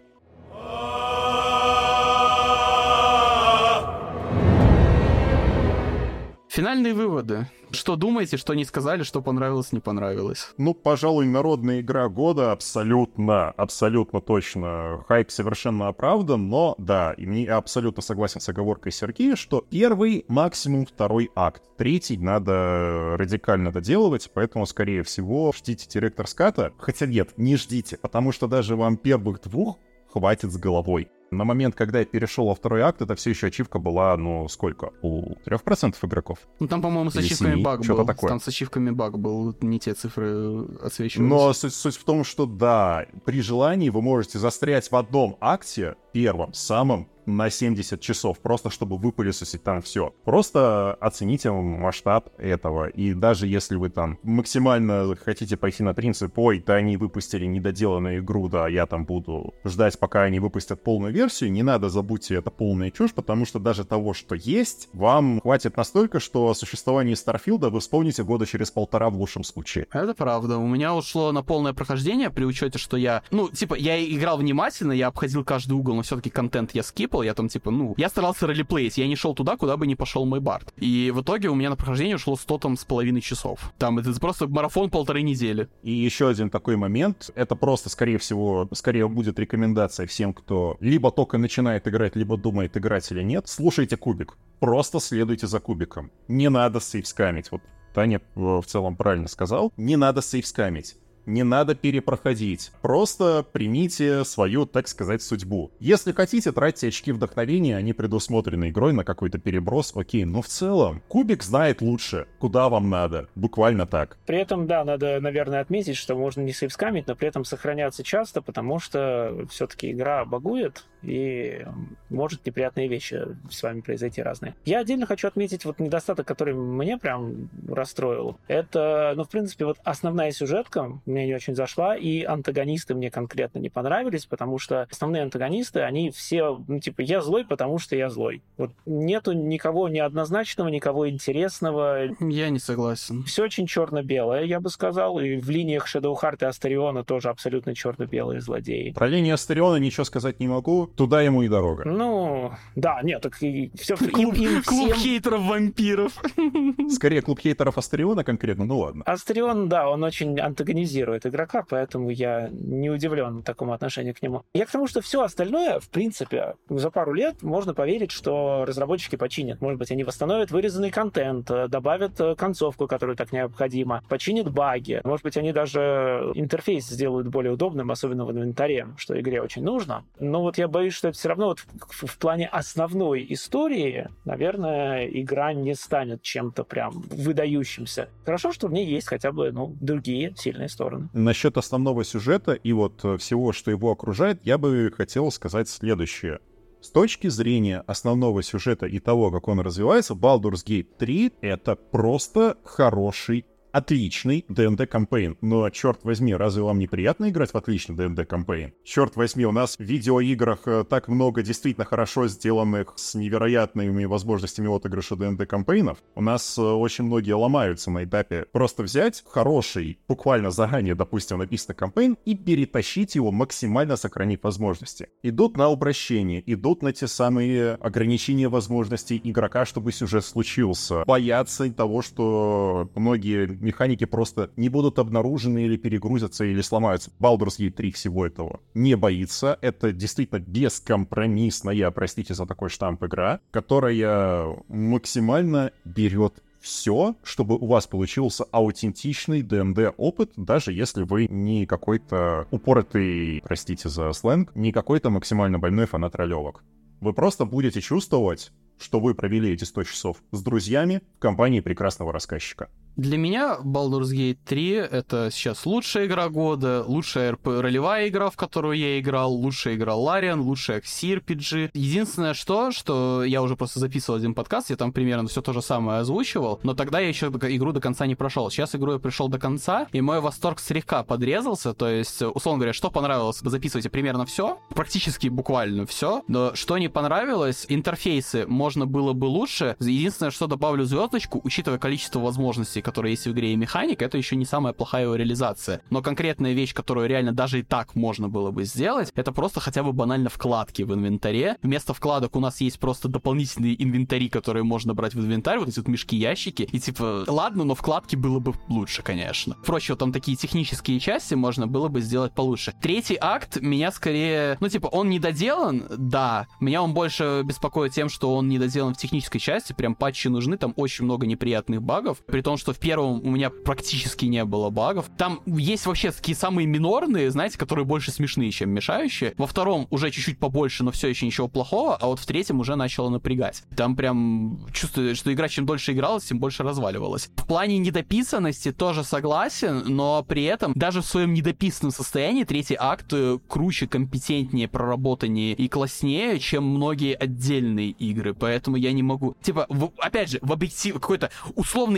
Финальные 6.49 6.93
выводы. 6.95 7.47
Что 7.71 7.95
думаете, 7.95 8.37
что 8.37 8.53
не 8.53 8.65
сказали, 8.65 9.03
что 9.03 9.21
понравилось, 9.21 9.71
не 9.71 9.79
понравилось? 9.79 10.49
Ну, 10.57 10.73
пожалуй, 10.73 11.25
народная 11.25 11.81
игра 11.81 12.09
года 12.09 12.51
абсолютно, 12.51 13.51
абсолютно 13.51 14.21
точно. 14.21 15.03
Хайп 15.07 15.29
совершенно 15.31 15.87
оправдан, 15.87 16.49
но 16.49 16.75
да, 16.77 17.13
и 17.13 17.25
мне 17.25 17.47
абсолютно 17.47 18.01
согласен 18.01 18.41
с 18.41 18.49
оговоркой 18.49 18.91
Сергея, 18.91 19.35
что 19.35 19.65
первый, 19.69 20.25
максимум 20.27 20.85
второй 20.85 21.29
акт. 21.35 21.63
Третий 21.77 22.17
надо 22.17 23.15
радикально 23.17 23.71
доделывать, 23.71 24.31
поэтому, 24.33 24.65
скорее 24.65 25.03
всего, 25.03 25.53
ждите 25.55 25.87
директор 25.87 26.27
ската. 26.27 26.73
Хотя 26.77 27.05
нет, 27.05 27.33
не 27.37 27.55
ждите, 27.55 27.97
потому 27.97 28.31
что 28.31 28.47
даже 28.47 28.75
вам 28.75 28.97
первых 28.97 29.41
двух 29.41 29.77
хватит 30.11 30.51
с 30.51 30.57
головой. 30.57 31.09
На 31.31 31.43
момент, 31.43 31.75
когда 31.75 31.99
я 31.99 32.05
перешел 32.05 32.47
во 32.47 32.55
второй 32.55 32.81
акт, 32.81 33.01
это 33.01 33.15
все 33.15 33.29
еще 33.29 33.47
ачивка 33.47 33.79
была, 33.79 34.17
ну, 34.17 34.47
сколько? 34.47 34.91
У 35.01 35.35
3% 35.45 35.95
игроков? 36.03 36.39
Ну, 36.59 36.67
там, 36.67 36.81
по-моему, 36.81 37.11
с 37.11 37.15
ачивками 37.17 37.51
семи, 37.51 37.63
баг 37.63 37.83
что-то 37.83 38.01
был. 38.01 38.07
такое. 38.07 38.29
Там 38.29 38.41
с 38.41 38.47
ачивками 38.47 38.89
баг 38.89 39.19
был. 39.19 39.55
Не 39.61 39.79
те 39.79 39.93
цифры 39.93 40.65
отсвечивались. 40.83 41.29
Но 41.29 41.53
суть, 41.53 41.73
суть 41.73 41.95
в 41.95 42.03
том, 42.03 42.23
что 42.23 42.45
да, 42.45 43.05
при 43.25 43.41
желании 43.41 43.89
вы 43.89 44.01
можете 44.01 44.39
застрять 44.39 44.89
в 44.89 44.95
одном 44.95 45.37
акте, 45.39 45.95
первом, 46.13 46.53
самом, 46.53 47.07
на 47.37 47.49
70 47.49 47.99
часов, 48.01 48.39
просто 48.39 48.69
чтобы 48.69 48.97
выпылесосить 48.97 49.63
там 49.63 49.81
все. 49.81 50.13
Просто 50.25 50.93
оцените 50.95 51.51
масштаб 51.51 52.29
этого. 52.37 52.87
И 52.87 53.13
даже 53.13 53.47
если 53.47 53.75
вы 53.75 53.89
там 53.89 54.17
максимально 54.23 55.15
хотите 55.15 55.57
пойти 55.57 55.83
на 55.83 55.93
принцип, 55.93 56.37
ой, 56.37 56.63
да 56.65 56.75
они 56.75 56.97
выпустили 56.97 57.45
недоделанную 57.45 58.19
игру, 58.19 58.47
да, 58.49 58.67
я 58.67 58.85
там 58.85 59.05
буду 59.05 59.53
ждать, 59.65 59.99
пока 59.99 60.23
они 60.23 60.39
выпустят 60.39 60.83
полную 60.83 61.13
версию, 61.13 61.51
не 61.51 61.63
надо, 61.63 61.89
забудьте, 61.89 62.35
это 62.35 62.51
полная 62.51 62.91
чушь, 62.91 63.13
потому 63.13 63.45
что 63.45 63.59
даже 63.59 63.85
того, 63.85 64.13
что 64.13 64.35
есть, 64.35 64.89
вам 64.93 65.41
хватит 65.41 65.77
настолько, 65.77 66.19
что 66.19 66.49
о 66.49 66.53
существовании 66.53 67.13
Старфилда 67.13 67.69
вы 67.69 67.79
вспомните 67.79 68.23
года 68.23 68.45
через 68.45 68.71
полтора 68.71 69.09
в 69.09 69.15
лучшем 69.15 69.43
случае. 69.43 69.87
Это 69.91 70.13
правда. 70.13 70.57
У 70.57 70.67
меня 70.67 70.95
ушло 70.95 71.31
на 71.31 71.43
полное 71.43 71.73
прохождение 71.73 72.29
при 72.29 72.45
учете, 72.45 72.77
что 72.77 72.97
я... 72.97 73.23
Ну, 73.31 73.49
типа, 73.49 73.75
я 73.75 74.03
играл 74.03 74.37
внимательно, 74.37 74.91
я 74.91 75.07
обходил 75.07 75.43
каждый 75.43 75.73
угол, 75.73 75.95
но 75.95 76.01
все-таки 76.01 76.29
контент 76.29 76.71
я 76.73 76.83
скипал. 76.83 77.18
Я 77.23 77.33
там, 77.33 77.47
типа, 77.47 77.71
ну... 77.71 77.93
Я 77.97 78.09
старался 78.09 78.47
ролеплеить, 78.47 78.97
я 78.97 79.07
не 79.07 79.15
шел 79.15 79.33
туда, 79.33 79.57
куда 79.57 79.77
бы 79.77 79.87
не 79.87 79.95
пошел 79.95 80.25
мой 80.25 80.39
бард. 80.39 80.73
И 80.77 81.11
в 81.13 81.21
итоге 81.21 81.49
у 81.49 81.55
меня 81.55 81.69
на 81.69 81.75
прохождение 81.75 82.15
ушло 82.15 82.35
100 82.35 82.57
там 82.57 82.77
с 82.77 82.85
половиной 82.85 83.21
часов. 83.21 83.73
Там 83.77 83.99
это 83.99 84.11
просто 84.19 84.47
марафон 84.47 84.89
полторы 84.89 85.21
недели. 85.21 85.69
И 85.83 85.91
еще 85.91 86.29
один 86.29 86.49
такой 86.49 86.75
момент, 86.75 87.31
это 87.35 87.55
просто, 87.55 87.89
скорее 87.89 88.17
всего, 88.17 88.67
скорее 88.73 89.07
будет 89.07 89.39
рекомендация 89.39 90.07
всем, 90.07 90.33
кто 90.33 90.77
либо 90.79 91.11
только 91.11 91.37
начинает 91.37 91.87
играть, 91.87 92.15
либо 92.15 92.37
думает 92.37 92.77
играть 92.77 93.11
или 93.11 93.23
нет. 93.23 93.47
Слушайте 93.47 93.97
кубик. 93.97 94.37
Просто 94.59 94.99
следуйте 94.99 95.47
за 95.47 95.59
кубиком. 95.59 96.11
Не 96.27 96.49
надо 96.49 96.79
сейвскамить. 96.79 97.51
Вот 97.51 97.61
Таня 97.93 98.17
э, 98.17 98.39
в 98.39 98.63
целом 98.65 98.95
правильно 98.95 99.27
сказал. 99.27 99.73
Не 99.77 99.95
надо 99.95 100.21
сейвскамить. 100.21 100.97
Не 101.25 101.43
надо 101.43 101.75
перепроходить. 101.75 102.71
Просто 102.81 103.45
примите 103.51 104.23
свою, 104.23 104.65
так 104.65 104.87
сказать, 104.87 105.21
судьбу. 105.21 105.71
Если 105.79 106.11
хотите, 106.11 106.51
тратьте 106.51 106.87
очки 106.87 107.11
вдохновения, 107.11 107.77
они 107.77 107.93
предусмотрены 107.93 108.69
игрой 108.69 108.93
на 108.93 109.03
какой-то 109.03 109.37
переброс, 109.37 109.93
окей. 109.95 110.25
Но 110.25 110.41
в 110.41 110.47
целом, 110.47 111.01
кубик 111.07 111.43
знает 111.43 111.81
лучше, 111.81 112.27
куда 112.39 112.69
вам 112.69 112.89
надо. 112.89 113.27
Буквально 113.35 113.85
так. 113.85 114.17
При 114.25 114.37
этом, 114.37 114.67
да, 114.67 114.83
надо, 114.83 115.19
наверное, 115.19 115.61
отметить, 115.61 115.97
что 115.97 116.15
можно 116.15 116.41
не 116.41 116.53
сейвскамить, 116.53 117.07
но 117.07 117.15
при 117.15 117.27
этом 117.27 117.45
сохраняться 117.45 118.03
часто, 118.03 118.41
потому 118.41 118.79
что 118.79 119.45
все-таки 119.49 119.91
игра 119.91 120.25
багует, 120.25 120.85
и 121.03 121.65
может 122.09 122.45
неприятные 122.45 122.87
вещи 122.87 123.25
с 123.49 123.63
вами 123.63 123.81
произойти 123.81 124.21
разные. 124.21 124.55
Я 124.65 124.79
отдельно 124.79 125.05
хочу 125.05 125.27
отметить 125.27 125.65
вот 125.65 125.79
недостаток, 125.79 126.27
который 126.27 126.53
мне 126.53 126.97
прям 126.97 127.49
расстроил. 127.67 128.37
Это, 128.47 129.13
ну, 129.15 129.23
в 129.23 129.29
принципе, 129.29 129.65
вот 129.65 129.77
основная 129.83 130.31
сюжетка 130.31 130.99
мне 131.05 131.25
не 131.27 131.35
очень 131.35 131.55
зашла, 131.55 131.95
и 131.95 132.23
антагонисты 132.23 132.93
мне 132.95 133.11
конкретно 133.11 133.59
не 133.59 133.69
понравились, 133.69 134.25
потому 134.25 134.57
что 134.59 134.87
основные 134.91 135.23
антагонисты, 135.23 135.81
они 135.81 136.11
все, 136.11 136.61
ну, 136.67 136.79
типа, 136.79 137.01
я 137.01 137.21
злой, 137.21 137.45
потому 137.45 137.79
что 137.79 137.95
я 137.95 138.09
злой. 138.09 138.41
Вот 138.57 138.71
нету 138.85 139.33
никого 139.33 139.87
неоднозначного, 139.89 140.67
никого 140.69 141.09
интересного, 141.09 142.09
Я 142.19 142.49
не 142.49 142.59
согласен. 142.59 143.23
все 143.23 143.43
очень 143.43 143.67
черно-белое, 143.67 144.43
я 144.43 144.59
бы 144.59 144.69
сказал. 144.69 145.19
И 145.19 145.37
в 145.37 145.49
линиях 145.49 145.87
Shadowheart 145.93 146.37
и 146.41 146.45
Астариона 146.45 147.03
тоже 147.03 147.29
абсолютно 147.29 147.75
черно-белые 147.75 148.41
злодеи. 148.41 148.91
Про 148.91 149.07
линию 149.07 149.35
Астериона 149.35 149.77
ничего 149.77 150.03
сказать 150.03 150.39
не 150.39 150.47
могу. 150.47 150.88
Туда 150.95 151.21
ему 151.21 151.43
и 151.43 151.47
дорога. 151.47 151.83
Ну, 151.85 152.51
да, 152.75 153.01
нет, 153.03 153.21
так 153.21 153.41
и 153.41 153.71
все 153.75 153.95
Клуб, 153.95 154.35
им, 154.35 154.47
им 154.47 154.63
клуб 154.63 154.93
всем... 154.93 154.97
хейтеров-вампиров. 154.97 156.13
Скорее, 156.89 157.21
клуб 157.21 157.39
хейтеров 157.39 157.77
Астериона 157.77 158.23
конкретно, 158.23 158.65
ну 158.65 158.79
ладно. 158.79 159.03
Астарион, 159.05 159.69
да, 159.69 159.89
он 159.89 160.03
очень 160.03 160.39
антагонизирует 160.39 161.25
игрока, 161.25 161.65
поэтому 161.67 162.09
я 162.09 162.49
не 162.51 162.89
удивлен 162.89 163.43
такому 163.43 163.73
отношению 163.73 164.15
к 164.15 164.21
нему. 164.21 164.43
Я 164.53 164.65
к 164.65 164.71
тому, 164.71 164.87
что 164.87 165.01
все 165.01 165.21
остальное, 165.21 165.79
в 165.79 165.89
принципе, 165.89 166.55
за 166.69 166.89
пару 166.91 167.13
лет 167.13 167.41
можно 167.41 167.73
поверить, 167.73 168.11
что 168.11 168.65
разработчики 168.65 169.15
починят. 169.15 169.61
Может 169.61 169.79
быть, 169.79 169.91
они 169.91 170.03
восстановят 170.03 170.51
вырезанный 170.51 170.91
контент, 170.91 171.49
э, 171.51 171.67
добавят 171.67 172.19
э, 172.19 172.35
концовку, 172.35 172.87
которая 172.87 173.15
так 173.15 173.31
необходима, 173.31 174.03
починят 174.09 174.51
баги. 174.51 175.01
Может 175.03 175.23
быть, 175.23 175.37
они 175.37 175.51
даже 175.51 176.31
интерфейс 176.35 176.87
сделают 176.87 177.27
более 177.27 177.53
удобным, 177.53 177.91
особенно 177.91 178.25
в 178.25 178.31
инвентаре, 178.31 178.87
что 178.97 179.19
игре 179.19 179.41
очень 179.41 179.63
нужно. 179.63 180.03
Но 180.19 180.41
вот 180.41 180.57
я 180.57 180.67
боюсь, 180.79 180.93
что 180.93 181.09
это 181.09 181.17
все 181.17 181.27
равно 181.27 181.47
вот 181.47 181.59
в, 181.59 182.05
в 182.05 182.17
плане 182.17 182.47
основной 182.47 183.25
истории, 183.29 184.07
наверное, 184.23 185.07
игра 185.07 185.51
не 185.51 185.75
станет 185.75 186.21
чем-то 186.21 186.63
прям 186.63 187.01
выдающимся. 187.09 188.07
Хорошо, 188.23 188.53
что 188.53 188.67
в 188.67 188.71
ней 188.71 188.85
есть 188.85 189.07
хотя 189.07 189.33
бы 189.33 189.51
ну, 189.51 189.75
другие 189.81 190.33
сильные 190.37 190.69
стороны. 190.69 191.09
Насчет 191.11 191.57
основного 191.57 192.05
сюжета 192.05 192.53
и 192.53 192.71
вот 192.71 193.03
э, 193.03 193.17
всего, 193.17 193.51
что 193.51 193.71
его 193.71 193.91
окружает, 193.91 194.39
я 194.45 194.57
бы 194.57 194.89
хотел 194.95 195.31
сказать 195.31 195.67
следующее. 195.67 196.39
С 196.81 196.91
точки 196.91 197.27
зрения 197.27 197.83
основного 197.87 198.41
сюжета 198.41 198.85
и 198.85 198.99
того, 198.99 199.31
как 199.31 199.49
он 199.49 199.59
развивается, 199.59 200.13
Baldur's 200.13 200.65
Gate 200.65 200.87
3— 200.97 201.33
это 201.41 201.75
просто 201.75 202.57
хороший 202.63 203.45
отличный 203.71 204.45
D&D 204.47 204.85
кампейн. 204.87 205.37
Но, 205.41 205.69
черт 205.69 206.03
возьми, 206.03 206.33
разве 206.35 206.63
вам 206.63 206.79
неприятно 206.79 207.29
играть 207.29 207.51
в 207.51 207.55
отличный 207.55 207.95
D&D 207.95 208.25
кампейн? 208.25 208.73
Черт 208.83 209.15
возьми, 209.15 209.45
у 209.45 209.51
нас 209.51 209.75
в 209.77 209.83
видеоиграх 209.83 210.67
э, 210.67 210.83
так 210.89 211.07
много 211.07 211.41
действительно 211.41 211.85
хорошо 211.85 212.27
сделанных 212.27 212.93
с 212.95 213.15
невероятными 213.15 214.05
возможностями 214.05 214.73
отыгрыша 214.73 215.15
D&D 215.15 215.45
кампейнов. 215.45 215.99
У 216.15 216.21
нас 216.21 216.57
э, 216.57 216.61
очень 216.61 217.05
многие 217.05 217.33
ломаются 217.33 217.91
на 217.91 218.03
этапе 218.03 218.45
просто 218.51 218.83
взять 218.83 219.23
хороший, 219.27 219.99
буквально 220.07 220.51
заранее, 220.51 220.95
допустим, 220.95 221.39
написанный 221.39 221.75
кампейн 221.75 222.17
и 222.25 222.35
перетащить 222.35 223.15
его, 223.15 223.31
максимально 223.31 223.95
сохранив 223.95 224.43
возможности. 224.43 225.09
Идут 225.23 225.57
на 225.57 225.65
обращение, 225.65 226.43
идут 226.45 226.83
на 226.83 226.93
те 226.93 227.07
самые 227.07 227.73
ограничения 227.73 228.49
возможностей 228.49 229.19
игрока, 229.23 229.65
чтобы 229.65 229.91
сюжет 229.91 230.25
случился. 230.25 231.03
Боятся 231.05 231.71
того, 231.73 232.01
что 232.01 232.89
многие 232.95 233.58
механики 233.59 234.05
просто 234.05 234.51
не 234.55 234.69
будут 234.69 234.99
обнаружены 234.99 235.65
или 235.65 235.77
перегрузятся, 235.77 236.45
или 236.45 236.61
сломаются. 236.61 237.11
Baldur's 237.19 237.59
Gate 237.59 237.71
3 237.71 237.91
всего 237.91 238.25
этого 238.25 238.59
не 238.73 238.95
боится. 238.95 239.57
Это 239.61 239.91
действительно 239.91 240.39
бескомпромиссная, 240.39 241.91
простите 241.91 242.33
за 242.33 242.45
такой 242.45 242.69
штамп, 242.69 243.03
игра, 243.03 243.39
которая 243.51 244.57
максимально 244.67 245.71
берет 245.85 246.43
все, 246.59 247.15
чтобы 247.23 247.55
у 247.55 247.67
вас 247.67 247.87
получился 247.87 248.43
аутентичный 248.51 249.41
ДНД 249.41 249.93
опыт, 249.97 250.33
даже 250.35 250.73
если 250.73 251.03
вы 251.03 251.27
не 251.27 251.65
какой-то 251.65 252.47
упоротый, 252.51 253.41
простите 253.43 253.87
за 253.87 254.11
сленг, 254.11 254.53
не 254.55 254.71
какой-то 254.71 255.09
максимально 255.09 255.57
больной 255.57 255.85
фанат 255.85 256.15
ролевок. 256.15 256.63
Вы 256.99 257.13
просто 257.13 257.45
будете 257.45 257.79
чувствовать, 257.79 258.51
что 258.77 258.99
вы 258.99 259.15
провели 259.15 259.51
эти 259.51 259.63
100 259.63 259.83
часов 259.83 260.17
с 260.31 260.41
друзьями 260.41 261.01
в 261.15 261.19
компании 261.19 261.61
прекрасного 261.61 262.11
рассказчика. 262.11 262.69
Для 262.95 263.17
меня 263.17 263.59
Baldur's 263.63 264.11
Gate 264.13 264.39
3 264.45 264.71
это 264.73 265.29
сейчас 265.31 265.65
лучшая 265.65 266.05
игра 266.05 266.27
года, 266.29 266.83
лучшая 266.85 267.31
РП 267.31 267.47
ролевая 267.47 268.09
игра, 268.09 268.29
в 268.29 268.35
которую 268.35 268.77
я 268.77 268.99
играл, 268.99 269.31
лучшая 269.31 269.75
игра 269.75 269.95
Лариан, 269.95 270.41
лучшая 270.41 270.81
CRPG. 270.81 271.71
Единственное 271.73 272.33
что, 272.33 272.71
что 272.71 273.23
я 273.23 273.41
уже 273.41 273.55
просто 273.55 273.79
записывал 273.79 274.17
один 274.17 274.33
подкаст, 274.33 274.69
я 274.69 274.75
там 274.75 274.91
примерно 274.91 275.29
все 275.29 275.41
то 275.41 275.53
же 275.53 275.61
самое 275.61 275.99
озвучивал, 275.99 276.59
но 276.63 276.73
тогда 276.73 276.99
я 276.99 277.07
еще 277.07 277.27
игру 277.27 277.71
до 277.71 277.79
конца 277.79 278.05
не 278.05 278.15
прошел. 278.15 278.49
Сейчас 278.49 278.75
игру 278.75 278.93
я 278.93 278.99
пришел 278.99 279.29
до 279.29 279.39
конца, 279.39 279.87
и 279.93 280.01
мой 280.01 280.19
восторг 280.19 280.59
слегка 280.59 281.03
подрезался, 281.03 281.73
то 281.73 281.87
есть, 281.87 282.21
условно 282.21 282.59
говоря, 282.59 282.73
что 282.73 282.91
понравилось, 282.91 283.41
вы 283.41 283.49
записываете 283.49 283.89
примерно 283.89 284.25
все, 284.25 284.59
практически 284.75 285.29
буквально 285.29 285.85
все, 285.85 286.23
но 286.27 286.53
что 286.53 286.77
не 286.77 286.89
понравилось, 286.89 287.65
интерфейсы 287.69 288.45
можно 288.45 288.85
было 288.85 289.13
бы 289.13 289.25
лучше. 289.25 289.77
Единственное, 289.79 290.31
что 290.31 290.47
добавлю 290.47 290.83
звездочку, 290.83 291.39
учитывая 291.43 291.79
количество 291.79 292.19
возможностей, 292.19 292.78
которая 292.81 293.11
есть 293.11 293.25
в 293.25 293.31
игре 293.31 293.53
и 293.53 293.55
механика, 293.55 294.05
это 294.05 294.17
еще 294.17 294.35
не 294.35 294.45
самая 294.45 294.73
плохая 294.73 295.03
его 295.03 295.15
реализация. 295.15 295.81
Но 295.89 296.01
конкретная 296.01 296.53
вещь, 296.53 296.73
которую 296.73 297.07
реально 297.07 297.31
даже 297.31 297.59
и 297.59 297.63
так 297.63 297.95
можно 297.95 298.29
было 298.29 298.51
бы 298.51 298.63
сделать, 298.63 299.11
это 299.15 299.31
просто 299.31 299.59
хотя 299.59 299.83
бы 299.83 299.93
банально 299.93 300.29
вкладки 300.29 300.83
в 300.83 300.93
инвентаре. 300.93 301.57
Вместо 301.61 301.93
вкладок 301.93 302.35
у 302.35 302.39
нас 302.39 302.61
есть 302.61 302.79
просто 302.79 303.07
дополнительные 303.07 303.81
инвентари, 303.81 304.29
которые 304.29 304.63
можно 304.63 304.93
брать 304.93 305.13
в 305.13 305.19
инвентарь, 305.19 305.59
вот 305.59 305.69
эти 305.69 305.79
вот 305.79 305.87
мешки-ящики. 305.87 306.63
И 306.63 306.79
типа, 306.79 307.25
ладно, 307.27 307.63
но 307.63 307.75
вкладки 307.75 308.15
было 308.15 308.39
бы 308.39 308.53
лучше, 308.67 309.01
конечно. 309.01 309.55
Впрочем, 309.63 309.97
там 309.97 310.11
такие 310.11 310.37
технические 310.37 310.99
части 310.99 311.33
можно 311.33 311.67
было 311.67 311.87
бы 311.87 312.01
сделать 312.01 312.33
получше. 312.33 312.73
Третий 312.81 313.17
акт 313.19 313.57
меня 313.61 313.91
скорее, 313.91 314.57
ну 314.59 314.69
типа, 314.69 314.87
он 314.87 315.09
не 315.09 315.19
доделан, 315.19 315.85
да. 315.89 316.47
Меня 316.59 316.81
он 316.81 316.93
больше 316.93 317.41
беспокоит 317.43 317.93
тем, 317.93 318.09
что 318.09 318.35
он 318.35 318.49
не 318.49 318.59
доделан 318.59 318.93
в 318.93 318.97
технической 318.97 319.39
части, 319.39 319.73
прям 319.73 319.95
патчи 319.95 320.27
нужны, 320.27 320.57
там 320.57 320.73
очень 320.75 321.05
много 321.05 321.25
неприятных 321.25 321.81
багов, 321.81 322.19
при 322.25 322.41
том, 322.41 322.57
что 322.57 322.68
в 322.73 322.79
первом 322.79 323.21
у 323.25 323.31
меня 323.31 323.49
практически 323.49 324.25
не 324.25 324.43
было 324.45 324.69
багов. 324.69 325.09
Там 325.17 325.41
есть 325.45 325.85
вообще 325.85 326.11
такие 326.11 326.35
самые 326.35 326.67
минорные, 326.67 327.31
знаете, 327.31 327.57
которые 327.57 327.85
больше 327.85 328.11
смешные, 328.11 328.51
чем 328.51 328.69
мешающие. 328.69 329.33
Во 329.37 329.47
втором 329.47 329.87
уже 329.89 330.11
чуть-чуть 330.11 330.39
побольше, 330.39 330.83
но 330.83 330.91
все 330.91 331.07
еще 331.07 331.25
ничего 331.25 331.47
плохого, 331.47 331.95
а 331.95 332.07
вот 332.07 332.19
в 332.19 332.25
третьем 332.25 332.59
уже 332.59 332.75
начало 332.75 333.09
напрягать. 333.09 333.63
Там 333.75 333.95
прям 333.95 334.67
чувствую, 334.73 335.15
что 335.15 335.33
игра 335.33 335.47
чем 335.49 335.65
дольше 335.65 335.93
игралась, 335.93 336.25
тем 336.25 336.39
больше 336.39 336.63
разваливалась. 336.63 337.29
В 337.35 337.47
плане 337.47 337.77
недописанности 337.77 338.71
тоже 338.71 339.03
согласен, 339.03 339.83
но 339.85 340.23
при 340.23 340.43
этом 340.43 340.73
даже 340.75 341.01
в 341.01 341.05
своем 341.05 341.33
недописанном 341.33 341.91
состоянии 341.91 342.43
третий 342.43 342.77
акт 342.79 343.07
э, 343.11 343.39
круче, 343.47 343.87
компетентнее, 343.87 344.67
проработаннее 344.67 345.53
и 345.53 345.67
класснее, 345.67 346.39
чем 346.39 346.65
многие 346.65 347.15
отдельные 347.15 347.89
игры. 347.91 348.33
Поэтому 348.33 348.77
я 348.77 348.91
не 348.91 349.03
могу... 349.03 349.35
Типа, 349.41 349.65
в, 349.69 349.91
опять 349.97 350.29
же, 350.29 350.39
в 350.41 350.51
объектив 350.51 350.93
какой-то 350.95 351.29
условно 351.55 351.97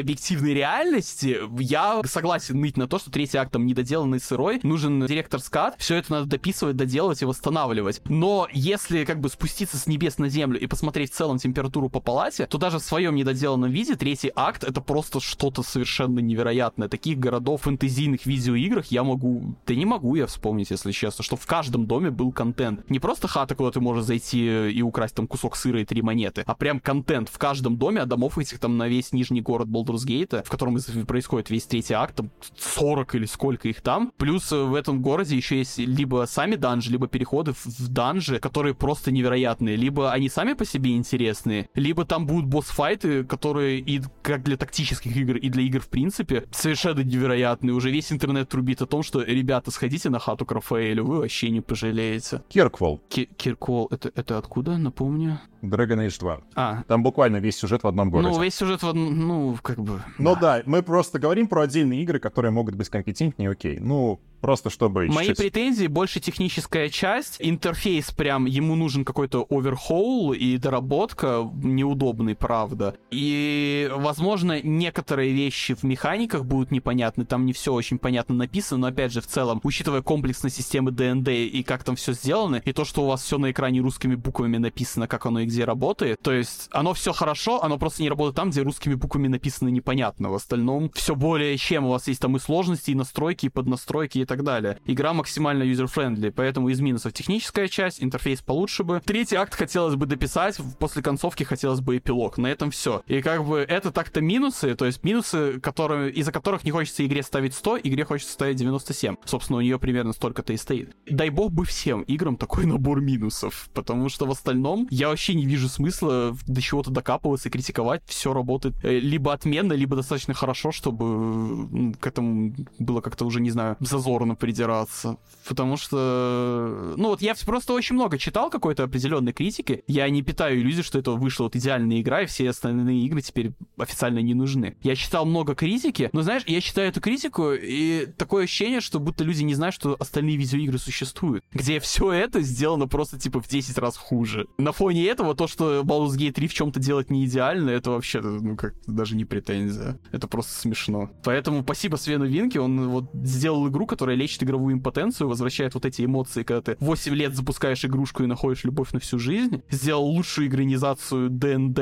объективной 0.00 0.54
реальности, 0.54 1.38
я 1.58 2.00
согласен 2.04 2.60
ныть 2.60 2.76
на 2.76 2.86
то, 2.86 2.98
что 2.98 3.10
третий 3.10 3.38
акт 3.38 3.52
там 3.52 3.66
недоделанный 3.66 4.20
сырой, 4.20 4.60
нужен 4.62 5.06
директор 5.06 5.40
скат, 5.40 5.74
все 5.78 5.96
это 5.96 6.12
надо 6.12 6.26
дописывать, 6.26 6.76
доделывать 6.76 7.22
и 7.22 7.24
восстанавливать. 7.24 8.00
Но 8.06 8.48
если 8.52 9.04
как 9.04 9.20
бы 9.20 9.28
спуститься 9.28 9.76
с 9.76 9.86
небес 9.86 10.18
на 10.18 10.28
землю 10.28 10.58
и 10.58 10.66
посмотреть 10.66 11.12
в 11.12 11.16
целом 11.16 11.38
температуру 11.38 11.88
по 11.88 12.00
палате, 12.00 12.46
то 12.46 12.58
даже 12.58 12.78
в 12.78 12.82
своем 12.82 13.14
недоделанном 13.14 13.70
виде 13.70 13.94
третий 13.96 14.32
акт 14.34 14.64
это 14.64 14.80
просто 14.80 15.20
что-то 15.20 15.62
совершенно 15.62 16.20
невероятное. 16.20 16.88
Таких 16.88 17.18
городов 17.18 17.60
в 17.60 17.64
фэнтезийных 17.64 18.26
видеоиграх 18.26 18.86
я 18.86 19.04
могу... 19.04 19.54
Да 19.66 19.74
не 19.74 19.84
могу 19.84 20.14
я 20.14 20.26
вспомнить, 20.26 20.70
если 20.70 20.92
честно, 20.92 21.22
что 21.22 21.36
в 21.36 21.46
каждом 21.46 21.86
доме 21.86 22.10
был 22.10 22.32
контент. 22.32 22.88
Не 22.90 22.98
просто 22.98 23.28
хата, 23.28 23.54
куда 23.54 23.70
ты 23.70 23.80
можешь 23.80 24.04
зайти 24.04 24.70
и 24.70 24.82
украсть 24.82 25.14
там 25.14 25.26
кусок 25.26 25.56
сыра 25.56 25.80
и 25.80 25.84
три 25.84 26.02
монеты, 26.02 26.42
а 26.46 26.54
прям 26.54 26.80
контент 26.80 27.28
в 27.28 27.38
каждом 27.38 27.76
доме, 27.76 28.00
а 28.00 28.06
домов 28.06 28.38
этих 28.38 28.58
там 28.58 28.76
на 28.76 28.88
весь 28.88 29.12
нижний 29.12 29.40
город 29.40 29.68
Baldur's 29.90 30.00
Baldur's 30.00 30.44
в 30.44 30.50
котором 30.50 30.78
происходит 31.06 31.50
весь 31.50 31.64
третий 31.64 31.94
акт, 31.94 32.16
там 32.16 32.30
40 32.56 33.14
или 33.14 33.26
сколько 33.26 33.68
их 33.68 33.80
там. 33.80 34.12
Плюс 34.16 34.50
э, 34.52 34.56
в 34.56 34.74
этом 34.74 35.02
городе 35.02 35.36
еще 35.36 35.58
есть 35.58 35.78
либо 35.78 36.26
сами 36.26 36.56
данжи, 36.56 36.90
либо 36.90 37.08
переходы 37.08 37.52
в 37.52 37.88
данжи, 37.88 38.38
которые 38.38 38.74
просто 38.74 39.10
невероятные. 39.10 39.76
Либо 39.76 40.12
они 40.12 40.28
сами 40.28 40.54
по 40.54 40.64
себе 40.64 40.96
интересные, 40.96 41.68
либо 41.74 42.04
там 42.04 42.26
будут 42.26 42.46
босс-файты, 42.46 43.24
которые 43.24 43.80
и 43.80 44.02
как 44.22 44.42
для 44.42 44.56
тактических 44.56 45.16
игр, 45.16 45.36
и 45.36 45.48
для 45.48 45.62
игр 45.62 45.80
в 45.80 45.88
принципе 45.88 46.44
совершенно 46.50 47.00
невероятные. 47.00 47.74
Уже 47.74 47.90
весь 47.90 48.12
интернет 48.12 48.48
трубит 48.48 48.82
о 48.82 48.86
том, 48.86 49.02
что 49.02 49.22
ребята, 49.22 49.70
сходите 49.70 50.10
на 50.10 50.18
хату 50.18 50.44
к 50.46 50.52
Рафаэлю, 50.52 51.04
вы 51.04 51.18
вообще 51.18 51.50
не 51.50 51.60
пожалеете. 51.60 52.42
Кирквол. 52.48 53.00
Кирквол, 53.08 53.88
это, 53.90 54.10
это 54.14 54.38
откуда, 54.38 54.78
напомню? 54.78 55.40
Dragon 55.62 56.06
Age 56.06 56.18
2. 56.20 56.40
А. 56.54 56.82
Там 56.84 57.02
буквально 57.02 57.36
весь 57.36 57.56
сюжет 57.56 57.82
в 57.82 57.86
одном 57.86 58.10
городе. 58.10 58.30
Ну, 58.30 58.42
весь 58.42 58.54
сюжет 58.54 58.82
в 58.82 58.88
одном, 58.88 59.18
ну, 59.18 59.58
как 59.62 59.79
бы... 59.80 60.02
Ну 60.18 60.34
да. 60.34 60.58
да, 60.58 60.62
мы 60.66 60.82
просто 60.82 61.18
говорим 61.18 61.48
про 61.48 61.62
отдельные 61.62 62.02
игры, 62.02 62.18
которые 62.18 62.52
могут 62.52 62.74
быть 62.74 62.88
компетентнее, 62.88 63.50
окей. 63.50 63.78
Ну, 63.78 64.20
Просто 64.40 64.70
чтобы... 64.70 65.06
Мои 65.06 65.28
чуть-чуть... 65.28 65.36
претензии 65.38 65.86
больше 65.86 66.20
техническая 66.20 66.88
часть. 66.88 67.36
Интерфейс 67.38 68.10
прям, 68.10 68.46
ему 68.46 68.74
нужен 68.74 69.04
какой-то 69.04 69.46
overhaul 69.50 70.32
и 70.32 70.56
доработка 70.56 71.48
неудобный, 71.62 72.34
правда. 72.34 72.94
И, 73.10 73.90
возможно, 73.94 74.60
некоторые 74.62 75.32
вещи 75.32 75.74
в 75.74 75.82
механиках 75.82 76.44
будут 76.44 76.70
непонятны, 76.70 77.24
там 77.24 77.46
не 77.46 77.52
все 77.52 77.72
очень 77.72 77.98
понятно 77.98 78.34
написано, 78.34 78.82
но, 78.82 78.86
опять 78.88 79.12
же, 79.12 79.20
в 79.20 79.26
целом, 79.26 79.60
учитывая 79.62 80.02
комплексность 80.02 80.56
системы 80.56 80.90
ДНД 80.90 81.28
и 81.28 81.62
как 81.62 81.84
там 81.84 81.96
все 81.96 82.12
сделано, 82.12 82.62
и 82.64 82.72
то, 82.72 82.84
что 82.84 83.02
у 83.02 83.06
вас 83.06 83.22
все 83.22 83.38
на 83.38 83.50
экране 83.50 83.80
русскими 83.80 84.14
буквами 84.14 84.56
написано, 84.56 85.06
как 85.06 85.26
оно 85.26 85.40
и 85.40 85.46
где 85.46 85.64
работает, 85.64 86.20
то 86.22 86.32
есть 86.32 86.68
оно 86.72 86.94
все 86.94 87.12
хорошо, 87.12 87.62
оно 87.62 87.78
просто 87.78 88.02
не 88.02 88.08
работает 88.08 88.36
там, 88.36 88.50
где 88.50 88.62
русскими 88.62 88.94
буквами 88.94 89.28
написано 89.28 89.68
непонятно. 89.68 90.30
В 90.30 90.34
остальном 90.34 90.90
все 90.94 91.14
более 91.14 91.56
чем. 91.58 91.86
У 91.86 91.90
вас 91.90 92.08
есть 92.08 92.20
там 92.20 92.36
и 92.36 92.40
сложности, 92.40 92.90
и 92.90 92.94
настройки, 92.94 93.46
и 93.46 93.48
поднастройки, 93.48 94.18
и 94.18 94.24
так 94.30 94.44
далее. 94.44 94.78
Игра 94.86 95.12
максимально 95.12 95.64
user-friendly, 95.64 96.30
поэтому 96.30 96.68
из 96.68 96.80
минусов 96.80 97.12
техническая 97.12 97.66
часть, 97.66 98.00
интерфейс 98.02 98.42
получше 98.42 98.84
бы. 98.84 99.02
Третий 99.04 99.34
акт 99.34 99.54
хотелось 99.54 99.96
бы 99.96 100.06
дописать, 100.06 100.56
после 100.78 101.02
концовки 101.02 101.42
хотелось 101.42 101.80
бы 101.80 101.98
эпилог. 101.98 102.38
На 102.38 102.46
этом 102.46 102.70
все. 102.70 103.02
И 103.08 103.22
как 103.22 103.44
бы 103.44 103.58
это 103.58 103.90
так-то 103.90 104.20
минусы, 104.20 104.76
то 104.76 104.86
есть 104.86 105.02
минусы, 105.02 105.58
которые, 105.58 106.12
из-за 106.12 106.30
которых 106.30 106.62
не 106.62 106.70
хочется 106.70 107.04
игре 107.04 107.24
ставить 107.24 107.54
100, 107.54 107.78
игре 107.82 108.04
хочется 108.04 108.32
ставить 108.32 108.56
97. 108.56 109.16
Собственно, 109.24 109.58
у 109.58 109.62
нее 109.62 109.80
примерно 109.80 110.12
столько-то 110.12 110.52
и 110.52 110.56
стоит. 110.56 110.94
Дай 111.08 111.30
бог 111.30 111.50
бы 111.50 111.64
всем 111.64 112.02
играм 112.02 112.36
такой 112.36 112.66
набор 112.66 113.00
минусов, 113.00 113.68
потому 113.74 114.08
что 114.08 114.26
в 114.26 114.30
остальном 114.30 114.86
я 114.90 115.08
вообще 115.08 115.34
не 115.34 115.44
вижу 115.44 115.68
смысла 115.68 116.36
до 116.46 116.62
чего-то 116.62 116.92
докапываться 116.92 117.48
и 117.48 117.52
критиковать. 117.52 118.02
Все 118.06 118.32
работает 118.32 118.76
э, 118.84 119.00
либо 119.00 119.32
отменно, 119.32 119.72
либо 119.72 119.96
достаточно 119.96 120.34
хорошо, 120.34 120.70
чтобы 120.70 121.94
к 121.98 122.06
этому 122.06 122.54
было 122.78 123.00
как-то 123.00 123.24
уже, 123.24 123.40
не 123.40 123.50
знаю, 123.50 123.76
зазор 123.80 124.19
сторону 124.20 124.36
придираться. 124.36 125.16
Потому 125.48 125.76
что, 125.76 126.94
ну 126.96 127.08
вот 127.08 127.22
я 127.22 127.34
просто 127.46 127.72
очень 127.72 127.94
много 127.94 128.18
читал 128.18 128.50
какой-то 128.50 128.84
определенной 128.84 129.32
критики. 129.32 129.82
Я 129.86 130.08
не 130.10 130.22
питаю 130.22 130.60
иллюзий, 130.60 130.82
что 130.82 130.98
это 130.98 131.12
вышла 131.12 131.44
вот 131.44 131.56
идеальная 131.56 132.00
игра, 132.00 132.22
и 132.22 132.26
все 132.26 132.50
остальные 132.50 133.00
игры 133.06 133.22
теперь 133.22 133.52
официально 133.78 134.20
не 134.20 134.34
нужны. 134.34 134.76
Я 134.82 134.94
читал 134.94 135.24
много 135.24 135.54
критики, 135.54 136.10
но 136.12 136.22
знаешь, 136.22 136.42
я 136.46 136.60
читаю 136.60 136.88
эту 136.88 137.00
критику, 137.00 137.52
и 137.52 138.06
такое 138.18 138.44
ощущение, 138.44 138.80
что 138.80 139.00
будто 139.00 139.24
люди 139.24 139.42
не 139.42 139.54
знают, 139.54 139.74
что 139.74 139.96
остальные 139.98 140.36
видеоигры 140.36 140.78
существуют. 140.78 141.42
Где 141.52 141.80
все 141.80 142.12
это 142.12 142.42
сделано 142.42 142.86
просто 142.86 143.18
типа 143.18 143.40
в 143.40 143.48
10 143.48 143.78
раз 143.78 143.96
хуже. 143.96 144.46
На 144.58 144.72
фоне 144.72 145.06
этого 145.06 145.34
то, 145.34 145.48
что 145.48 145.80
Baldur's 145.80 146.16
Gate 146.16 146.32
3 146.32 146.46
в 146.48 146.54
чем-то 146.54 146.78
делать 146.78 147.10
не 147.10 147.24
идеально, 147.24 147.70
это 147.70 147.90
вообще, 147.90 148.20
ну 148.20 148.56
как, 148.56 148.74
даже 148.86 149.16
не 149.16 149.24
претензия. 149.24 149.98
Это 150.12 150.28
просто 150.28 150.52
смешно. 150.52 151.10
Поэтому 151.24 151.62
спасибо 151.62 151.96
Свену 151.96 152.26
Винке, 152.26 152.60
он 152.60 152.88
вот 152.90 153.10
сделал 153.14 153.66
игру, 153.68 153.86
которая 153.86 154.09
лечит 154.14 154.42
игровую 154.42 154.74
импотенцию, 154.74 155.28
возвращает 155.28 155.74
вот 155.74 155.84
эти 155.84 156.04
эмоции, 156.04 156.42
когда 156.42 156.62
ты 156.62 156.76
8 156.80 157.14
лет 157.14 157.34
запускаешь 157.34 157.84
игрушку 157.84 158.22
и 158.22 158.26
находишь 158.26 158.64
любовь 158.64 158.92
на 158.92 159.00
всю 159.00 159.18
жизнь. 159.18 159.62
Сделал 159.70 160.04
лучшую 160.04 160.48
игранизацию 160.48 161.30
ДНД, 161.30 161.78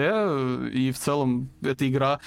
и 0.75 0.93
в 0.93 0.99
целом 0.99 1.51
эта 1.63 1.89
игра 1.89 2.21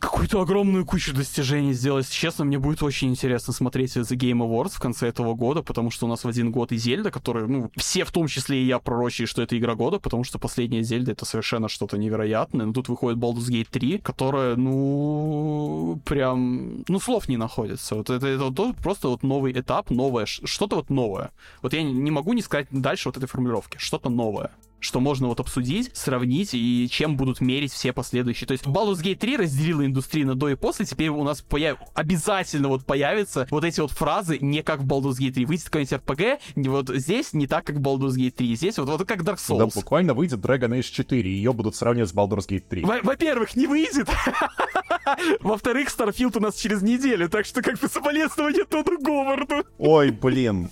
какую-то 0.00 0.40
огромную 0.40 0.84
кучу 0.84 1.14
достижений 1.14 1.72
сделать. 1.74 2.10
Честно, 2.10 2.44
мне 2.44 2.58
будет 2.58 2.82
очень 2.82 3.10
интересно 3.10 3.52
смотреть 3.52 3.96
The 3.96 4.16
Game 4.16 4.38
Awards 4.38 4.70
в 4.70 4.80
конце 4.80 5.08
этого 5.08 5.34
года, 5.34 5.62
потому 5.62 5.90
что 5.90 6.06
у 6.06 6.08
нас 6.08 6.24
в 6.24 6.28
один 6.28 6.50
год 6.50 6.72
и 6.72 6.76
Зельда, 6.76 7.10
которые, 7.10 7.46
ну, 7.46 7.70
все, 7.76 8.04
в 8.04 8.10
том 8.10 8.26
числе 8.26 8.62
и 8.62 8.66
я, 8.66 8.78
пророчили, 8.78 9.26
что 9.26 9.42
это 9.42 9.56
игра 9.56 9.74
года, 9.74 9.98
потому 9.98 10.24
что 10.24 10.38
последняя 10.38 10.82
Зельда— 10.82 11.12
это 11.12 11.24
совершенно 11.24 11.68
что-то 11.68 11.98
невероятное. 11.98 12.66
Но 12.66 12.72
тут 12.72 12.88
выходит 12.88 13.18
Baldur's 13.18 13.50
Gate 13.50 13.68
3, 13.70 13.98
которая, 13.98 14.56
ну, 14.56 16.00
прям, 16.04 16.84
ну, 16.88 16.98
слов 16.98 17.28
не 17.28 17.36
находится. 17.36 17.94
Вот 17.94 18.10
это, 18.10 18.26
это 18.26 18.44
вот 18.50 18.76
просто 18.76 19.08
вот 19.08 19.22
новый 19.22 19.52
этап, 19.52 19.90
новое, 19.90 20.26
что-то 20.26 20.76
вот 20.76 20.90
новое. 20.90 21.30
Вот 21.62 21.74
я 21.74 21.82
не 21.82 22.10
могу 22.10 22.32
не 22.32 22.42
сказать 22.42 22.66
дальше 22.70 23.08
вот 23.08 23.18
этой 23.18 23.26
формулировки. 23.26 23.76
Что-то 23.78 24.08
новое 24.08 24.50
что 24.80 25.00
можно 25.00 25.28
вот 25.28 25.40
обсудить, 25.40 25.90
сравнить 25.94 26.50
и 26.52 26.88
чем 26.90 27.16
будут 27.16 27.40
мерить 27.40 27.72
все 27.72 27.92
последующие. 27.92 28.46
То 28.48 28.52
есть 28.52 28.64
Baldur's 28.64 29.02
Gate 29.02 29.16
3 29.16 29.36
разделила 29.36 29.84
индустрию 29.84 30.26
на 30.26 30.34
до 30.34 30.48
и 30.48 30.54
после, 30.54 30.86
теперь 30.86 31.08
у 31.08 31.22
нас 31.22 31.42
появ... 31.42 31.78
обязательно 31.94 32.68
вот 32.68 32.84
появятся 32.84 33.46
вот 33.50 33.64
эти 33.64 33.80
вот 33.80 33.90
фразы 33.90 34.38
не 34.40 34.62
как 34.62 34.80
в 34.80 34.86
Baldur's 34.86 35.18
Gate 35.18 35.32
3. 35.32 35.44
Выйдет 35.44 35.66
какой-нибудь 35.66 35.92
RPG, 35.92 36.38
вот 36.68 36.88
здесь 36.88 37.32
не 37.32 37.46
так, 37.46 37.64
как 37.64 37.76
в 37.76 37.80
Baldur's 37.80 38.16
Gate 38.16 38.32
3. 38.32 38.56
Здесь 38.56 38.78
вот, 38.78 38.88
вот 38.88 39.06
как 39.06 39.22
Dark 39.22 39.36
Souls. 39.36 39.58
Да, 39.58 39.66
буквально 39.66 40.14
выйдет 40.14 40.40
Dragon 40.40 40.70
Age 40.70 40.90
4, 40.90 41.30
и 41.30 41.34
ее 41.34 41.52
будут 41.52 41.76
сравнивать 41.76 42.10
с 42.10 42.14
Baldur's 42.14 42.48
Gate 42.48 42.64
3. 42.68 42.84
Во-первых, 43.02 43.56
не 43.56 43.66
выйдет. 43.66 44.08
Во-вторых, 45.40 45.88
Starfield 45.88 46.38
у 46.38 46.40
нас 46.40 46.56
через 46.56 46.82
неделю, 46.82 47.28
так 47.28 47.46
что 47.46 47.62
как 47.62 47.78
бы 47.78 47.88
соболезнования 47.88 48.64
Тоду 48.64 48.98
Говарду. 48.98 49.64
Ой, 49.78 50.10
блин. 50.10 50.70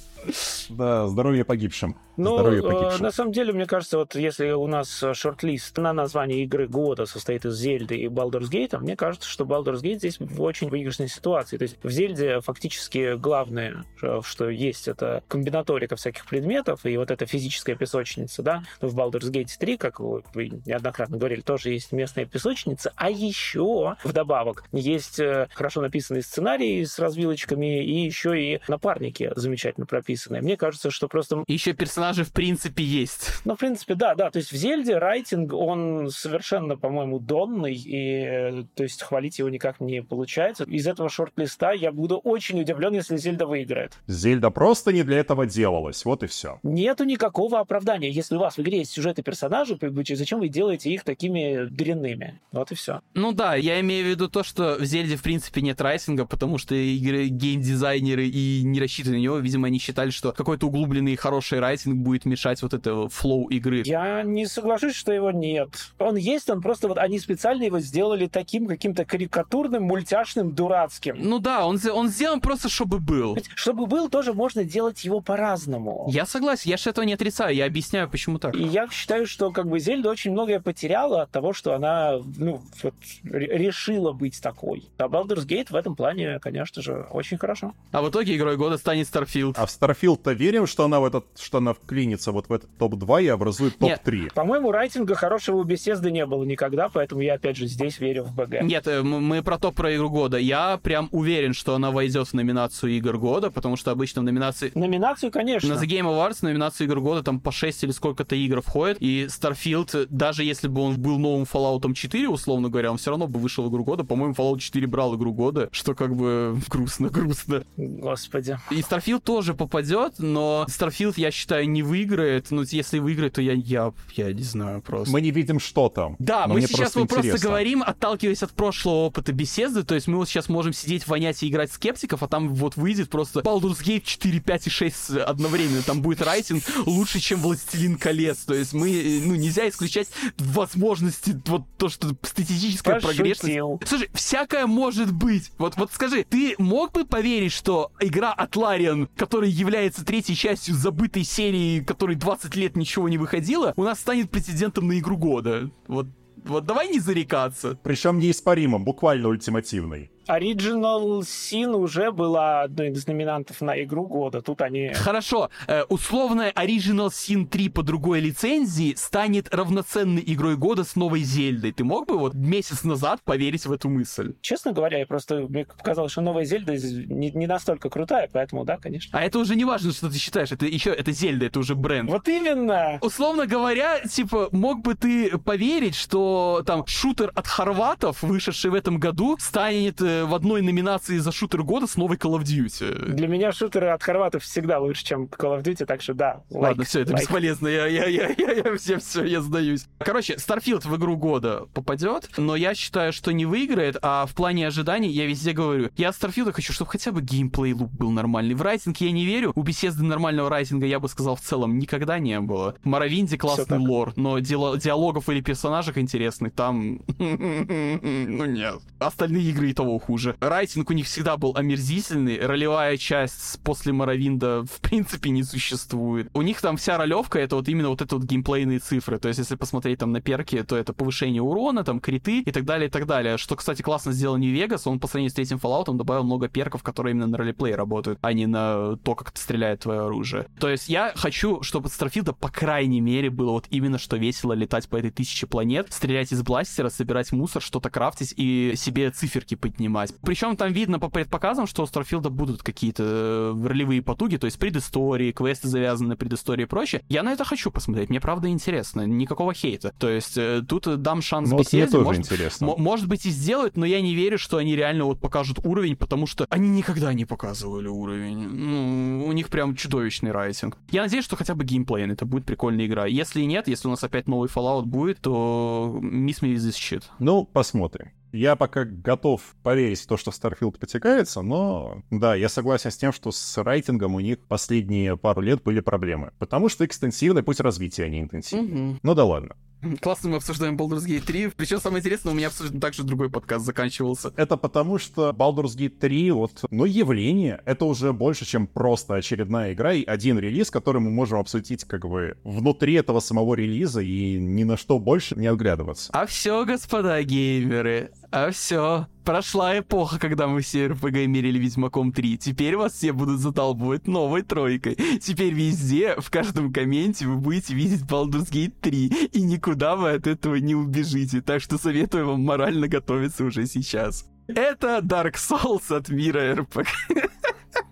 Да, 0.68 1.06
здоровье 1.08 1.44
погибшим. 1.44 1.96
Ну, 2.16 2.44
э, 2.44 2.98
на 2.98 3.12
самом 3.12 3.32
деле, 3.32 3.52
мне 3.52 3.64
кажется, 3.64 3.98
вот 3.98 4.16
если 4.16 4.50
у 4.50 4.66
нас 4.66 5.04
шорт-лист 5.12 5.78
на 5.78 5.92
название 5.92 6.42
игры 6.42 6.66
года 6.66 7.06
состоит 7.06 7.44
из 7.44 7.56
Зельды 7.56 7.96
и 7.96 8.06
Baldur's 8.06 8.50
Gate, 8.50 8.76
мне 8.78 8.96
кажется, 8.96 9.28
что 9.28 9.44
Baldur's 9.44 9.82
Gate 9.82 9.98
здесь 9.98 10.18
в 10.18 10.42
очень 10.42 10.68
выигрышной 10.68 11.08
ситуации. 11.08 11.58
То 11.58 11.62
есть 11.62 11.78
в 11.80 11.90
Зельде 11.90 12.40
фактически 12.40 13.14
главное, 13.14 13.84
что 14.22 14.50
есть, 14.50 14.88
это 14.88 15.22
комбинаторика 15.28 15.94
всяких 15.94 16.26
предметов 16.26 16.84
и 16.84 16.96
вот 16.96 17.12
эта 17.12 17.24
физическая 17.24 17.76
песочница, 17.76 18.42
да. 18.42 18.62
Но 18.80 18.88
в 18.88 18.98
Baldur's 18.98 19.30
Gate 19.30 19.50
3, 19.56 19.76
как 19.76 20.00
вы 20.00 20.48
неоднократно 20.66 21.18
говорили, 21.18 21.40
тоже 21.40 21.70
есть 21.70 21.92
местная 21.92 22.26
песочница, 22.26 22.92
а 22.96 23.10
еще 23.10 23.96
вдобавок 24.02 24.64
есть 24.72 25.20
э, 25.20 25.48
хорошо 25.54 25.82
написанный 25.82 26.22
сценарий 26.22 26.84
с 26.84 26.98
развилочками 26.98 27.84
и 27.84 28.04
еще 28.04 28.40
и 28.40 28.60
напарники 28.66 29.30
замечательно 29.36 29.86
прописанные. 29.86 30.42
Мне 30.42 30.56
кажется, 30.58 30.90
что 30.90 31.08
просто... 31.08 31.44
Еще 31.46 31.72
персонаж 31.72 32.08
персонажи 32.08 32.24
в 32.24 32.32
принципе 32.32 32.84
есть. 32.84 33.30
Ну, 33.48 33.54
в 33.54 33.58
принципе, 33.58 33.94
да, 33.94 34.14
да. 34.14 34.30
То 34.30 34.38
есть 34.38 34.52
в 34.52 34.56
Зельде 34.56 34.98
райтинг, 34.98 35.54
он 35.54 36.10
совершенно, 36.10 36.76
по-моему, 36.76 37.18
донный, 37.18 37.74
и 37.74 38.66
то 38.74 38.82
есть 38.82 39.02
хвалить 39.02 39.38
его 39.38 39.48
никак 39.48 39.80
не 39.80 40.02
получается. 40.02 40.64
Из 40.64 40.86
этого 40.86 41.08
шорт-листа 41.08 41.72
я 41.72 41.92
буду 41.92 42.18
очень 42.18 42.60
удивлен, 42.60 42.92
если 42.92 43.16
Зельда 43.16 43.46
выиграет. 43.46 43.94
Зельда 44.06 44.50
просто 44.50 44.92
не 44.92 45.02
для 45.02 45.18
этого 45.18 45.46
делалась, 45.46 46.04
вот 46.04 46.22
и 46.24 46.26
все. 46.26 46.58
Нету 46.62 47.04
никакого 47.04 47.58
оправдания. 47.58 48.10
Если 48.10 48.36
у 48.36 48.38
вас 48.38 48.58
в 48.58 48.60
игре 48.60 48.78
есть 48.78 48.90
сюжеты 48.90 49.22
персонажей, 49.22 49.78
зачем 50.10 50.40
вы 50.40 50.48
делаете 50.48 50.90
их 50.90 51.04
такими 51.04 51.64
дрянными? 51.70 52.38
Вот 52.52 52.70
и 52.70 52.74
все. 52.74 53.00
Ну 53.14 53.32
да, 53.32 53.54
я 53.54 53.80
имею 53.80 54.04
в 54.04 54.08
виду 54.08 54.28
то, 54.28 54.42
что 54.42 54.76
в 54.78 54.84
Зельде 54.84 55.16
в 55.16 55.22
принципе 55.22 55.62
нет 55.62 55.80
райтинга, 55.80 56.26
потому 56.26 56.58
что 56.58 56.74
игры 56.74 57.28
геймдизайнеры 57.28 58.26
и 58.26 58.62
не 58.62 58.78
рассчитаны 58.78 59.16
на 59.16 59.20
него. 59.20 59.38
Видимо, 59.38 59.68
они 59.68 59.78
считали, 59.78 60.10
что 60.10 60.32
какой-то 60.48 60.68
углубленный 60.68 61.14
хороший 61.14 61.60
райтинг 61.60 61.96
будет 61.96 62.24
мешать 62.24 62.62
вот 62.62 62.72
это 62.72 63.06
флоу 63.10 63.48
игры. 63.48 63.82
Я 63.84 64.22
не 64.22 64.46
соглашусь, 64.46 64.94
что 64.94 65.12
его 65.12 65.30
нет. 65.30 65.68
Он 65.98 66.16
есть, 66.16 66.48
он 66.48 66.62
просто 66.62 66.88
вот 66.88 66.96
они 66.96 67.18
специально 67.18 67.64
его 67.64 67.80
сделали 67.80 68.28
таким 68.28 68.66
каким-то 68.66 69.04
карикатурным, 69.04 69.82
мультяшным, 69.82 70.54
дурацким. 70.54 71.16
Ну 71.18 71.38
да, 71.38 71.66
он, 71.66 71.78
он 71.92 72.08
сделан 72.08 72.40
просто, 72.40 72.70
чтобы 72.70 72.98
был. 72.98 73.36
Чтобы 73.56 73.86
был, 73.86 74.08
тоже 74.08 74.32
можно 74.32 74.64
делать 74.64 75.04
его 75.04 75.20
по-разному. 75.20 76.08
Я 76.10 76.24
согласен, 76.24 76.70
я 76.70 76.78
же 76.78 76.88
этого 76.88 77.04
не 77.04 77.12
отрицаю, 77.12 77.54
я 77.54 77.66
объясняю, 77.66 78.08
почему 78.08 78.38
так. 78.38 78.56
И 78.56 78.62
я 78.62 78.88
считаю, 78.88 79.26
что 79.26 79.50
как 79.50 79.68
бы 79.68 79.78
Зельда 79.78 80.08
очень 80.08 80.32
многое 80.32 80.60
потеряла 80.60 81.20
от 81.24 81.30
того, 81.30 81.52
что 81.52 81.74
она 81.74 82.20
ну, 82.38 82.62
вот, 82.82 82.94
решила 83.22 84.12
быть 84.12 84.40
такой. 84.40 84.88
А 84.96 85.08
Baldur's 85.08 85.46
Gate 85.46 85.66
в 85.68 85.76
этом 85.76 85.94
плане, 85.94 86.38
конечно 86.38 86.80
же, 86.80 87.06
очень 87.10 87.36
хорошо. 87.36 87.74
А 87.92 88.00
в 88.00 88.08
итоге 88.08 88.34
игрой 88.34 88.56
года 88.56 88.78
станет 88.78 89.06
Starfield. 89.08 89.52
А 89.58 89.66
в 89.66 89.68
Starfield-то 89.68 90.37
верим, 90.38 90.66
что 90.66 90.84
она 90.84 91.00
в 91.00 91.04
этот, 91.04 91.26
что 91.38 91.58
она 91.58 91.74
вклинится 91.74 92.32
вот 92.32 92.48
в 92.48 92.52
этот 92.52 92.70
топ-2 92.78 93.24
и 93.24 93.28
образует 93.28 93.78
топ-3. 93.78 94.32
По-моему, 94.34 94.72
райтинга 94.72 95.14
хорошего 95.14 95.56
у 95.56 95.64
беседы 95.64 96.10
не 96.10 96.24
было 96.24 96.44
никогда, 96.44 96.88
поэтому 96.88 97.20
я, 97.20 97.34
опять 97.34 97.56
же, 97.56 97.66
здесь 97.66 97.98
верю 97.98 98.24
в 98.24 98.34
БГ. 98.34 98.62
Нет, 98.62 98.86
э, 98.86 99.02
мы 99.02 99.42
про 99.42 99.58
топ 99.58 99.74
про 99.74 99.94
игру 99.94 100.08
года. 100.08 100.38
Я 100.38 100.78
прям 100.82 101.08
уверен, 101.12 101.52
что 101.52 101.74
она 101.74 101.90
войдет 101.90 102.28
в 102.28 102.34
номинацию 102.34 102.92
игр 102.92 103.18
года, 103.18 103.50
потому 103.50 103.76
что 103.76 103.90
обычно 103.90 104.22
в 104.22 104.24
номинации... 104.24 104.70
Номинацию, 104.74 105.30
конечно. 105.30 105.74
На 105.74 105.80
The 105.80 105.86
Game 105.86 106.06
Awards 106.06 106.38
номинацию 106.42 106.86
игр 106.86 107.00
года 107.00 107.22
там 107.22 107.40
по 107.40 107.52
6 107.52 107.84
или 107.84 107.90
сколько-то 107.90 108.34
игр 108.36 108.60
входит, 108.60 108.98
и 109.00 109.26
Starfield, 109.26 110.06
даже 110.10 110.44
если 110.44 110.68
бы 110.68 110.80
он 110.80 110.96
был 111.00 111.18
новым 111.18 111.44
Fallout 111.44 111.92
4, 111.92 112.28
условно 112.28 112.68
говоря, 112.68 112.90
он 112.92 112.98
все 112.98 113.10
равно 113.10 113.26
бы 113.26 113.40
вышел 113.40 113.68
игру 113.68 113.84
года. 113.84 114.04
По-моему, 114.04 114.34
Fallout 114.34 114.58
4 114.58 114.86
брал 114.86 115.16
игру 115.16 115.32
года, 115.32 115.68
что 115.72 115.94
как 115.94 116.14
бы 116.14 116.56
грустно, 116.68 117.08
грустно. 117.08 117.64
Господи. 117.76 118.58
И 118.70 118.80
Starfield 118.80 119.20
тоже 119.20 119.54
попадет, 119.54 120.18
но 120.32 120.66
Starfield, 120.68 121.14
я 121.16 121.30
считаю, 121.30 121.68
не 121.68 121.82
выиграет. 121.82 122.50
Ну, 122.50 122.62
если 122.62 122.98
выиграет, 122.98 123.34
то 123.34 123.42
я, 123.42 123.52
я, 123.52 123.92
я 124.14 124.32
не 124.32 124.42
знаю 124.42 124.82
просто. 124.82 125.12
Мы 125.12 125.20
не 125.20 125.30
видим, 125.30 125.60
что 125.60 125.88
там. 125.88 126.16
Да, 126.18 126.46
мы 126.46 126.60
сейчас 126.60 126.92
просто, 126.92 127.14
просто 127.14 127.38
говорим, 127.38 127.82
отталкиваясь 127.82 128.42
от 128.42 128.52
прошлого 128.52 129.06
опыта 129.06 129.32
беседы, 129.32 129.82
то 129.84 129.94
есть 129.94 130.06
мы 130.06 130.16
вот 130.16 130.28
сейчас 130.28 130.48
можем 130.48 130.72
сидеть, 130.72 131.06
вонять 131.06 131.42
и 131.42 131.48
играть 131.48 131.72
скептиков, 131.72 132.22
а 132.22 132.28
там 132.28 132.54
вот 132.54 132.76
выйдет 132.76 133.10
просто 133.10 133.40
Baldur's 133.40 133.82
Gate 133.82 134.02
4, 134.04 134.40
5 134.40 134.66
и 134.66 134.70
6 134.70 135.10
одновременно. 135.10 135.82
Там 135.82 136.02
будет 136.02 136.22
райтинг 136.22 136.62
лучше, 136.86 137.20
чем 137.20 137.40
Властелин 137.40 137.96
колец. 137.96 138.38
То 138.38 138.54
есть 138.54 138.72
мы, 138.72 139.22
ну, 139.24 139.34
нельзя 139.34 139.68
исключать 139.68 140.08
возможности, 140.38 141.40
вот 141.46 141.62
то, 141.76 141.88
что 141.88 142.08
статистическая 142.22 142.94
Пошутил. 142.94 143.16
прогрессность. 143.16 143.88
Слушай, 143.88 144.10
всякое 144.14 144.66
может 144.66 145.12
быть. 145.12 145.50
Вот, 145.58 145.76
вот 145.76 145.92
скажи, 145.92 146.24
ты 146.28 146.54
мог 146.58 146.92
бы 146.92 147.04
поверить, 147.04 147.52
что 147.52 147.92
игра 148.00 148.32
Атлариан, 148.32 149.08
которая 149.16 149.50
является 149.50 150.04
третьей 150.04 150.17
частью 150.22 150.74
забытой 150.74 151.24
серии, 151.24 151.80
которой 151.80 152.16
20 152.16 152.54
лет 152.56 152.76
ничего 152.76 153.08
не 153.08 153.18
выходило, 153.18 153.72
у 153.76 153.84
нас 153.84 154.00
станет 154.00 154.30
претендентом 154.30 154.88
на 154.88 154.98
игру 154.98 155.16
года? 155.16 155.70
Вот 155.86 156.06
вот 156.44 156.64
давай 156.64 156.88
не 156.88 157.00
зарекаться. 157.00 157.78
Причем 157.82 158.18
неиспоримо, 158.18 158.78
буквально 158.78 159.28
ультимативный. 159.28 160.10
Original 160.28 161.20
Sin 161.20 161.74
уже 161.74 162.12
была 162.12 162.62
одной 162.62 162.90
из 162.90 163.06
номинантов 163.06 163.60
на 163.60 163.82
игру 163.82 164.06
года. 164.06 164.42
Тут 164.42 164.60
они... 164.62 164.90
Хорошо. 164.92 165.50
Э, 165.66 165.84
условная 165.84 166.52
Original 166.52 167.08
Sin 167.08 167.46
3 167.46 167.68
по 167.70 167.82
другой 167.82 168.20
лицензии 168.20 168.94
станет 168.94 169.54
равноценной 169.54 170.22
игрой 170.26 170.56
года 170.56 170.84
с 170.84 170.96
новой 170.96 171.20
Зельдой. 171.20 171.72
Ты 171.72 171.84
мог 171.84 172.06
бы 172.06 172.18
вот 172.18 172.34
месяц 172.34 172.84
назад 172.84 173.20
поверить 173.22 173.66
в 173.66 173.72
эту 173.72 173.88
мысль? 173.88 174.34
Честно 174.40 174.72
говоря, 174.72 174.98
я 174.98 175.06
просто 175.06 175.46
мне 175.48 175.64
показалось, 175.64 176.12
что 176.12 176.20
новая 176.20 176.44
Зельда 176.44 176.76
не, 176.76 177.30
не 177.30 177.46
настолько 177.46 177.88
крутая, 177.88 178.28
поэтому 178.32 178.64
да, 178.64 178.76
конечно. 178.76 179.18
А 179.18 179.22
это 179.22 179.38
уже 179.38 179.56
не 179.56 179.64
важно, 179.64 179.92
что 179.92 180.10
ты 180.10 180.18
считаешь. 180.18 180.52
Это 180.52 180.66
еще 180.66 180.90
это 180.90 181.12
Зельда, 181.12 181.46
это 181.46 181.58
уже 181.58 181.74
бренд. 181.74 182.10
Вот 182.10 182.28
именно. 182.28 182.98
Условно 183.00 183.46
говоря, 183.46 184.00
типа, 184.00 184.48
мог 184.52 184.82
бы 184.82 184.94
ты 184.94 185.38
поверить, 185.38 185.94
что 185.94 186.62
там 186.66 186.86
шутер 186.86 187.32
от 187.34 187.46
хорватов, 187.46 188.22
вышедший 188.22 188.70
в 188.70 188.74
этом 188.74 188.98
году, 188.98 189.36
станет 189.38 190.00
э, 190.00 190.17
в 190.24 190.34
одной 190.34 190.62
номинации 190.62 191.18
за 191.18 191.32
шутер 191.32 191.62
года 191.62 191.86
с 191.86 191.96
новой 191.96 192.16
Call 192.16 192.38
of 192.38 192.42
Duty. 192.42 193.12
Для 193.12 193.28
меня 193.28 193.52
шутеры 193.52 193.88
от 193.88 194.02
хорватов 194.02 194.42
всегда 194.42 194.78
лучше, 194.78 195.04
чем 195.04 195.24
Call 195.24 195.58
of 195.58 195.62
Duty, 195.62 195.84
так 195.86 196.02
что 196.02 196.14
да. 196.14 196.42
Ладно, 196.50 196.84
все, 196.84 197.00
это 197.00 197.14
бесполезно, 197.14 197.68
я, 197.68 197.86
я, 197.86 198.06
я, 198.06 198.28
я, 198.36 198.52
я 198.52 198.76
все, 198.76 198.98
все, 198.98 199.24
я 199.24 199.40
сдаюсь. 199.40 199.86
Короче, 199.98 200.34
Starfield 200.34 200.88
в 200.88 200.96
игру 200.96 201.16
года 201.16 201.66
попадет, 201.74 202.28
но 202.36 202.56
я 202.56 202.74
считаю, 202.74 203.12
что 203.12 203.32
не 203.32 203.46
выиграет, 203.46 203.96
а 204.02 204.26
в 204.26 204.34
плане 204.34 204.66
ожиданий 204.66 205.10
я 205.10 205.26
везде 205.26 205.52
говорю, 205.52 205.90
я 205.96 206.10
от 206.10 206.16
Starfield 206.16 206.52
хочу, 206.52 206.72
чтобы 206.72 206.90
хотя 206.90 207.12
бы 207.12 207.20
геймплей 207.22 207.72
лук 207.72 207.90
был 207.92 208.10
нормальный. 208.10 208.54
В 208.54 208.62
райтинг 208.62 208.96
я 208.98 209.10
не 209.10 209.24
верю, 209.24 209.52
у 209.54 209.62
беседы 209.62 210.02
нормального 210.02 210.50
райтинга, 210.50 210.86
я 210.86 211.00
бы 211.00 211.08
сказал, 211.08 211.36
в 211.36 211.40
целом 211.40 211.78
никогда 211.78 212.18
не 212.18 212.40
было. 212.40 212.74
В 212.82 212.86
Моровинде 212.86 213.38
классный 213.38 213.78
лор, 213.78 214.12
но 214.16 214.38
диалогов 214.38 215.28
или 215.28 215.40
персонажек 215.40 215.98
интересных 215.98 216.52
там... 216.52 217.00
ну 217.18 218.44
нет. 218.44 218.80
Остальные 218.98 219.44
игры 219.44 219.70
и 219.70 219.74
того 219.74 219.98
хуже. 220.08 220.36
Райтинг 220.40 220.88
у 220.88 220.94
них 220.94 221.04
всегда 221.04 221.36
был 221.36 221.52
омерзительный, 221.54 222.40
ролевая 222.40 222.96
часть 222.96 223.60
после 223.62 223.92
Моровинда 223.92 224.64
в 224.64 224.80
принципе 224.80 225.28
не 225.28 225.42
существует. 225.42 226.30
У 226.32 226.40
них 226.40 226.62
там 226.62 226.78
вся 226.78 226.96
ролевка 226.96 227.38
это 227.38 227.56
вот 227.56 227.68
именно 227.68 227.90
вот 227.90 228.00
это 228.00 228.16
вот 228.16 228.24
геймплейные 228.24 228.78
цифры. 228.78 229.18
То 229.18 229.28
есть 229.28 229.38
если 229.38 229.54
посмотреть 229.54 229.98
там 229.98 230.12
на 230.12 230.22
перки, 230.22 230.62
то 230.62 230.76
это 230.76 230.94
повышение 230.94 231.42
урона, 231.42 231.84
там 231.84 232.00
криты 232.00 232.40
и 232.40 232.50
так 232.52 232.64
далее, 232.64 232.88
и 232.88 232.90
так 232.90 233.04
далее. 233.04 233.36
Что, 233.36 233.54
кстати, 233.54 233.82
классно 233.82 234.12
сделал 234.12 234.38
New 234.38 234.50
Vegas, 234.50 234.82
он 234.86 234.98
по 234.98 235.08
сравнению 235.08 235.30
с 235.30 235.34
третьим 235.34 235.58
Fallout 235.58 235.94
добавил 235.94 236.24
много 236.24 236.48
перков, 236.48 236.82
которые 236.82 237.12
именно 237.12 237.26
на 237.26 237.36
ролеплей 237.36 237.74
работают, 237.74 238.18
а 238.22 238.32
не 238.32 238.46
на 238.46 238.96
то, 238.96 239.14
как 239.14 239.36
стреляет 239.36 239.80
твое 239.80 240.06
оружие. 240.06 240.46
То 240.58 240.70
есть 240.70 240.88
я 240.88 241.12
хочу, 241.16 241.62
чтобы 241.62 241.90
Starfield, 241.90 242.34
по 242.40 242.48
крайней 242.48 243.02
мере, 243.02 243.28
было 243.28 243.50
вот 243.50 243.66
именно 243.68 243.98
что 243.98 244.16
весело 244.16 244.54
летать 244.54 244.88
по 244.88 244.96
этой 244.96 245.10
тысяче 245.10 245.46
планет, 245.46 245.92
стрелять 245.92 246.32
из 246.32 246.40
бластера, 246.42 246.88
собирать 246.88 247.30
мусор, 247.32 247.60
что-то 247.60 247.90
крафтить 247.90 248.32
и 248.38 248.72
себе 248.74 249.10
циферки 249.10 249.54
поднимать. 249.54 249.87
Причем 250.22 250.56
там 250.56 250.72
видно 250.72 250.98
по 250.98 251.08
предпоказам, 251.08 251.66
что 251.66 251.82
у 251.82 251.86
Starfield 251.86 252.28
будут 252.30 252.62
какие-то 252.62 253.02
э, 253.04 253.66
ролевые 253.66 254.02
потуги, 254.02 254.36
то 254.36 254.46
есть 254.46 254.58
предыстории, 254.58 255.32
квесты 255.32 255.68
завязаны 255.68 256.10
на 256.10 256.16
предыстории 256.16 256.62
и 256.62 256.66
прочее. 256.66 257.02
Я 257.08 257.22
на 257.22 257.32
это 257.32 257.44
хочу 257.44 257.70
посмотреть, 257.70 258.10
мне 258.10 258.20
правда 258.20 258.48
интересно, 258.48 259.02
никакого 259.02 259.54
хейта. 259.54 259.92
То 259.98 260.08
есть 260.08 260.36
э, 260.36 260.62
тут 260.66 261.02
дам 261.02 261.22
шанс 261.22 261.50
ну, 261.50 261.58
беседе. 261.58 261.86
Тоже 261.86 262.04
может, 262.04 262.26
интересно. 262.26 262.74
может 262.76 263.06
быть 263.06 263.26
и 263.26 263.30
сделают, 263.30 263.76
но 263.76 263.86
я 263.86 264.00
не 264.00 264.14
верю, 264.14 264.38
что 264.38 264.56
они 264.56 264.74
реально 264.76 265.04
вот 265.04 265.20
покажут 265.20 265.58
уровень, 265.64 265.96
потому 265.96 266.26
что 266.26 266.46
они 266.50 266.68
никогда 266.68 267.12
не 267.12 267.24
показывали 267.24 267.88
уровень. 267.88 268.48
Ну, 268.48 269.26
у 269.26 269.32
них 269.32 269.48
прям 269.48 269.74
чудовищный 269.74 270.32
райтинг. 270.32 270.76
Я 270.90 271.02
надеюсь, 271.02 271.24
что 271.24 271.36
хотя 271.36 271.54
бы 271.54 271.64
геймплей 271.64 271.98
это 272.06 272.26
будет 272.26 272.44
прикольная 272.44 272.86
игра. 272.86 273.06
Если 273.06 273.42
нет, 273.42 273.68
если 273.68 273.88
у 273.88 273.90
нас 273.90 274.02
опять 274.04 274.28
новый 274.28 274.48
Fallout 274.48 274.84
будет, 274.84 275.20
то 275.20 275.98
miss 276.02 276.40
me 276.42 276.54
with 276.54 276.58
this 276.58 276.74
shit. 276.74 277.04
Ну, 277.18 277.44
посмотрим. 277.44 278.10
Я 278.32 278.56
пока 278.56 278.84
готов 278.84 279.56
поверить 279.62 280.00
в 280.00 280.06
то, 280.06 280.16
что 280.16 280.30
Starfield 280.30 280.78
потекается, 280.78 281.42
но 281.42 282.02
да, 282.10 282.34
я 282.34 282.48
согласен 282.48 282.90
с 282.90 282.96
тем, 282.96 283.12
что 283.12 283.30
с 283.30 283.62
райтингом 283.62 284.14
у 284.14 284.20
них 284.20 284.38
последние 284.40 285.16
пару 285.16 285.40
лет 285.40 285.62
были 285.62 285.80
проблемы. 285.80 286.32
Потому 286.38 286.68
что 286.68 286.84
экстенсивный 286.84 287.42
путь 287.42 287.60
развития, 287.60 288.04
а 288.04 288.08
не 288.08 288.20
интенсивный. 288.20 288.90
Угу. 288.90 288.98
Ну 289.02 289.14
да 289.14 289.24
ладно. 289.24 289.56
Классно 290.00 290.30
мы 290.30 290.36
обсуждаем 290.36 290.76
Baldur's 290.76 291.06
Gate 291.06 291.24
3. 291.24 291.48
Причем 291.56 291.78
самое 291.78 292.00
интересное, 292.00 292.32
у 292.32 292.36
меня 292.36 292.48
абсолютно 292.48 292.80
так 292.80 292.94
же 292.94 293.04
другой 293.04 293.30
подкаст 293.30 293.64
заканчивался. 293.64 294.32
Это 294.36 294.56
потому, 294.56 294.98
что 294.98 295.30
Baldur's 295.30 295.76
Gate 295.76 295.98
3, 295.98 296.30
вот, 296.32 296.64
ну, 296.70 296.84
явление, 296.84 297.60
это 297.64 297.84
уже 297.84 298.12
больше, 298.12 298.44
чем 298.44 298.66
просто 298.66 299.14
очередная 299.14 299.72
игра 299.72 299.92
и 299.92 300.04
один 300.04 300.38
релиз, 300.38 300.70
который 300.70 301.00
мы 301.00 301.10
можем 301.10 301.38
обсудить 301.38 301.84
как 301.84 302.08
бы 302.08 302.36
внутри 302.44 302.94
этого 302.94 303.20
самого 303.20 303.54
релиза 303.54 304.00
и 304.00 304.38
ни 304.38 304.64
на 304.64 304.76
что 304.76 304.98
больше 304.98 305.36
не 305.36 305.46
отглядываться. 305.46 306.10
А 306.12 306.26
все, 306.26 306.64
господа 306.64 307.22
геймеры, 307.22 308.10
а 308.30 308.50
все. 308.50 309.06
Прошла 309.24 309.78
эпоха, 309.78 310.18
когда 310.18 310.46
мы 310.46 310.62
все 310.62 310.86
РПГ 310.86 311.26
мерили 311.26 311.58
Ведьмаком 311.58 312.12
3. 312.12 312.38
Теперь 312.38 312.76
вас 312.76 312.94
все 312.94 313.12
будут 313.12 313.40
заталбывать 313.40 314.06
новой 314.06 314.42
тройкой. 314.42 314.96
Теперь 315.20 315.52
везде, 315.52 316.14
в 316.18 316.30
каждом 316.30 316.72
комменте 316.72 317.26
вы 317.26 317.36
будете 317.36 317.74
видеть 317.74 318.02
Baldur's 318.02 318.50
Gate 318.50 318.74
3. 318.80 319.28
И 319.32 319.42
никуда 319.42 319.96
вы 319.96 320.12
от 320.12 320.26
этого 320.26 320.56
не 320.56 320.74
убежите. 320.74 321.42
Так 321.42 321.60
что 321.60 321.78
советую 321.78 322.26
вам 322.26 322.42
морально 322.42 322.88
готовиться 322.88 323.44
уже 323.44 323.66
сейчас. 323.66 324.24
Это 324.46 325.00
Dark 325.02 325.34
Souls 325.34 325.94
от 325.94 326.08
мира 326.08 326.54
РПГ. 326.54 326.86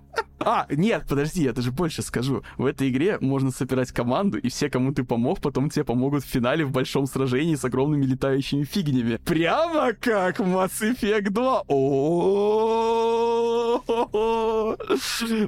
А, 0.49 0.69
нет, 0.71 1.07
подожди, 1.09 1.43
я 1.43 1.53
даже 1.53 1.73
больше 1.73 2.03
скажу. 2.03 2.45
В 2.57 2.67
этой 2.67 2.89
игре 2.89 3.19
можно 3.21 3.51
собирать 3.51 3.91
команду, 3.91 4.39
и 4.39 4.49
все, 4.49 4.71
кому 4.71 4.95
ты 4.95 5.03
помог, 5.03 5.41
потом 5.41 5.71
тебе 5.71 5.85
помогут 5.85 6.23
в 6.23 6.29
финале 6.29 6.65
в 6.65 6.71
большом 6.71 7.07
сражении 7.07 7.57
с 7.57 7.65
огромными 7.65 8.05
летающими 8.05 8.63
фигнями. 8.63 9.17
Прямо 9.25 9.93
как 9.93 10.39
Mass 10.39 10.83
Effect 10.83 11.31
2. 11.31 11.65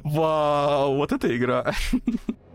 Вау, 0.03 0.97
вот 0.97 1.13
эта 1.13 1.33
игра. 1.33 1.73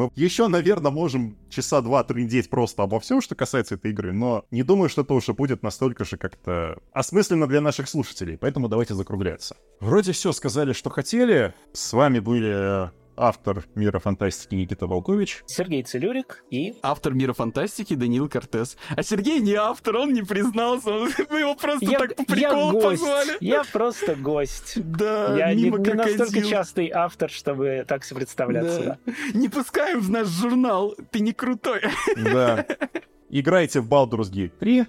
Мы 0.00 0.10
еще, 0.14 0.48
наверное, 0.48 0.90
можем 0.90 1.36
часа 1.50 1.82
два 1.82 2.02
трындеть 2.04 2.48
просто 2.48 2.82
обо 2.82 3.00
всем, 3.00 3.20
что 3.20 3.34
касается 3.34 3.74
этой 3.74 3.90
игры, 3.90 4.12
но 4.14 4.46
не 4.50 4.62
думаю, 4.62 4.88
что 4.88 5.02
это 5.02 5.12
уже 5.12 5.34
будет 5.34 5.62
настолько 5.62 6.06
же 6.06 6.16
как-то 6.16 6.78
осмысленно 6.92 7.46
для 7.46 7.60
наших 7.60 7.86
слушателей, 7.86 8.38
поэтому 8.38 8.68
давайте 8.68 8.94
закругляться. 8.94 9.56
Вроде 9.80 10.12
все 10.12 10.32
сказали, 10.32 10.72
что 10.72 10.88
хотели. 10.88 11.52
С 11.74 11.92
вами 11.92 12.18
были 12.18 12.90
автор 13.20 13.64
«Мира 13.74 13.98
фантастики» 13.98 14.54
Никита 14.54 14.86
Волкович. 14.86 15.42
Сергей 15.46 15.82
Целюрик 15.82 16.44
и... 16.50 16.74
Автор 16.82 17.12
«Мира 17.14 17.32
фантастики» 17.32 17.94
Даниил 17.94 18.28
Кортес. 18.28 18.76
А 18.88 19.02
Сергей 19.02 19.40
не 19.40 19.54
автор, 19.54 19.96
он 19.96 20.12
не 20.12 20.22
признался, 20.22 20.90
мы 21.30 21.40
его 21.40 21.54
просто 21.54 21.84
я, 21.86 21.98
так 21.98 22.16
по 22.16 22.24
приколу 22.24 22.66
я 22.66 22.72
гость. 22.72 22.84
позвали. 23.02 23.36
Я 23.40 23.62
просто 23.72 24.16
гость. 24.16 24.72
Да, 24.76 25.36
Я 25.36 25.54
не, 25.54 25.64
не 25.64 25.70
настолько 25.70 26.42
частый 26.42 26.90
автор, 26.90 27.30
чтобы 27.30 27.84
так 27.86 28.02
все 28.02 28.14
представляться. 28.14 28.98
Да. 29.06 29.12
Не 29.34 29.48
пускаем 29.48 30.00
в 30.00 30.10
наш 30.10 30.26
журнал, 30.28 30.94
ты 31.10 31.20
не 31.20 31.32
крутой. 31.32 31.82
Да. 32.16 32.66
Играйте 33.28 33.80
в 33.80 33.88
Baldur's 33.88 34.30
Gate 34.32 34.52
3. 34.58 34.86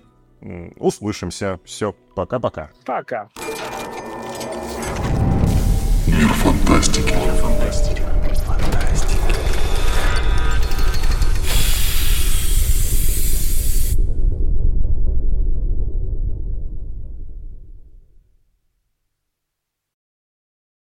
Услышимся. 0.78 1.60
Все, 1.64 1.94
пока-пока. 2.16 2.72
Пока. 2.86 3.30
Мир 6.08 6.28
фантастики. 6.34 7.14
Мир 7.14 7.34
фантастики. 7.36 8.02